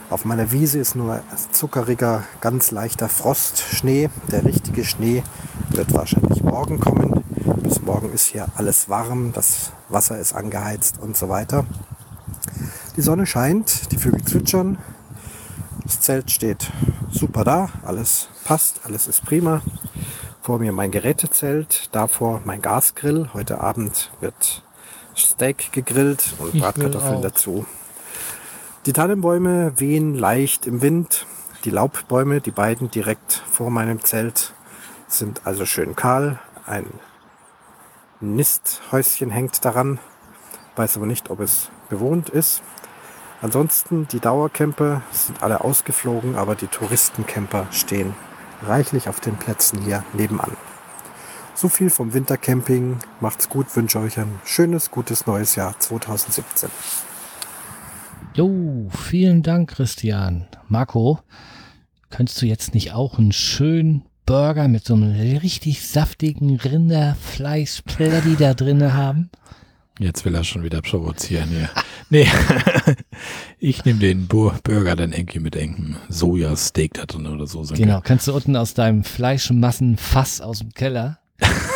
Auf 0.09 0.24
meiner 0.24 0.51
Wiese 0.51 0.78
ist 0.78 0.97
nur 0.97 1.20
zuckeriger, 1.53 2.24
ganz 2.41 2.70
leichter 2.70 3.09
Frostschnee. 3.09 4.09
Der 4.30 4.45
richtige 4.45 4.84
Schnee 4.84 5.22
wird 5.70 5.93
wahrscheinlich 5.93 6.43
morgen 6.43 6.80
kommen. 6.80 7.22
Bis 7.62 7.82
morgen 7.82 8.12
ist 8.12 8.26
hier 8.26 8.47
alles 8.57 8.89
warm, 8.89 9.32
das 9.32 9.72
Wasser 9.89 10.18
ist 10.18 10.32
angeheizt 10.32 10.99
und 10.99 11.16
so 11.16 11.28
weiter. 11.28 11.66
Die 12.97 13.03
Sonne 13.03 13.26
scheint, 13.26 13.93
die 13.93 13.99
Vögel 13.99 14.24
zwitschern. 14.24 14.78
Das 15.84 16.01
Zelt 16.01 16.30
steht 16.30 16.70
super 17.11 17.45
da, 17.45 17.68
alles 17.84 18.28
passt, 18.45 18.80
alles 18.84 19.07
ist 19.07 19.24
prima. 19.24 19.61
Vor 20.47 20.61
mir 20.61 20.70
mein 20.70 20.92
Gerätezelt, 20.92 21.88
davor 21.90 22.40
mein 22.44 22.62
Gasgrill. 22.62 23.30
Heute 23.34 23.61
Abend 23.61 24.12
wird 24.20 24.62
Steak 25.16 25.72
gegrillt 25.72 26.34
und 26.38 26.55
ich 26.55 26.62
Bratkartoffeln 26.62 27.20
dazu. 27.20 27.66
Die 28.86 28.92
Tannenbäume 28.92 29.72
wehen 29.80 30.14
leicht 30.14 30.64
im 30.68 30.82
Wind. 30.82 31.26
Die 31.64 31.70
Laubbäume, 31.70 32.40
die 32.40 32.53
beiden 32.53 32.92
direkt 32.92 33.42
vor 33.51 33.72
meinem 33.72 34.05
Zelt, 34.05 34.55
sind 35.09 35.40
also 35.44 35.66
schön 35.66 35.97
kahl. 35.97 36.38
Ein 36.64 36.86
Nisthäuschen 38.20 39.30
hängt 39.30 39.64
daran, 39.64 39.99
weiß 40.76 40.97
aber 40.97 41.07
nicht, 41.07 41.28
ob 41.28 41.40
es 41.40 41.70
bewohnt 41.88 42.28
ist. 42.28 42.62
Ansonsten 43.42 44.07
die 44.07 44.20
Dauercamper 44.20 45.03
sind 45.11 45.42
alle 45.42 45.62
ausgeflogen, 45.62 46.36
aber 46.36 46.55
die 46.55 46.68
Touristencamper 46.68 47.66
stehen 47.72 48.14
reichlich 48.62 49.09
auf 49.09 49.20
den 49.20 49.36
Plätzen 49.36 49.82
hier 49.82 50.04
nebenan. 50.12 50.57
So 51.54 51.68
viel 51.68 51.88
vom 51.88 52.12
Wintercamping. 52.12 52.98
Macht's 53.20 53.48
gut, 53.48 53.74
wünsche 53.74 53.98
euch 53.98 54.18
ein 54.18 54.38
schönes, 54.44 54.90
gutes 54.90 55.26
neues 55.26 55.54
Jahr 55.57 55.78
2017. 55.78 56.68
Jo, 58.34 58.90
vielen 58.90 59.42
Dank, 59.42 59.70
Christian. 59.70 60.46
Marco, 60.68 61.20
könntest 62.11 62.42
du 62.42 62.46
jetzt 62.46 62.74
nicht 62.74 62.92
auch 62.92 63.18
einen 63.18 63.32
schönen 63.32 64.04
Burger 64.26 64.68
mit 64.68 64.84
so 64.84 64.94
einem 64.94 65.12
richtig 65.12 65.88
saftigen 65.88 66.57
Rinderfleischplätti 66.57 68.36
da 68.36 68.52
drinne 68.52 68.92
haben? 68.92 69.30
Jetzt 69.99 70.24
will 70.24 70.34
er 70.34 70.44
schon 70.44 70.62
wieder 70.62 70.82
provozieren 70.82 71.49
hier. 71.49 71.70
nee, 72.11 72.26
ich 73.59 73.84
nehme 73.84 74.01
den 74.01 74.26
Burger 74.26 74.94
dann 74.94 75.12
irgendwie 75.12 75.40
mit 75.40 75.57
irgendeinem 75.57 75.97
Sojasteak 76.09 76.94
da 76.94 77.07
drin 77.07 77.26
oder 77.26 77.47
so. 77.47 77.62
Genau, 77.62 78.01
kannst 78.03 78.28
du 78.28 78.34
unten 78.34 78.57
aus 78.57 78.74
deinem 78.74 79.05
Fleischmassenfass 79.05 80.40
aus 80.40 80.59
dem 80.59 80.72
Keller 80.72 81.18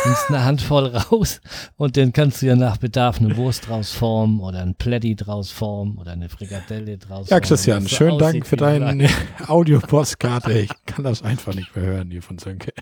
nimmst 0.05 0.29
eine 0.29 0.43
Handvoll 0.43 0.87
raus 0.95 1.41
und 1.77 1.97
dann 1.97 2.13
kannst 2.13 2.41
du 2.41 2.47
ja 2.47 2.55
nach 2.55 2.77
Bedarf 2.77 3.19
eine 3.19 3.35
Wurst 3.37 3.67
draus 3.67 3.91
formen 3.91 4.39
oder 4.39 4.61
ein 4.61 4.75
Plätti 4.75 5.15
draus 5.15 5.51
formen 5.51 5.97
oder 5.97 6.11
eine 6.11 6.29
Frikadelle 6.29 6.97
draus 6.97 7.29
Ja, 7.29 7.39
Christian, 7.39 7.87
schönen 7.87 8.17
Dank 8.17 8.45
für 8.47 8.55
deine 8.57 9.09
Audio-Postkarte. 9.47 10.51
Ich 10.53 10.71
kann 10.85 11.03
das 11.03 11.21
einfach 11.23 11.53
nicht 11.53 11.75
mehr 11.75 11.85
hören 11.85 12.11
hier 12.11 12.21
von 12.21 12.37
Sönke. 12.37 12.73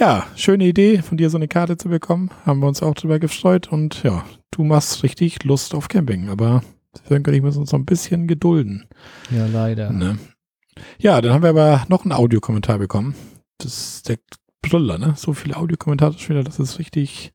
Ja, 0.00 0.26
schöne 0.34 0.64
Idee, 0.64 1.02
von 1.02 1.18
dir 1.18 1.28
so 1.28 1.36
eine 1.36 1.46
Karte 1.46 1.76
zu 1.76 1.90
bekommen. 1.90 2.30
Haben 2.46 2.60
wir 2.60 2.68
uns 2.68 2.82
auch 2.82 2.94
drüber 2.94 3.18
gefreut. 3.18 3.68
Und 3.70 4.02
ja, 4.02 4.24
du 4.50 4.64
machst 4.64 5.02
richtig 5.02 5.44
Lust 5.44 5.74
auf 5.74 5.88
Camping. 5.88 6.30
Aber 6.30 6.62
wir 7.06 7.20
können 7.20 7.44
uns 7.44 7.56
noch 7.56 7.78
ein 7.78 7.84
bisschen 7.84 8.26
gedulden. 8.26 8.88
Ja, 9.30 9.44
leider. 9.44 9.90
Ne? 9.90 10.18
Ja, 10.98 11.20
dann 11.20 11.34
haben 11.34 11.42
wir 11.42 11.50
aber 11.50 11.84
noch 11.90 12.04
einen 12.04 12.12
Audiokommentar 12.12 12.78
bekommen. 12.78 13.14
Das 13.58 13.96
ist 13.96 14.08
der 14.08 14.16
Brüller, 14.62 14.96
ne? 14.96 15.12
So 15.18 15.34
viele 15.34 15.58
Audiokommentare 15.58 16.18
schon 16.18 16.34
wieder, 16.36 16.44
das 16.44 16.58
ist 16.58 16.78
richtig. 16.78 17.34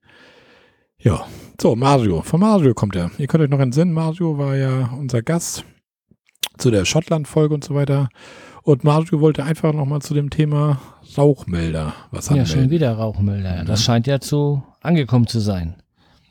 Ja. 0.98 1.28
So, 1.62 1.76
Mario. 1.76 2.24
Von 2.24 2.40
Mario 2.40 2.74
kommt 2.74 2.96
er. 2.96 3.12
Ihr 3.20 3.28
könnt 3.28 3.44
euch 3.44 3.50
noch 3.52 3.60
entsinnen, 3.60 3.94
Mario 3.94 4.40
war 4.40 4.56
ja 4.56 4.90
unser 4.98 5.22
Gast 5.22 5.66
zu 6.58 6.72
der 6.72 6.86
Schottland-Folge 6.86 7.54
und 7.54 7.64
so 7.64 7.76
weiter. 7.76 8.10
Und 8.66 8.84
Mario 8.84 9.22
wollte 9.22 9.44
einfach 9.44 9.74
nochmal 9.74 10.02
zu 10.02 10.16
dem 10.16 10.32
Thema 10.32 10.82
Rauchmelder 11.16 11.94
was 12.10 12.30
anmelden. 12.30 12.52
Ja, 12.52 12.62
schon 12.62 12.70
wieder 12.72 12.94
Rauchmelder. 12.94 13.64
Das 13.64 13.84
scheint 13.84 14.08
ja 14.08 14.20
zu 14.20 14.64
angekommen 14.82 15.28
zu 15.28 15.40
sein. 15.40 15.76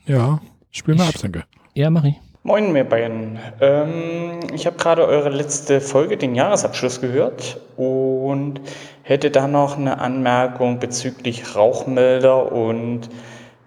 Ja, 0.05 0.41
spiel 0.69 0.95
mal 0.95 1.07
ab, 1.07 1.17
Senke. 1.17 1.45
Ja, 1.75 1.89
mach 1.89 2.03
ich. 2.03 2.15
Moin, 2.43 2.73
mir 2.73 2.83
beiden. 2.83 3.39
Ähm, 3.61 4.41
ich 4.53 4.65
habe 4.65 4.75
gerade 4.75 5.07
eure 5.07 5.29
letzte 5.29 5.79
Folge, 5.79 6.17
den 6.17 6.35
Jahresabschluss, 6.35 6.99
gehört 6.99 7.61
und 7.77 8.59
hätte 9.03 9.31
da 9.31 9.47
noch 9.47 9.77
eine 9.77 9.99
Anmerkung 9.99 10.79
bezüglich 10.79 11.55
Rauchmelder 11.55 12.51
und 12.51 13.09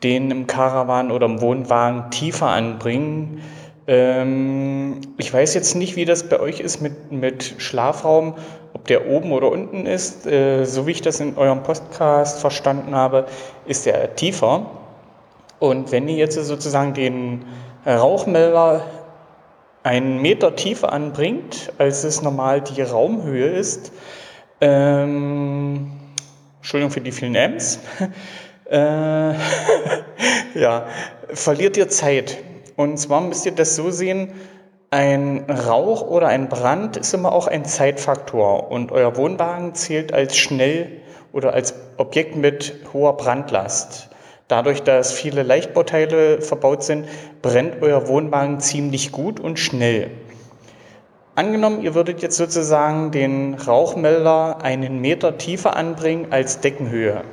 den 0.03 0.31
im 0.31 0.47
Caravan 0.47 1.11
oder 1.11 1.25
im 1.25 1.41
Wohnwagen 1.41 2.11
tiefer 2.11 2.49
anbringen. 2.49 3.41
Ähm, 3.89 5.01
ich 5.17 5.33
weiß 5.33 5.55
jetzt 5.55 5.75
nicht, 5.75 5.97
wie 5.97 6.05
das 6.05 6.29
bei 6.29 6.39
euch 6.39 6.61
ist 6.61 6.83
mit, 6.83 7.11
mit 7.11 7.55
Schlafraum, 7.57 8.35
ob 8.75 8.87
der 8.87 9.09
oben 9.09 9.33
oder 9.33 9.51
unten 9.51 9.87
ist. 9.87 10.27
Äh, 10.27 10.65
so 10.65 10.87
wie 10.87 10.93
ich 10.93 11.03
das 11.03 11.21
in 11.21 11.37
eurem 11.37 11.63
Podcast 11.63 12.41
verstanden 12.41 12.95
habe, 12.95 13.27
ist 13.67 13.87
der 13.87 14.15
tiefer. 14.17 14.67
Und 15.59 15.91
wenn 15.93 16.09
ihr 16.09 16.17
jetzt 16.17 16.35
sozusagen 16.35 16.95
den 16.95 17.45
Rauchmelder 17.87 18.85
einen 19.83 20.21
Meter 20.21 20.55
tiefer 20.55 20.93
anbringt, 20.93 21.73
als 21.79 22.05
es 22.05 22.23
normal 22.23 22.61
die 22.61 22.83
Raumhöhe 22.83 23.49
ist, 23.49 23.93
ähm, 24.61 25.91
Entschuldigung 26.59 26.91
für 26.91 27.01
die 27.01 27.13
vielen 27.13 27.35
M's, 27.35 27.79
äh, 28.71 29.33
ja, 30.55 30.87
verliert 31.33 31.77
ihr 31.77 31.89
Zeit. 31.89 32.39
Und 32.77 32.99
zwar 32.99 33.21
müsst 33.21 33.47
ihr 33.47 33.53
das 33.53 33.75
so 33.77 33.91
sehen, 33.91 34.33
ein 34.91 35.45
Rauch 35.51 36.03
oder 36.03 36.29
ein 36.29 36.49
Brand 36.49 36.97
ist 36.97 37.13
immer 37.13 37.33
auch 37.33 37.47
ein 37.47 37.65
Zeitfaktor 37.67 38.71
und 38.71 38.91
euer 38.91 39.17
Wohnwagen 39.17 39.75
zählt 39.75 40.15
als 40.15 40.37
schnell 40.37 41.03
oder 41.33 41.53
als 41.53 41.75
Objekt 41.99 42.37
mit 42.37 42.75
hoher 42.93 43.17
Brandlast. 43.17 44.09
Dadurch, 44.49 44.83
dass 44.83 45.13
viele 45.13 45.43
Leichtbauteile 45.43 46.41
verbaut 46.41 46.83
sind, 46.83 47.07
brennt 47.43 47.83
euer 47.83 48.09
Wohnwagen 48.09 48.61
ziemlich 48.61 49.13
gut 49.13 49.41
und 49.41 49.59
schnell. 49.59 50.11
Angenommen, 51.35 51.83
ihr 51.83 51.95
würdet 51.95 52.23
jetzt 52.23 52.39
sozusagen 52.39 53.11
den 53.11 53.55
Rauchmelder 53.55 54.63
einen 54.63 55.03
Meter 55.03 55.37
tiefer 55.37 55.77
anbringen 55.77 56.29
als 56.31 56.61
Deckenhöhe. 56.61 57.25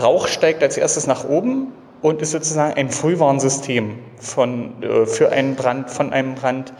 Rauch 0.00 0.26
steigt 0.26 0.62
als 0.62 0.78
erstes 0.78 1.06
nach 1.06 1.28
oben 1.28 1.72
und 2.02 2.22
ist 2.22 2.32
sozusagen 2.32 2.74
ein 2.74 2.90
Frühwarnsystem 2.90 3.98
von, 4.20 4.82
äh, 4.82 5.06
für 5.06 5.30
einen 5.30 5.56
Brand, 5.56 5.90
von 5.90 6.12
einem 6.12 6.34
Brand. 6.34 6.72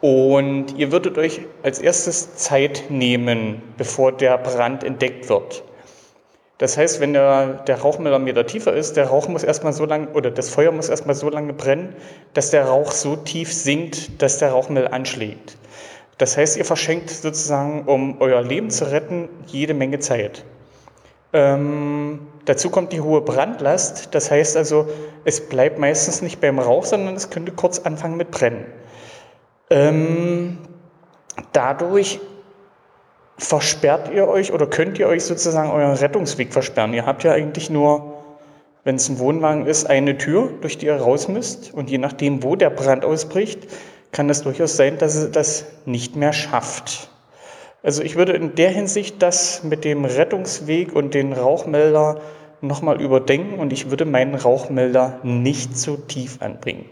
Und 0.00 0.76
ihr 0.76 0.90
würdet 0.90 1.16
euch 1.18 1.42
als 1.62 1.78
erstes 1.78 2.36
Zeit 2.36 2.84
nehmen, 2.88 3.62
bevor 3.76 4.12
der 4.12 4.36
Brand 4.38 4.82
entdeckt 4.82 5.28
wird. 5.28 5.62
Das 6.58 6.76
heißt, 6.76 7.00
wenn 7.00 7.12
der, 7.12 7.64
der 7.66 8.18
Meter 8.20 8.46
tiefer 8.46 8.72
ist, 8.72 8.96
der 8.96 9.08
Rauch 9.08 9.26
muss 9.26 9.42
erstmal 9.42 9.72
so 9.72 9.84
lange, 9.84 10.08
oder 10.10 10.30
das 10.30 10.48
Feuer 10.48 10.70
muss 10.70 10.88
erstmal 10.88 11.16
so 11.16 11.28
lange 11.28 11.52
brennen, 11.52 11.96
dass 12.34 12.50
der 12.50 12.66
Rauch 12.66 12.92
so 12.92 13.16
tief 13.16 13.52
sinkt, 13.52 14.22
dass 14.22 14.38
der 14.38 14.52
Rauchmelder 14.52 14.92
anschlägt. 14.92 15.56
Das 16.18 16.36
heißt, 16.36 16.56
ihr 16.56 16.64
verschenkt 16.64 17.10
sozusagen, 17.10 17.82
um 17.86 18.20
euer 18.20 18.42
Leben 18.42 18.70
zu 18.70 18.88
retten, 18.90 19.28
jede 19.46 19.74
Menge 19.74 19.98
Zeit. 19.98 20.44
Ähm, 21.32 22.28
dazu 22.44 22.70
kommt 22.70 22.92
die 22.92 23.00
hohe 23.00 23.20
Brandlast. 23.20 24.14
Das 24.14 24.30
heißt 24.30 24.56
also, 24.56 24.88
es 25.24 25.48
bleibt 25.48 25.78
meistens 25.78 26.22
nicht 26.22 26.40
beim 26.40 26.58
Rauch, 26.58 26.84
sondern 26.84 27.14
es 27.14 27.30
könnte 27.30 27.52
kurz 27.52 27.78
anfangen 27.80 28.16
mit 28.16 28.30
Brennen. 28.30 28.66
Ähm, 29.70 30.58
dadurch 31.52 32.20
versperrt 33.38 34.10
ihr 34.12 34.28
euch 34.28 34.52
oder 34.52 34.66
könnt 34.66 34.98
ihr 34.98 35.08
euch 35.08 35.24
sozusagen 35.24 35.70
euren 35.70 35.96
Rettungsweg 35.96 36.52
versperren. 36.52 36.94
Ihr 36.94 37.06
habt 37.06 37.24
ja 37.24 37.32
eigentlich 37.32 37.70
nur, 37.70 38.14
wenn 38.84 38.96
es 38.96 39.08
ein 39.08 39.18
Wohnwagen 39.18 39.66
ist, 39.66 39.88
eine 39.88 40.18
Tür, 40.18 40.50
durch 40.60 40.78
die 40.78 40.86
ihr 40.86 40.96
raus 40.96 41.28
müsst. 41.28 41.72
Und 41.72 41.90
je 41.90 41.98
nachdem, 41.98 42.42
wo 42.42 42.56
der 42.56 42.70
Brand 42.70 43.04
ausbricht, 43.04 43.68
kann 44.12 44.28
es 44.28 44.42
durchaus 44.42 44.76
sein, 44.76 44.98
dass 44.98 45.14
es 45.14 45.30
das 45.30 45.64
nicht 45.86 46.16
mehr 46.16 46.32
schafft. 46.32 47.11
Also 47.82 48.02
ich 48.02 48.16
würde 48.16 48.32
in 48.32 48.54
der 48.54 48.70
Hinsicht 48.70 49.22
das 49.22 49.64
mit 49.64 49.84
dem 49.84 50.04
Rettungsweg 50.04 50.94
und 50.94 51.14
den 51.14 51.32
Rauchmelder 51.32 52.20
nochmal 52.60 53.00
überdenken 53.02 53.58
und 53.58 53.72
ich 53.72 53.90
würde 53.90 54.04
meinen 54.04 54.36
Rauchmelder 54.36 55.18
nicht 55.24 55.76
so 55.76 55.96
tief 55.96 56.40
anbringen. 56.40 56.86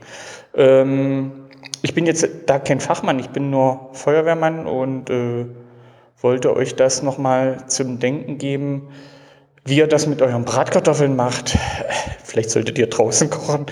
Ähm, 0.54 1.46
ich 1.82 1.94
bin 1.94 2.06
jetzt 2.06 2.28
da 2.46 2.58
kein 2.58 2.80
Fachmann, 2.80 3.20
ich 3.20 3.30
bin 3.30 3.50
nur 3.50 3.90
Feuerwehrmann 3.92 4.66
und 4.66 5.10
äh, 5.10 5.46
wollte 6.20 6.54
euch 6.56 6.74
das 6.74 7.02
nochmal 7.02 7.68
zum 7.68 8.00
Denken 8.00 8.38
geben, 8.38 8.88
wie 9.64 9.76
ihr 9.76 9.86
das 9.86 10.08
mit 10.08 10.20
euren 10.22 10.44
Bratkartoffeln 10.44 11.14
macht. 11.14 11.56
Vielleicht 12.24 12.50
solltet 12.50 12.78
ihr 12.78 12.88
draußen 12.88 13.30
kochen. 13.30 13.66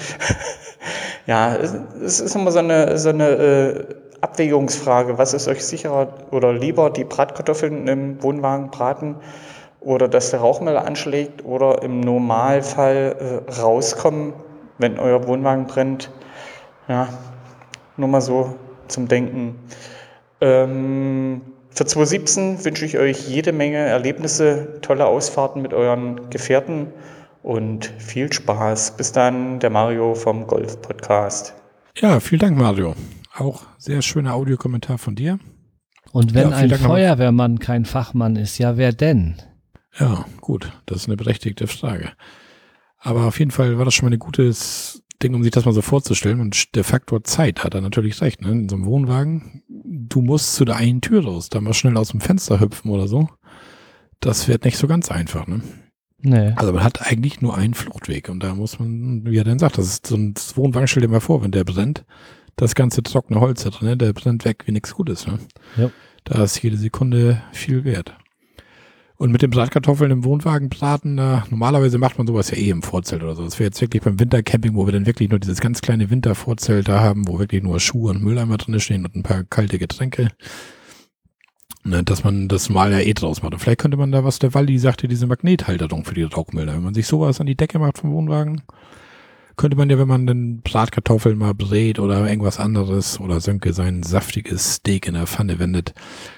ja, 1.26 1.56
es 1.56 2.20
ist 2.20 2.36
immer 2.36 2.52
so 2.52 2.60
eine, 2.60 2.96
so 2.96 3.08
eine 3.08 3.28
äh, 3.28 3.94
Abwägungsfrage. 4.20 5.18
Was 5.18 5.34
ist 5.34 5.48
euch 5.48 5.64
sicherer 5.64 6.08
oder 6.30 6.52
lieber, 6.52 6.90
die 6.90 7.04
Bratkartoffeln 7.04 7.86
im 7.88 8.22
Wohnwagen 8.22 8.70
braten 8.70 9.16
oder 9.80 10.08
dass 10.08 10.30
der 10.30 10.40
Rauchmelder 10.40 10.84
anschlägt 10.84 11.44
oder 11.44 11.82
im 11.82 12.00
Normalfall 12.00 13.44
äh, 13.48 13.60
rauskommen, 13.60 14.32
wenn 14.78 14.98
euer 14.98 15.26
Wohnwagen 15.26 15.66
brennt? 15.66 16.10
Ja, 16.88 17.08
nur 17.96 18.08
mal 18.08 18.20
so 18.20 18.54
zum 18.88 19.08
Denken. 19.08 19.58
Ähm, 20.40 21.42
für 21.70 21.84
2017 21.84 22.64
wünsche 22.64 22.84
ich 22.84 22.98
euch 22.98 23.28
jede 23.28 23.52
Menge 23.52 23.78
Erlebnisse, 23.78 24.80
tolle 24.82 25.06
Ausfahrten 25.06 25.62
mit 25.62 25.74
euren 25.74 26.30
Gefährten 26.30 26.88
und 27.42 27.92
viel 27.98 28.32
Spaß. 28.32 28.96
Bis 28.96 29.12
dann, 29.12 29.60
der 29.60 29.70
Mario 29.70 30.14
vom 30.14 30.46
Golf 30.46 30.80
Podcast. 30.82 31.54
Ja, 31.96 32.20
vielen 32.20 32.40
Dank, 32.40 32.56
Mario. 32.56 32.94
Auch 33.38 33.62
sehr 33.78 34.02
schöner 34.02 34.34
Audiokommentar 34.34 34.98
von 34.98 35.14
dir. 35.14 35.38
Und 36.12 36.34
wenn 36.34 36.50
ja, 36.50 36.56
ein 36.56 36.68
Dank 36.68 36.82
Feuerwehrmann 36.82 37.58
kein 37.58 37.84
Fachmann 37.84 38.36
ist, 38.36 38.58
ja, 38.58 38.76
wer 38.76 38.92
denn? 38.92 39.36
Ja, 39.98 40.24
gut, 40.40 40.72
das 40.86 40.98
ist 40.98 41.06
eine 41.06 41.16
berechtigte 41.16 41.66
Frage. 41.66 42.12
Aber 42.98 43.26
auf 43.26 43.38
jeden 43.38 43.50
Fall 43.50 43.78
war 43.78 43.84
das 43.84 43.94
schon 43.94 44.08
mal 44.08 44.14
ein 44.14 44.18
gutes 44.18 45.04
Ding, 45.22 45.34
um 45.34 45.42
sich 45.42 45.52
das 45.52 45.64
mal 45.64 45.72
so 45.72 45.82
vorzustellen. 45.82 46.40
Und 46.40 46.74
der 46.74 46.84
Faktor 46.84 47.22
Zeit 47.24 47.62
hat 47.62 47.74
er 47.74 47.80
natürlich 47.80 48.20
recht. 48.20 48.42
Ne? 48.42 48.50
In 48.50 48.68
so 48.68 48.76
einem 48.76 48.86
Wohnwagen, 48.86 49.62
du 49.68 50.20
musst 50.20 50.56
zu 50.56 50.64
der 50.64 50.76
einen 50.76 51.00
Tür 51.00 51.24
raus, 51.24 51.48
da 51.48 51.60
mal 51.60 51.74
schnell 51.74 51.96
aus 51.96 52.08
dem 52.08 52.20
Fenster 52.20 52.60
hüpfen 52.60 52.90
oder 52.90 53.06
so. 53.06 53.28
Das 54.20 54.48
wird 54.48 54.64
nicht 54.64 54.78
so 54.78 54.88
ganz 54.88 55.10
einfach. 55.12 55.46
Ne? 55.46 55.62
Nee. 56.20 56.52
Also 56.56 56.72
man 56.72 56.82
hat 56.82 57.06
eigentlich 57.06 57.40
nur 57.40 57.56
einen 57.56 57.74
Fluchtweg. 57.74 58.28
Und 58.28 58.42
da 58.42 58.54
muss 58.54 58.80
man, 58.80 59.24
wie 59.26 59.36
er 59.36 59.44
denn 59.44 59.60
sagt, 59.60 59.78
das 59.78 59.86
ist 59.86 60.06
so 60.08 60.16
ein 60.16 60.34
Wohnwagen, 60.54 60.88
stell 60.88 61.02
dir 61.02 61.08
mal 61.08 61.20
vor, 61.20 61.42
wenn 61.42 61.52
der 61.52 61.64
brennt, 61.64 62.04
das 62.58 62.74
ganze 62.74 63.02
trockene 63.02 63.40
Holz 63.40 63.62
da 63.62 63.70
drin, 63.70 63.88
ne? 63.88 63.96
der 63.96 64.12
brennt 64.12 64.44
weg 64.44 64.64
wie 64.66 64.72
nichts 64.72 64.94
Gutes. 64.94 65.26
Ne? 65.26 65.38
Ja. 65.76 65.90
Da 66.24 66.44
ist 66.44 66.62
jede 66.62 66.76
Sekunde 66.76 67.40
viel 67.52 67.84
wert. 67.84 68.14
Und 69.16 69.32
mit 69.32 69.42
den 69.42 69.50
Bratkartoffeln 69.50 70.10
im 70.10 70.24
Wohnwagen 70.24 70.68
braten, 70.68 71.18
äh, 71.18 71.40
normalerweise 71.50 71.98
macht 71.98 72.18
man 72.18 72.26
sowas 72.26 72.50
ja 72.50 72.56
eh 72.56 72.70
im 72.70 72.82
Vorzelt 72.82 73.22
oder 73.22 73.34
so. 73.34 73.44
Das 73.44 73.58
wäre 73.58 73.68
jetzt 73.68 73.80
wirklich 73.80 74.02
beim 74.02 74.20
Wintercamping, 74.20 74.74
wo 74.74 74.86
wir 74.86 74.92
dann 74.92 75.06
wirklich 75.06 75.28
nur 75.28 75.40
dieses 75.40 75.60
ganz 75.60 75.80
kleine 75.80 76.10
Wintervorzelt 76.10 76.88
da 76.88 77.00
haben, 77.00 77.26
wo 77.26 77.38
wirklich 77.38 77.62
nur 77.62 77.80
Schuhe 77.80 78.10
und 78.10 78.22
Mülleimer 78.22 78.58
drin 78.58 78.78
stehen 78.78 79.04
und 79.04 79.16
ein 79.16 79.24
paar 79.24 79.42
kalte 79.42 79.78
Getränke. 79.78 80.28
Ne, 81.84 82.04
dass 82.04 82.22
man 82.22 82.48
das 82.48 82.68
mal 82.68 82.92
ja 82.92 83.00
eh 83.00 83.14
draus 83.14 83.42
macht. 83.42 83.54
Und 83.54 83.60
vielleicht 83.60 83.80
könnte 83.80 83.96
man 83.96 84.12
da, 84.12 84.22
was 84.22 84.38
der 84.38 84.52
Waldi 84.54 84.78
sagte, 84.78 85.08
diese 85.08 85.26
Magnethalterung 85.26 86.04
für 86.04 86.14
die 86.14 86.24
Rauchmelder. 86.24 86.74
Wenn 86.74 86.82
man 86.82 86.94
sich 86.94 87.06
sowas 87.06 87.40
an 87.40 87.46
die 87.46 87.56
Decke 87.56 87.78
macht 87.78 87.98
vom 87.98 88.12
Wohnwagen, 88.12 88.62
könnte 89.58 89.76
man 89.76 89.90
ja, 89.90 89.98
wenn 89.98 90.08
man 90.08 90.26
dann 90.26 90.60
Bratkartoffeln 90.62 91.36
mal 91.36 91.52
brät 91.52 91.98
oder 91.98 92.26
irgendwas 92.26 92.58
anderes 92.58 93.20
oder 93.20 93.40
Sönke 93.40 93.72
sein 93.72 94.04
saftiges 94.04 94.76
Steak 94.76 95.06
in 95.06 95.14
der 95.14 95.26
Pfanne 95.26 95.58
wendet, 95.58 95.94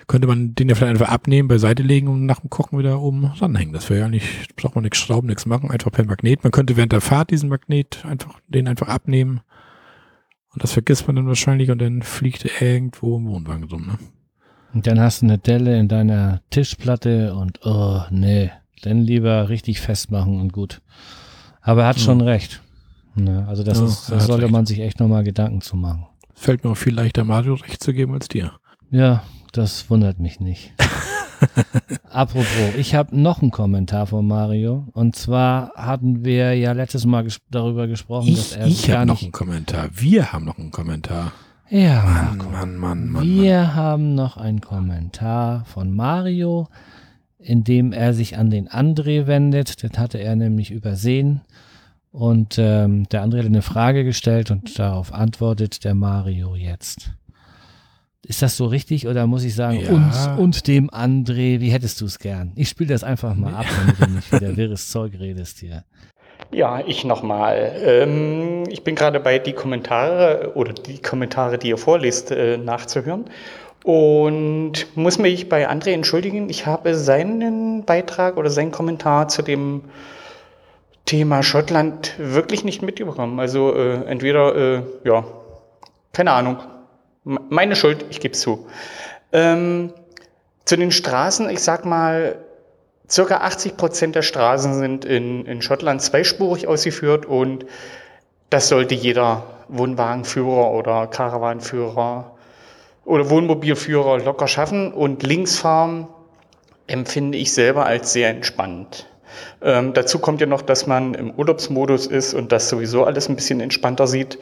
könnte 0.08 0.26
man 0.26 0.54
den 0.54 0.68
ja 0.68 0.74
vielleicht 0.74 0.98
einfach 0.98 1.12
abnehmen, 1.12 1.46
beiseite 1.46 1.82
legen 1.82 2.08
und 2.08 2.26
nach 2.26 2.40
dem 2.40 2.50
Kochen 2.50 2.78
wieder 2.78 3.00
oben 3.00 3.26
ranhängen. 3.26 3.74
Das 3.74 3.90
wäre 3.90 4.00
ja 4.00 4.08
nicht, 4.08 4.56
braucht 4.56 4.74
man 4.74 4.82
nichts 4.82 4.98
schrauben, 4.98 5.28
nichts 5.28 5.46
machen, 5.46 5.70
einfach 5.70 5.92
per 5.92 6.06
Magnet. 6.06 6.42
Man 6.42 6.50
könnte 6.50 6.76
während 6.76 6.92
der 6.92 7.02
Fahrt 7.02 7.30
diesen 7.30 7.50
Magnet 7.50 8.04
einfach, 8.06 8.40
den 8.48 8.66
einfach 8.66 8.88
abnehmen. 8.88 9.42
Und 10.52 10.64
das 10.64 10.72
vergisst 10.72 11.06
man 11.06 11.16
dann 11.16 11.28
wahrscheinlich 11.28 11.70
und 11.70 11.78
dann 11.78 12.02
fliegt 12.02 12.44
er 12.44 12.62
irgendwo 12.62 13.18
im 13.18 13.28
Wohnwagen 13.28 13.64
rum, 13.64 13.86
ne? 13.86 13.98
Und 14.72 14.86
dann 14.86 14.98
hast 14.98 15.20
du 15.20 15.26
eine 15.26 15.36
Delle 15.36 15.78
in 15.78 15.88
deiner 15.88 16.40
Tischplatte 16.50 17.34
und 17.34 17.60
oh, 17.64 18.02
nee, 18.10 18.50
dann 18.82 18.98
lieber 18.98 19.48
richtig 19.48 19.80
festmachen 19.80 20.40
und 20.40 20.52
gut. 20.52 20.80
Aber 21.60 21.82
er 21.82 21.88
hat 21.88 22.00
schon 22.00 22.20
recht. 22.20 22.62
Ne? 23.24 23.46
Also 23.48 23.62
das, 23.62 23.78
ja, 23.78 23.86
ist, 23.86 24.10
das 24.10 24.26
sollte 24.26 24.44
recht. 24.44 24.52
man 24.52 24.66
sich 24.66 24.80
echt 24.80 25.00
nochmal 25.00 25.24
Gedanken 25.24 25.60
zu 25.60 25.76
machen. 25.76 26.06
Fällt 26.34 26.64
mir 26.64 26.70
auch 26.70 26.76
viel 26.76 26.94
leichter, 26.94 27.24
Mario 27.24 27.54
recht 27.54 27.82
zu 27.82 27.92
geben 27.92 28.14
als 28.14 28.28
dir. 28.28 28.52
Ja, 28.90 29.22
das 29.52 29.90
wundert 29.90 30.18
mich 30.18 30.40
nicht. 30.40 30.72
Apropos, 32.10 32.74
ich 32.76 32.94
habe 32.94 33.18
noch 33.18 33.40
einen 33.40 33.50
Kommentar 33.50 34.06
von 34.06 34.26
Mario. 34.26 34.88
Und 34.92 35.16
zwar 35.16 35.72
hatten 35.74 36.24
wir 36.24 36.54
ja 36.54 36.72
letztes 36.72 37.06
Mal 37.06 37.24
ges 37.24 37.40
darüber 37.50 37.86
gesprochen, 37.86 38.28
ich, 38.28 38.36
dass 38.36 38.52
er 38.52 38.66
ich 38.66 38.86
nicht... 38.88 39.06
noch 39.06 39.22
einen 39.22 39.32
Kommentar. 39.32 39.88
Wir 39.92 40.32
haben 40.32 40.44
noch 40.44 40.58
einen 40.58 40.70
Kommentar. 40.70 41.32
Ja, 41.68 42.02
Mann, 42.02 42.50
Mann, 42.50 42.76
Mann, 42.76 43.08
Mann. 43.08 43.24
Wir 43.24 43.58
Mann. 43.58 43.74
haben 43.74 44.14
noch 44.14 44.36
einen 44.36 44.60
Kommentar 44.60 45.64
von 45.66 45.94
Mario, 45.94 46.68
in 47.38 47.62
dem 47.64 47.92
er 47.92 48.12
sich 48.12 48.36
an 48.36 48.50
den 48.50 48.68
André 48.68 49.26
wendet. 49.26 49.82
Das 49.82 49.98
hatte 49.98 50.18
er 50.18 50.34
nämlich 50.34 50.72
übersehen. 50.72 51.42
Und 52.12 52.58
ähm, 52.58 53.08
der 53.08 53.22
andere 53.22 53.40
hat 53.40 53.46
eine 53.46 53.62
Frage 53.62 54.04
gestellt 54.04 54.50
und 54.50 54.78
darauf 54.78 55.12
antwortet 55.14 55.84
der 55.84 55.94
Mario 55.94 56.56
jetzt. 56.56 57.12
Ist 58.26 58.42
das 58.42 58.56
so 58.56 58.66
richtig 58.66 59.06
oder 59.06 59.26
muss 59.26 59.44
ich 59.44 59.54
sagen, 59.54 59.80
ja. 59.80 59.90
und, 59.90 60.38
und 60.38 60.66
dem 60.66 60.90
André, 60.90 61.60
wie 61.60 61.70
hättest 61.70 62.00
du 62.00 62.04
es 62.04 62.18
gern? 62.18 62.52
Ich 62.54 62.68
spiele 62.68 62.92
das 62.92 63.04
einfach 63.04 63.34
mal 63.34 63.54
ab, 63.54 63.66
damit 63.78 64.00
du 64.00 64.14
nicht 64.14 64.32
wieder 64.32 64.56
wirres 64.56 64.90
Zeug 64.90 65.18
redest 65.18 65.58
hier. 65.58 65.84
Ja, 66.52 66.82
ich 66.84 67.04
nochmal. 67.04 67.72
Ähm, 67.84 68.64
ich 68.68 68.82
bin 68.82 68.96
gerade 68.96 69.20
bei 69.20 69.38
die 69.38 69.52
Kommentare 69.52 70.52
oder 70.54 70.72
die 70.72 70.98
Kommentare, 70.98 71.58
die 71.58 71.68
ihr 71.68 71.78
vorliest, 71.78 72.32
äh, 72.32 72.58
nachzuhören. 72.58 73.26
Und 73.84 74.86
muss 74.96 75.18
mich 75.18 75.48
bei 75.48 75.70
André 75.70 75.92
entschuldigen. 75.92 76.50
Ich 76.50 76.66
habe 76.66 76.94
seinen 76.96 77.84
Beitrag 77.84 78.36
oder 78.36 78.50
seinen 78.50 78.72
Kommentar 78.72 79.28
zu 79.28 79.42
dem 79.42 79.82
Thema 81.04 81.42
Schottland 81.42 82.14
wirklich 82.18 82.64
nicht 82.64 82.82
mitbekommen. 82.82 83.40
Also 83.40 83.74
äh, 83.74 84.04
entweder, 84.04 84.54
äh, 84.54 84.82
ja, 85.04 85.24
keine 86.12 86.32
Ahnung. 86.32 86.58
Meine 87.24 87.76
Schuld, 87.76 88.04
ich 88.10 88.20
gebe 88.20 88.34
es 88.34 88.40
zu. 88.40 88.66
Ähm, 89.32 89.92
zu 90.64 90.76
den 90.76 90.92
Straßen, 90.92 91.50
ich 91.50 91.60
sag 91.60 91.84
mal, 91.84 92.36
circa 93.08 93.38
80 93.38 93.76
Prozent 93.76 94.14
der 94.14 94.22
Straßen 94.22 94.74
sind 94.74 95.04
in, 95.04 95.44
in 95.44 95.62
Schottland 95.62 96.00
zweispurig 96.00 96.68
ausgeführt 96.68 97.26
und 97.26 97.66
das 98.50 98.68
sollte 98.68 98.94
jeder 98.94 99.44
Wohnwagenführer 99.68 100.70
oder 100.70 101.06
Karawanführer 101.06 102.36
oder 103.04 103.30
Wohnmobilführer 103.30 104.18
locker 104.18 104.48
schaffen 104.48 104.92
und 104.92 105.22
Linksfahren 105.22 106.06
empfinde 106.86 107.38
ich 107.38 107.52
selber 107.52 107.86
als 107.86 108.12
sehr 108.12 108.30
entspannt. 108.30 109.06
Ähm, 109.62 109.92
dazu 109.92 110.18
kommt 110.18 110.40
ja 110.40 110.46
noch, 110.46 110.62
dass 110.62 110.86
man 110.86 111.14
im 111.14 111.30
Urlaubsmodus 111.32 112.06
ist 112.06 112.34
und 112.34 112.52
das 112.52 112.68
sowieso 112.68 113.04
alles 113.04 113.28
ein 113.28 113.36
bisschen 113.36 113.60
entspannter 113.60 114.06
sieht. 114.06 114.38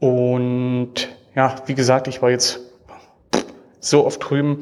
Und 0.00 1.08
ja, 1.34 1.56
wie 1.66 1.74
gesagt, 1.74 2.08
ich 2.08 2.22
war 2.22 2.30
jetzt 2.30 2.60
so 3.80 4.06
oft 4.06 4.28
drüben. 4.28 4.60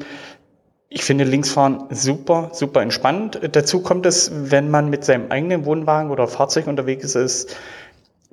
Ich 0.89 1.03
finde 1.03 1.23
Linksfahren 1.23 1.85
super, 1.89 2.49
super 2.53 2.81
entspannt. 2.81 3.39
Dazu 3.53 3.81
kommt 3.81 4.05
es, 4.05 4.31
wenn 4.33 4.69
man 4.69 4.89
mit 4.89 5.05
seinem 5.05 5.31
eigenen 5.31 5.65
Wohnwagen 5.65 6.11
oder 6.11 6.27
Fahrzeug 6.27 6.67
unterwegs 6.67 7.15
ist, 7.15 7.55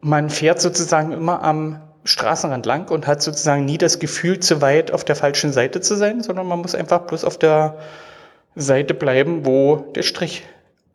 man 0.00 0.30
fährt 0.30 0.60
sozusagen 0.60 1.12
immer 1.12 1.42
am 1.42 1.80
Straßenrand 2.04 2.64
lang 2.66 2.90
und 2.90 3.06
hat 3.06 3.22
sozusagen 3.22 3.64
nie 3.64 3.78
das 3.78 3.98
Gefühl, 3.98 4.40
zu 4.40 4.60
weit 4.60 4.92
auf 4.92 5.04
der 5.04 5.16
falschen 5.16 5.52
Seite 5.52 5.80
zu 5.80 5.94
sein, 5.94 6.22
sondern 6.22 6.46
man 6.46 6.60
muss 6.60 6.74
einfach 6.74 7.00
bloß 7.00 7.24
auf 7.24 7.38
der 7.38 7.76
Seite 8.54 8.94
bleiben, 8.94 9.44
wo 9.44 9.76
der 9.94 10.02
Strich 10.02 10.44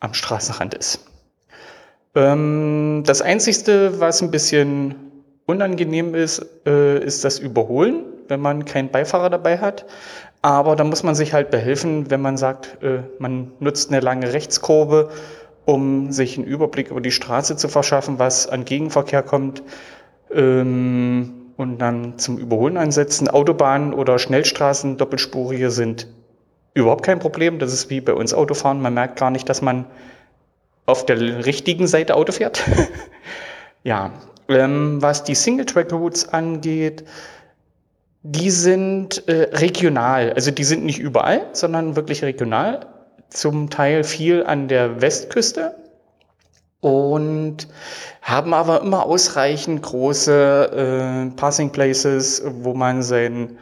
am 0.03 0.13
Straßenrand 0.13 0.73
ist. 0.73 0.99
Ähm, 2.13 3.03
das 3.05 3.21
Einzige, 3.21 3.93
was 3.97 4.21
ein 4.21 4.31
bisschen 4.31 4.95
unangenehm 5.45 6.13
ist, 6.13 6.45
äh, 6.65 7.03
ist 7.03 7.23
das 7.23 7.39
Überholen, 7.39 8.03
wenn 8.27 8.39
man 8.39 8.65
keinen 8.65 8.89
Beifahrer 8.89 9.29
dabei 9.29 9.57
hat. 9.57 9.85
Aber 10.41 10.75
da 10.75 10.83
muss 10.83 11.03
man 11.03 11.15
sich 11.15 11.33
halt 11.33 11.51
behelfen, 11.51 12.11
wenn 12.11 12.21
man 12.21 12.37
sagt, 12.37 12.83
äh, 12.83 12.99
man 13.17 13.53
nutzt 13.59 13.89
eine 13.89 14.01
lange 14.01 14.33
Rechtskurve, 14.33 15.09
um 15.65 16.11
sich 16.11 16.37
einen 16.37 16.45
Überblick 16.45 16.91
über 16.91 17.01
die 17.01 17.11
Straße 17.11 17.55
zu 17.55 17.69
verschaffen, 17.69 18.19
was 18.19 18.47
an 18.47 18.65
Gegenverkehr 18.65 19.23
kommt 19.23 19.63
ähm, 20.33 21.53
und 21.55 21.77
dann 21.79 22.17
zum 22.17 22.37
Überholen 22.37 22.75
einsetzen. 22.75 23.29
Autobahnen 23.29 23.93
oder 23.93 24.19
Schnellstraßen, 24.19 24.97
doppelspurige 24.97 25.71
sind 25.71 26.07
überhaupt 26.73 27.03
kein 27.03 27.19
Problem. 27.19 27.59
Das 27.59 27.73
ist 27.73 27.89
wie 27.89 28.01
bei 28.01 28.13
uns 28.13 28.33
Autofahren. 28.33 28.81
Man 28.81 28.93
merkt 28.93 29.19
gar 29.19 29.31
nicht, 29.31 29.47
dass 29.49 29.61
man 29.61 29.85
auf 30.85 31.05
der 31.05 31.45
richtigen 31.45 31.87
Seite 31.87 32.15
Auto 32.15 32.31
fährt. 32.31 32.63
ja, 33.83 34.11
ähm, 34.49 35.01
was 35.01 35.23
die 35.23 35.35
Single-Track-Routes 35.35 36.29
angeht, 36.29 37.05
die 38.23 38.51
sind 38.51 39.27
äh, 39.27 39.49
regional. 39.55 40.33
Also 40.33 40.51
die 40.51 40.63
sind 40.63 40.85
nicht 40.85 40.99
überall, 40.99 41.47
sondern 41.53 41.95
wirklich 41.95 42.23
regional. 42.23 42.87
Zum 43.29 43.69
Teil 43.69 44.03
viel 44.03 44.45
an 44.45 44.67
der 44.67 45.01
Westküste 45.01 45.75
und 46.81 47.67
haben 48.21 48.53
aber 48.53 48.81
immer 48.81 49.05
ausreichend 49.05 49.81
große 49.81 51.29
äh, 51.31 51.35
Passing 51.35 51.71
Places, 51.71 52.43
wo 52.45 52.73
man 52.73 53.01
sein 53.01 53.57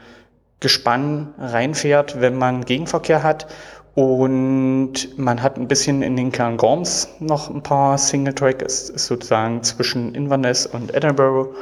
Gespann 0.62 1.34
reinfährt, 1.38 2.22
wenn 2.22 2.38
man 2.38 2.64
Gegenverkehr 2.64 3.24
hat. 3.24 3.48
Und 3.94 5.18
man 5.18 5.44
hat 5.44 5.58
ein 5.58 5.68
bisschen 5.68 6.02
in 6.02 6.16
den 6.16 6.32
Cairngorms 6.32 7.10
noch 7.20 7.50
ein 7.50 7.62
paar 7.62 7.98
Single 7.98 8.34
Track, 8.34 8.62
ist, 8.62 8.90
ist 8.90 9.08
sozusagen 9.08 9.64
zwischen 9.64 10.16
Inverness 10.16 10.66
und 10.66 10.96
Edinburgh. 10.96 11.54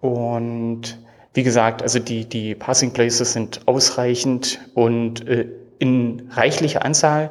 Und 0.00 0.98
wie 1.34 1.44
gesagt, 1.44 1.82
also 1.82 2.00
die, 2.00 2.24
die 2.24 2.56
Passing 2.56 2.92
Places 2.92 3.34
sind 3.34 3.60
ausreichend 3.66 4.58
und 4.74 5.28
äh, 5.28 5.46
in 5.78 6.28
reichlicher 6.32 6.84
Anzahl. 6.84 7.30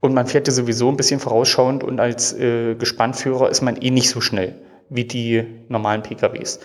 Und 0.00 0.14
man 0.14 0.26
fährt 0.26 0.46
ja 0.48 0.52
sowieso 0.52 0.88
ein 0.88 0.96
bisschen 0.96 1.20
vorausschauend 1.20 1.84
und 1.84 2.00
als 2.00 2.32
äh, 2.32 2.74
Gespannführer 2.74 3.50
ist 3.50 3.62
man 3.62 3.76
eh 3.76 3.90
nicht 3.90 4.10
so 4.10 4.20
schnell 4.20 4.54
wie 4.90 5.04
die 5.04 5.44
normalen 5.68 6.02
PKWs. 6.02 6.60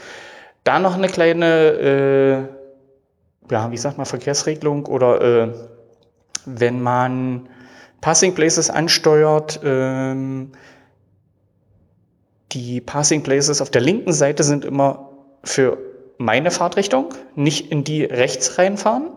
Da 0.64 0.80
noch 0.80 0.96
eine 0.96 1.08
kleine, 1.08 2.48
äh, 2.50 2.63
ja, 3.50 3.72
wie 3.72 3.78
sagt 3.78 3.98
man, 3.98 4.06
Verkehrsregelung 4.06 4.86
oder 4.86 5.22
äh, 5.22 5.54
wenn 6.46 6.82
man 6.82 7.50
Passing 8.02 8.36
Places 8.36 8.70
ansteuert, 8.70 9.60
ähm, 9.64 10.52
die 12.52 12.82
Passing 12.82 13.24
Places 13.24 13.62
auf 13.62 13.70
der 13.70 13.82
linken 13.82 14.14
Seite 14.14 14.44
sind 14.44 14.66
immer 14.66 15.10
für 15.44 15.78
meine 16.18 16.52
Fahrtrichtung, 16.52 17.14
nicht 17.36 17.72
in 17.72 17.84
die 17.84 18.04
rechts 18.04 18.58
reinfahren. 18.58 19.10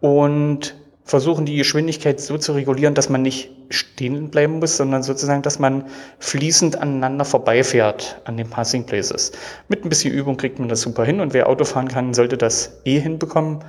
Und 0.00 0.74
versuchen, 1.06 1.46
die 1.46 1.56
Geschwindigkeit 1.56 2.20
so 2.20 2.36
zu 2.36 2.52
regulieren, 2.52 2.94
dass 2.94 3.08
man 3.08 3.22
nicht 3.22 3.50
stehen 3.70 4.28
bleiben 4.28 4.58
muss, 4.58 4.76
sondern 4.76 5.04
sozusagen, 5.04 5.40
dass 5.42 5.60
man 5.60 5.84
fließend 6.18 6.76
aneinander 6.76 7.24
vorbeifährt 7.24 8.20
an 8.24 8.36
den 8.36 8.50
Passing 8.50 8.84
Places. 8.84 9.30
Mit 9.68 9.84
ein 9.84 9.88
bisschen 9.88 10.12
Übung 10.12 10.36
kriegt 10.36 10.58
man 10.58 10.68
das 10.68 10.80
super 10.80 11.04
hin 11.04 11.20
und 11.20 11.32
wer 11.32 11.48
Auto 11.48 11.64
fahren 11.64 11.86
kann, 11.86 12.12
sollte 12.12 12.36
das 12.36 12.80
eh 12.84 12.98
hinbekommen. 12.98 13.60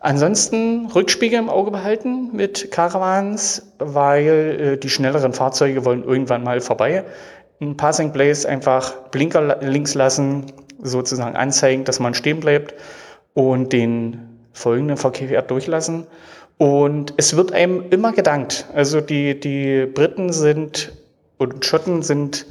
Ansonsten 0.00 0.86
Rückspiegel 0.86 1.38
im 1.38 1.48
Auge 1.48 1.70
behalten 1.70 2.34
mit 2.34 2.72
Caravans, 2.72 3.62
weil 3.78 4.60
äh, 4.60 4.76
die 4.76 4.90
schnelleren 4.90 5.32
Fahrzeuge 5.32 5.84
wollen 5.84 6.02
irgendwann 6.02 6.42
mal 6.42 6.60
vorbei. 6.60 7.04
Ein 7.60 7.76
Passing 7.76 8.12
Place 8.12 8.44
einfach 8.44 8.92
Blinker 9.12 9.60
links 9.60 9.94
lassen, 9.94 10.46
sozusagen 10.82 11.36
anzeigen, 11.36 11.84
dass 11.84 12.00
man 12.00 12.14
stehen 12.14 12.40
bleibt 12.40 12.74
und 13.34 13.72
den 13.72 14.32
folgenden 14.52 14.96
Verkehr 14.96 15.42
durchlassen. 15.42 16.08
Und 16.62 17.14
es 17.16 17.34
wird 17.34 17.50
einem 17.50 17.86
immer 17.90 18.12
gedankt. 18.12 18.66
Also 18.72 19.00
die, 19.00 19.40
die 19.40 19.84
Briten 19.84 20.32
sind 20.32 20.92
und 21.36 21.64
Schotten 21.64 22.02
sind 22.02 22.46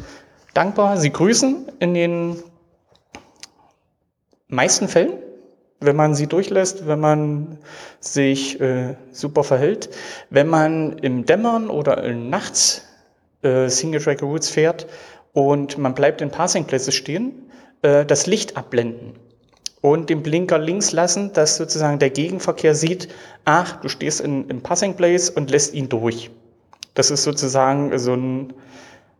dankbar. 0.53 0.97
Sie 0.97 1.13
grüßen 1.13 1.71
in 1.79 1.93
den 1.93 2.43
meisten 4.49 4.89
Fällen, 4.89 5.13
wenn 5.79 5.95
man 5.95 6.13
sie 6.13 6.27
durchlässt, 6.27 6.87
wenn 6.87 6.99
man 6.99 7.57
sich 8.01 8.59
äh, 8.59 8.95
super 9.13 9.45
verhält. 9.45 9.89
Wenn 10.29 10.47
man 10.49 10.97
im 10.97 11.25
Dämmern 11.25 11.69
oder 11.69 12.11
nachts 12.11 12.85
äh, 13.43 13.69
Single 13.69 14.01
Track 14.01 14.23
Routes 14.23 14.49
fährt 14.49 14.87
und 15.31 15.77
man 15.77 15.95
bleibt 15.95 16.19
in 16.19 16.31
Passing 16.31 16.65
Places 16.65 16.95
stehen, 16.95 17.49
äh, 17.81 18.05
das 18.05 18.27
Licht 18.27 18.57
abblenden 18.57 19.13
und 19.81 20.09
den 20.09 20.21
Blinker 20.23 20.59
links 20.59 20.91
lassen, 20.91 21.33
dass 21.33 21.57
sozusagen 21.57 21.99
der 21.99 22.11
Gegenverkehr 22.11 22.75
sieht, 22.75 23.09
ach, 23.45 23.81
du 23.81 23.89
stehst 23.89 24.21
in, 24.21 24.47
im 24.47 24.61
Passing 24.61 24.95
Place 24.95 25.29
und 25.29 25.49
lässt 25.49 25.73
ihn 25.73 25.89
durch. 25.89 26.29
Das 26.93 27.09
ist 27.09 27.23
sozusagen 27.23 27.97
so 27.97 28.13
ein 28.13 28.53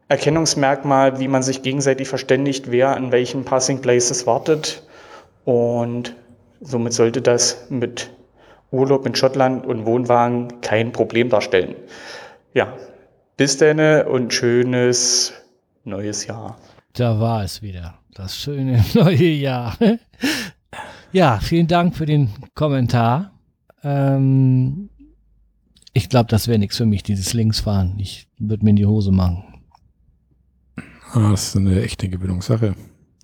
Erkennungsmerkmal, 0.08 1.20
wie 1.20 1.28
man 1.28 1.42
sich 1.42 1.62
gegenseitig 1.62 2.08
verständigt, 2.08 2.70
wer 2.70 2.96
an 2.96 3.12
welchen 3.12 3.46
Passing 3.46 3.82
Places 3.82 4.28
wartet. 4.28 4.84
Und 5.46 6.16
somit 6.60 6.94
sollte 6.94 7.22
das 7.22 7.66
mit 7.70 8.12
Urlaub 8.72 9.06
in 9.06 9.16
Schottland 9.16 9.66
und 9.66 9.86
Wohnwagen 9.86 10.62
kein 10.62 10.92
Problem 10.92 11.30
darstellen. 11.30 11.76
Ja, 12.54 12.74
bis 13.38 13.58
dann 13.58 14.06
und 14.06 14.34
schönes 14.34 15.34
neues 15.86 16.28
Jahr. 16.28 16.58
Da 16.94 17.20
war 17.20 17.44
es 17.44 17.62
wieder. 17.62 17.96
Das 18.14 18.36
schöne 18.36 18.84
neue 18.94 19.16
Jahr. 19.16 19.78
Ja, 21.12 21.40
vielen 21.40 21.68
Dank 21.68 21.96
für 21.96 22.06
den 22.06 22.30
Kommentar. 22.56 23.32
Ähm, 23.84 24.90
ich 25.94 26.10
glaube, 26.10 26.30
das 26.30 26.48
wäre 26.48 26.60
nichts 26.60 26.78
für 26.78 26.86
mich, 26.86 27.04
dieses 27.04 27.34
Linksfahren. 27.34 28.00
Ich 28.00 28.28
würde 28.38 28.64
mir 28.64 28.72
in 28.72 28.76
die 28.78 28.86
Hose 28.86 29.12
machen. 29.12 29.44
Ah, 31.14 31.32
das 31.32 31.50
ist 31.50 31.58
eine 31.58 31.82
echte 31.82 32.08
Gewöhnungssache. 32.08 32.76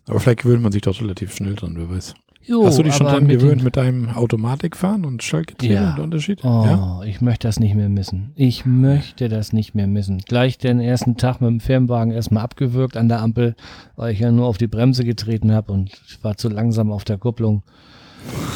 Aber 0.07 0.19
vielleicht 0.19 0.41
gewöhnt 0.41 0.63
man 0.63 0.71
sich 0.71 0.81
doch 0.81 0.99
relativ 0.99 1.35
schnell 1.35 1.55
dran, 1.55 1.75
wer 1.77 1.89
weiß. 1.89 2.13
Jo, 2.47 2.65
Hast 2.65 2.79
du 2.79 2.83
dich 2.83 2.95
schon 2.95 3.07
dran 3.07 3.27
gewöhnt 3.27 3.61
mit 3.61 3.75
deinem 3.75 4.09
Automatikfahren 4.09 5.03
und 5.03 5.21
Schaltgetriebe 5.21 5.73
ja. 5.73 5.93
und 5.95 5.99
Unterschied? 5.99 6.45
Oh, 6.45 6.63
ja? 6.65 7.01
ich 7.03 7.19
möchte 7.19 7.45
das 7.45 7.59
nicht 7.59 7.75
mehr 7.75 7.89
missen. 7.89 8.31
Ich 8.35 8.65
möchte 8.65 9.27
das 9.27 9.51
nicht 9.51 9.75
mehr 9.75 9.87
missen. 9.87 10.19
Gleich 10.19 10.57
den 10.57 10.79
ersten 10.79 11.17
Tag 11.17 11.41
mit 11.41 11.49
dem 11.49 11.59
Firmenwagen 11.59 12.13
erstmal 12.13 12.43
abgewürgt 12.43 12.95
an 12.95 13.09
der 13.09 13.19
Ampel, 13.19 13.55
weil 13.97 14.13
ich 14.13 14.19
ja 14.19 14.31
nur 14.31 14.45
auf 14.45 14.57
die 14.57 14.67
Bremse 14.67 15.03
getreten 15.03 15.51
habe 15.51 15.73
und 15.73 15.91
ich 16.07 16.23
war 16.23 16.37
zu 16.37 16.47
langsam 16.47 16.89
auf 16.89 17.03
der 17.03 17.17
Kupplung. 17.17 17.63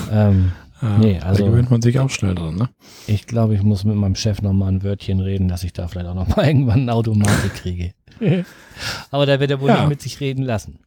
Ähm, 0.10 0.54
ja, 0.82 0.98
nee, 0.98 1.20
also, 1.20 1.44
da 1.44 1.50
gewöhnt 1.50 1.70
man 1.70 1.82
sich 1.82 2.00
auch 2.00 2.10
schnell 2.10 2.34
dran, 2.34 2.56
ne? 2.56 2.70
Ich 3.08 3.28
glaube, 3.28 3.56
ich 3.56 3.62
muss 3.62 3.84
mit 3.84 3.96
meinem 3.98 4.16
Chef 4.16 4.42
nochmal 4.42 4.72
ein 4.72 4.84
Wörtchen 4.84 5.20
reden, 5.20 5.50
dass 5.50 5.66
ich 5.66 5.74
da 5.74 5.90
vielleicht 5.90 6.08
auch 6.08 6.16
nochmal 6.16 6.46
irgendwann 6.48 6.82
eine 6.82 6.94
Automatik 6.94 7.56
kriege. 7.56 7.94
Aber 9.12 9.26
da 9.26 9.40
wird 9.42 9.52
er 9.52 9.60
wohl 9.60 9.68
ja. 9.68 9.82
nicht 9.82 9.90
mit 9.90 10.02
sich 10.02 10.22
reden 10.22 10.44
lassen. 10.44 10.80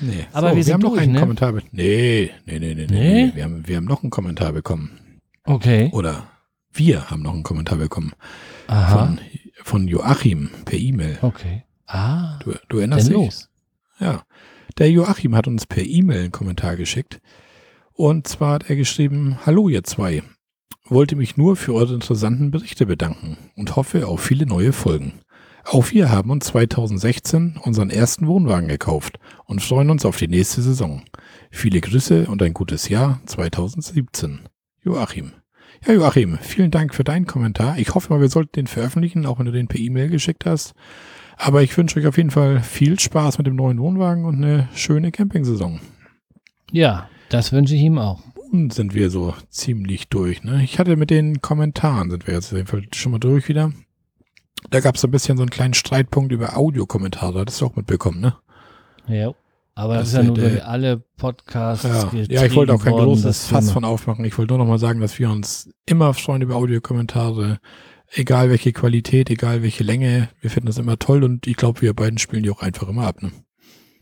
Nee. 0.00 0.26
Aber 0.32 0.50
so, 0.50 0.56
wir, 0.56 0.66
wir 0.66 0.74
haben 0.74 0.80
durch, 0.80 0.92
noch 0.94 1.02
einen 1.02 1.12
ne? 1.12 1.20
Kommentar. 1.20 1.52
Nee, 1.52 2.30
nee, 2.46 2.58
nee, 2.58 2.74
nee, 2.74 2.74
nee. 2.74 2.86
nee. 2.86 3.32
Wir, 3.34 3.44
haben, 3.44 3.66
wir 3.66 3.76
haben 3.76 3.84
noch 3.84 4.02
einen 4.02 4.10
Kommentar 4.10 4.52
bekommen. 4.52 5.20
Okay. 5.44 5.90
Oder 5.92 6.28
wir 6.72 7.10
haben 7.10 7.22
noch 7.22 7.34
einen 7.34 7.42
Kommentar 7.42 7.78
bekommen. 7.78 8.12
Aha. 8.66 9.06
Von, 9.06 9.20
von 9.62 9.88
Joachim 9.88 10.50
per 10.64 10.78
E-Mail. 10.78 11.18
Okay. 11.20 11.64
Ah. 11.86 12.38
Du, 12.42 12.54
du 12.68 12.78
erinnerst 12.78 13.08
dich? 13.08 13.14
Los. 13.14 13.48
Ja. 14.00 14.22
Der 14.78 14.90
Joachim 14.90 15.34
hat 15.34 15.46
uns 15.46 15.66
per 15.66 15.84
E-Mail 15.84 16.20
einen 16.20 16.32
Kommentar 16.32 16.76
geschickt. 16.76 17.20
Und 17.92 18.26
zwar 18.26 18.54
hat 18.54 18.70
er 18.70 18.76
geschrieben, 18.76 19.38
Hallo 19.44 19.68
ihr 19.68 19.84
zwei. 19.84 20.22
Wollte 20.86 21.14
mich 21.16 21.36
nur 21.36 21.56
für 21.56 21.74
eure 21.74 21.94
interessanten 21.94 22.50
Berichte 22.50 22.86
bedanken 22.86 23.36
und 23.56 23.76
hoffe 23.76 24.08
auf 24.08 24.20
viele 24.20 24.46
neue 24.46 24.72
Folgen. 24.72 25.20
Auch 25.64 25.90
wir 25.92 26.10
haben 26.10 26.30
uns 26.30 26.46
2016 26.46 27.58
unseren 27.62 27.90
ersten 27.90 28.26
Wohnwagen 28.26 28.68
gekauft 28.68 29.18
und 29.44 29.62
freuen 29.62 29.90
uns 29.90 30.04
auf 30.04 30.16
die 30.16 30.28
nächste 30.28 30.62
Saison. 30.62 31.02
Viele 31.50 31.80
Grüße 31.80 32.26
und 32.26 32.42
ein 32.42 32.54
gutes 32.54 32.88
Jahr 32.88 33.20
2017. 33.26 34.40
Joachim. 34.82 35.32
Ja, 35.86 35.94
Joachim, 35.94 36.38
vielen 36.40 36.70
Dank 36.70 36.94
für 36.94 37.04
deinen 37.04 37.26
Kommentar. 37.26 37.78
Ich 37.78 37.94
hoffe 37.94 38.12
mal, 38.12 38.20
wir 38.20 38.28
sollten 38.28 38.52
den 38.52 38.66
veröffentlichen, 38.66 39.26
auch 39.26 39.38
wenn 39.38 39.46
du 39.46 39.52
den 39.52 39.68
per 39.68 39.80
E-Mail 39.80 40.10
geschickt 40.10 40.46
hast. 40.46 40.74
Aber 41.36 41.62
ich 41.62 41.76
wünsche 41.76 41.98
euch 41.98 42.06
auf 42.06 42.16
jeden 42.16 42.30
Fall 42.30 42.60
viel 42.60 42.98
Spaß 43.00 43.38
mit 43.38 43.46
dem 43.46 43.56
neuen 43.56 43.78
Wohnwagen 43.78 44.24
und 44.24 44.36
eine 44.36 44.68
schöne 44.74 45.10
Campingsaison. 45.10 45.80
Ja, 46.70 47.08
das 47.30 47.52
wünsche 47.52 47.74
ich 47.74 47.80
ihm 47.80 47.98
auch. 47.98 48.20
ansonsten 48.52 48.70
sind 48.70 48.94
wir 48.94 49.10
so 49.10 49.34
ziemlich 49.48 50.08
durch. 50.08 50.44
Ne? 50.44 50.62
Ich 50.62 50.78
hatte 50.78 50.96
mit 50.96 51.10
den 51.10 51.40
Kommentaren, 51.40 52.10
sind 52.10 52.26
wir 52.26 52.34
jetzt 52.34 52.54
schon 52.94 53.12
mal 53.12 53.18
durch 53.18 53.48
wieder. 53.48 53.72
Da 54.70 54.80
gab 54.80 54.96
es 54.96 55.04
ein 55.04 55.10
bisschen 55.10 55.36
so 55.36 55.42
einen 55.42 55.50
kleinen 55.50 55.74
Streitpunkt 55.74 56.32
über 56.32 56.56
Audiokommentare. 56.56 57.44
Das 57.44 57.54
hast 57.54 57.60
du 57.60 57.66
auch 57.66 57.76
mitbekommen, 57.76 58.20
ne? 58.20 58.36
Ja. 59.06 59.34
Aber 59.74 59.94
das, 59.94 60.02
das 60.02 60.08
ist 60.08 60.16
ja 60.16 60.22
nur 60.24 60.34
durch 60.34 60.64
alle 60.64 60.98
Podcasts. 61.16 61.84
Ja, 61.84 62.10
ja 62.28 62.44
ich 62.44 62.54
wollte 62.54 62.74
auch 62.74 62.84
kein 62.84 62.92
großes 62.92 63.46
Fass 63.46 63.70
von 63.70 63.84
aufmachen. 63.84 64.24
Ich 64.24 64.36
wollte 64.36 64.52
nur 64.52 64.58
noch 64.58 64.70
mal 64.70 64.78
sagen, 64.78 65.00
dass 65.00 65.18
wir 65.18 65.30
uns 65.30 65.70
immer 65.86 66.12
freuen 66.12 66.42
über 66.42 66.56
Audiokommentare. 66.56 67.58
Egal 68.14 68.50
welche 68.50 68.72
Qualität, 68.72 69.30
egal 69.30 69.62
welche 69.62 69.82
Länge. 69.82 70.28
Wir 70.42 70.50
finden 70.50 70.66
das 70.66 70.76
immer 70.76 70.98
toll 70.98 71.24
und 71.24 71.46
ich 71.46 71.56
glaube, 71.56 71.80
wir 71.80 71.94
beiden 71.94 72.18
spielen 72.18 72.42
die 72.42 72.50
auch 72.50 72.60
einfach 72.60 72.88
immer 72.88 73.06
ab. 73.06 73.22
Ne? 73.22 73.32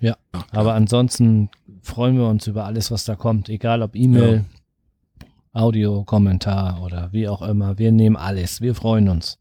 Ja, 0.01 0.17
ja 0.35 0.45
aber 0.51 0.75
ansonsten 0.75 1.51
freuen 1.83 2.17
wir 2.17 2.27
uns 2.27 2.49
über 2.49 2.65
alles, 2.65 2.91
was 2.91 3.05
da 3.05 3.15
kommt. 3.15 3.49
Egal 3.49 3.83
ob 3.83 3.95
E-Mail, 3.95 4.45
ja. 4.45 5.63
Audio, 5.63 6.03
Kommentar 6.05 6.83
oder 6.83 7.13
wie 7.13 7.29
auch 7.29 7.43
immer. 7.43 7.79
Wir 7.79 7.93
nehmen 7.93 8.17
alles. 8.17 8.61
Wir 8.61 8.75
freuen 8.75 9.09
uns. 9.09 9.39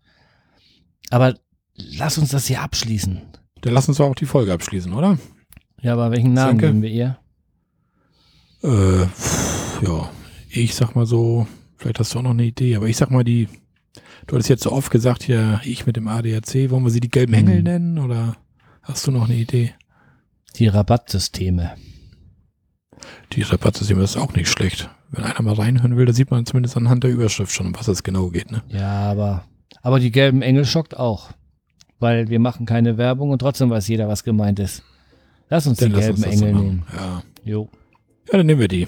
Aber 1.10 1.36
lass 1.76 2.18
uns 2.18 2.30
das 2.30 2.47
hier 2.47 2.62
abschließen. 2.62 3.22
Dann 3.62 3.74
lass 3.74 3.88
uns 3.88 3.99
auch 3.99 4.16
die 4.16 4.26
Folge 4.26 4.53
abschließen, 4.53 4.93
oder? 4.93 5.18
Ja, 5.82 5.93
aber 5.93 6.12
welchen 6.12 6.34
Namen 6.34 6.57
Danke. 6.57 6.68
geben 6.68 6.82
wir 6.82 6.89
ihr? 6.89 7.18
Äh, 8.64 9.05
pff, 9.05 9.82
ja, 9.82 10.10
ich 10.49 10.76
sag 10.76 10.95
mal 10.95 11.05
so, 11.05 11.47
vielleicht 11.78 11.99
hast 11.99 12.14
du 12.14 12.20
auch 12.20 12.24
noch 12.24 12.32
eine 12.32 12.43
Idee, 12.43 12.76
aber 12.76 12.88
ich 12.88 12.97
sag 12.97 13.12
mal 13.12 13.24
die, 13.24 13.47
du 14.28 14.36
hattest 14.36 14.49
jetzt 14.49 14.64
so 14.64 14.72
oft 14.72 14.91
gesagt, 14.91 15.24
hier, 15.24 15.62
ich 15.64 15.86
mit 15.86 15.95
dem 15.95 16.07
ADAC, 16.07 16.70
wollen 16.70 16.84
wir 16.84 16.89
sie 16.89 16.99
die 16.99 17.10
gelben 17.10 17.34
Engel 17.34 17.57
hm. 17.57 17.64
nennen 17.64 17.99
oder 17.99 18.36
hast 18.84 19.07
du 19.07 19.12
noch 19.12 19.26
eine 19.26 19.36
Idee? 19.36 19.74
Die 20.55 20.68
Rabattsysteme. 20.68 21.76
Die 23.34 23.43
Rabattsysteme 23.43 24.03
ist 24.03 24.18
auch 24.18 24.34
nicht 24.34 24.49
schlecht. 24.49 24.89
Wenn 25.12 25.24
einer 25.24 25.41
mal 25.41 25.53
reinhören 25.53 25.95
will, 25.95 26.05
da 26.05 26.14
sieht 26.14 26.32
man 26.32 26.45
zumindest 26.45 26.76
anhand 26.76 27.03
der 27.03 27.12
Überschrift 27.12 27.51
schon, 27.51 27.68
um 27.68 27.76
was 27.76 27.88
es 27.88 28.03
genau 28.03 28.30
geht, 28.30 28.51
ne? 28.51 28.62
Ja, 28.68 29.10
aber, 29.12 29.45
aber 29.82 29.99
die 29.99 30.11
gelben 30.11 30.41
Engel 30.41 30.65
schockt 30.65 30.97
auch. 30.97 31.30
Weil 31.99 32.30
wir 32.30 32.39
machen 32.39 32.65
keine 32.65 32.97
Werbung 32.97 33.30
und 33.30 33.39
trotzdem 33.39 33.70
weiß 33.70 33.88
jeder, 33.88 34.07
was 34.07 34.24
gemeint 34.24 34.59
ist. 34.59 34.84
Lass 35.49 35.67
uns 35.67 35.80
dann 35.80 35.89
die 35.89 35.99
gelben 35.99 36.24
uns 36.24 36.26
Engel 36.26 36.53
nehmen. 36.53 36.84
Ja. 36.95 37.24
Jo. 37.43 37.70
Ja, 38.32 38.38
dann 38.38 38.45
nehmen 38.45 38.61
wir 38.61 38.67
die. 38.67 38.88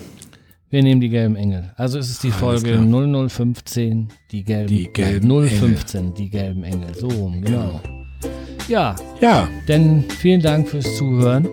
Wir 0.70 0.84
nehmen 0.84 1.02
die 1.02 1.10
gelben 1.10 1.36
Engel. 1.36 1.74
Also 1.76 2.00
es 2.00 2.10
ist 2.10 2.24
die 2.24 2.32
Folge 2.32 2.78
0015, 2.78 4.08
die 4.32 4.44
gelben, 4.44 4.68
die 4.68 4.88
gelben 4.94 5.30
äh, 5.30 5.50
015, 5.50 6.00
Engel. 6.00 6.14
die 6.14 6.30
gelben 6.30 6.64
Engel. 6.64 6.96
So, 6.96 7.10
genau. 7.10 7.42
genau. 7.42 7.82
Ja. 8.70 8.96
Ja. 9.20 9.50
Denn 9.68 10.06
vielen 10.10 10.42
Dank 10.42 10.70
fürs 10.70 10.96
Zuhören. 10.96 11.50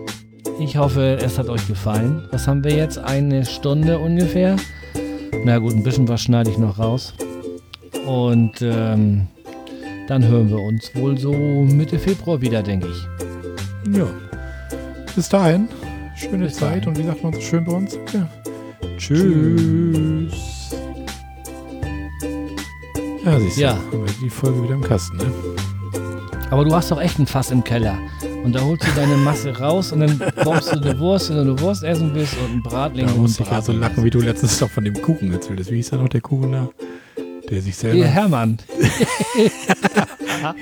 Ich 0.61 0.77
hoffe, 0.77 1.17
es 1.21 1.37
hat 1.37 1.49
euch 1.49 1.67
gefallen. 1.67 2.27
Was 2.31 2.47
haben 2.47 2.63
wir 2.63 2.71
jetzt? 2.71 2.97
Eine 2.97 3.45
Stunde 3.45 3.99
ungefähr. 3.99 4.55
Na 5.43 5.57
gut, 5.57 5.73
ein 5.73 5.83
bisschen 5.83 6.07
was 6.07 6.21
schneide 6.21 6.49
ich 6.49 6.57
noch 6.57 6.79
raus. 6.79 7.13
Und 8.05 8.61
ähm, 8.61 9.27
dann 10.07 10.27
hören 10.27 10.49
wir 10.49 10.59
uns 10.59 10.93
wohl 10.95 11.17
so 11.17 11.31
Mitte 11.33 11.99
Februar 11.99 12.41
wieder, 12.41 12.63
denke 12.63 12.87
ich. 12.87 13.97
Ja. 13.97 14.07
Bis 15.15 15.29
dahin, 15.29 15.67
schöne 16.15 16.45
Bis 16.45 16.55
Zeit 16.55 16.85
dahin. 16.85 16.89
und 16.89 16.97
wie 16.97 17.03
sagt 17.03 17.23
man 17.23 17.33
so 17.33 17.41
schön 17.41 17.63
bei 17.63 17.71
uns? 17.73 17.97
Ja. 18.13 18.27
Tschüss. 18.97 20.33
Ja, 23.25 23.39
siehst 23.39 23.57
du, 23.57 23.61
ja. 23.61 23.75
haben 23.75 24.05
wir 24.05 24.13
die 24.21 24.29
Folge 24.29 24.63
wieder 24.63 24.73
im 24.73 24.81
Kasten, 24.81 25.17
ne? 25.17 25.25
Aber 26.49 26.65
du 26.65 26.73
hast 26.73 26.89
doch 26.89 26.99
echt 26.99 27.19
ein 27.19 27.27
Fass 27.27 27.51
im 27.51 27.63
Keller. 27.63 27.97
Und 28.43 28.55
da 28.55 28.61
holst 28.61 28.83
du 28.87 28.91
deine 28.95 29.17
Masse 29.17 29.55
raus 29.59 29.91
und 29.91 29.99
dann 29.99 30.21
bombst 30.43 30.73
du 30.73 30.81
eine 30.81 30.97
Wurst, 30.97 31.29
wenn 31.29 31.35
du 31.35 31.41
eine 31.41 31.59
Wurst 31.59 31.83
essen 31.83 32.11
willst 32.15 32.35
und 32.39 32.55
ein 32.55 32.63
Bratling. 32.63 33.05
Da 33.05 33.13
muss 33.13 33.39
ich 33.39 33.45
ja 33.45 33.61
so 33.61 33.73
lachen, 33.73 34.03
wie 34.03 34.09
du 34.09 34.19
letztens 34.21 34.57
doch 34.59 34.69
von 34.69 34.83
dem 34.83 34.99
Kuchen 34.99 35.31
erzählt 35.31 35.59
hast. 35.59 35.69
Wie 35.69 35.75
hieß 35.75 35.91
da 35.91 35.97
noch 35.97 36.09
der 36.09 36.21
Kuchen 36.21 36.53
da? 36.53 36.69
Der 37.49 37.61
sich 37.61 37.75
selber. 37.75 37.97
Hier, 37.97 38.07
Hermann. 38.07 38.57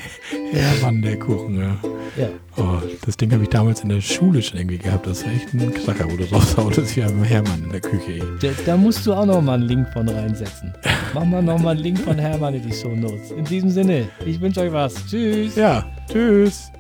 Hermann, 0.52 1.02
der 1.02 1.20
Kuchen, 1.20 1.60
ja. 1.60 1.78
ja. 2.18 2.30
Oh, 2.56 2.82
das 3.06 3.18
Ding 3.18 3.32
habe 3.34 3.44
ich 3.44 3.50
damals 3.50 3.82
in 3.82 3.90
der 3.90 4.02
Schule 4.02 4.42
schon 4.42 4.58
irgendwie 4.58 4.78
gehabt. 4.78 5.06
Das 5.06 5.26
war 5.26 5.34
echt 5.34 5.54
ein 5.54 5.74
Knacker, 5.74 6.10
wo 6.10 6.16
du 6.16 6.24
raushautest. 6.32 6.96
Wir 6.96 7.06
haben 7.06 7.24
Hermann 7.24 7.64
in 7.66 7.72
der 7.72 7.82
Küche. 7.82 8.26
Da, 8.42 8.50
da, 8.66 8.78
musst 8.78 9.06
du 9.06 9.14
auch 9.14 9.26
noch 9.26 9.42
mal 9.42 9.56
einen 9.56 9.64
Link 9.64 9.88
von 9.92 10.08
reinsetzen. 10.08 10.74
Mach 11.14 11.26
mal 11.26 11.44
noch 11.44 11.60
mal 11.60 11.72
einen 11.72 11.82
Link 11.82 12.00
von 12.00 12.18
Hermann 12.18 12.54
in 12.54 12.64
die 12.64 12.74
Show 12.74 12.96
Notes. 12.96 13.32
In 13.32 13.44
diesem 13.46 13.70
Sinne, 13.70 14.08
ich 14.26 14.40
wünsche 14.40 14.62
euch 14.62 14.72
was. 14.72 14.96
Tschüss. 15.08 15.56
Ja, 15.56 15.86
tschüss. 16.10 16.72